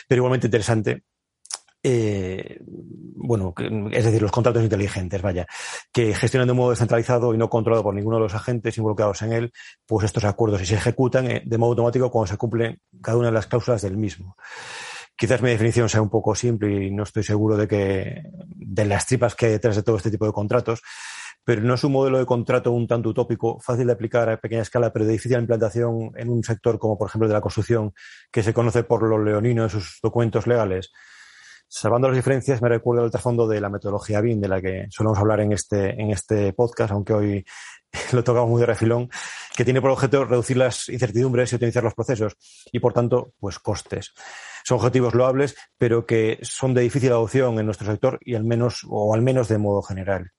pero 0.09 0.18
igualmente 0.18 0.48
interesante. 0.48 1.05
Eh, 1.83 2.61
bueno, 2.64 3.55
es 3.91 4.05
decir, 4.05 4.20
los 4.20 4.33
contratos 4.33 4.62
inteligentes, 4.62 5.22
vaya, 5.22 5.47
que 5.93 6.14
gestionan 6.14 6.47
de 6.47 6.53
un 6.53 6.59
modo 6.59 6.70
descentralizado 6.70 7.35
y 7.35 7.39
no 7.39 7.49
controlado 7.49 7.83
por 7.83 7.95
ninguno 7.95 8.16
de 8.16 8.22
los 8.22 8.35
agentes 8.35 8.76
involucrados 8.76 9.22
en 9.22 9.33
él, 9.33 9.53
pues 9.87 10.05
estos 10.05 10.24
acuerdos 10.24 10.62
y 10.62 10.66
se 10.66 10.74
ejecutan 10.74 11.26
de 11.45 11.59
modo 11.59 11.70
automático 11.70 12.11
cuando 12.11 12.26
se 12.26 12.37
cumplen 12.37 12.81
cada 13.03 13.18
una 13.18 13.28
de 13.28 13.35
las 13.35 13.47
cláusulas 13.47 13.83
del 13.83 13.97
mismo. 13.97 14.37
Quizás 15.16 15.43
mi 15.43 15.51
definición 15.51 15.89
sea 15.89 16.01
un 16.01 16.09
poco 16.09 16.35
simple 16.35 16.87
y 16.87 16.91
no 16.91 17.03
estoy 17.03 17.22
seguro 17.22 17.57
de 17.57 17.68
que 17.68 18.22
de 18.47 18.85
las 18.87 19.07
tripas 19.07 19.35
que 19.35 19.47
hay 19.47 19.53
detrás 19.53 19.76
de 19.76 19.83
todo 19.83 19.97
este 19.97 20.11
tipo 20.11 20.24
de 20.24 20.33
contratos, 20.33 20.81
pero 21.45 21.62
no 21.62 21.74
es 21.74 21.85
un 21.85 21.93
modelo 21.93 22.18
de 22.18 22.26
contrato 22.26 22.72
un 22.72 22.87
tanto 22.87 23.11
utópico, 23.11 23.61
fácil 23.61 23.87
de 23.87 23.93
aplicar 23.93 24.28
a 24.28 24.41
pequeña 24.41 24.62
escala, 24.62 24.93
pero 24.93 25.05
de 25.05 25.12
difícil 25.12 25.39
implantación 25.39 26.12
en 26.16 26.31
un 26.31 26.45
sector 26.45 26.78
como, 26.78 26.97
por 26.97 27.09
ejemplo, 27.09 27.28
de 27.28 27.35
la 27.35 27.41
construcción, 27.41 27.93
que 28.31 28.43
se 28.43 28.55
conoce 28.55 28.83
por 28.85 29.03
lo 29.03 29.22
leonino 29.22 29.64
en 29.64 29.70
sus 29.70 29.99
documentos 30.03 30.47
legales. 30.47 30.91
Salvando 31.73 32.09
las 32.09 32.16
diferencias, 32.16 32.61
me 32.61 32.68
recuerdo 32.68 33.05
el 33.05 33.12
trasfondo 33.12 33.47
de 33.47 33.61
la 33.61 33.68
metodología 33.68 34.21
BIM, 34.21 34.41
de 34.41 34.49
la 34.49 34.61
que 34.61 34.89
solemos 34.91 35.21
hablar 35.21 35.39
en 35.39 35.53
este, 35.53 35.91
en 35.91 36.11
este 36.11 36.53
podcast, 36.53 36.91
aunque 36.91 37.12
hoy 37.12 37.45
lo 38.12 38.25
tocamos 38.25 38.51
muy 38.51 38.61
de 38.61 38.66
refilón, 38.66 39.09
que 39.57 39.64
tiene 39.64 39.81
por 39.81 39.93
objeto 39.93 40.25
reducir 40.25 40.57
las 40.57 40.89
incertidumbres 40.89 41.53
y 41.53 41.55
optimizar 41.55 41.85
los 41.85 41.95
procesos 41.95 42.37
y, 42.73 42.81
por 42.81 42.93
tanto, 42.93 43.35
pues 43.39 43.61
costes. 43.61 44.12
Son 44.64 44.79
objetivos 44.79 45.14
loables, 45.14 45.55
pero 45.79 46.05
que 46.05 46.41
son 46.43 46.75
de 46.75 46.83
difícil 46.83 47.12
adopción 47.12 47.57
en 47.61 47.66
nuestro 47.66 47.87
sector 47.87 48.18
y 48.21 48.35
al 48.35 48.43
menos, 48.43 48.85
o 48.89 49.14
al 49.14 49.23
menos 49.23 49.47
de 49.47 49.59
modo 49.59 49.81
general. 49.81 50.33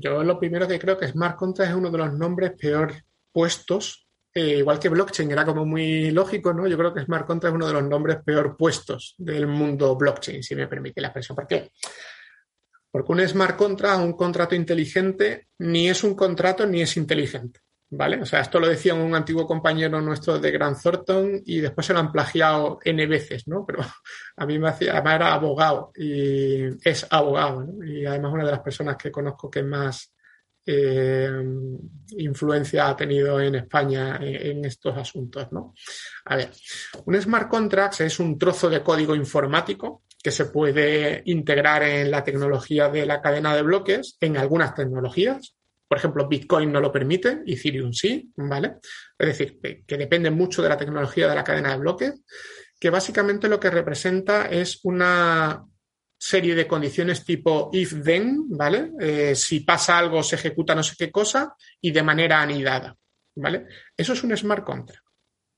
yo 0.00 0.24
lo 0.24 0.40
primero 0.40 0.66
que 0.66 0.78
creo 0.78 0.96
que 0.96 1.08
Smart 1.08 1.36
Contract 1.36 1.70
es 1.70 1.76
uno 1.76 1.90
de 1.90 1.98
los 1.98 2.14
nombres 2.14 2.52
peor 2.58 2.94
puestos, 3.30 4.03
igual 4.34 4.78
que 4.80 4.88
blockchain 4.88 5.30
era 5.30 5.44
como 5.44 5.64
muy 5.64 6.10
lógico, 6.10 6.52
¿no? 6.52 6.66
Yo 6.66 6.76
creo 6.76 6.92
que 6.92 7.04
Smart 7.04 7.26
Contract 7.26 7.52
es 7.52 7.56
uno 7.56 7.66
de 7.68 7.72
los 7.72 7.84
nombres 7.84 8.18
peor 8.24 8.56
puestos 8.56 9.14
del 9.18 9.46
mundo 9.46 9.94
blockchain, 9.96 10.42
si 10.42 10.56
me 10.56 10.66
permite 10.66 11.00
la 11.00 11.08
expresión. 11.08 11.36
¿Por 11.36 11.46
qué? 11.46 11.70
Porque 12.90 13.10
un 13.10 13.28
smart 13.28 13.56
contract, 13.56 14.02
un 14.02 14.12
contrato 14.12 14.54
inteligente, 14.54 15.48
ni 15.58 15.88
es 15.88 16.04
un 16.04 16.14
contrato 16.14 16.64
ni 16.64 16.80
es 16.80 16.96
inteligente. 16.96 17.60
¿Vale? 17.90 18.20
O 18.20 18.26
sea, 18.26 18.40
esto 18.40 18.58
lo 18.58 18.66
decía 18.66 18.94
un 18.94 19.14
antiguo 19.14 19.46
compañero 19.46 20.00
nuestro 20.00 20.38
de 20.38 20.50
Grant 20.50 20.80
Thornton 20.82 21.42
y 21.44 21.60
después 21.60 21.86
se 21.86 21.92
lo 21.92 21.98
han 22.00 22.10
plagiado 22.10 22.78
N 22.84 23.06
veces, 23.06 23.46
¿no? 23.46 23.64
Pero 23.66 23.80
a 24.36 24.46
mí 24.46 24.58
me 24.58 24.68
hacía, 24.68 24.92
además 24.92 25.14
era 25.14 25.34
abogado 25.34 25.92
y 25.96 26.88
es 26.88 27.06
abogado, 27.10 27.64
¿no? 27.64 27.84
Y 27.84 28.06
además 28.06 28.32
una 28.32 28.44
de 28.44 28.50
las 28.52 28.60
personas 28.60 28.96
que 28.96 29.10
conozco 29.10 29.50
que 29.50 29.62
más 29.62 30.13
eh, 30.66 31.30
influencia 32.16 32.88
ha 32.88 32.96
tenido 32.96 33.40
en 33.40 33.56
España 33.56 34.18
en, 34.20 34.64
estos 34.64 34.96
asuntos, 34.96 35.52
¿no? 35.52 35.74
A 36.26 36.36
ver, 36.36 36.50
un 37.04 37.20
smart 37.20 37.48
contract 37.48 38.00
es 38.00 38.18
un 38.18 38.38
trozo 38.38 38.70
de 38.70 38.82
código 38.82 39.14
informático 39.14 40.04
que 40.22 40.30
se 40.30 40.46
puede 40.46 41.22
integrar 41.26 41.82
en 41.82 42.10
la 42.10 42.24
tecnología 42.24 42.88
de 42.88 43.04
la 43.04 43.20
cadena 43.20 43.54
de 43.54 43.62
bloques, 43.62 44.16
en 44.20 44.38
algunas 44.38 44.74
tecnologías. 44.74 45.54
Por 45.86 45.98
ejemplo, 45.98 46.26
Bitcoin 46.26 46.72
no 46.72 46.80
lo 46.80 46.90
permite, 46.90 47.42
Ethereum 47.46 47.92
sí, 47.92 48.32
¿vale? 48.36 48.76
Es 49.18 49.26
decir, 49.26 49.60
que, 49.86 49.98
depende 49.98 50.30
mucho 50.30 50.62
de 50.62 50.70
la 50.70 50.78
tecnología 50.78 51.28
de 51.28 51.34
la 51.34 51.44
cadena 51.44 51.72
de 51.72 51.78
bloques, 51.78 52.22
que 52.80 52.88
básicamente 52.88 53.48
lo 53.48 53.60
que 53.60 53.70
representa 53.70 54.46
es 54.46 54.80
una 54.84 55.62
serie 56.16 56.54
de 56.54 56.66
condiciones 56.66 57.24
tipo 57.24 57.70
if-then, 57.72 58.48
¿vale? 58.48 58.92
Eh, 59.00 59.34
si 59.34 59.60
pasa 59.60 59.98
algo, 59.98 60.22
se 60.22 60.36
ejecuta 60.36 60.74
no 60.74 60.82
sé 60.82 60.94
qué 60.98 61.10
cosa 61.10 61.54
y 61.80 61.90
de 61.90 62.02
manera 62.02 62.40
anidada, 62.40 62.96
¿vale? 63.36 63.66
Eso 63.96 64.12
es 64.12 64.22
un 64.24 64.36
smart 64.36 64.64
contract. 64.64 65.04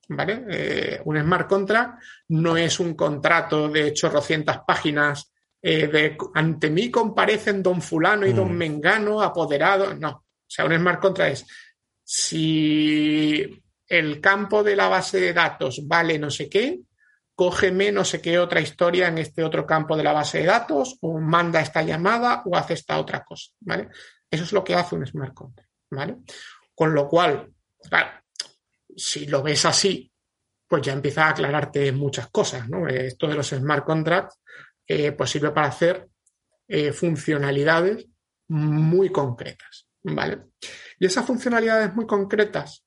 ¿vale? 0.08 0.44
Eh, 0.48 1.00
un 1.04 1.20
smart 1.20 1.48
contract 1.48 2.02
no 2.28 2.56
es 2.56 2.78
un 2.80 2.94
contrato 2.94 3.68
de 3.68 3.92
chorrocientas 3.92 4.60
páginas 4.66 5.32
eh, 5.60 5.88
de 5.88 6.16
ante 6.34 6.70
mí 6.70 6.90
comparecen 6.90 7.62
don 7.62 7.82
fulano 7.82 8.26
y 8.26 8.32
don 8.32 8.52
mm. 8.52 8.56
mengano 8.56 9.22
apoderado, 9.22 9.94
no. 9.94 10.10
O 10.10 10.48
sea, 10.48 10.64
un 10.64 10.76
smart 10.76 11.00
contract 11.00 11.32
es 11.32 11.46
si 12.04 13.62
el 13.88 14.20
campo 14.20 14.62
de 14.62 14.76
la 14.76 14.88
base 14.88 15.18
de 15.18 15.32
datos 15.32 15.86
vale 15.86 16.18
no 16.18 16.30
sé 16.30 16.48
qué, 16.48 16.80
cógeme 17.36 17.92
no 17.92 18.04
sé 18.04 18.20
qué 18.20 18.38
otra 18.38 18.60
historia 18.60 19.08
en 19.08 19.18
este 19.18 19.44
otro 19.44 19.66
campo 19.66 19.96
de 19.96 20.02
la 20.02 20.14
base 20.14 20.38
de 20.38 20.46
datos 20.46 20.96
o 21.02 21.20
manda 21.20 21.60
esta 21.60 21.82
llamada 21.82 22.42
o 22.46 22.56
hace 22.56 22.74
esta 22.74 22.98
otra 22.98 23.22
cosa, 23.22 23.52
¿vale? 23.60 23.90
Eso 24.28 24.42
es 24.42 24.52
lo 24.52 24.64
que 24.64 24.74
hace 24.74 24.96
un 24.96 25.06
smart 25.06 25.34
contract, 25.34 25.70
¿vale? 25.90 26.16
Con 26.74 26.94
lo 26.94 27.06
cual, 27.06 27.52
claro, 27.88 28.22
si 28.96 29.26
lo 29.26 29.42
ves 29.42 29.66
así, 29.66 30.10
pues 30.66 30.82
ya 30.82 30.94
empieza 30.94 31.26
a 31.26 31.30
aclararte 31.30 31.92
muchas 31.92 32.28
cosas, 32.28 32.68
¿no? 32.70 32.88
Esto 32.88 33.28
de 33.28 33.34
los 33.34 33.48
smart 33.48 33.84
contracts 33.84 34.40
eh, 34.86 35.12
pues 35.12 35.30
sirve 35.30 35.50
para 35.50 35.68
hacer 35.68 36.08
eh, 36.66 36.92
funcionalidades 36.92 38.06
muy 38.48 39.10
concretas, 39.10 39.88
¿vale? 40.02 40.46
Y 40.98 41.04
esas 41.04 41.26
funcionalidades 41.26 41.94
muy 41.94 42.06
concretas, 42.06 42.82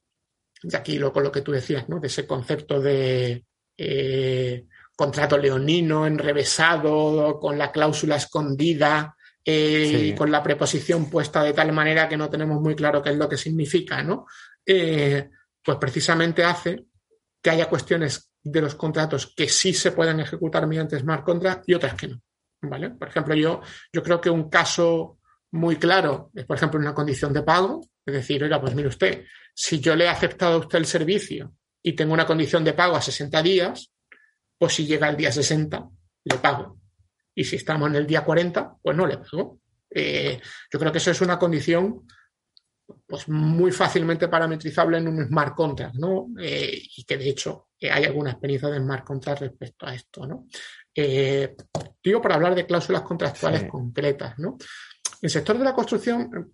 y 0.64 0.76
aquí 0.76 0.97
lo, 0.97 1.14
con 1.14 1.24
lo 1.24 1.32
que 1.32 1.41
tú 1.41 1.52
decías, 1.52 1.88
¿no? 1.88 2.00
De 2.00 2.08
ese 2.08 2.26
concepto 2.26 2.82
de 2.82 3.45
eh, 3.80 4.65
contrato 4.95 5.38
leonino, 5.38 6.05
enrevesado, 6.05 7.39
con 7.39 7.57
la 7.57 7.71
cláusula 7.71 8.17
escondida, 8.17 9.15
y 9.51 10.13
con 10.13 10.32
la 10.32 10.43
preposición 10.43 11.09
puesta 11.09 11.41
de 11.41 11.53
tal 11.53 11.71
manera 11.71 12.07
que 12.07 12.17
no 12.17 12.30
tenemos 12.30 12.61
muy 12.61 12.75
claro 12.75 13.01
qué 13.01 13.09
es 13.09 13.17
lo 13.17 13.27
que 13.27 13.38
significa, 13.38 14.03
¿no? 14.03 14.27
pues 14.63 15.77
precisamente 15.80 16.43
hace 16.43 16.86
que 17.41 17.49
haya 17.49 17.67
cuestiones 17.67 18.30
de 18.41 18.61
los 18.61 18.75
contratos 18.75 19.34
que 19.36 19.47
sí 19.49 19.73
se 19.73 19.91
pueden 19.91 20.19
ejecutar 20.19 20.67
mediante 20.67 20.99
smart 20.99 21.23
contract 21.23 21.67
y 21.67 21.73
otras 21.73 21.93
que 21.95 22.07
no. 22.07 22.21
¿Vale? 22.61 22.91
Por 22.91 23.07
ejemplo, 23.07 23.36
yo, 23.36 23.61
yo 23.91 24.03
creo 24.03 24.19
que 24.19 24.30
un 24.30 24.49
caso 24.49 25.19
muy 25.51 25.77
claro 25.77 26.30
es, 26.36 26.45
por 26.45 26.57
ejemplo, 26.57 26.80
una 26.80 26.93
condición 26.93 27.32
de 27.34 27.43
pago. 27.43 27.82
Es 28.05 28.13
decir, 28.13 28.43
oiga, 28.43 28.59
pues 28.59 28.75
mire 28.75 28.89
usted, 28.89 29.25
si 29.53 29.80
yo 29.80 29.95
le 29.95 30.05
he 30.05 30.09
aceptado 30.09 30.55
a 30.55 30.57
usted 30.57 30.80
el 30.80 30.86
servicio 30.86 31.53
y 31.82 31.93
tengo 31.93 32.13
una 32.13 32.25
condición 32.25 32.63
de 32.63 32.73
pago 32.73 32.95
a 32.95 33.01
60 33.01 33.41
días, 33.41 33.91
pues 34.57 34.73
si 34.73 34.86
llega 34.86 35.09
el 35.09 35.17
día 35.17 35.32
60, 35.32 35.89
le 36.25 36.38
pago. 36.38 36.77
Y 37.34 37.43
si 37.45 37.55
estamos 37.55 37.89
en 37.89 37.95
el 37.95 38.07
día 38.07 38.23
40, 38.23 38.75
pues 38.82 38.97
no 38.97 39.07
le 39.07 39.17
pago. 39.17 39.59
Eh, 39.89 40.39
yo 40.71 40.80
creo 40.80 40.91
que 40.91 40.97
eso 40.97 41.11
es 41.11 41.21
una 41.21 41.39
condición 41.39 42.05
pues 43.07 43.27
muy 43.30 43.71
fácilmente 43.71 44.27
parametrizable 44.27 44.97
en 44.97 45.07
un 45.07 45.27
smart 45.27 45.55
contract, 45.55 45.95
¿no? 45.95 46.27
Eh, 46.39 46.82
y 46.97 47.03
que 47.03 47.17
de 47.17 47.30
hecho 47.30 47.69
eh, 47.80 47.89
hay 47.89 48.03
alguna 48.03 48.32
experiencia 48.32 48.69
de 48.69 48.80
smart 48.80 49.05
contract 49.05 49.41
respecto 49.41 49.86
a 49.86 49.93
esto, 49.93 50.25
¿no? 50.25 50.47
Digo 52.03 52.21
para 52.21 52.36
hablar 52.36 52.55
de 52.55 52.65
cláusulas 52.65 53.03
contractuales 53.03 53.69
concretas, 53.69 54.38
¿no? 54.38 54.57
El 55.21 55.30
sector 55.30 55.57
de 55.57 55.63
la 55.63 55.73
construcción, 55.73 56.53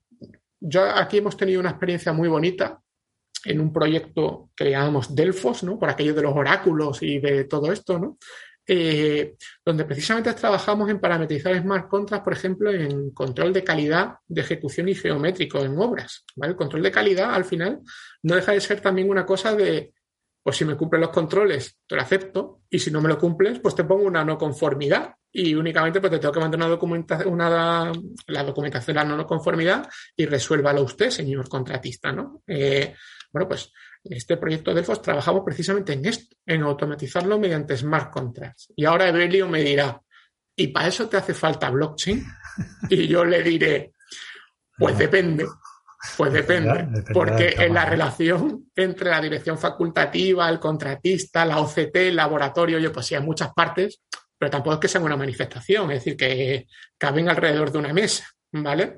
yo 0.59 0.83
aquí 0.83 1.17
hemos 1.17 1.35
tenido 1.35 1.59
una 1.59 1.71
experiencia 1.71 2.13
muy 2.13 2.27
bonita 2.27 2.79
en 3.45 3.61
un 3.61 3.71
proyecto 3.71 4.49
que 4.55 4.71
llamamos 4.71 5.15
Delfos, 5.15 5.63
¿no? 5.63 5.79
Por 5.79 5.89
aquello 5.89 6.13
de 6.13 6.23
los 6.23 6.35
oráculos 6.35 7.01
y 7.01 7.19
de 7.19 7.45
todo 7.45 7.71
esto, 7.71 7.99
¿no? 7.99 8.17
Eh, 8.67 9.35
donde 9.63 9.85
precisamente 9.85 10.33
trabajamos 10.33 10.89
en 10.89 10.99
parametrizar 10.99 11.55
smart 11.61 11.87
contracts, 11.87 12.23
por 12.23 12.33
ejemplo, 12.33 12.71
en 12.71 13.11
control 13.11 13.53
de 13.53 13.63
calidad 13.63 14.15
de 14.27 14.41
ejecución 14.41 14.89
y 14.89 14.95
geométrico 14.95 15.59
en 15.59 15.77
obras. 15.77 16.25
El 16.35 16.55
control 16.55 16.81
de 16.81 16.91
calidad, 16.91 17.33
al 17.35 17.45
final, 17.45 17.81
no 18.23 18.35
deja 18.35 18.53
de 18.53 18.61
ser 18.61 18.81
también 18.81 19.09
una 19.09 19.23
cosa 19.23 19.55
de, 19.55 19.93
pues 20.41 20.57
si 20.57 20.65
me 20.65 20.75
cumplen 20.75 21.01
los 21.01 21.11
controles, 21.11 21.77
te 21.87 21.95
lo 21.95 22.01
acepto, 22.01 22.61
y 22.67 22.79
si 22.79 22.89
no 22.89 23.01
me 23.01 23.09
lo 23.09 23.19
cumples, 23.19 23.59
pues 23.59 23.75
te 23.75 23.83
pongo 23.83 24.03
una 24.03 24.25
no 24.25 24.37
conformidad 24.37 25.13
y 25.31 25.53
únicamente 25.53 25.99
pues 25.99 26.13
te 26.13 26.19
tengo 26.19 26.31
que 26.31 26.39
mandar 26.39 26.59
una 26.59 26.69
documentación, 26.69 27.37
la 27.37 28.43
documentación 28.43 28.95
de 28.95 29.03
la 29.03 29.15
no 29.17 29.27
conformidad 29.27 29.87
y 30.15 30.25
resuélvalo 30.25 30.81
usted, 30.81 31.09
señor 31.09 31.49
contratista, 31.49 32.13
¿no? 32.13 32.41
Eh, 32.47 32.95
bueno, 33.35 33.49
pues 33.49 33.73
en 34.01 34.13
este 34.13 34.37
proyecto 34.37 34.73
Delfos 34.73 35.01
trabajamos 35.01 35.43
precisamente 35.43 35.91
en 35.91 36.05
esto, 36.05 36.37
en 36.45 36.61
automatizarlo 36.61 37.37
mediante 37.37 37.75
smart 37.75 38.09
contracts. 38.09 38.71
Y 38.77 38.85
ahora 38.85 39.09
Evelio 39.09 39.45
me 39.49 39.61
dirá, 39.61 40.01
¿y 40.55 40.67
para 40.67 40.87
eso 40.87 41.09
te 41.09 41.17
hace 41.17 41.33
falta 41.33 41.69
blockchain? 41.69 42.25
Y 42.89 43.07
yo 43.09 43.25
le 43.25 43.43
diré, 43.43 43.91
pues 44.77 44.97
depende. 44.97 45.45
Pues 46.15 46.31
depende, 46.31 47.03
porque 47.11 47.55
en 47.57 47.73
la 47.73 47.83
relación 47.83 48.69
entre 48.73 49.09
la 49.09 49.19
dirección 49.19 49.57
facultativa, 49.57 50.47
el 50.47 50.59
contratista, 50.59 51.43
la 51.43 51.59
OCT, 51.59 51.95
el 51.95 52.15
laboratorio, 52.15 52.79
yo 52.79 52.93
pues 52.93 53.07
sí, 53.07 53.15
hay 53.15 53.21
muchas 53.23 53.51
partes, 53.53 54.01
pero 54.37 54.49
tampoco 54.49 54.75
es 54.75 54.79
que 54.79 54.87
sean 54.87 55.03
una 55.03 55.17
manifestación, 55.17 55.91
es 55.91 55.97
decir, 55.97 56.15
que 56.15 56.67
caben 56.97 57.27
alrededor 57.27 57.69
de 57.69 57.79
una 57.79 57.91
mesa, 57.91 58.29
¿vale? 58.53 58.95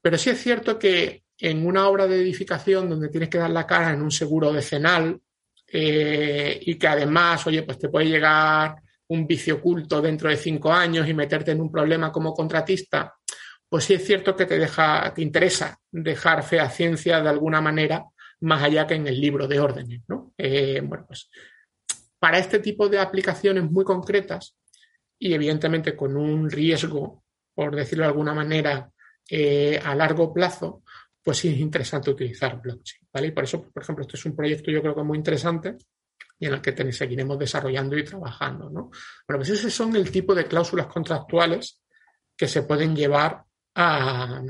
Pero 0.00 0.16
sí 0.16 0.30
es 0.30 0.40
cierto 0.40 0.78
que 0.78 1.25
en 1.38 1.66
una 1.66 1.88
obra 1.88 2.06
de 2.06 2.20
edificación 2.20 2.88
donde 2.88 3.08
tienes 3.08 3.28
que 3.28 3.38
dar 3.38 3.50
la 3.50 3.66
cara 3.66 3.92
en 3.92 4.02
un 4.02 4.10
seguro 4.10 4.52
decenal 4.52 5.20
eh, 5.68 6.58
y 6.62 6.76
que 6.76 6.88
además, 6.88 7.46
oye, 7.46 7.62
pues 7.62 7.78
te 7.78 7.88
puede 7.88 8.06
llegar 8.06 8.76
un 9.08 9.26
vicio 9.26 9.56
oculto 9.56 10.00
dentro 10.00 10.28
de 10.30 10.36
cinco 10.36 10.72
años 10.72 11.08
y 11.08 11.14
meterte 11.14 11.52
en 11.52 11.60
un 11.60 11.70
problema 11.70 12.10
como 12.10 12.34
contratista, 12.34 13.14
pues 13.68 13.84
sí 13.84 13.94
es 13.94 14.04
cierto 14.04 14.34
que 14.34 14.46
te 14.46 14.58
deja, 14.58 15.12
te 15.14 15.22
interesa 15.22 15.78
dejar 15.90 16.42
fe 16.42 16.60
a 16.60 16.70
ciencia 16.70 17.20
de 17.20 17.28
alguna 17.28 17.60
manera, 17.60 18.04
más 18.40 18.62
allá 18.62 18.86
que 18.86 18.94
en 18.94 19.06
el 19.06 19.20
libro 19.20 19.46
de 19.46 19.60
órdenes, 19.60 20.02
¿no? 20.08 20.32
Eh, 20.38 20.80
bueno, 20.84 21.04
pues 21.06 21.28
para 22.18 22.38
este 22.38 22.58
tipo 22.58 22.88
de 22.88 22.98
aplicaciones 22.98 23.70
muy 23.70 23.84
concretas 23.84 24.56
y 25.18 25.34
evidentemente 25.34 25.94
con 25.94 26.16
un 26.16 26.50
riesgo, 26.50 27.24
por 27.54 27.74
decirlo 27.74 28.04
de 28.04 28.08
alguna 28.08 28.34
manera, 28.34 28.90
eh, 29.28 29.80
a 29.84 29.94
largo 29.94 30.32
plazo, 30.32 30.82
pues 31.26 31.38
sí 31.38 31.48
es 31.48 31.58
interesante 31.58 32.08
utilizar 32.08 32.62
blockchain, 32.62 33.08
¿vale? 33.12 33.26
Y 33.26 33.30
por 33.32 33.42
eso, 33.42 33.68
por 33.68 33.82
ejemplo, 33.82 34.02
este 34.02 34.16
es 34.16 34.24
un 34.26 34.36
proyecto 34.36 34.70
yo 34.70 34.80
creo 34.80 34.94
que 34.94 35.02
muy 35.02 35.18
interesante 35.18 35.76
y 36.38 36.46
en 36.46 36.54
el 36.54 36.60
que 36.60 36.92
seguiremos 36.92 37.36
desarrollando 37.36 37.98
y 37.98 38.04
trabajando, 38.04 38.70
¿no? 38.70 38.92
Bueno, 39.26 39.38
pues 39.38 39.48
esos 39.48 39.74
son 39.74 39.96
el 39.96 40.08
tipo 40.12 40.36
de 40.36 40.46
cláusulas 40.46 40.86
contractuales 40.86 41.82
que 42.36 42.46
se 42.46 42.62
pueden 42.62 42.94
llevar 42.94 43.42
a, 43.74 44.40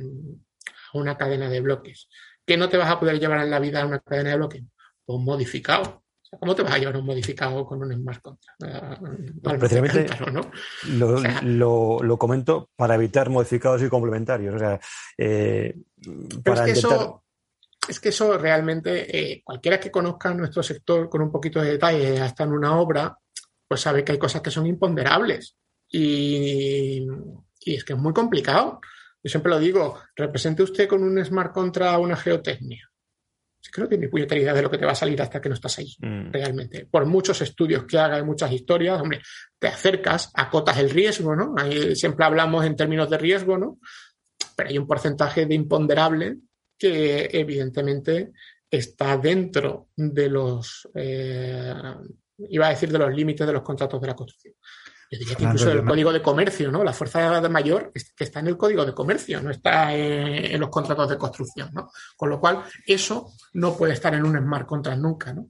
una 0.93 1.17
cadena 1.17 1.49
de 1.49 1.63
bloques. 1.63 2.11
¿Qué 2.45 2.59
no 2.59 2.69
te 2.69 2.77
vas 2.77 2.91
a 2.91 3.01
poder 3.01 3.19
llevar 3.19 3.41
en 3.41 3.51
la 3.51 3.59
vida 3.59 3.81
a 3.81 3.87
una 3.87 4.01
cadena 4.01 4.33
de 4.33 4.37
bloques? 4.37 4.63
Pues 5.07 5.19
modificado. 5.19 6.05
¿Cómo 6.39 6.55
te 6.55 6.63
vas 6.63 6.73
a 6.75 6.79
llevar 6.79 6.97
un 6.97 7.07
modificado 7.07 7.65
con 7.65 7.83
un 7.83 7.93
smart 7.93 8.21
contract? 8.21 9.01
precisamente 9.43 10.07
lo, 11.43 12.19
comento 12.19 12.71
para 12.77 12.95
evitar 12.95 13.31
modificados 13.31 13.83
y 13.83 13.89
complementarios. 13.89 14.55
O 14.55 14.59
sea, 14.59 14.81
eh, 15.17 15.75
es 16.45 16.61
que 16.61 16.71
eso, 16.73 17.25
es 17.89 18.01
que 18.01 18.09
eso 18.09 18.37
realmente, 18.39 19.17
eh, 19.17 19.43
cualquiera 19.45 19.79
que 19.79 19.91
conozca 19.91 20.35
nuestro 20.35 20.63
sector 20.63 21.09
con 21.09 21.23
un 21.23 21.31
poquito 21.31 21.61
de 21.61 21.73
detalle, 21.73 22.21
hasta 22.21 22.45
en 22.45 22.53
una 22.53 22.79
obra, 22.79 23.17
pues 23.69 23.81
sabe 23.81 24.05
que 24.05 24.13
hay 24.13 24.19
cosas 24.19 24.43
que 24.43 24.51
son 24.51 24.67
imponderables. 24.67 25.57
Y, 25.89 27.07
y 27.61 27.75
es 27.75 27.85
que 27.85 27.93
es 27.93 27.99
muy 27.99 28.13
complicado. 28.13 28.81
Yo 29.23 29.31
siempre 29.31 29.51
lo 29.51 29.59
digo, 29.59 30.01
represente 30.15 30.63
usted 30.63 30.89
con 30.89 31.03
un 31.03 31.25
smart 31.25 31.53
contra 31.53 31.99
una 31.99 32.17
geotecnia. 32.17 32.91
Es 33.67 33.73
que 33.73 33.81
no 33.81 33.89
tiene 33.89 34.09
puñetera 34.09 34.41
idea 34.41 34.55
de 34.55 34.63
lo 34.63 34.71
que 34.71 34.79
te 34.79 34.87
va 34.87 34.93
a 34.93 34.97
salir 34.97 35.21
hasta 35.21 35.41
que 35.41 35.49
no 35.49 35.57
estás 35.57 35.77
ahí, 35.81 35.97
mm. 35.99 36.31
realmente. 36.31 36.87
Por 36.87 37.05
muchos 37.05 37.41
estudios 37.41 37.85
que 37.85 37.99
haga 37.99 38.17
y 38.17 38.23
muchas 38.23 38.53
historias, 38.53 39.01
hombre, 39.01 39.21
te 39.59 39.67
acercas, 39.67 40.31
acotas 40.35 40.79
el 40.79 40.89
riesgo, 40.89 41.35
¿no? 41.35 41.53
Ahí 41.57 41.97
siempre 41.97 42.25
hablamos 42.25 42.65
en 42.65 42.77
términos 42.77 43.11
de 43.11 43.19
riesgo, 43.19 43.59
¿no? 43.59 43.81
Pero 44.55 44.69
hay 44.69 44.79
un 44.79 44.87
porcentaje 44.87 45.47
de 45.47 45.55
imponderable 45.57 46.37
que 46.79 47.29
evidentemente 47.33 48.31
está 48.71 49.17
dentro 49.17 49.89
de 49.97 50.29
los, 50.29 50.89
eh, 50.95 51.75
iba 52.39 52.67
a 52.69 52.71
decir, 52.71 52.93
de 52.93 52.99
los 53.01 53.13
límites 53.13 53.45
de 53.49 53.53
los 53.53 53.63
contratos 53.63 54.01
de 54.01 54.07
la 54.07 54.15
construcción. 54.15 54.55
Yo 55.11 55.19
diría 55.19 55.37
que 55.37 55.45
incluso 55.45 55.71
el 55.71 55.85
código 55.85 56.13
de 56.13 56.23
comercio, 56.23 56.71
¿no? 56.71 56.83
La 56.83 56.93
fuerza 56.93 57.41
de 57.41 57.49
mayor 57.49 57.93
que 57.93 58.25
está 58.25 58.41
en 58.41 58.49
el 58.49 58.57
código 58.57 58.85
de 58.85 58.95
comercio, 58.95 59.41
no 59.41 59.51
está 59.51 59.95
en, 59.95 60.61
los 60.61 60.71
contratos 60.71 61.09
de 61.11 61.19
construcción, 61.19 61.71
¿no? 61.73 61.91
Con 62.17 62.31
lo 62.31 62.41
cual, 62.41 62.65
eso 62.87 63.33
no 63.55 63.77
puede 63.77 63.93
estar 63.93 64.15
en 64.15 64.25
un 64.25 64.37
smart 64.39 64.67
contract 64.67 64.99
nunca, 64.99 65.33
¿no? 65.33 65.49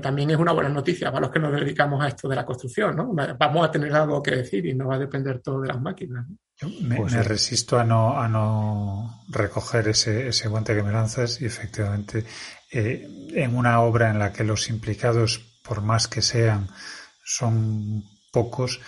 también 0.00 0.30
es 0.30 0.38
una 0.38 0.52
buena 0.52 0.70
noticia 0.70 1.12
para 1.12 1.26
los 1.26 1.30
que 1.30 1.38
nos 1.38 1.52
dedicamos 1.52 2.02
a 2.02 2.08
esto 2.08 2.26
de 2.26 2.36
la 2.36 2.46
construcción, 2.46 2.96
¿no? 2.96 3.12
Vamos 3.38 3.68
a 3.68 3.70
tener 3.70 3.92
algo 3.92 4.22
que 4.22 4.36
decir 4.36 4.64
y 4.64 4.74
no 4.74 4.88
va 4.88 4.94
a 4.94 4.98
depender 4.98 5.40
todo 5.40 5.60
de 5.60 5.68
las 5.68 5.80
máquinas. 5.80 6.26
Yo 6.56 6.68
me, 6.80 6.96
pues 6.96 7.12
resisto 7.26 7.78
a 7.78 7.84
no, 7.84 8.18
a 8.18 8.26
no 8.26 9.24
recoger 9.28 9.88
ese, 9.88 10.28
ese 10.28 10.48
guante 10.48 10.74
que 10.74 10.82
me 10.82 10.92
lanzas 10.92 11.40
y 11.42 11.46
efectivamente 11.46 12.24
eh, 12.70 13.06
en 13.34 13.56
una 13.56 13.80
obra 13.80 14.10
en 14.10 14.18
la 14.18 14.32
que 14.32 14.44
los 14.44 14.70
implicados, 14.70 15.38
por 15.62 15.82
más 15.82 16.08
que 16.08 16.22
sean, 16.22 16.68
son 17.22 18.04
pocos, 18.34 18.80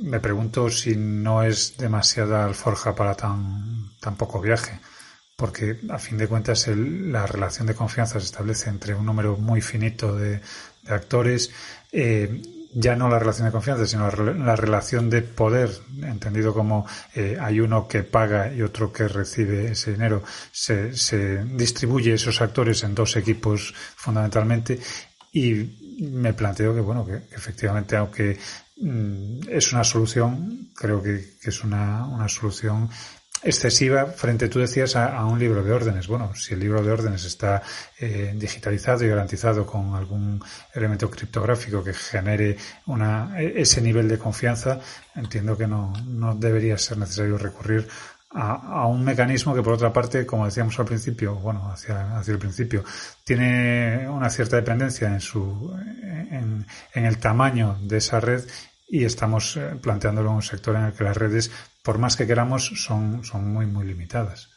me 0.00 0.20
pregunto 0.20 0.70
si 0.70 0.96
no 0.96 1.42
es 1.42 1.76
demasiada 1.76 2.44
alforja 2.44 2.94
para 2.94 3.14
tan, 3.14 3.90
tan 4.00 4.16
poco 4.16 4.40
viaje, 4.40 4.80
porque 5.36 5.78
a 5.90 5.98
fin 5.98 6.16
de 6.18 6.26
cuentas 6.26 6.66
la 6.68 7.26
relación 7.26 7.66
de 7.66 7.74
confianza 7.74 8.18
se 8.18 8.26
establece 8.26 8.70
entre 8.70 8.94
un 8.94 9.04
número 9.04 9.36
muy 9.36 9.60
finito 9.60 10.16
de, 10.16 10.40
actores, 10.86 11.50
eh, 11.92 12.42
ya 12.74 12.96
no 12.96 13.08
la 13.08 13.18
relación 13.18 13.46
de 13.46 13.52
confianza, 13.52 13.86
sino 13.86 14.10
la, 14.10 14.56
relación 14.56 15.08
de 15.08 15.22
poder, 15.22 15.70
entendido 16.02 16.52
como 16.52 16.86
eh, 17.14 17.38
hay 17.40 17.60
uno 17.60 17.86
que 17.86 18.02
paga 18.02 18.52
y 18.52 18.62
otro 18.62 18.92
que 18.92 19.06
recibe 19.06 19.70
ese 19.72 19.92
dinero, 19.92 20.22
se, 20.50 20.96
se 20.96 21.44
distribuye 21.44 22.14
esos 22.14 22.40
actores 22.40 22.82
en 22.82 22.94
dos 22.94 23.16
equipos 23.16 23.72
fundamentalmente 23.96 24.80
y 25.32 25.83
me 25.98 26.32
planteo 26.32 26.74
que, 26.74 26.80
bueno, 26.80 27.04
que, 27.04 27.14
efectivamente, 27.34 27.96
aunque 27.96 28.38
mm, 28.76 29.48
es 29.48 29.72
una 29.72 29.84
solución, 29.84 30.70
creo 30.74 31.02
que, 31.02 31.34
es 31.42 31.64
una, 31.64 32.06
una, 32.06 32.28
solución 32.28 32.88
excesiva 33.42 34.06
frente, 34.06 34.48
tú 34.48 34.58
decías, 34.58 34.96
a, 34.96 35.24
un 35.26 35.38
libro 35.38 35.62
de 35.62 35.72
órdenes. 35.72 36.08
Bueno, 36.08 36.34
si 36.34 36.54
el 36.54 36.60
libro 36.60 36.82
de 36.82 36.90
órdenes 36.90 37.24
está 37.24 37.62
eh, 37.98 38.32
digitalizado 38.34 39.04
y 39.04 39.08
garantizado 39.08 39.66
con 39.66 39.94
algún 39.94 40.42
elemento 40.72 41.10
criptográfico 41.10 41.84
que 41.84 41.92
genere 41.92 42.56
una, 42.86 43.38
e, 43.38 43.60
ese 43.60 43.82
nivel 43.82 44.08
de 44.08 44.18
confianza, 44.18 44.80
entiendo 45.14 45.56
que 45.56 45.66
no, 45.66 45.92
no 46.06 46.34
debería 46.34 46.78
ser 46.78 46.98
necesario 46.98 47.36
recurrir 47.36 47.86
a, 48.34 48.86
un 48.88 49.04
mecanismo 49.04 49.54
que 49.54 49.62
por 49.62 49.74
otra 49.74 49.92
parte, 49.92 50.26
como 50.26 50.44
decíamos 50.44 50.78
al 50.78 50.86
principio, 50.86 51.36
bueno, 51.36 51.70
hacia, 51.70 52.18
hacia 52.18 52.32
el 52.32 52.38
principio, 52.38 52.84
tiene 53.22 54.08
una 54.08 54.28
cierta 54.28 54.56
dependencia 54.56 55.08
en 55.08 55.20
su, 55.20 55.72
en, 56.02 56.66
el 56.94 57.18
tamaño 57.18 57.78
de 57.82 57.98
esa 57.98 58.18
red 58.20 58.42
y 58.88 59.04
estamos 59.04 59.56
eh, 59.56 59.76
planteándolo 59.80 60.30
en 60.30 60.36
un 60.36 60.42
sector 60.42 60.74
en 60.76 60.84
el 60.84 60.92
que 60.92 61.04
las 61.04 61.16
redes, 61.16 61.50
por 61.82 61.98
más 61.98 62.16
que 62.16 62.26
queramos, 62.26 62.66
son, 62.76 63.24
son 63.24 63.52
muy, 63.52 63.66
muy 63.66 63.86
limitadas. 63.86 64.50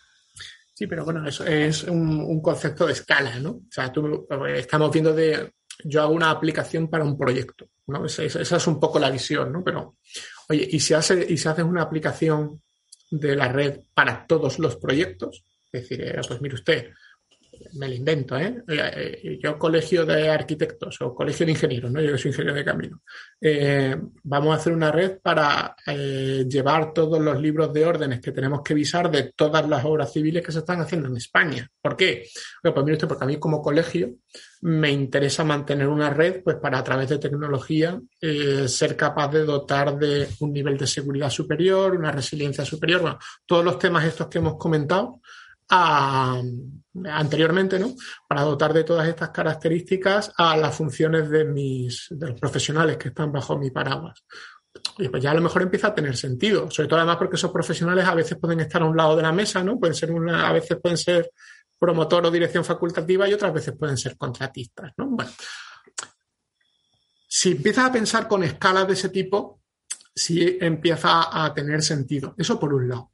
Sí, 0.73 0.87
pero 0.87 1.05
bueno, 1.05 1.27
eso 1.27 1.45
es 1.45 1.83
un, 1.83 2.41
concepto 2.41 2.85
de 2.85 2.93
escala, 2.93 3.39
¿no? 3.39 3.49
O 3.51 3.71
sea, 3.71 3.91
tú, 3.91 4.27
estamos 4.55 4.91
viendo 4.91 5.13
de, 5.13 5.53
yo 5.83 6.01
hago 6.01 6.13
una 6.13 6.29
aplicación 6.29 6.87
para 6.87 7.03
un 7.03 7.17
proyecto, 7.17 7.69
¿no? 7.87 8.05
Esa, 8.05 8.23
esa 8.23 8.57
es 8.57 8.67
un 8.67 8.79
poco 8.79 8.99
la 8.99 9.09
visión, 9.09 9.51
¿no? 9.51 9.63
Pero, 9.63 9.95
oye, 10.49 10.67
y 10.69 10.79
si, 10.79 10.93
hace, 10.93 11.25
y 11.27 11.37
si 11.37 11.47
haces 11.47 11.65
una 11.65 11.81
aplicación 11.81 12.61
de 13.09 13.35
la 13.35 13.51
red 13.51 13.79
para 13.93 14.25
todos 14.25 14.59
los 14.59 14.75
proyectos. 14.77 15.43
Es 15.71 15.81
decir, 15.81 16.01
eh, 16.01 16.21
pues 16.27 16.41
mire 16.41 16.55
usted, 16.55 16.87
me 17.73 17.87
lo 17.87 17.95
invento, 17.95 18.37
¿eh? 18.37 18.63
¿eh? 18.67 19.39
Yo 19.41 19.57
colegio 19.57 20.05
de 20.05 20.29
arquitectos 20.29 21.01
o 21.01 21.13
colegio 21.13 21.45
de 21.45 21.53
ingenieros, 21.53 21.91
¿no? 21.91 22.01
Yo 22.01 22.17
soy 22.17 22.29
ingeniero 22.31 22.55
de 22.55 22.65
camino. 22.65 23.01
Eh, 23.41 23.95
vamos 24.23 24.53
a 24.53 24.59
hacer 24.59 24.73
una 24.73 24.91
red 24.91 25.19
para 25.21 25.75
llevar 25.85 26.93
todos 26.93 27.19
los 27.19 27.41
libros 27.41 27.73
de 27.73 27.85
órdenes 27.85 28.21
que 28.21 28.31
tenemos 28.31 28.61
que 28.61 28.73
visar 28.73 29.09
de 29.09 29.33
todas 29.35 29.67
las 29.67 29.83
obras 29.85 30.13
civiles 30.13 30.43
que 30.43 30.51
se 30.51 30.59
están 30.59 30.81
haciendo 30.81 31.07
en 31.07 31.17
España. 31.17 31.69
¿Por 31.81 31.95
qué? 31.95 32.27
pues 32.61 32.85
mire 32.85 32.93
usted, 32.93 33.07
porque 33.07 33.23
a 33.23 33.27
mí 33.27 33.37
como 33.37 33.61
colegio 33.61 34.15
me 34.61 34.91
interesa 34.91 35.43
mantener 35.43 35.87
una 35.87 36.09
red, 36.09 36.41
pues 36.43 36.57
para 36.57 36.79
a 36.79 36.83
través 36.83 37.09
de 37.09 37.19
tecnología 37.19 37.99
ser 38.67 38.95
capaz 38.95 39.29
de 39.29 39.45
dotar 39.45 39.97
de 39.97 40.27
un 40.39 40.51
nivel 40.51 40.77
de 40.77 40.87
seguridad 40.87 41.29
superior, 41.29 41.95
una 41.95 42.11
resiliencia 42.11 42.65
superior, 42.65 43.01
bueno, 43.01 43.19
todos 43.45 43.63
los 43.63 43.77
temas 43.77 44.05
estos 44.05 44.27
que 44.27 44.39
hemos 44.39 44.57
comentado 44.57 45.21
anteriormente, 45.69 47.77
¿no? 47.77 47.93
Para 48.27 48.43
dotar 48.43 48.73
de 48.73 48.83
todas 48.83 49.07
estas 49.07 49.29
características 49.29 50.31
a 50.37 50.55
las 50.55 50.75
funciones 50.75 51.29
de 51.29 51.45
mis, 51.45 52.07
de 52.09 52.29
los 52.29 52.39
profesionales 52.39 52.97
que 52.97 53.09
están 53.09 53.31
bajo 53.31 53.57
mi 53.57 53.71
paraguas. 53.71 54.23
Y 54.99 55.09
pues 55.09 55.21
ya 55.21 55.31
a 55.31 55.33
lo 55.33 55.41
mejor 55.41 55.63
empieza 55.63 55.87
a 55.87 55.95
tener 55.95 56.15
sentido, 56.15 56.69
sobre 56.71 56.87
todo 56.87 56.99
además 56.99 57.17
porque 57.17 57.35
esos 57.35 57.51
profesionales 57.51 58.05
a 58.05 58.15
veces 58.15 58.37
pueden 58.39 58.59
estar 58.59 58.81
a 58.81 58.85
un 58.85 58.95
lado 58.95 59.15
de 59.15 59.23
la 59.23 59.31
mesa, 59.31 59.63
¿no? 59.63 59.79
Pueden 59.79 59.95
ser 59.95 60.11
una, 60.11 60.47
a 60.47 60.53
veces 60.53 60.77
pueden 60.81 60.97
ser 60.97 61.31
promotor 61.79 62.25
o 62.25 62.31
dirección 62.31 62.65
facultativa 62.65 63.27
y 63.27 63.33
otras 63.33 63.53
veces 63.53 63.75
pueden 63.77 63.97
ser 63.97 64.17
contratistas, 64.17 64.93
¿no? 64.97 65.07
Bueno, 65.07 65.31
si 67.27 67.51
empiezas 67.51 67.85
a 67.85 67.91
pensar 67.91 68.27
con 68.27 68.43
escalas 68.43 68.87
de 68.87 68.93
ese 68.93 69.09
tipo, 69.09 69.61
sí 70.15 70.57
empieza 70.59 71.43
a 71.43 71.53
tener 71.53 71.81
sentido. 71.81 72.33
Eso 72.37 72.59
por 72.59 72.73
un 72.73 72.89
lado. 72.89 73.11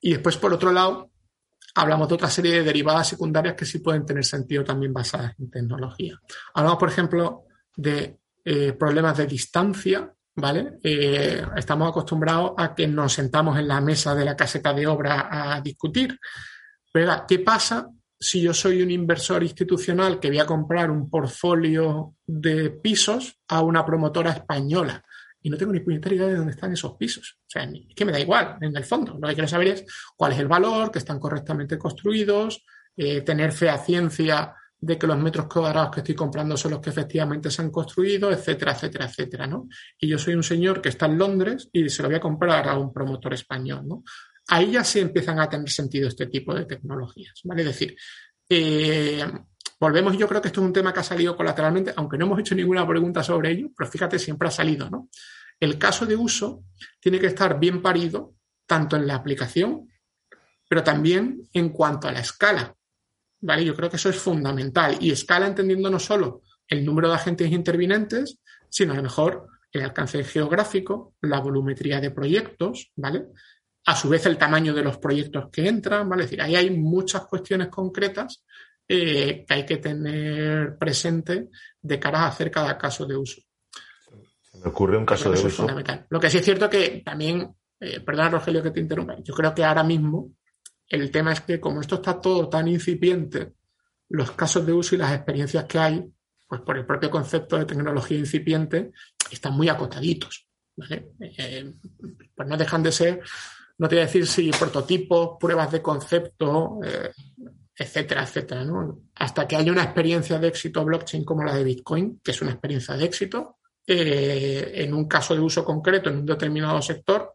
Y 0.00 0.12
después, 0.12 0.36
por 0.36 0.52
otro 0.52 0.70
lado, 0.70 1.12
hablamos 1.74 2.08
de 2.08 2.14
otra 2.14 2.28
serie 2.28 2.52
de 2.56 2.62
derivadas 2.62 3.08
secundarias 3.08 3.54
que 3.54 3.64
sí 3.64 3.78
pueden 3.78 4.04
tener 4.04 4.24
sentido 4.24 4.64
también 4.64 4.92
basadas 4.92 5.34
en 5.38 5.50
tecnología. 5.50 6.20
Hablamos, 6.54 6.78
por 6.78 6.88
ejemplo, 6.88 7.44
de 7.74 8.18
eh, 8.44 8.72
problemas 8.74 9.16
de 9.16 9.26
distancia, 9.26 10.12
¿vale? 10.36 10.78
Eh, 10.82 11.46
estamos 11.56 11.88
acostumbrados 11.88 12.52
a 12.58 12.74
que 12.74 12.86
nos 12.86 13.12
sentamos 13.14 13.58
en 13.58 13.68
la 13.68 13.80
mesa 13.80 14.14
de 14.14 14.24
la 14.24 14.36
caseta 14.36 14.74
de 14.74 14.86
obra 14.86 15.28
a 15.30 15.60
discutir. 15.60 16.18
Pero 16.92 17.24
¿qué 17.26 17.38
pasa 17.38 17.88
si 18.18 18.40
yo 18.40 18.54
soy 18.54 18.82
un 18.82 18.90
inversor 18.90 19.42
institucional 19.42 20.20
que 20.20 20.28
voy 20.28 20.38
a 20.38 20.46
comprar 20.46 20.90
un 20.90 21.10
portfolio 21.10 22.14
de 22.26 22.70
pisos 22.70 23.38
a 23.48 23.62
una 23.62 23.84
promotora 23.84 24.32
española? 24.32 25.04
y 25.44 25.50
no 25.50 25.58
tengo 25.58 25.72
ni 25.72 25.80
puñetera 25.80 26.14
idea 26.14 26.26
de 26.28 26.36
dónde 26.36 26.52
están 26.52 26.72
esos 26.72 26.94
pisos. 26.96 27.36
O 27.42 27.50
sea, 27.50 27.64
es 27.64 27.94
que 27.94 28.06
me 28.06 28.12
da 28.12 28.18
igual, 28.18 28.56
en 28.62 28.74
el 28.74 28.84
fondo. 28.84 29.18
Lo 29.20 29.28
que 29.28 29.34
quiero 29.34 29.46
saber 29.46 29.68
es 29.68 29.84
cuál 30.16 30.32
es 30.32 30.38
el 30.38 30.48
valor, 30.48 30.90
que 30.90 30.98
están 30.98 31.20
correctamente 31.20 31.76
construidos, 31.76 32.64
eh, 32.96 33.20
tener 33.20 33.52
fe 33.52 33.68
a 33.68 33.76
ciencia 33.76 34.54
de 34.78 34.98
que 34.98 35.06
los 35.06 35.18
metros 35.18 35.46
cuadrados 35.46 35.90
que 35.90 36.00
estoy 36.00 36.14
comprando 36.14 36.56
son 36.56 36.72
los 36.72 36.80
que 36.80 36.88
efectivamente 36.88 37.50
se 37.50 37.60
han 37.60 37.70
construido, 37.70 38.32
etcétera, 38.32 38.72
etcétera, 38.72 39.04
etcétera, 39.04 39.46
¿no? 39.46 39.68
Y 39.98 40.08
yo 40.08 40.18
soy 40.18 40.34
un 40.34 40.42
señor 40.42 40.80
que 40.80 40.88
está 40.88 41.06
en 41.06 41.18
Londres 41.18 41.68
y 41.72 41.90
se 41.90 42.02
lo 42.02 42.08
voy 42.08 42.16
a 42.16 42.20
comprar 42.20 42.66
a 42.66 42.78
un 42.78 42.90
promotor 42.90 43.34
español, 43.34 43.86
¿no? 43.86 44.02
Ahí 44.48 44.72
ya 44.72 44.84
sí 44.84 45.00
empiezan 45.00 45.40
a 45.40 45.48
tener 45.48 45.70
sentido 45.70 46.08
este 46.08 46.26
tipo 46.26 46.54
de 46.54 46.66
tecnologías, 46.66 47.40
¿vale? 47.44 47.62
Es 47.62 47.68
decir, 47.68 47.96
eh, 48.48 49.24
volvemos, 49.80 50.16
yo 50.18 50.28
creo 50.28 50.42
que 50.42 50.48
esto 50.48 50.60
es 50.60 50.66
un 50.66 50.72
tema 50.72 50.92
que 50.92 51.00
ha 51.00 51.04
salido 51.04 51.36
colateralmente, 51.36 51.92
aunque 51.96 52.18
no 52.18 52.26
hemos 52.26 52.40
hecho 52.40 52.54
ninguna 52.54 52.86
pregunta 52.86 53.22
sobre 53.22 53.52
ello, 53.52 53.68
pero 53.76 53.90
fíjate, 53.90 54.18
siempre 54.18 54.48
ha 54.48 54.50
salido, 54.50 54.90
¿no? 54.90 55.08
El 55.58 55.78
caso 55.78 56.04
de 56.04 56.16
uso 56.16 56.64
tiene 57.00 57.18
que 57.18 57.28
estar 57.28 57.58
bien 57.58 57.80
parido 57.80 58.34
tanto 58.66 58.96
en 58.96 59.06
la 59.06 59.14
aplicación, 59.14 59.88
pero 60.68 60.82
también 60.82 61.48
en 61.52 61.70
cuanto 61.70 62.08
a 62.08 62.12
la 62.12 62.20
escala. 62.20 62.74
¿Vale? 63.40 63.64
Yo 63.64 63.74
creo 63.74 63.90
que 63.90 63.96
eso 63.96 64.08
es 64.08 64.16
fundamental. 64.16 64.96
Y 65.00 65.10
escala 65.10 65.46
entendiendo 65.46 65.90
no 65.90 65.98
solo 65.98 66.42
el 66.66 66.84
número 66.84 67.08
de 67.08 67.14
agentes 67.14 67.52
intervinentes, 67.52 68.40
sino 68.70 68.94
a 68.94 68.96
lo 68.96 69.02
mejor 69.02 69.48
el 69.70 69.82
alcance 69.82 70.24
geográfico, 70.24 71.14
la 71.20 71.40
volumetría 71.40 72.00
de 72.00 72.10
proyectos, 72.10 72.92
¿vale? 72.96 73.26
A 73.86 73.94
su 73.94 74.08
vez 74.08 74.24
el 74.26 74.38
tamaño 74.38 74.72
de 74.72 74.82
los 74.82 74.98
proyectos 74.98 75.50
que 75.50 75.68
entran, 75.68 76.08
¿vale? 76.08 76.24
Es 76.24 76.30
decir, 76.30 76.42
ahí 76.42 76.56
hay 76.56 76.70
muchas 76.70 77.26
cuestiones 77.26 77.68
concretas 77.68 78.44
eh, 78.88 79.44
que 79.46 79.54
hay 79.54 79.66
que 79.66 79.78
tener 79.78 80.76
presente 80.78 81.48
de 81.80 81.98
cara 81.98 82.20
a 82.20 82.28
hacer 82.28 82.50
cada 82.50 82.76
caso 82.78 83.06
de 83.06 83.16
uso. 83.16 83.40
Me 84.62 84.68
ocurre 84.70 84.96
un 84.96 85.06
caso 85.06 85.30
de 85.30 85.38
uso. 85.38 85.50
fundamental. 85.50 86.06
Lo 86.08 86.20
que 86.20 86.30
sí 86.30 86.38
es 86.38 86.44
cierto 86.44 86.70
que 86.70 87.02
también, 87.04 87.54
eh, 87.80 88.00
perdona 88.00 88.30
Rogelio 88.30 88.62
que 88.62 88.70
te 88.70 88.80
interrumpa, 88.80 89.16
yo 89.22 89.34
creo 89.34 89.54
que 89.54 89.64
ahora 89.64 89.82
mismo 89.82 90.32
el 90.88 91.10
tema 91.10 91.32
es 91.32 91.40
que 91.40 91.60
como 91.60 91.80
esto 91.80 91.96
está 91.96 92.20
todo 92.20 92.48
tan 92.48 92.68
incipiente, 92.68 93.54
los 94.10 94.30
casos 94.32 94.64
de 94.66 94.72
uso 94.72 94.94
y 94.94 94.98
las 94.98 95.14
experiencias 95.14 95.64
que 95.64 95.78
hay, 95.78 96.04
pues 96.46 96.60
por 96.60 96.76
el 96.76 96.86
propio 96.86 97.10
concepto 97.10 97.58
de 97.58 97.64
tecnología 97.64 98.18
incipiente, 98.18 98.92
están 99.30 99.54
muy 99.54 99.68
acotaditos. 99.68 100.46
Eh, 100.90 101.72
pues 102.34 102.48
no 102.48 102.56
dejan 102.56 102.82
de 102.82 102.92
ser, 102.92 103.22
no 103.78 103.88
te 103.88 103.96
voy 103.96 104.02
a 104.02 104.06
decir 104.06 104.26
si 104.26 104.50
prototipos, 104.50 105.36
pruebas 105.38 105.72
de 105.72 105.82
concepto, 105.82 106.78
eh, 106.84 107.10
etcétera, 107.76 108.22
etcétera. 108.22 108.66
Hasta 109.16 109.48
que 109.48 109.56
haya 109.56 109.72
una 109.72 109.82
experiencia 109.82 110.38
de 110.38 110.48
éxito 110.48 110.84
blockchain 110.84 111.24
como 111.24 111.42
la 111.42 111.54
de 111.54 111.64
Bitcoin, 111.64 112.20
que 112.22 112.30
es 112.30 112.42
una 112.42 112.52
experiencia 112.52 112.94
de 112.96 113.04
éxito, 113.04 113.58
eh, 113.86 114.72
en 114.76 114.94
un 114.94 115.06
caso 115.06 115.34
de 115.34 115.40
uso 115.40 115.64
concreto, 115.64 116.08
en 116.08 116.18
un 116.18 116.26
determinado 116.26 116.80
sector, 116.80 117.34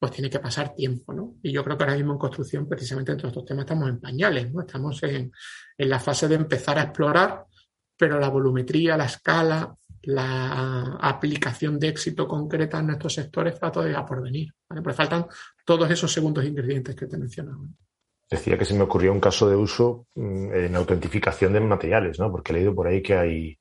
pues 0.00 0.12
tiene 0.12 0.30
que 0.30 0.38
pasar 0.38 0.74
tiempo, 0.74 1.12
¿no? 1.12 1.34
Y 1.42 1.52
yo 1.52 1.62
creo 1.62 1.76
que 1.76 1.84
ahora 1.84 1.96
mismo 1.96 2.12
en 2.12 2.18
construcción, 2.18 2.66
precisamente 2.66 3.12
en 3.12 3.18
todos 3.18 3.32
estos 3.32 3.44
temas, 3.44 3.64
estamos 3.64 3.88
en 3.90 4.00
pañales, 4.00 4.50
¿no? 4.50 4.62
Estamos 4.62 5.02
en, 5.02 5.30
la 5.76 6.00
fase 6.00 6.26
de 6.26 6.36
empezar 6.36 6.78
a 6.78 6.84
explorar, 6.84 7.44
pero 7.98 8.18
la 8.18 8.30
volumetría, 8.30 8.96
la 8.96 9.04
escala, 9.04 9.74
la 10.02 10.96
aplicación 11.00 11.78
de 11.78 11.88
éxito 11.88 12.26
concreta 12.26 12.78
en 12.78 12.90
estos 12.90 13.14
sectores 13.14 13.54
está 13.54 13.70
todavía 13.70 14.04
por 14.04 14.22
venir. 14.22 14.52
¿vale? 14.68 14.82
Pero 14.82 14.94
faltan 14.94 15.26
todos 15.64 15.90
esos 15.90 16.12
segundos 16.12 16.44
ingredientes 16.44 16.94
que 16.94 17.06
te 17.06 17.18
mencionaba. 17.18 17.64
Decía 18.30 18.56
que 18.56 18.64
se 18.64 18.74
me 18.74 18.82
ocurrió 18.82 19.12
un 19.12 19.20
caso 19.20 19.48
de 19.48 19.56
uso 19.56 20.06
mm, 20.14 20.54
en 20.54 20.76
autentificación 20.76 21.52
de 21.52 21.60
materiales, 21.60 22.18
¿no? 22.20 22.30
Porque 22.30 22.52
he 22.52 22.56
leído 22.56 22.74
por 22.74 22.86
ahí 22.86 23.02
que 23.02 23.14
hay 23.14 23.58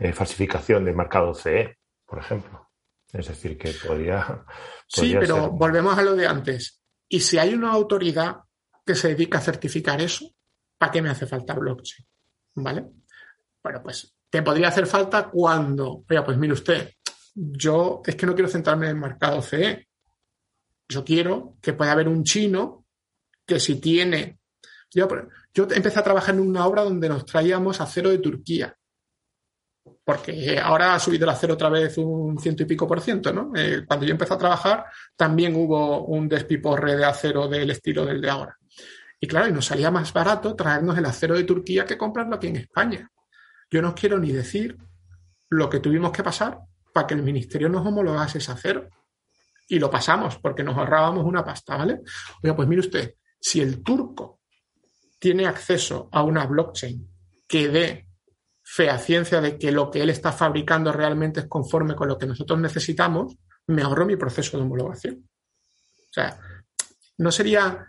eh, 0.00 0.12
falsificación 0.12 0.84
de 0.84 0.92
marcado 0.92 1.32
CE, 1.34 1.78
por 2.04 2.18
ejemplo. 2.18 2.68
Es 3.12 3.28
decir, 3.28 3.56
que 3.56 3.72
podría. 3.86 4.44
sí, 4.88 5.14
pero 5.18 5.50
volvemos 5.50 5.96
a 5.96 6.02
lo 6.02 6.16
de 6.16 6.26
antes. 6.26 6.82
Y 7.08 7.20
si 7.20 7.38
hay 7.38 7.54
una 7.54 7.70
autoridad 7.70 8.38
que 8.84 8.96
se 8.96 9.08
dedica 9.08 9.38
a 9.38 9.42
certificar 9.42 10.00
eso, 10.00 10.26
¿para 10.76 10.92
qué 10.92 11.00
me 11.00 11.10
hace 11.10 11.26
falta 11.26 11.54
blockchain? 11.54 12.06
¿Vale? 12.56 12.86
Bueno, 13.62 13.82
pues 13.82 14.17
te 14.30 14.42
podría 14.42 14.68
hacer 14.68 14.86
falta 14.86 15.28
cuando, 15.28 16.04
oiga, 16.08 16.24
pues 16.24 16.36
mire 16.38 16.52
usted, 16.52 16.92
yo 17.34 18.02
es 18.04 18.14
que 18.16 18.26
no 18.26 18.34
quiero 18.34 18.48
centrarme 18.48 18.86
en 18.86 18.96
el 18.96 19.00
mercado 19.00 19.40
CE. 19.42 19.88
Yo 20.88 21.04
quiero 21.04 21.56
que 21.60 21.74
pueda 21.74 21.92
haber 21.92 22.08
un 22.08 22.24
chino 22.24 22.86
que 23.46 23.60
si 23.60 23.80
tiene. 23.80 24.38
Yo, 24.90 25.06
yo 25.52 25.68
empecé 25.70 25.98
a 25.98 26.04
trabajar 26.04 26.34
en 26.34 26.40
una 26.40 26.66
obra 26.66 26.82
donde 26.82 27.08
nos 27.08 27.26
traíamos 27.26 27.80
acero 27.80 28.10
de 28.10 28.18
Turquía 28.18 28.78
porque 30.08 30.58
ahora 30.58 30.94
ha 30.94 30.98
subido 30.98 31.24
el 31.24 31.30
acero 31.30 31.52
otra 31.52 31.68
vez 31.68 31.98
un 31.98 32.38
ciento 32.38 32.62
y 32.62 32.66
pico 32.66 32.86
por 32.86 33.00
ciento, 33.00 33.30
¿no? 33.30 33.52
Eh, 33.54 33.84
cuando 33.86 34.06
yo 34.06 34.12
empecé 34.12 34.32
a 34.32 34.38
trabajar 34.38 34.86
también 35.14 35.54
hubo 35.54 36.06
un 36.06 36.26
despiporre 36.26 36.96
de 36.96 37.04
acero 37.04 37.46
del 37.46 37.70
estilo 37.70 38.06
del 38.06 38.20
de 38.20 38.30
ahora. 38.30 38.56
Y 39.20 39.26
claro, 39.26 39.48
y 39.48 39.52
nos 39.52 39.66
salía 39.66 39.90
más 39.90 40.10
barato 40.12 40.54
traernos 40.54 40.96
el 40.96 41.04
acero 41.04 41.36
de 41.36 41.44
Turquía 41.44 41.84
que 41.84 41.98
comprarlo 41.98 42.36
aquí 42.36 42.46
en 42.46 42.56
España. 42.56 43.10
Yo 43.70 43.82
no 43.82 43.94
quiero 43.94 44.18
ni 44.18 44.32
decir 44.32 44.76
lo 45.50 45.68
que 45.68 45.80
tuvimos 45.80 46.12
que 46.12 46.22
pasar 46.22 46.58
para 46.92 47.06
que 47.06 47.14
el 47.14 47.22
ministerio 47.22 47.68
nos 47.68 47.86
homologase 47.86 48.38
ese 48.38 48.52
acero. 48.52 48.88
Y 49.68 49.78
lo 49.78 49.90
pasamos 49.90 50.38
porque 50.38 50.62
nos 50.62 50.76
ahorrábamos 50.76 51.24
una 51.24 51.44
pasta, 51.44 51.76
¿vale? 51.76 52.00
Oiga, 52.42 52.56
pues 52.56 52.68
mire 52.68 52.80
usted, 52.80 53.14
si 53.38 53.60
el 53.60 53.82
turco 53.82 54.40
tiene 55.18 55.46
acceso 55.46 56.08
a 56.12 56.22
una 56.22 56.46
blockchain 56.46 57.06
que 57.46 57.68
dé 57.68 58.08
ciencia 58.98 59.40
de 59.40 59.58
que 59.58 59.72
lo 59.72 59.90
que 59.90 60.02
él 60.02 60.10
está 60.10 60.32
fabricando 60.32 60.92
realmente 60.92 61.40
es 61.40 61.46
conforme 61.46 61.94
con 61.94 62.08
lo 62.08 62.18
que 62.18 62.26
nosotros 62.26 62.58
necesitamos, 62.58 63.36
me 63.66 63.82
ahorro 63.82 64.06
mi 64.06 64.16
proceso 64.16 64.56
de 64.56 64.62
homologación. 64.62 65.28
O 65.96 66.12
sea, 66.12 66.38
no 67.18 67.32
sería 67.32 67.86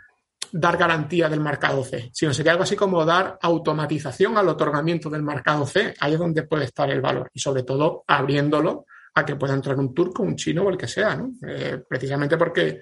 dar 0.51 0.77
garantía 0.77 1.29
del 1.29 1.41
mercado 1.41 1.83
C, 1.83 2.09
sino 2.13 2.33
sería 2.33 2.53
algo 2.53 2.63
así 2.63 2.75
como 2.75 3.05
dar 3.05 3.37
automatización 3.41 4.37
al 4.37 4.49
otorgamiento 4.49 5.09
del 5.09 5.23
mercado 5.23 5.65
C. 5.65 5.93
Ahí 5.99 6.13
es 6.13 6.19
donde 6.19 6.43
puede 6.43 6.65
estar 6.65 6.89
el 6.89 7.01
valor 7.01 7.29
y 7.33 7.39
sobre 7.39 7.63
todo 7.63 8.03
abriéndolo 8.07 8.85
a 9.13 9.25
que 9.25 9.35
pueda 9.35 9.53
entrar 9.53 9.77
un 9.77 9.93
turco, 9.93 10.23
un 10.23 10.35
chino 10.35 10.63
o 10.63 10.69
el 10.69 10.77
que 10.77 10.87
sea, 10.87 11.15
¿no? 11.15 11.31
Eh, 11.47 11.83
precisamente 11.87 12.37
porque 12.37 12.81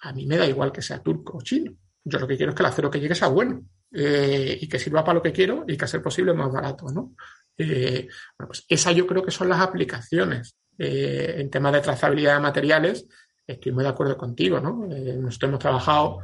a 0.00 0.12
mí 0.12 0.26
me 0.26 0.36
da 0.36 0.46
igual 0.46 0.72
que 0.72 0.82
sea 0.82 1.02
turco 1.02 1.38
o 1.38 1.42
chino. 1.42 1.72
Yo 2.02 2.18
lo 2.18 2.26
que 2.26 2.36
quiero 2.36 2.50
es 2.50 2.56
que 2.56 2.62
el 2.62 2.68
acero 2.68 2.90
que 2.90 3.00
llegue 3.00 3.14
sea 3.14 3.28
bueno. 3.28 3.62
Eh, 3.96 4.58
y 4.60 4.68
que 4.68 4.80
sirva 4.80 5.04
para 5.04 5.14
lo 5.14 5.22
que 5.22 5.30
quiero 5.30 5.64
y 5.68 5.76
que 5.76 5.84
a 5.84 5.88
ser 5.88 6.02
posible 6.02 6.34
más 6.34 6.50
barato, 6.50 6.86
¿no? 6.90 7.14
Eh, 7.56 8.08
bueno, 8.36 8.48
pues 8.48 8.64
esa 8.68 8.90
yo 8.90 9.06
creo 9.06 9.22
que 9.22 9.30
son 9.30 9.48
las 9.48 9.60
aplicaciones. 9.60 10.56
En 10.76 11.48
temas 11.48 11.72
de 11.72 11.80
trazabilidad 11.80 12.34
de 12.34 12.40
materiales, 12.40 13.06
estoy 13.46 13.70
muy 13.70 13.84
de 13.84 13.90
acuerdo 13.90 14.16
contigo, 14.16 14.58
¿no? 14.58 14.84
nosotros 14.88 15.48
hemos 15.48 15.60
trabajado 15.60 16.18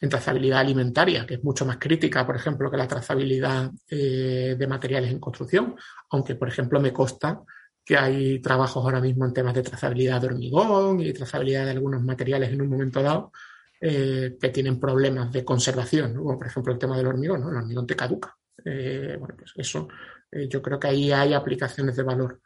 en 0.00 0.08
trazabilidad 0.08 0.60
alimentaria, 0.60 1.26
que 1.26 1.34
es 1.34 1.44
mucho 1.44 1.64
más 1.66 1.76
crítica, 1.78 2.26
por 2.26 2.36
ejemplo, 2.36 2.70
que 2.70 2.76
la 2.76 2.88
trazabilidad 2.88 3.70
de 3.88 4.66
materiales 4.68 5.10
en 5.10 5.20
construcción, 5.20 5.76
aunque, 6.10 6.34
por 6.34 6.48
ejemplo, 6.48 6.80
me 6.80 6.92
consta 6.92 7.42
que 7.84 7.96
hay 7.96 8.40
trabajos 8.40 8.84
ahora 8.84 9.00
mismo 9.00 9.26
en 9.26 9.32
temas 9.32 9.54
de 9.54 9.62
trazabilidad 9.62 10.20
de 10.20 10.28
hormigón 10.28 11.00
y 11.00 11.12
trazabilidad 11.12 11.64
de 11.64 11.72
algunos 11.72 12.02
materiales 12.02 12.50
en 12.50 12.62
un 12.62 12.68
momento 12.68 13.02
dado, 13.02 13.32
eh, 13.80 14.36
que 14.40 14.50
tienen 14.50 14.78
problemas 14.78 15.32
de 15.32 15.44
conservación, 15.44 16.14
como 16.14 16.38
por 16.38 16.46
ejemplo 16.46 16.72
el 16.72 16.78
tema 16.78 16.96
del 16.96 17.08
hormigón, 17.08 17.40
¿no? 17.40 17.50
el 17.50 17.56
hormigón 17.56 17.86
te 17.86 17.96
caduca. 17.96 18.36
Eh, 18.64 19.16
bueno, 19.18 19.34
pues 19.36 19.52
eso, 19.56 19.88
eh, 20.30 20.46
yo 20.48 20.62
creo 20.62 20.78
que 20.78 20.86
ahí 20.86 21.10
hay 21.10 21.34
aplicaciones 21.34 21.96
de 21.96 22.02
valor. 22.04 22.40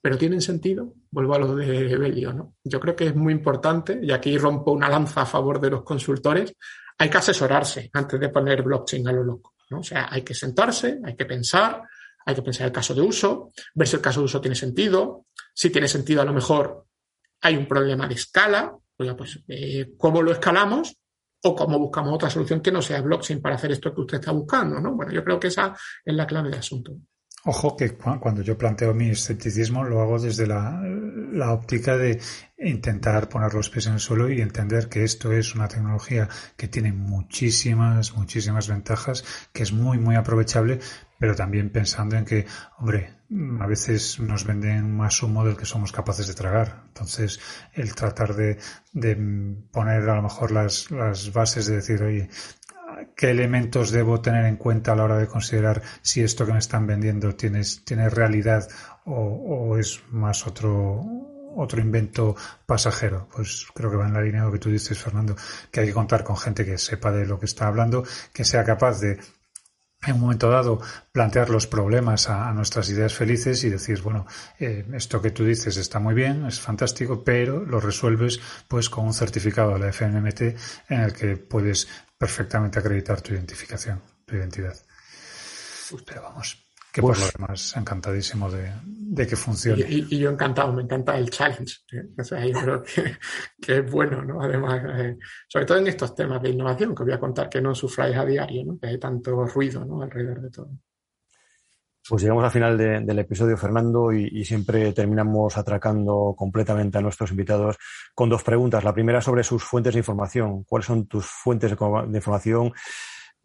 Pero 0.00 0.16
tienen 0.16 0.40
sentido, 0.40 0.94
vuelvo 1.10 1.34
a 1.34 1.38
lo 1.38 1.56
de 1.56 1.96
Belio, 1.96 2.32
¿no? 2.32 2.54
Yo 2.62 2.78
creo 2.78 2.94
que 2.94 3.06
es 3.06 3.16
muy 3.16 3.32
importante, 3.32 3.98
y 4.02 4.12
aquí 4.12 4.36
rompo 4.38 4.72
una 4.72 4.88
lanza 4.88 5.22
a 5.22 5.26
favor 5.26 5.60
de 5.60 5.70
los 5.70 5.82
consultores, 5.82 6.54
hay 6.98 7.10
que 7.10 7.18
asesorarse 7.18 7.90
antes 7.92 8.18
de 8.18 8.28
poner 8.28 8.62
blockchain 8.62 9.06
a 9.08 9.12
lo 9.12 9.24
loco, 9.24 9.54
¿no? 9.70 9.80
O 9.80 9.82
sea, 9.82 10.08
hay 10.10 10.22
que 10.22 10.34
sentarse, 10.34 11.00
hay 11.04 11.16
que 11.16 11.24
pensar, 11.24 11.82
hay 12.26 12.34
que 12.34 12.42
pensar 12.42 12.66
el 12.66 12.72
caso 12.72 12.94
de 12.94 13.00
uso, 13.00 13.50
ver 13.74 13.88
si 13.88 13.96
el 13.96 14.02
caso 14.02 14.20
de 14.20 14.26
uso 14.26 14.40
tiene 14.40 14.54
sentido, 14.54 15.26
si 15.54 15.70
tiene 15.70 15.88
sentido 15.88 16.22
a 16.22 16.24
lo 16.24 16.32
mejor 16.32 16.86
hay 17.40 17.56
un 17.56 17.66
problema 17.66 18.06
de 18.06 18.14
escala, 18.14 18.76
pues, 18.96 19.40
eh, 19.48 19.92
¿cómo 19.96 20.22
lo 20.22 20.32
escalamos? 20.32 20.96
O 21.44 21.54
cómo 21.54 21.78
buscamos 21.78 22.14
otra 22.14 22.28
solución 22.28 22.60
que 22.60 22.72
no 22.72 22.82
sea 22.82 23.00
blockchain 23.00 23.40
para 23.40 23.54
hacer 23.54 23.70
esto 23.70 23.94
que 23.94 24.00
usted 24.00 24.18
está 24.18 24.32
buscando, 24.32 24.80
¿no? 24.80 24.94
Bueno, 24.94 25.12
yo 25.12 25.22
creo 25.22 25.38
que 25.38 25.46
esa 25.46 25.74
es 26.04 26.14
la 26.14 26.26
clave 26.26 26.50
del 26.50 26.58
asunto. 26.58 26.96
Ojo 27.44 27.76
que 27.76 27.94
cuando 27.94 28.42
yo 28.42 28.58
planteo 28.58 28.92
mi 28.94 29.10
escepticismo 29.10 29.84
lo 29.84 30.02
hago 30.02 30.18
desde 30.18 30.46
la, 30.46 30.82
óptica 31.52 31.96
de 31.96 32.20
intentar 32.58 33.28
poner 33.28 33.54
los 33.54 33.70
pies 33.70 33.86
en 33.86 33.94
el 33.94 34.00
suelo 34.00 34.28
y 34.28 34.40
entender 34.40 34.88
que 34.88 35.04
esto 35.04 35.32
es 35.32 35.54
una 35.54 35.68
tecnología 35.68 36.28
que 36.56 36.66
tiene 36.66 36.92
muchísimas, 36.92 38.16
muchísimas 38.16 38.68
ventajas, 38.68 39.24
que 39.52 39.62
es 39.62 39.72
muy, 39.72 39.98
muy 39.98 40.16
aprovechable, 40.16 40.80
pero 41.18 41.36
también 41.36 41.70
pensando 41.70 42.16
en 42.16 42.24
que, 42.24 42.46
hombre, 42.78 43.14
a 43.60 43.66
veces 43.66 44.18
nos 44.18 44.44
venden 44.44 44.96
más 44.96 45.22
humo 45.22 45.44
del 45.44 45.56
que 45.56 45.64
somos 45.64 45.92
capaces 45.92 46.26
de 46.26 46.34
tragar. 46.34 46.82
Entonces, 46.88 47.38
el 47.72 47.94
tratar 47.94 48.34
de, 48.34 48.58
de 48.92 49.16
poner 49.70 50.08
a 50.08 50.16
lo 50.16 50.22
mejor 50.22 50.50
las, 50.50 50.90
las 50.90 51.32
bases 51.32 51.66
de 51.66 51.76
decir, 51.76 52.02
oye, 52.02 52.28
qué 53.18 53.32
elementos 53.32 53.90
debo 53.90 54.20
tener 54.20 54.44
en 54.44 54.54
cuenta 54.54 54.92
a 54.92 54.94
la 54.94 55.02
hora 55.02 55.18
de 55.18 55.26
considerar 55.26 55.82
si 56.02 56.22
esto 56.22 56.46
que 56.46 56.52
me 56.52 56.60
están 56.60 56.86
vendiendo 56.86 57.34
tiene, 57.34 57.62
tiene 57.84 58.08
realidad 58.08 58.68
o, 59.06 59.76
es 59.76 60.00
más 60.12 60.46
otro, 60.46 61.02
otro 61.56 61.80
invento 61.80 62.36
pasajero. 62.64 63.28
Pues 63.34 63.66
creo 63.74 63.90
que 63.90 63.96
va 63.96 64.06
en 64.06 64.14
la 64.14 64.22
línea 64.22 64.42
de 64.42 64.46
lo 64.46 64.52
que 64.52 64.60
tú 64.60 64.70
dices, 64.70 64.96
Fernando, 64.96 65.34
que 65.72 65.80
hay 65.80 65.86
que 65.88 65.94
contar 65.94 66.22
con 66.22 66.36
gente 66.36 66.64
que 66.64 66.78
sepa 66.78 67.10
de 67.10 67.26
lo 67.26 67.40
que 67.40 67.46
está 67.46 67.66
hablando, 67.66 68.04
que 68.32 68.44
sea 68.44 68.62
capaz 68.62 69.00
de 69.00 69.18
en 70.06 70.14
un 70.14 70.20
momento 70.20 70.48
dado 70.48 70.80
plantear 71.10 71.50
los 71.50 71.66
problemas 71.66 72.30
a, 72.30 72.52
nuestras 72.52 72.88
ideas 72.88 73.12
felices 73.12 73.64
y 73.64 73.68
decir, 73.68 74.00
bueno, 74.00 74.26
eh, 74.60 74.86
esto 74.92 75.20
que 75.20 75.32
tú 75.32 75.44
dices 75.44 75.76
está 75.76 75.98
muy 75.98 76.14
bien, 76.14 76.46
es 76.46 76.60
fantástico, 76.60 77.24
pero 77.24 77.64
lo 77.64 77.80
resuelves 77.80 78.40
pues 78.68 78.88
con 78.88 79.06
un 79.06 79.12
certificado 79.12 79.72
de 79.72 79.80
la 79.80 79.92
FNMT 79.92 80.40
en 80.88 81.00
el 81.00 81.12
que 81.12 81.36
puedes 81.36 81.88
perfectamente 82.18 82.80
acreditar 82.80 83.20
tu 83.20 83.32
identificación, 83.32 84.02
tu 84.26 84.34
identidad. 84.34 84.76
Pero 86.04 86.22
vamos, 86.22 86.68
que 86.92 87.00
por 87.00 87.18
lo 87.18 87.26
demás 87.36 87.76
encantadísimo 87.76 88.50
de, 88.50 89.26
que 89.26 89.36
funcione. 89.36 89.84
Y, 89.88 90.18
yo 90.18 90.30
encantado, 90.30 90.72
me 90.72 90.82
encanta 90.82 91.16
el 91.16 91.30
challenge. 91.30 91.76
¿eh? 91.92 92.08
O 92.18 92.24
sea, 92.24 92.44
yo 92.44 92.60
creo 92.60 92.82
que, 92.82 93.78
es 93.78 93.90
bueno, 93.90 94.22
¿no? 94.22 94.42
Además, 94.42 94.82
eh, 94.98 95.16
sobre 95.46 95.66
todo 95.66 95.78
en 95.78 95.86
estos 95.86 96.14
temas 96.14 96.42
de 96.42 96.50
innovación, 96.50 96.94
que 96.94 97.04
voy 97.04 97.12
a 97.12 97.20
contar 97.20 97.48
que 97.48 97.60
no 97.60 97.74
sufráis 97.74 98.16
a 98.16 98.24
diario, 98.24 98.64
¿no? 98.64 98.78
Que 98.78 98.88
hay 98.88 98.98
tanto 98.98 99.46
ruido, 99.46 99.84
¿no? 99.84 100.02
Alrededor 100.02 100.40
de 100.42 100.50
todo. 100.50 100.70
Pues 102.08 102.22
llegamos 102.22 102.44
al 102.44 102.50
final 102.50 102.78
del 102.78 103.18
episodio, 103.18 103.56
Fernando, 103.56 104.12
y, 104.12 104.44
siempre 104.44 104.92
terminamos 104.92 105.58
atracando 105.58 106.34
completamente 106.36 106.96
a 106.96 107.02
nuestros 107.02 107.30
invitados 107.30 107.76
con 108.14 108.30
dos 108.30 108.42
preguntas. 108.42 108.82
La 108.82 108.94
primera 108.94 109.20
sobre 109.20 109.44
sus 109.44 109.62
fuentes 109.62 109.92
de 109.92 110.00
información. 110.00 110.64
¿Cuáles 110.64 110.86
son 110.86 111.06
tus 111.06 111.26
fuentes 111.26 111.70
de 111.70 112.16
información 112.16 112.72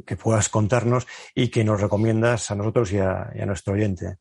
que 0.06 0.16
puedas 0.16 0.50
contarnos 0.50 1.06
y 1.34 1.50
que 1.50 1.64
nos 1.64 1.82
recomiendas 1.82 2.52
a 2.52 2.56
nosotros 2.56 2.92
y 2.94 3.00
a, 3.00 3.32
nuestro 3.46 3.74
oyente. 3.74 4.18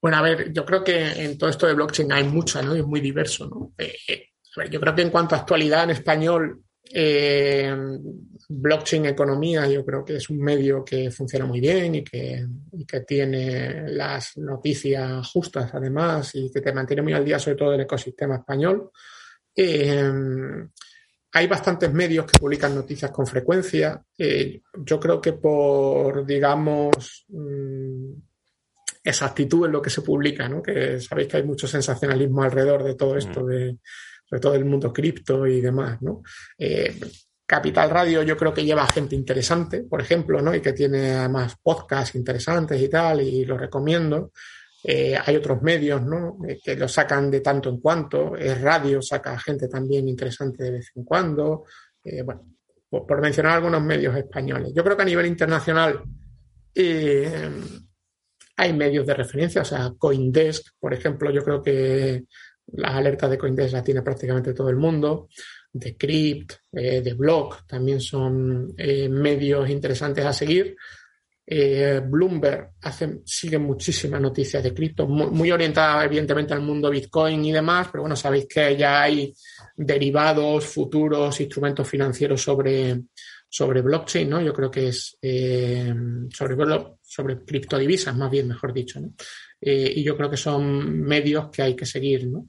Bueno, 0.00 0.16
a 0.16 0.22
ver, 0.22 0.52
yo 0.52 0.64
creo 0.64 0.82
que 0.82 1.24
en 1.24 1.38
todo 1.38 1.48
esto 1.48 1.66
de 1.66 1.74
blockchain 1.74 2.12
hay 2.12 2.24
mucho, 2.24 2.60
¿no? 2.62 2.74
Es 2.74 2.84
muy 2.84 3.00
diverso, 3.00 3.46
¿no? 3.46 3.72
Eh, 3.78 3.94
eh, 4.08 4.30
yo 4.70 4.80
creo 4.80 4.94
que 4.94 5.02
en 5.02 5.10
cuanto 5.10 5.34
a 5.34 5.38
actualidad 5.38 5.84
en 5.84 5.90
español, 5.90 6.62
eh, 6.94 7.74
blockchain 8.48 9.06
economía, 9.06 9.66
yo 9.66 9.84
creo 9.84 10.04
que 10.04 10.16
es 10.16 10.28
un 10.28 10.38
medio 10.38 10.84
que 10.84 11.10
funciona 11.10 11.46
muy 11.46 11.60
bien 11.60 11.94
y 11.96 12.04
que, 12.04 12.46
y 12.72 12.84
que, 12.84 13.00
tiene 13.00 13.88
las 13.88 14.36
noticias 14.36 15.26
justas, 15.28 15.74
además, 15.74 16.34
y 16.34 16.50
que 16.52 16.60
te 16.60 16.72
mantiene 16.72 17.02
muy 17.02 17.12
al 17.12 17.24
día, 17.24 17.38
sobre 17.38 17.56
todo 17.56 17.70
del 17.70 17.80
ecosistema 17.80 18.36
español. 18.36 18.90
Hay 21.34 21.46
bastantes 21.46 21.90
medios 21.92 22.26
que 22.26 22.38
publican 22.38 22.74
noticias 22.74 23.10
con 23.10 23.26
frecuencia. 23.26 24.02
Eh, 24.18 24.60
yo 24.84 25.00
creo 25.00 25.18
que 25.18 25.32
por, 25.32 26.26
digamos, 26.26 27.24
mm, 27.28 28.12
exactitud 29.02 29.64
en 29.64 29.72
lo 29.72 29.80
que 29.80 29.88
se 29.88 30.02
publica, 30.02 30.46
¿no? 30.46 30.62
que 30.62 31.00
sabéis 31.00 31.28
que 31.28 31.38
hay 31.38 31.42
mucho 31.42 31.66
sensacionalismo 31.66 32.42
alrededor 32.42 32.84
de 32.84 32.94
todo 32.94 33.16
esto, 33.16 33.40
mm. 33.40 33.46
de, 33.46 33.78
todo 34.40 34.54
el 34.54 34.64
mundo 34.64 34.92
cripto 34.92 35.46
y 35.46 35.60
demás. 35.60 36.00
¿no? 36.02 36.22
Eh, 36.58 36.98
Capital 37.46 37.90
Radio 37.90 38.22
yo 38.22 38.36
creo 38.36 38.54
que 38.54 38.64
lleva 38.64 38.86
gente 38.86 39.14
interesante, 39.14 39.82
por 39.82 40.00
ejemplo, 40.00 40.40
¿no? 40.40 40.54
y 40.54 40.60
que 40.60 40.72
tiene 40.72 41.12
además 41.12 41.56
podcasts 41.62 42.14
interesantes 42.14 42.80
y 42.80 42.88
tal, 42.88 43.20
y 43.20 43.44
lo 43.44 43.58
recomiendo. 43.58 44.32
Eh, 44.84 45.16
hay 45.16 45.36
otros 45.36 45.62
medios 45.62 46.02
¿no? 46.02 46.38
Eh, 46.48 46.58
que 46.62 46.74
lo 46.74 46.88
sacan 46.88 47.30
de 47.30 47.40
tanto 47.40 47.68
en 47.68 47.80
cuanto. 47.80 48.36
Es 48.36 48.60
radio, 48.60 49.00
saca 49.02 49.38
gente 49.38 49.68
también 49.68 50.08
interesante 50.08 50.64
de 50.64 50.70
vez 50.72 50.90
en 50.94 51.04
cuando. 51.04 51.64
Bueno, 52.24 52.46
por, 52.88 53.20
mencionar 53.20 53.52
algunos 53.52 53.80
medios 53.80 54.16
españoles. 54.16 54.72
Yo 54.74 54.82
creo 54.82 54.96
que 54.96 55.02
a 55.02 55.06
nivel 55.06 55.26
internacional 55.26 56.02
hay 58.56 58.72
medios 58.72 59.06
de 59.06 59.14
referencia. 59.14 59.62
O 59.62 59.64
sea, 59.64 59.92
Coindesk, 59.96 60.74
por 60.78 60.94
ejemplo, 60.94 61.30
yo 61.30 61.42
creo 61.42 61.62
que 61.62 62.24
las 62.66 62.94
alertas 62.94 63.30
de 63.30 63.38
Coindesk 63.38 63.72
las 63.72 63.84
tiene 63.84 64.02
prácticamente 64.02 64.54
todo 64.54 64.70
el 64.70 64.76
mundo. 64.76 65.28
De 65.72 65.96
Crypt, 65.96 66.52
de 66.70 67.14
Block, 67.14 67.66
también 67.66 67.98
son 67.98 68.74
medios 68.76 69.70
interesantes 69.70 70.24
a 70.24 70.32
seguir. 70.32 70.76
Eh, 71.44 72.00
Bloomberg 72.04 72.70
hace, 72.82 73.20
sigue 73.24 73.58
muchísimas 73.58 74.20
noticias 74.20 74.62
de 74.62 74.72
cripto, 74.72 75.08
muy, 75.08 75.50
orientada 75.50 76.04
evidentemente 76.04 76.54
al 76.54 76.60
mundo 76.60 76.88
Bitcoin 76.88 77.44
y 77.44 77.52
demás, 77.52 77.88
pero 77.90 78.02
bueno, 78.02 78.14
sabéis 78.14 78.46
que 78.46 78.76
ya 78.76 79.02
hay 79.02 79.34
derivados, 79.76 80.64
futuros, 80.66 81.40
instrumentos 81.40 81.88
financieros 81.88 82.40
sobre, 82.40 83.02
sobre 83.48 83.82
blockchain, 83.82 84.30
¿no? 84.30 84.40
Yo 84.40 84.54
creo 84.54 84.70
que 84.70 84.88
es 84.88 85.18
eh, 85.20 85.92
sobre, 86.32 86.56
sobre 87.02 87.44
criptodivisas, 87.44 88.16
más 88.16 88.30
bien, 88.30 88.46
mejor 88.46 88.72
dicho, 88.72 89.00
¿no? 89.00 89.12
Eh, 89.64 89.92
y 89.96 90.02
yo 90.02 90.16
creo 90.16 90.28
que 90.28 90.36
son 90.36 91.00
medios 91.00 91.48
que 91.50 91.62
hay 91.62 91.76
que 91.76 91.86
seguir, 91.86 92.26
¿no? 92.26 92.48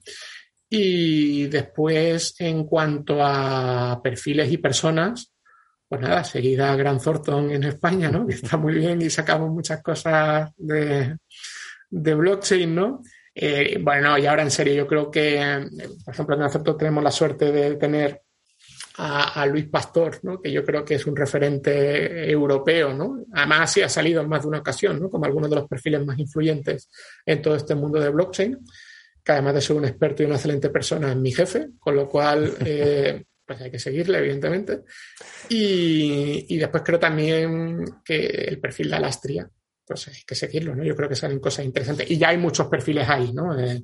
Y 0.67 1.45
después, 1.45 2.33
en 2.39 2.65
cuanto 2.65 3.19
a 3.21 4.01
perfiles 4.03 4.51
y 4.51 4.57
personas, 4.57 5.31
pues 5.87 6.01
nada, 6.01 6.23
seguida 6.23 6.75
Gran 6.75 6.99
Thornton 6.99 7.51
en 7.51 7.65
España, 7.65 8.09
¿no? 8.09 8.25
Que 8.25 8.33
está 8.33 8.57
muy 8.57 8.73
bien 8.73 8.99
y 9.03 9.11
sacamos 9.11 9.51
muchas 9.51 9.83
cosas 9.83 10.49
de, 10.57 11.15
blockchain, 11.91 12.73
¿no? 12.73 13.03
Eh, 13.35 13.77
bueno, 13.79 14.17
y 14.17 14.25
ahora 14.25 14.41
en 14.41 14.49
serio, 14.49 14.73
yo 14.73 14.87
creo 14.87 15.11
que, 15.11 15.67
por 16.03 16.13
ejemplo, 16.15 16.35
en 16.35 16.39
Gran 16.39 16.75
tenemos 16.75 17.03
la 17.03 17.11
suerte 17.11 17.51
de 17.51 17.75
tener 17.75 18.23
a, 18.95 19.45
Luis 19.47 19.67
Pastor, 19.69 20.19
¿no? 20.23 20.39
que 20.39 20.51
yo 20.51 20.63
creo 20.63 20.85
que 20.85 20.95
es 20.95 21.07
un 21.07 21.15
referente 21.15 22.29
europeo, 22.29 22.93
¿no? 22.93 23.25
Además, 23.33 23.71
sí 23.71 23.81
ha 23.81 23.89
salido 23.89 24.21
en 24.21 24.29
más 24.29 24.43
de 24.43 24.49
una 24.49 24.59
ocasión, 24.59 24.99
¿no? 24.99 25.09
Como 25.09 25.25
algunos 25.25 25.49
de 25.49 25.55
los 25.55 25.67
perfiles 25.67 26.05
más 26.05 26.19
influyentes 26.19 26.89
en 27.25 27.41
todo 27.41 27.55
este 27.55 27.73
mundo 27.73 27.99
de 27.99 28.09
blockchain, 28.09 28.59
que 29.23 29.31
además 29.31 29.55
de 29.55 29.61
ser 29.61 29.77
un 29.77 29.85
experto 29.85 30.21
y 30.21 30.25
una 30.27 30.35
excelente 30.35 30.69
persona, 30.69 31.11
es 31.11 31.17
mi 31.17 31.31
jefe, 31.31 31.69
con 31.79 31.95
lo 31.95 32.07
cual 32.07 32.53
eh, 32.65 33.23
pues 33.45 33.61
hay 33.61 33.71
que 33.71 33.79
seguirle, 33.79 34.19
evidentemente. 34.19 34.81
Y, 35.49 36.57
después 36.57 36.83
creo 36.83 36.99
también 36.99 37.83
que 38.05 38.25
el 38.25 38.59
perfil 38.59 38.89
de 38.89 38.95
Alastria, 38.95 39.49
pues 39.85 40.07
hay 40.07 40.23
que 40.25 40.35
seguirlo, 40.35 40.75
¿no? 40.75 40.83
Yo 40.83 40.95
creo 40.95 41.09
que 41.09 41.15
salen 41.15 41.39
cosas 41.39 41.65
interesantes. 41.65 42.09
Y 42.09 42.17
ya 42.17 42.29
hay 42.29 42.37
muchos 42.37 42.67
perfiles 42.67 43.09
ahí, 43.09 43.33
¿no? 43.33 43.57
Eh, 43.57 43.83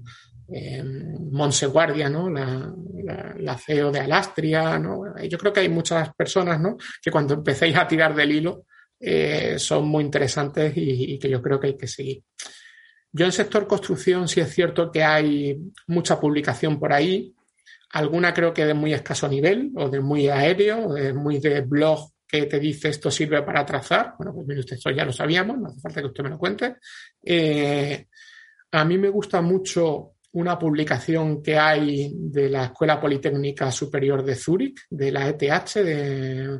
eh, 0.51 0.83
Monse 0.83 1.67
Guardia, 1.67 2.09
¿no? 2.09 2.29
La, 2.29 3.57
CEO 3.57 3.91
de 3.91 3.99
Alastria, 4.01 4.77
¿no? 4.77 5.01
Yo 5.27 5.37
creo 5.37 5.51
que 5.51 5.61
hay 5.61 5.69
muchas 5.69 6.13
personas, 6.15 6.59
¿no? 6.59 6.77
Que 7.01 7.11
cuando 7.11 7.33
empecéis 7.33 7.75
a 7.75 7.87
tirar 7.87 8.13
del 8.13 8.31
hilo 8.31 8.65
eh, 8.99 9.55
son 9.57 9.87
muy 9.87 10.03
interesantes 10.03 10.75
y, 10.77 11.13
y 11.13 11.19
que 11.19 11.29
yo 11.29 11.41
creo 11.41 11.59
que 11.59 11.67
hay 11.67 11.77
que 11.77 11.87
seguir. 11.87 12.23
Yo 13.11 13.25
en 13.25 13.31
sector 13.31 13.67
construcción 13.67 14.27
sí 14.27 14.39
es 14.39 14.53
cierto 14.53 14.91
que 14.91 15.03
hay 15.03 15.57
mucha 15.87 16.19
publicación 16.19 16.79
por 16.79 16.93
ahí, 16.93 17.33
Alguna 17.91 18.33
creo 18.33 18.53
que 18.53 18.65
de 18.65 18.73
muy 18.73 18.93
escaso 18.93 19.27
nivel 19.27 19.71
o 19.75 19.89
de 19.89 19.99
muy 19.99 20.27
aéreo, 20.27 20.89
o 20.89 20.93
de 20.93 21.13
muy 21.13 21.39
de 21.39 21.61
blog 21.61 22.11
que 22.27 22.45
te 22.45 22.59
dice 22.59 22.89
esto 22.89 23.09
sirve 23.09 23.41
para 23.41 23.65
trazar. 23.65 24.13
Bueno, 24.17 24.33
pues 24.33 24.45
mire 24.45 24.59
usted, 24.59 24.75
esto 24.75 24.91
ya 24.91 25.05
lo 25.05 25.11
sabíamos, 25.11 25.57
no 25.57 25.67
hace 25.69 25.79
falta 25.81 26.01
que 26.01 26.07
usted 26.07 26.23
me 26.23 26.29
lo 26.29 26.37
cuente. 26.37 26.75
Eh, 27.23 28.05
a 28.71 28.85
mí 28.85 28.97
me 28.99 29.09
gusta 29.09 29.41
mucho 29.41 30.13
una 30.31 30.59
publicación 30.59 31.41
que 31.41 31.57
hay 31.57 32.11
de 32.15 32.49
la 32.49 32.65
Escuela 32.65 32.99
Politécnica 32.99 33.71
Superior 33.71 34.23
de 34.23 34.35
Zúrich, 34.35 34.81
de 34.89 35.11
la 35.11 35.27
ETH, 35.27 35.73
de, 35.75 36.59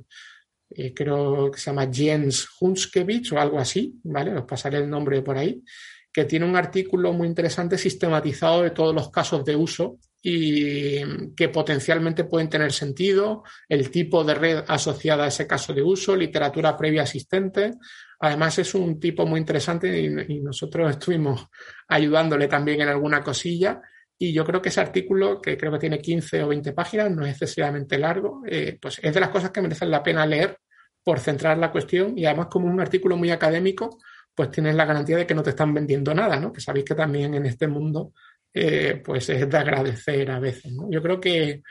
eh, 0.72 0.94
creo 0.94 1.52
que 1.52 1.60
se 1.60 1.70
llama 1.70 1.90
Jens 1.92 2.48
Hunskevich 2.60 3.32
o 3.32 3.40
algo 3.40 3.60
así, 3.60 4.00
¿vale? 4.04 4.36
Os 4.36 4.46
pasaré 4.46 4.78
el 4.78 4.90
nombre 4.90 5.22
por 5.22 5.38
ahí, 5.38 5.64
que 6.12 6.26
tiene 6.26 6.46
un 6.46 6.56
artículo 6.56 7.14
muy 7.14 7.28
interesante 7.28 7.78
sistematizado 7.78 8.64
de 8.64 8.72
todos 8.72 8.94
los 8.94 9.10
casos 9.12 9.46
de 9.46 9.56
uso 9.56 10.00
y 10.22 11.34
que 11.34 11.50
potencialmente 11.50 12.26
pueden 12.26 12.50
tener 12.50 12.74
sentido, 12.74 13.44
el 13.68 13.90
tipo 13.90 14.24
de 14.24 14.36
red 14.36 14.64
asociada 14.68 15.24
a 15.24 15.28
ese 15.28 15.48
caso 15.48 15.74
de 15.74 15.82
uso, 15.82 16.16
literatura 16.16 16.76
previa 16.76 17.04
existente. 17.04 17.72
Además 18.20 18.60
es 18.60 18.74
un 18.76 19.00
tipo 19.00 19.26
muy 19.26 19.40
interesante 19.40 20.00
y, 20.00 20.40
nosotros 20.42 20.92
estuvimos 20.92 21.48
ayudándole 21.88 22.48
también 22.48 22.82
en 22.82 22.90
alguna 22.90 23.24
cosilla. 23.24 23.82
Y 24.18 24.34
yo 24.34 24.44
creo 24.44 24.62
que 24.62 24.68
ese 24.68 24.82
artículo, 24.82 25.42
que 25.42 25.58
creo 25.58 25.72
que 25.72 25.80
tiene 25.80 26.00
15 26.00 26.44
o 26.44 26.50
20 26.50 26.74
páginas, 26.74 27.10
no 27.10 27.26
es 27.26 27.32
excesivamente 27.32 27.98
largo, 27.98 28.42
eh, 28.46 28.78
pues 28.82 29.00
es 29.02 29.14
de 29.14 29.20
las 29.22 29.30
cosas 29.30 29.52
que 29.52 29.62
merecen 29.62 29.90
la 29.90 30.04
pena 30.04 30.26
leer 30.26 30.58
por 31.02 31.20
centrar 31.20 31.58
la 31.58 31.72
cuestión 31.72 32.18
y 32.18 32.26
además 32.26 32.48
como 32.52 32.68
un 32.68 32.82
artículo 32.82 33.16
muy 33.16 33.32
académico, 33.32 33.98
pues 34.36 34.52
tienes 34.52 34.76
la 34.76 34.86
garantía 34.86 35.18
de 35.18 35.26
que 35.26 35.34
no 35.34 35.44
te 35.44 35.52
están 35.52 35.74
vendiendo 35.74 36.14
nada, 36.14 36.38
¿no? 36.38 36.52
Que 36.52 36.60
sabéis 36.62 36.86
que 36.86 36.96
también 36.96 37.34
en 37.34 37.46
este 37.46 37.68
mundo 37.68 38.14
eh, 38.54 39.02
pues 39.04 39.30
es 39.30 39.50
de 39.50 39.58
agradecer 39.58 40.32
a 40.32 40.40
veces. 40.40 40.74
Yo 40.90 41.02
creo 41.02 41.20
que, 41.20 41.62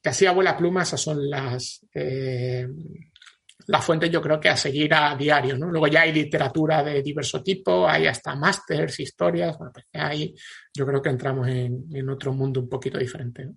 casi 0.00 0.26
abuela 0.26 0.56
pluma, 0.56 0.82
esas 0.82 1.00
son 1.00 1.28
las, 1.28 1.84
eh, 1.94 2.66
las 3.66 3.84
fuentes, 3.84 4.10
yo 4.10 4.20
creo 4.20 4.40
que 4.40 4.48
a 4.48 4.56
seguir 4.56 4.92
a 4.94 5.16
diario. 5.16 5.56
¿no? 5.56 5.70
Luego 5.70 5.86
ya 5.86 6.02
hay 6.02 6.12
literatura 6.12 6.82
de 6.82 7.02
diverso 7.02 7.42
tipo, 7.42 7.88
hay 7.88 8.06
hasta 8.06 8.34
másters, 8.34 9.00
historias, 9.00 9.56
bueno, 9.58 9.72
pues 9.72 9.86
ahí 9.92 10.34
yo 10.74 10.86
creo 10.86 11.00
que 11.00 11.10
entramos 11.10 11.48
en, 11.48 12.08
otro 12.08 12.32
mundo 12.32 12.60
un 12.60 12.68
poquito 12.68 12.98
diferente. 12.98 13.48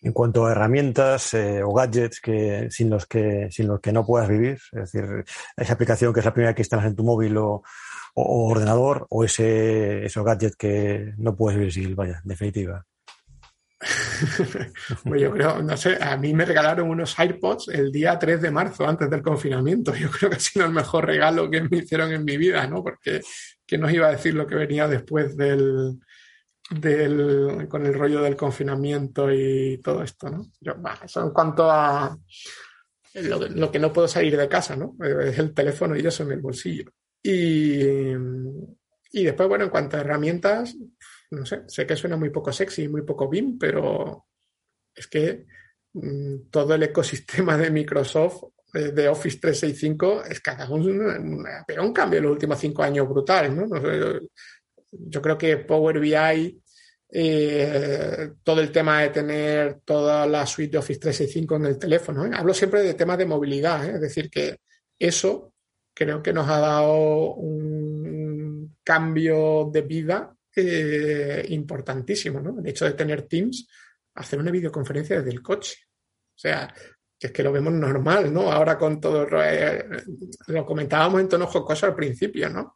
en 0.00 0.12
cuanto 0.12 0.46
a 0.46 0.52
herramientas 0.52 1.34
eh, 1.34 1.62
o 1.62 1.72
gadgets 1.72 2.20
que 2.20 2.68
sin 2.70 2.90
los 2.90 3.06
que 3.06 3.48
sin 3.50 3.68
los 3.68 3.80
que 3.80 3.92
no 3.92 4.04
puedas 4.04 4.28
vivir, 4.28 4.58
es 4.72 4.92
decir, 4.92 5.24
esa 5.56 5.72
aplicación 5.72 6.12
que 6.12 6.20
es 6.20 6.26
la 6.26 6.34
primera 6.34 6.54
que 6.54 6.62
instalas 6.62 6.86
en 6.86 6.96
tu 6.96 7.04
móvil 7.04 7.36
o, 7.38 7.62
ordenador 8.14 9.06
o 9.10 9.24
ese 9.24 10.06
esos 10.06 10.24
gadgets 10.24 10.56
que 10.56 11.14
no 11.18 11.36
puedes 11.36 11.58
vivir 11.58 11.72
sin, 11.72 11.96
vaya, 11.96 12.20
en 12.22 12.28
definitiva. 12.28 12.86
pues 15.04 15.20
yo 15.20 15.32
creo, 15.32 15.62
no 15.62 15.76
sé, 15.76 15.98
a 16.00 16.16
mí 16.16 16.32
me 16.32 16.44
regalaron 16.44 16.88
unos 16.88 17.18
AirPods 17.18 17.68
el 17.68 17.92
día 17.92 18.18
3 18.18 18.40
de 18.40 18.50
marzo, 18.50 18.86
antes 18.86 19.10
del 19.10 19.22
confinamiento. 19.22 19.94
Yo 19.94 20.10
creo 20.10 20.30
que 20.30 20.36
ha 20.36 20.40
sido 20.40 20.66
el 20.66 20.72
mejor 20.72 21.06
regalo 21.06 21.50
que 21.50 21.62
me 21.62 21.78
hicieron 21.78 22.12
en 22.12 22.24
mi 22.24 22.36
vida, 22.36 22.66
¿no? 22.66 22.82
Porque 22.82 23.20
que 23.66 23.78
nos 23.78 23.92
iba 23.92 24.08
a 24.08 24.12
decir 24.12 24.34
lo 24.34 24.46
que 24.46 24.54
venía 24.54 24.88
después 24.88 25.36
del, 25.36 25.98
del, 26.70 27.66
con 27.68 27.84
el 27.84 27.94
rollo 27.94 28.22
del 28.22 28.36
confinamiento 28.36 29.32
y 29.32 29.80
todo 29.82 30.02
esto, 30.02 30.28
¿no? 30.28 30.46
eso 31.02 31.22
en 31.22 31.30
cuanto 31.30 31.70
a 31.70 32.16
lo, 33.14 33.70
que 33.70 33.78
no 33.78 33.92
puedo 33.92 34.08
salir 34.08 34.36
de 34.36 34.48
casa, 34.48 34.76
¿no? 34.76 34.96
Es 35.22 35.38
el 35.38 35.54
teléfono 35.54 35.96
y 35.96 36.06
eso 36.06 36.24
en 36.24 36.32
el 36.32 36.40
bolsillo. 36.40 36.90
Y, 37.24 38.12
y 39.12 39.24
después, 39.24 39.48
bueno, 39.48 39.64
en 39.64 39.70
cuanto 39.70 39.96
a 39.96 40.00
herramientas, 40.00 40.76
no 41.30 41.46
sé, 41.46 41.62
sé 41.66 41.86
que 41.86 41.96
suena 41.96 42.16
muy 42.16 42.30
poco 42.30 42.52
sexy, 42.52 42.86
muy 42.88 43.02
poco 43.02 43.28
BIM, 43.28 43.58
pero 43.58 44.26
es 44.94 45.06
que 45.08 45.46
mm, 45.94 46.50
todo 46.50 46.74
el 46.74 46.82
ecosistema 46.82 47.56
de 47.56 47.70
Microsoft 47.70 48.44
de 48.74 49.08
Office 49.08 49.38
365 49.38 50.24
es 50.24 50.40
cada 50.40 50.68
uno, 50.68 51.44
pero 51.66 51.84
un 51.84 51.92
cambio 51.92 52.18
en 52.18 52.24
los 52.24 52.32
últimos 52.32 52.58
cinco 52.58 52.82
años 52.82 53.08
brutal, 53.08 53.54
¿no? 53.56 53.68
Yo 54.90 55.22
creo 55.22 55.38
que 55.38 55.58
Power 55.58 56.00
BI, 56.00 56.60
eh, 57.08 58.30
todo 58.42 58.60
el 58.60 58.72
tema 58.72 59.02
de 59.02 59.10
tener 59.10 59.80
toda 59.84 60.26
la 60.26 60.44
suite 60.44 60.72
de 60.72 60.78
Office 60.78 60.98
365 60.98 61.56
en 61.56 61.66
el 61.66 61.78
teléfono, 61.78 62.26
¿eh? 62.26 62.30
hablo 62.34 62.52
siempre 62.52 62.82
de 62.82 62.94
temas 62.94 63.16
de 63.16 63.26
movilidad, 63.26 63.88
¿eh? 63.88 63.92
es 63.94 64.00
decir, 64.00 64.28
que 64.28 64.58
eso 64.98 65.53
creo 65.94 66.22
que 66.22 66.32
nos 66.32 66.48
ha 66.48 66.58
dado 66.58 67.34
un 67.34 68.76
cambio 68.82 69.70
de 69.72 69.82
vida 69.82 70.36
importantísimo, 71.48 72.40
¿no? 72.40 72.60
El 72.60 72.66
hecho 72.66 72.84
de 72.84 72.92
tener 72.92 73.22
Teams, 73.22 73.68
hacer 74.14 74.38
una 74.38 74.50
videoconferencia 74.50 75.16
desde 75.16 75.30
el 75.30 75.42
coche. 75.42 75.76
O 76.34 76.38
sea, 76.38 76.72
que 77.18 77.28
es 77.28 77.32
que 77.32 77.42
lo 77.42 77.52
vemos 77.52 77.72
normal, 77.72 78.32
¿no? 78.32 78.50
Ahora 78.52 78.76
con 78.76 79.00
todo, 79.00 79.26
lo 80.48 80.66
comentábamos 80.66 81.20
en 81.20 81.28
tono 81.28 81.46
jocoso 81.46 81.86
al 81.86 81.94
principio, 81.94 82.50
¿no? 82.50 82.74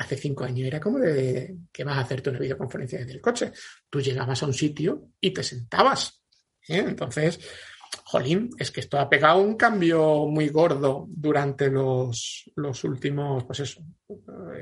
hace 0.00 0.16
cinco 0.16 0.44
años 0.44 0.66
era 0.66 0.80
como 0.80 0.98
de 0.98 1.56
que 1.70 1.84
vas 1.84 1.98
a 1.98 2.00
hacerte 2.00 2.30
una 2.30 2.38
videoconferencia 2.38 2.98
desde 2.98 3.12
el 3.12 3.20
coche. 3.20 3.52
Tú 3.88 4.00
llegabas 4.00 4.42
a 4.42 4.46
un 4.46 4.54
sitio 4.54 5.10
y 5.20 5.30
te 5.30 5.42
sentabas. 5.42 6.22
¿eh? 6.68 6.84
Entonces, 6.88 7.38
jolín, 8.04 8.50
es 8.58 8.70
que 8.70 8.80
esto 8.80 8.98
ha 8.98 9.08
pegado 9.08 9.40
un 9.40 9.56
cambio 9.56 10.26
muy 10.26 10.48
gordo 10.48 11.06
durante 11.08 11.70
los, 11.70 12.50
los 12.56 12.84
últimos, 12.84 13.44
pues 13.44 13.60
eso, 13.60 13.82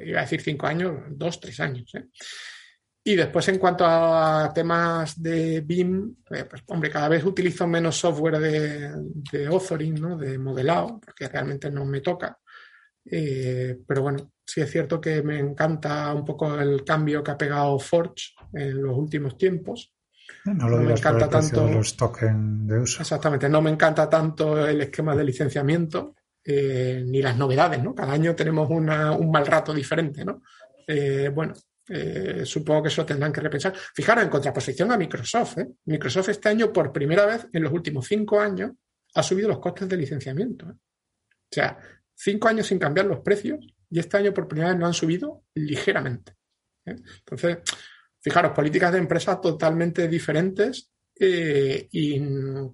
iba 0.05 0.19
a 0.19 0.23
decir 0.23 0.41
cinco 0.41 0.67
años, 0.67 0.95
dos, 1.11 1.41
tres 1.41 1.61
años. 1.61 1.95
¿eh? 1.95 2.07
Y 3.05 3.17
después, 3.17 3.49
en 3.49 3.59
cuanto 3.59 3.85
a 3.87 4.53
temas 4.55 5.21
de 5.23 5.61
BIM, 5.63 6.17
eh, 6.31 6.45
pues 6.45 6.63
hombre, 6.67 6.91
cada 6.91 7.09
vez 7.09 7.25
utilizo 7.25 7.67
menos 7.67 7.97
software 7.97 8.39
de, 8.39 8.93
de 9.33 9.47
authoring, 9.47 9.95
¿no? 9.95 10.17
de 10.17 10.39
modelado, 10.39 11.01
porque 11.01 11.29
realmente 11.29 11.71
no 11.71 11.85
me 11.85 12.01
toca. 12.01 12.39
pero 13.05 14.03
bueno, 14.03 14.33
sí 14.45 14.61
es 14.61 14.71
cierto 14.71 15.01
que 15.01 15.23
me 15.23 15.39
encanta 15.39 16.13
un 16.13 16.25
poco 16.25 16.59
el 16.61 16.85
cambio 16.85 17.23
que 17.23 17.31
ha 17.31 17.39
pegado 17.39 17.79
Forge 17.79 18.35
en 18.53 18.83
los 18.83 18.97
últimos 18.97 19.37
tiempos. 19.37 19.93
No 20.55 20.69
lo 20.69 20.79
me 20.79 20.93
encanta 20.93 21.29
tanto 21.29 21.69
los 21.69 21.97
tokens 21.97 22.67
de 22.67 22.79
uso. 22.79 23.03
Exactamente, 23.03 23.49
no 23.49 23.63
me 23.63 23.71
encanta 23.71 24.09
tanto 24.09 24.67
el 24.67 24.81
esquema 24.83 25.15
de 25.15 25.25
licenciamiento 25.25 26.15
eh, 26.45 27.03
ni 27.07 27.21
las 27.21 27.37
novedades, 27.37 27.83
¿no? 27.83 27.95
Cada 27.95 28.13
año 28.13 28.35
tenemos 28.35 28.69
una, 28.71 29.13
un 29.13 29.31
mal 29.31 29.47
rato 29.47 29.75
diferente, 29.75 30.25
¿no? 30.25 30.43
Eh, 30.87 31.31
bueno, 31.35 31.55
eh, 31.89 32.43
supongo 32.45 32.83
que 32.83 32.89
eso 32.89 33.05
tendrán 33.05 33.33
que 33.33 33.41
repensar. 33.41 33.75
Fijaros, 33.75 34.25
en 34.25 34.31
contraposición 34.31 34.93
a 34.93 34.97
Microsoft, 34.97 35.59
Microsoft 35.87 36.31
este 36.31 36.49
año, 36.49 36.73
por 36.73 36.93
primera 36.93 37.27
vez 37.27 37.47
en 37.53 37.63
los 37.63 37.73
últimos 37.73 38.07
cinco 38.07 38.41
años, 38.41 38.73
ha 39.15 39.23
subido 39.23 39.49
los 39.49 39.59
costes 39.59 39.89
de 39.89 39.97
licenciamiento. 39.97 40.67
O 40.67 41.51
sea, 41.51 41.79
cinco 42.15 42.49
años 42.49 42.67
sin 42.67 42.79
cambiar 42.79 43.07
los 43.07 43.21
precios 43.21 43.59
y 43.91 43.99
este 43.99 44.19
año 44.19 44.35
por 44.35 44.49
primera 44.49 44.71
vez 44.71 44.79
lo 44.79 44.87
han 44.87 44.95
subido 44.95 45.45
ligeramente. 45.55 46.37
Entonces, 46.85 47.59
fijaros, 48.21 48.53
políticas 48.53 48.93
de 48.93 48.99
empresa 48.99 49.41
totalmente 49.41 50.09
diferentes 50.09 50.91
eh, 51.19 51.89
y 51.91 52.21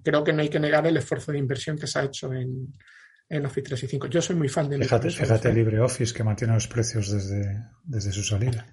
creo 0.03 0.23
que 0.23 0.33
no 0.33 0.41
hay 0.41 0.49
que 0.49 0.59
negar 0.59 0.85
el 0.85 0.97
esfuerzo 0.97 1.31
de 1.31 1.39
inversión 1.39 1.77
que 1.77 1.87
se 1.87 1.99
ha 1.99 2.03
hecho 2.03 2.31
en, 2.33 2.73
en 3.29 3.45
Office 3.45 3.63
365. 3.63 4.07
Yo 4.07 4.21
soy 4.21 4.35
muy 4.35 4.49
fan 4.49 4.69
de 4.69 4.77
Fíjate, 4.77 5.09
fíjate 5.09 5.53
LibreOffice 5.53 6.13
que 6.13 6.23
mantiene 6.23 6.53
los 6.53 6.67
precios 6.67 7.11
desde, 7.11 7.63
desde 7.83 8.11
su 8.11 8.23
salida. 8.23 8.65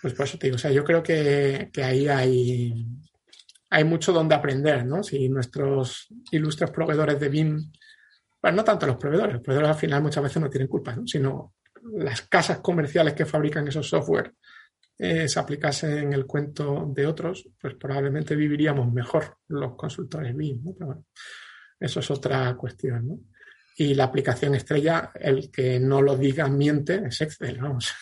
Pues 0.00 0.14
por 0.14 0.26
eso 0.26 0.38
te 0.38 0.46
digo, 0.46 0.56
o 0.56 0.58
sea, 0.58 0.70
yo 0.70 0.84
creo 0.84 1.02
que, 1.02 1.68
que 1.70 1.84
ahí 1.84 2.08
hay, 2.08 2.86
hay 3.68 3.84
mucho 3.84 4.12
donde 4.12 4.34
aprender, 4.34 4.86
¿no? 4.86 5.02
Si 5.02 5.28
nuestros 5.28 6.08
ilustres 6.30 6.70
proveedores 6.70 7.20
de 7.20 7.28
BIM, 7.28 7.72
bueno, 8.40 8.56
no 8.56 8.64
tanto 8.64 8.86
los 8.86 8.96
proveedores, 8.96 9.34
los 9.34 9.42
proveedores 9.42 9.70
al 9.70 9.80
final 9.80 10.02
muchas 10.02 10.22
veces 10.22 10.42
no 10.42 10.48
tienen 10.48 10.68
culpa, 10.68 10.96
¿no? 10.96 11.06
sino 11.06 11.54
las 11.96 12.22
casas 12.22 12.58
comerciales 12.58 13.12
que 13.12 13.26
fabrican 13.26 13.68
esos 13.68 13.88
software 13.88 14.32
eh, 14.98 15.28
se 15.28 15.40
aplicase 15.40 16.00
en 16.00 16.12
el 16.12 16.26
cuento 16.26 16.90
de 16.94 17.06
otros, 17.06 17.48
pues 17.60 17.74
probablemente 17.74 18.36
viviríamos 18.36 18.92
mejor 18.92 19.38
los 19.48 19.74
consultores 19.74 20.36
BIM, 20.36 20.62
Pero 20.74 20.86
bueno, 20.86 21.06
eso 21.78 22.00
es 22.00 22.10
otra 22.10 22.54
cuestión, 22.56 23.08
¿no? 23.08 23.18
Y 23.76 23.94
la 23.94 24.04
aplicación 24.04 24.54
estrella, 24.54 25.10
el 25.14 25.50
que 25.50 25.80
no 25.80 26.02
lo 26.02 26.16
diga 26.16 26.46
miente, 26.46 27.02
es 27.06 27.20
Excel, 27.20 27.58
vamos. 27.58 27.92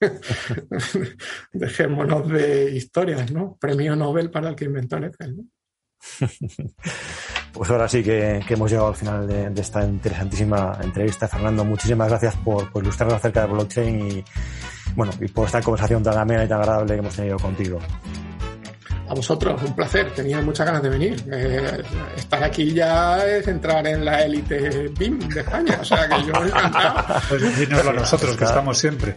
Dejémonos 1.52 2.28
de 2.28 2.70
historias, 2.70 3.32
¿no? 3.32 3.56
Premio 3.60 3.96
Nobel 3.96 4.30
para 4.30 4.50
el 4.50 4.56
que 4.56 4.66
inventó 4.66 4.96
Excel, 4.98 5.36
¿no? 5.36 5.44
Pues 7.52 7.70
ahora 7.70 7.88
sí 7.88 8.02
que, 8.02 8.44
hemos 8.50 8.70
llegado 8.70 8.88
al 8.88 8.94
final 8.94 9.26
de, 9.26 9.60
esta 9.62 9.82
interesantísima 9.82 10.78
entrevista. 10.82 11.26
Fernando, 11.26 11.64
muchísimas 11.64 12.10
gracias 12.10 12.36
por, 12.36 12.70
por, 12.70 12.82
ilustrarnos 12.82 13.16
acerca 13.16 13.46
de 13.46 13.52
blockchain 13.52 14.10
y, 14.10 14.24
bueno, 14.96 15.12
y 15.20 15.28
por 15.28 15.46
esta 15.46 15.60
conversación 15.60 16.02
tan 16.02 16.18
amena 16.18 16.44
y 16.44 16.48
tan 16.48 16.60
agradable 16.60 16.94
que 16.94 17.00
hemos 17.00 17.14
tenido 17.14 17.38
contigo. 17.38 17.78
A 19.08 19.14
vosotros, 19.14 19.62
un 19.62 19.74
placer. 19.74 20.10
Tenía 20.14 20.42
muchas 20.42 20.66
ganas 20.66 20.82
de 20.82 20.88
venir. 20.88 21.22
Eh, 21.30 21.80
estar 22.16 22.42
aquí 22.42 22.72
ya 22.72 23.24
es 23.24 23.46
entrar 23.46 23.86
en 23.86 24.04
la 24.04 24.24
élite 24.24 24.88
BIM 24.98 25.20
de 25.28 25.40
España. 25.40 25.78
O 25.80 25.84
sea 25.84 26.08
que 26.08 26.24
yo 26.24 26.32
encantado. 26.44 27.20
Pues 27.28 27.42
a 27.72 27.92
nosotros, 27.92 28.36
que 28.36 28.44
estamos 28.44 28.76
siempre. 28.76 29.16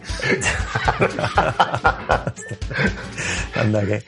Anda 3.56 3.84
que. 3.84 4.04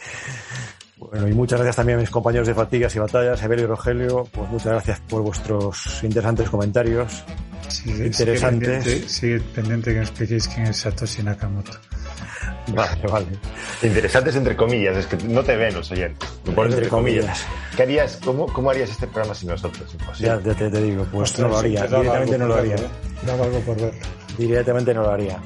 Bueno, 0.98 1.26
y 1.26 1.32
muchas 1.32 1.58
gracias 1.58 1.76
también 1.76 1.98
a 1.98 2.00
mis 2.00 2.10
compañeros 2.10 2.46
de 2.46 2.54
Fatigas 2.54 2.94
y 2.94 3.00
Batallas, 3.00 3.42
Evelio 3.42 3.64
y 3.64 3.68
Rogelio. 3.68 4.28
Pues 4.30 4.48
muchas 4.50 4.72
gracias 4.72 5.00
por 5.00 5.22
vuestros 5.22 6.04
interesantes 6.04 6.48
comentarios. 6.48 7.24
Sí, 7.72 7.90
Interesante. 7.90 9.08
Sigue 9.08 9.40
pendiente, 9.40 9.90
que 9.90 9.96
me 9.96 10.04
expliquéis 10.04 10.48
quién 10.48 10.66
es 10.66 10.76
Satoshi 10.78 11.22
Nakamoto. 11.22 11.72
Vale, 12.68 13.02
vale. 13.10 13.26
Interesantes 13.82 14.36
entre 14.36 14.56
comillas, 14.56 14.96
es 14.96 15.06
que 15.06 15.16
no 15.28 15.42
te 15.42 15.56
ven 15.56 15.74
los 15.74 15.90
oyentes. 15.90 16.28
Entre, 16.46 16.88
comillas. 16.88 17.44
¿Qué 17.76 17.82
harías, 17.82 18.18
cómo, 18.24 18.46
¿Cómo 18.46 18.70
harías 18.70 18.90
este 18.90 19.06
programa 19.06 19.34
sin 19.34 19.48
nosotros? 19.48 19.96
Ya, 20.18 20.38
te, 20.38 20.54
te, 20.54 20.70
digo, 20.70 21.04
pues 21.10 21.38
no 21.38 21.48
lo 21.48 21.58
haría. 21.58 21.86
Directamente 21.86 22.38
no 22.38 22.46
lo 22.46 22.54
haría. 22.54 22.76
Daba 23.26 23.44
algo 23.44 23.60
por 23.60 23.80
ver. 23.80 23.92
Directamente 24.38 24.94
no 24.94 25.02
lo 25.02 25.10
haría. 25.10 25.38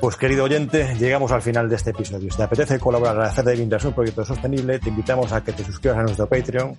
Pues 0.00 0.16
querido 0.16 0.44
oyente, 0.44 0.94
llegamos 0.98 1.32
al 1.32 1.40
final 1.40 1.68
de 1.68 1.76
este 1.76 1.90
episodio. 1.90 2.30
Si 2.30 2.36
te 2.36 2.42
apetece 2.42 2.78
colaborar 2.78 3.20
a 3.20 3.28
hacer 3.28 3.44
de 3.44 3.56
Vintage 3.56 3.88
un 3.88 3.94
proyecto 3.94 4.24
sostenible, 4.24 4.78
te 4.78 4.90
invitamos 4.90 5.32
a 5.32 5.42
que 5.42 5.52
te 5.52 5.64
suscribas 5.64 5.98
a 5.98 6.02
nuestro 6.02 6.28
Patreon. 6.28 6.76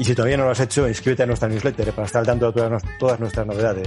Y 0.00 0.04
si 0.04 0.14
todavía 0.14 0.38
no 0.38 0.44
lo 0.44 0.52
has 0.52 0.60
hecho, 0.60 0.88
inscríbete 0.88 1.24
a 1.24 1.26
nuestra 1.26 1.46
newsletter 1.46 1.92
para 1.92 2.06
estar 2.06 2.20
al 2.20 2.26
tanto 2.26 2.50
de 2.50 2.70
todas 2.98 3.20
nuestras 3.20 3.46
novedades. 3.46 3.86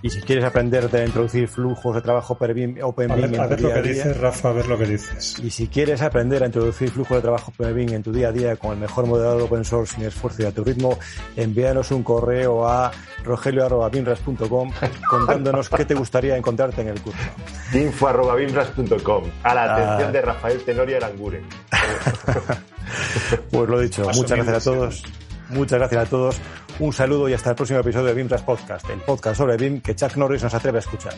Y 0.00 0.08
si 0.08 0.22
quieres 0.22 0.46
aprender 0.46 0.88
a 0.90 1.04
introducir 1.04 1.46
flujos 1.46 1.94
de 1.94 2.00
trabajo 2.00 2.32
OpenBIM 2.32 2.78
a 2.82 2.90
ver, 2.90 3.24
en 3.24 3.48
tu 3.50 3.56
día 3.56 3.68
lo 3.68 3.74
que 3.74 3.82
dices, 3.82 4.16
Rafa, 4.16 4.48
a 4.48 4.52
ver 4.52 4.66
lo 4.66 4.78
que 4.78 4.86
dices. 4.86 5.38
Y 5.40 5.50
si 5.50 5.68
quieres 5.68 6.00
aprender 6.00 6.42
a 6.42 6.46
introducir 6.46 6.90
flujos 6.90 7.18
de 7.18 7.20
trabajo 7.20 7.52
OpenBIM 7.54 7.92
en 7.92 8.02
tu 8.02 8.12
día 8.12 8.28
a 8.28 8.32
día 8.32 8.56
con 8.56 8.72
el 8.72 8.78
mejor 8.78 9.04
modelado 9.04 9.44
open 9.44 9.62
source 9.62 9.96
sin 9.96 10.06
esfuerzo 10.06 10.42
y 10.42 10.46
a 10.46 10.52
tu 10.52 10.64
ritmo, 10.64 10.98
envíanos 11.36 11.90
un 11.90 12.02
correo 12.02 12.66
a 12.66 12.90
rogelio.binras.com 13.22 14.72
contándonos 15.10 15.68
qué 15.68 15.84
te 15.84 15.92
gustaría 15.92 16.34
encontrarte 16.34 16.80
en 16.80 16.88
el 16.88 17.00
curso. 17.02 17.20
info.binras.com 17.74 19.24
a 19.42 19.54
la 19.54 19.74
atención 19.74 20.08
ah. 20.08 20.12
de 20.12 20.22
Rafael 20.22 20.64
Tenorio 20.64 20.96
Aranguren. 20.96 21.44
pues 23.50 23.68
lo 23.68 23.80
dicho, 23.80 24.02
muchas 24.14 24.38
gracias 24.38 24.66
a 24.66 24.70
todos. 24.70 25.02
Muchas 25.50 25.78
gracias 25.78 26.06
a 26.06 26.10
todos. 26.10 26.36
Un 26.78 26.92
saludo 26.92 27.28
y 27.28 27.34
hasta 27.34 27.50
el 27.50 27.56
próximo 27.56 27.80
episodio 27.80 28.06
de 28.06 28.14
BIMRAS 28.14 28.42
Podcast, 28.42 28.88
el 28.88 29.00
podcast 29.00 29.36
sobre 29.36 29.56
BIM 29.56 29.80
que 29.80 29.94
Chuck 29.94 30.16
Norris 30.16 30.42
nos 30.42 30.54
atreve 30.54 30.78
a 30.78 30.80
escuchar. 30.80 31.14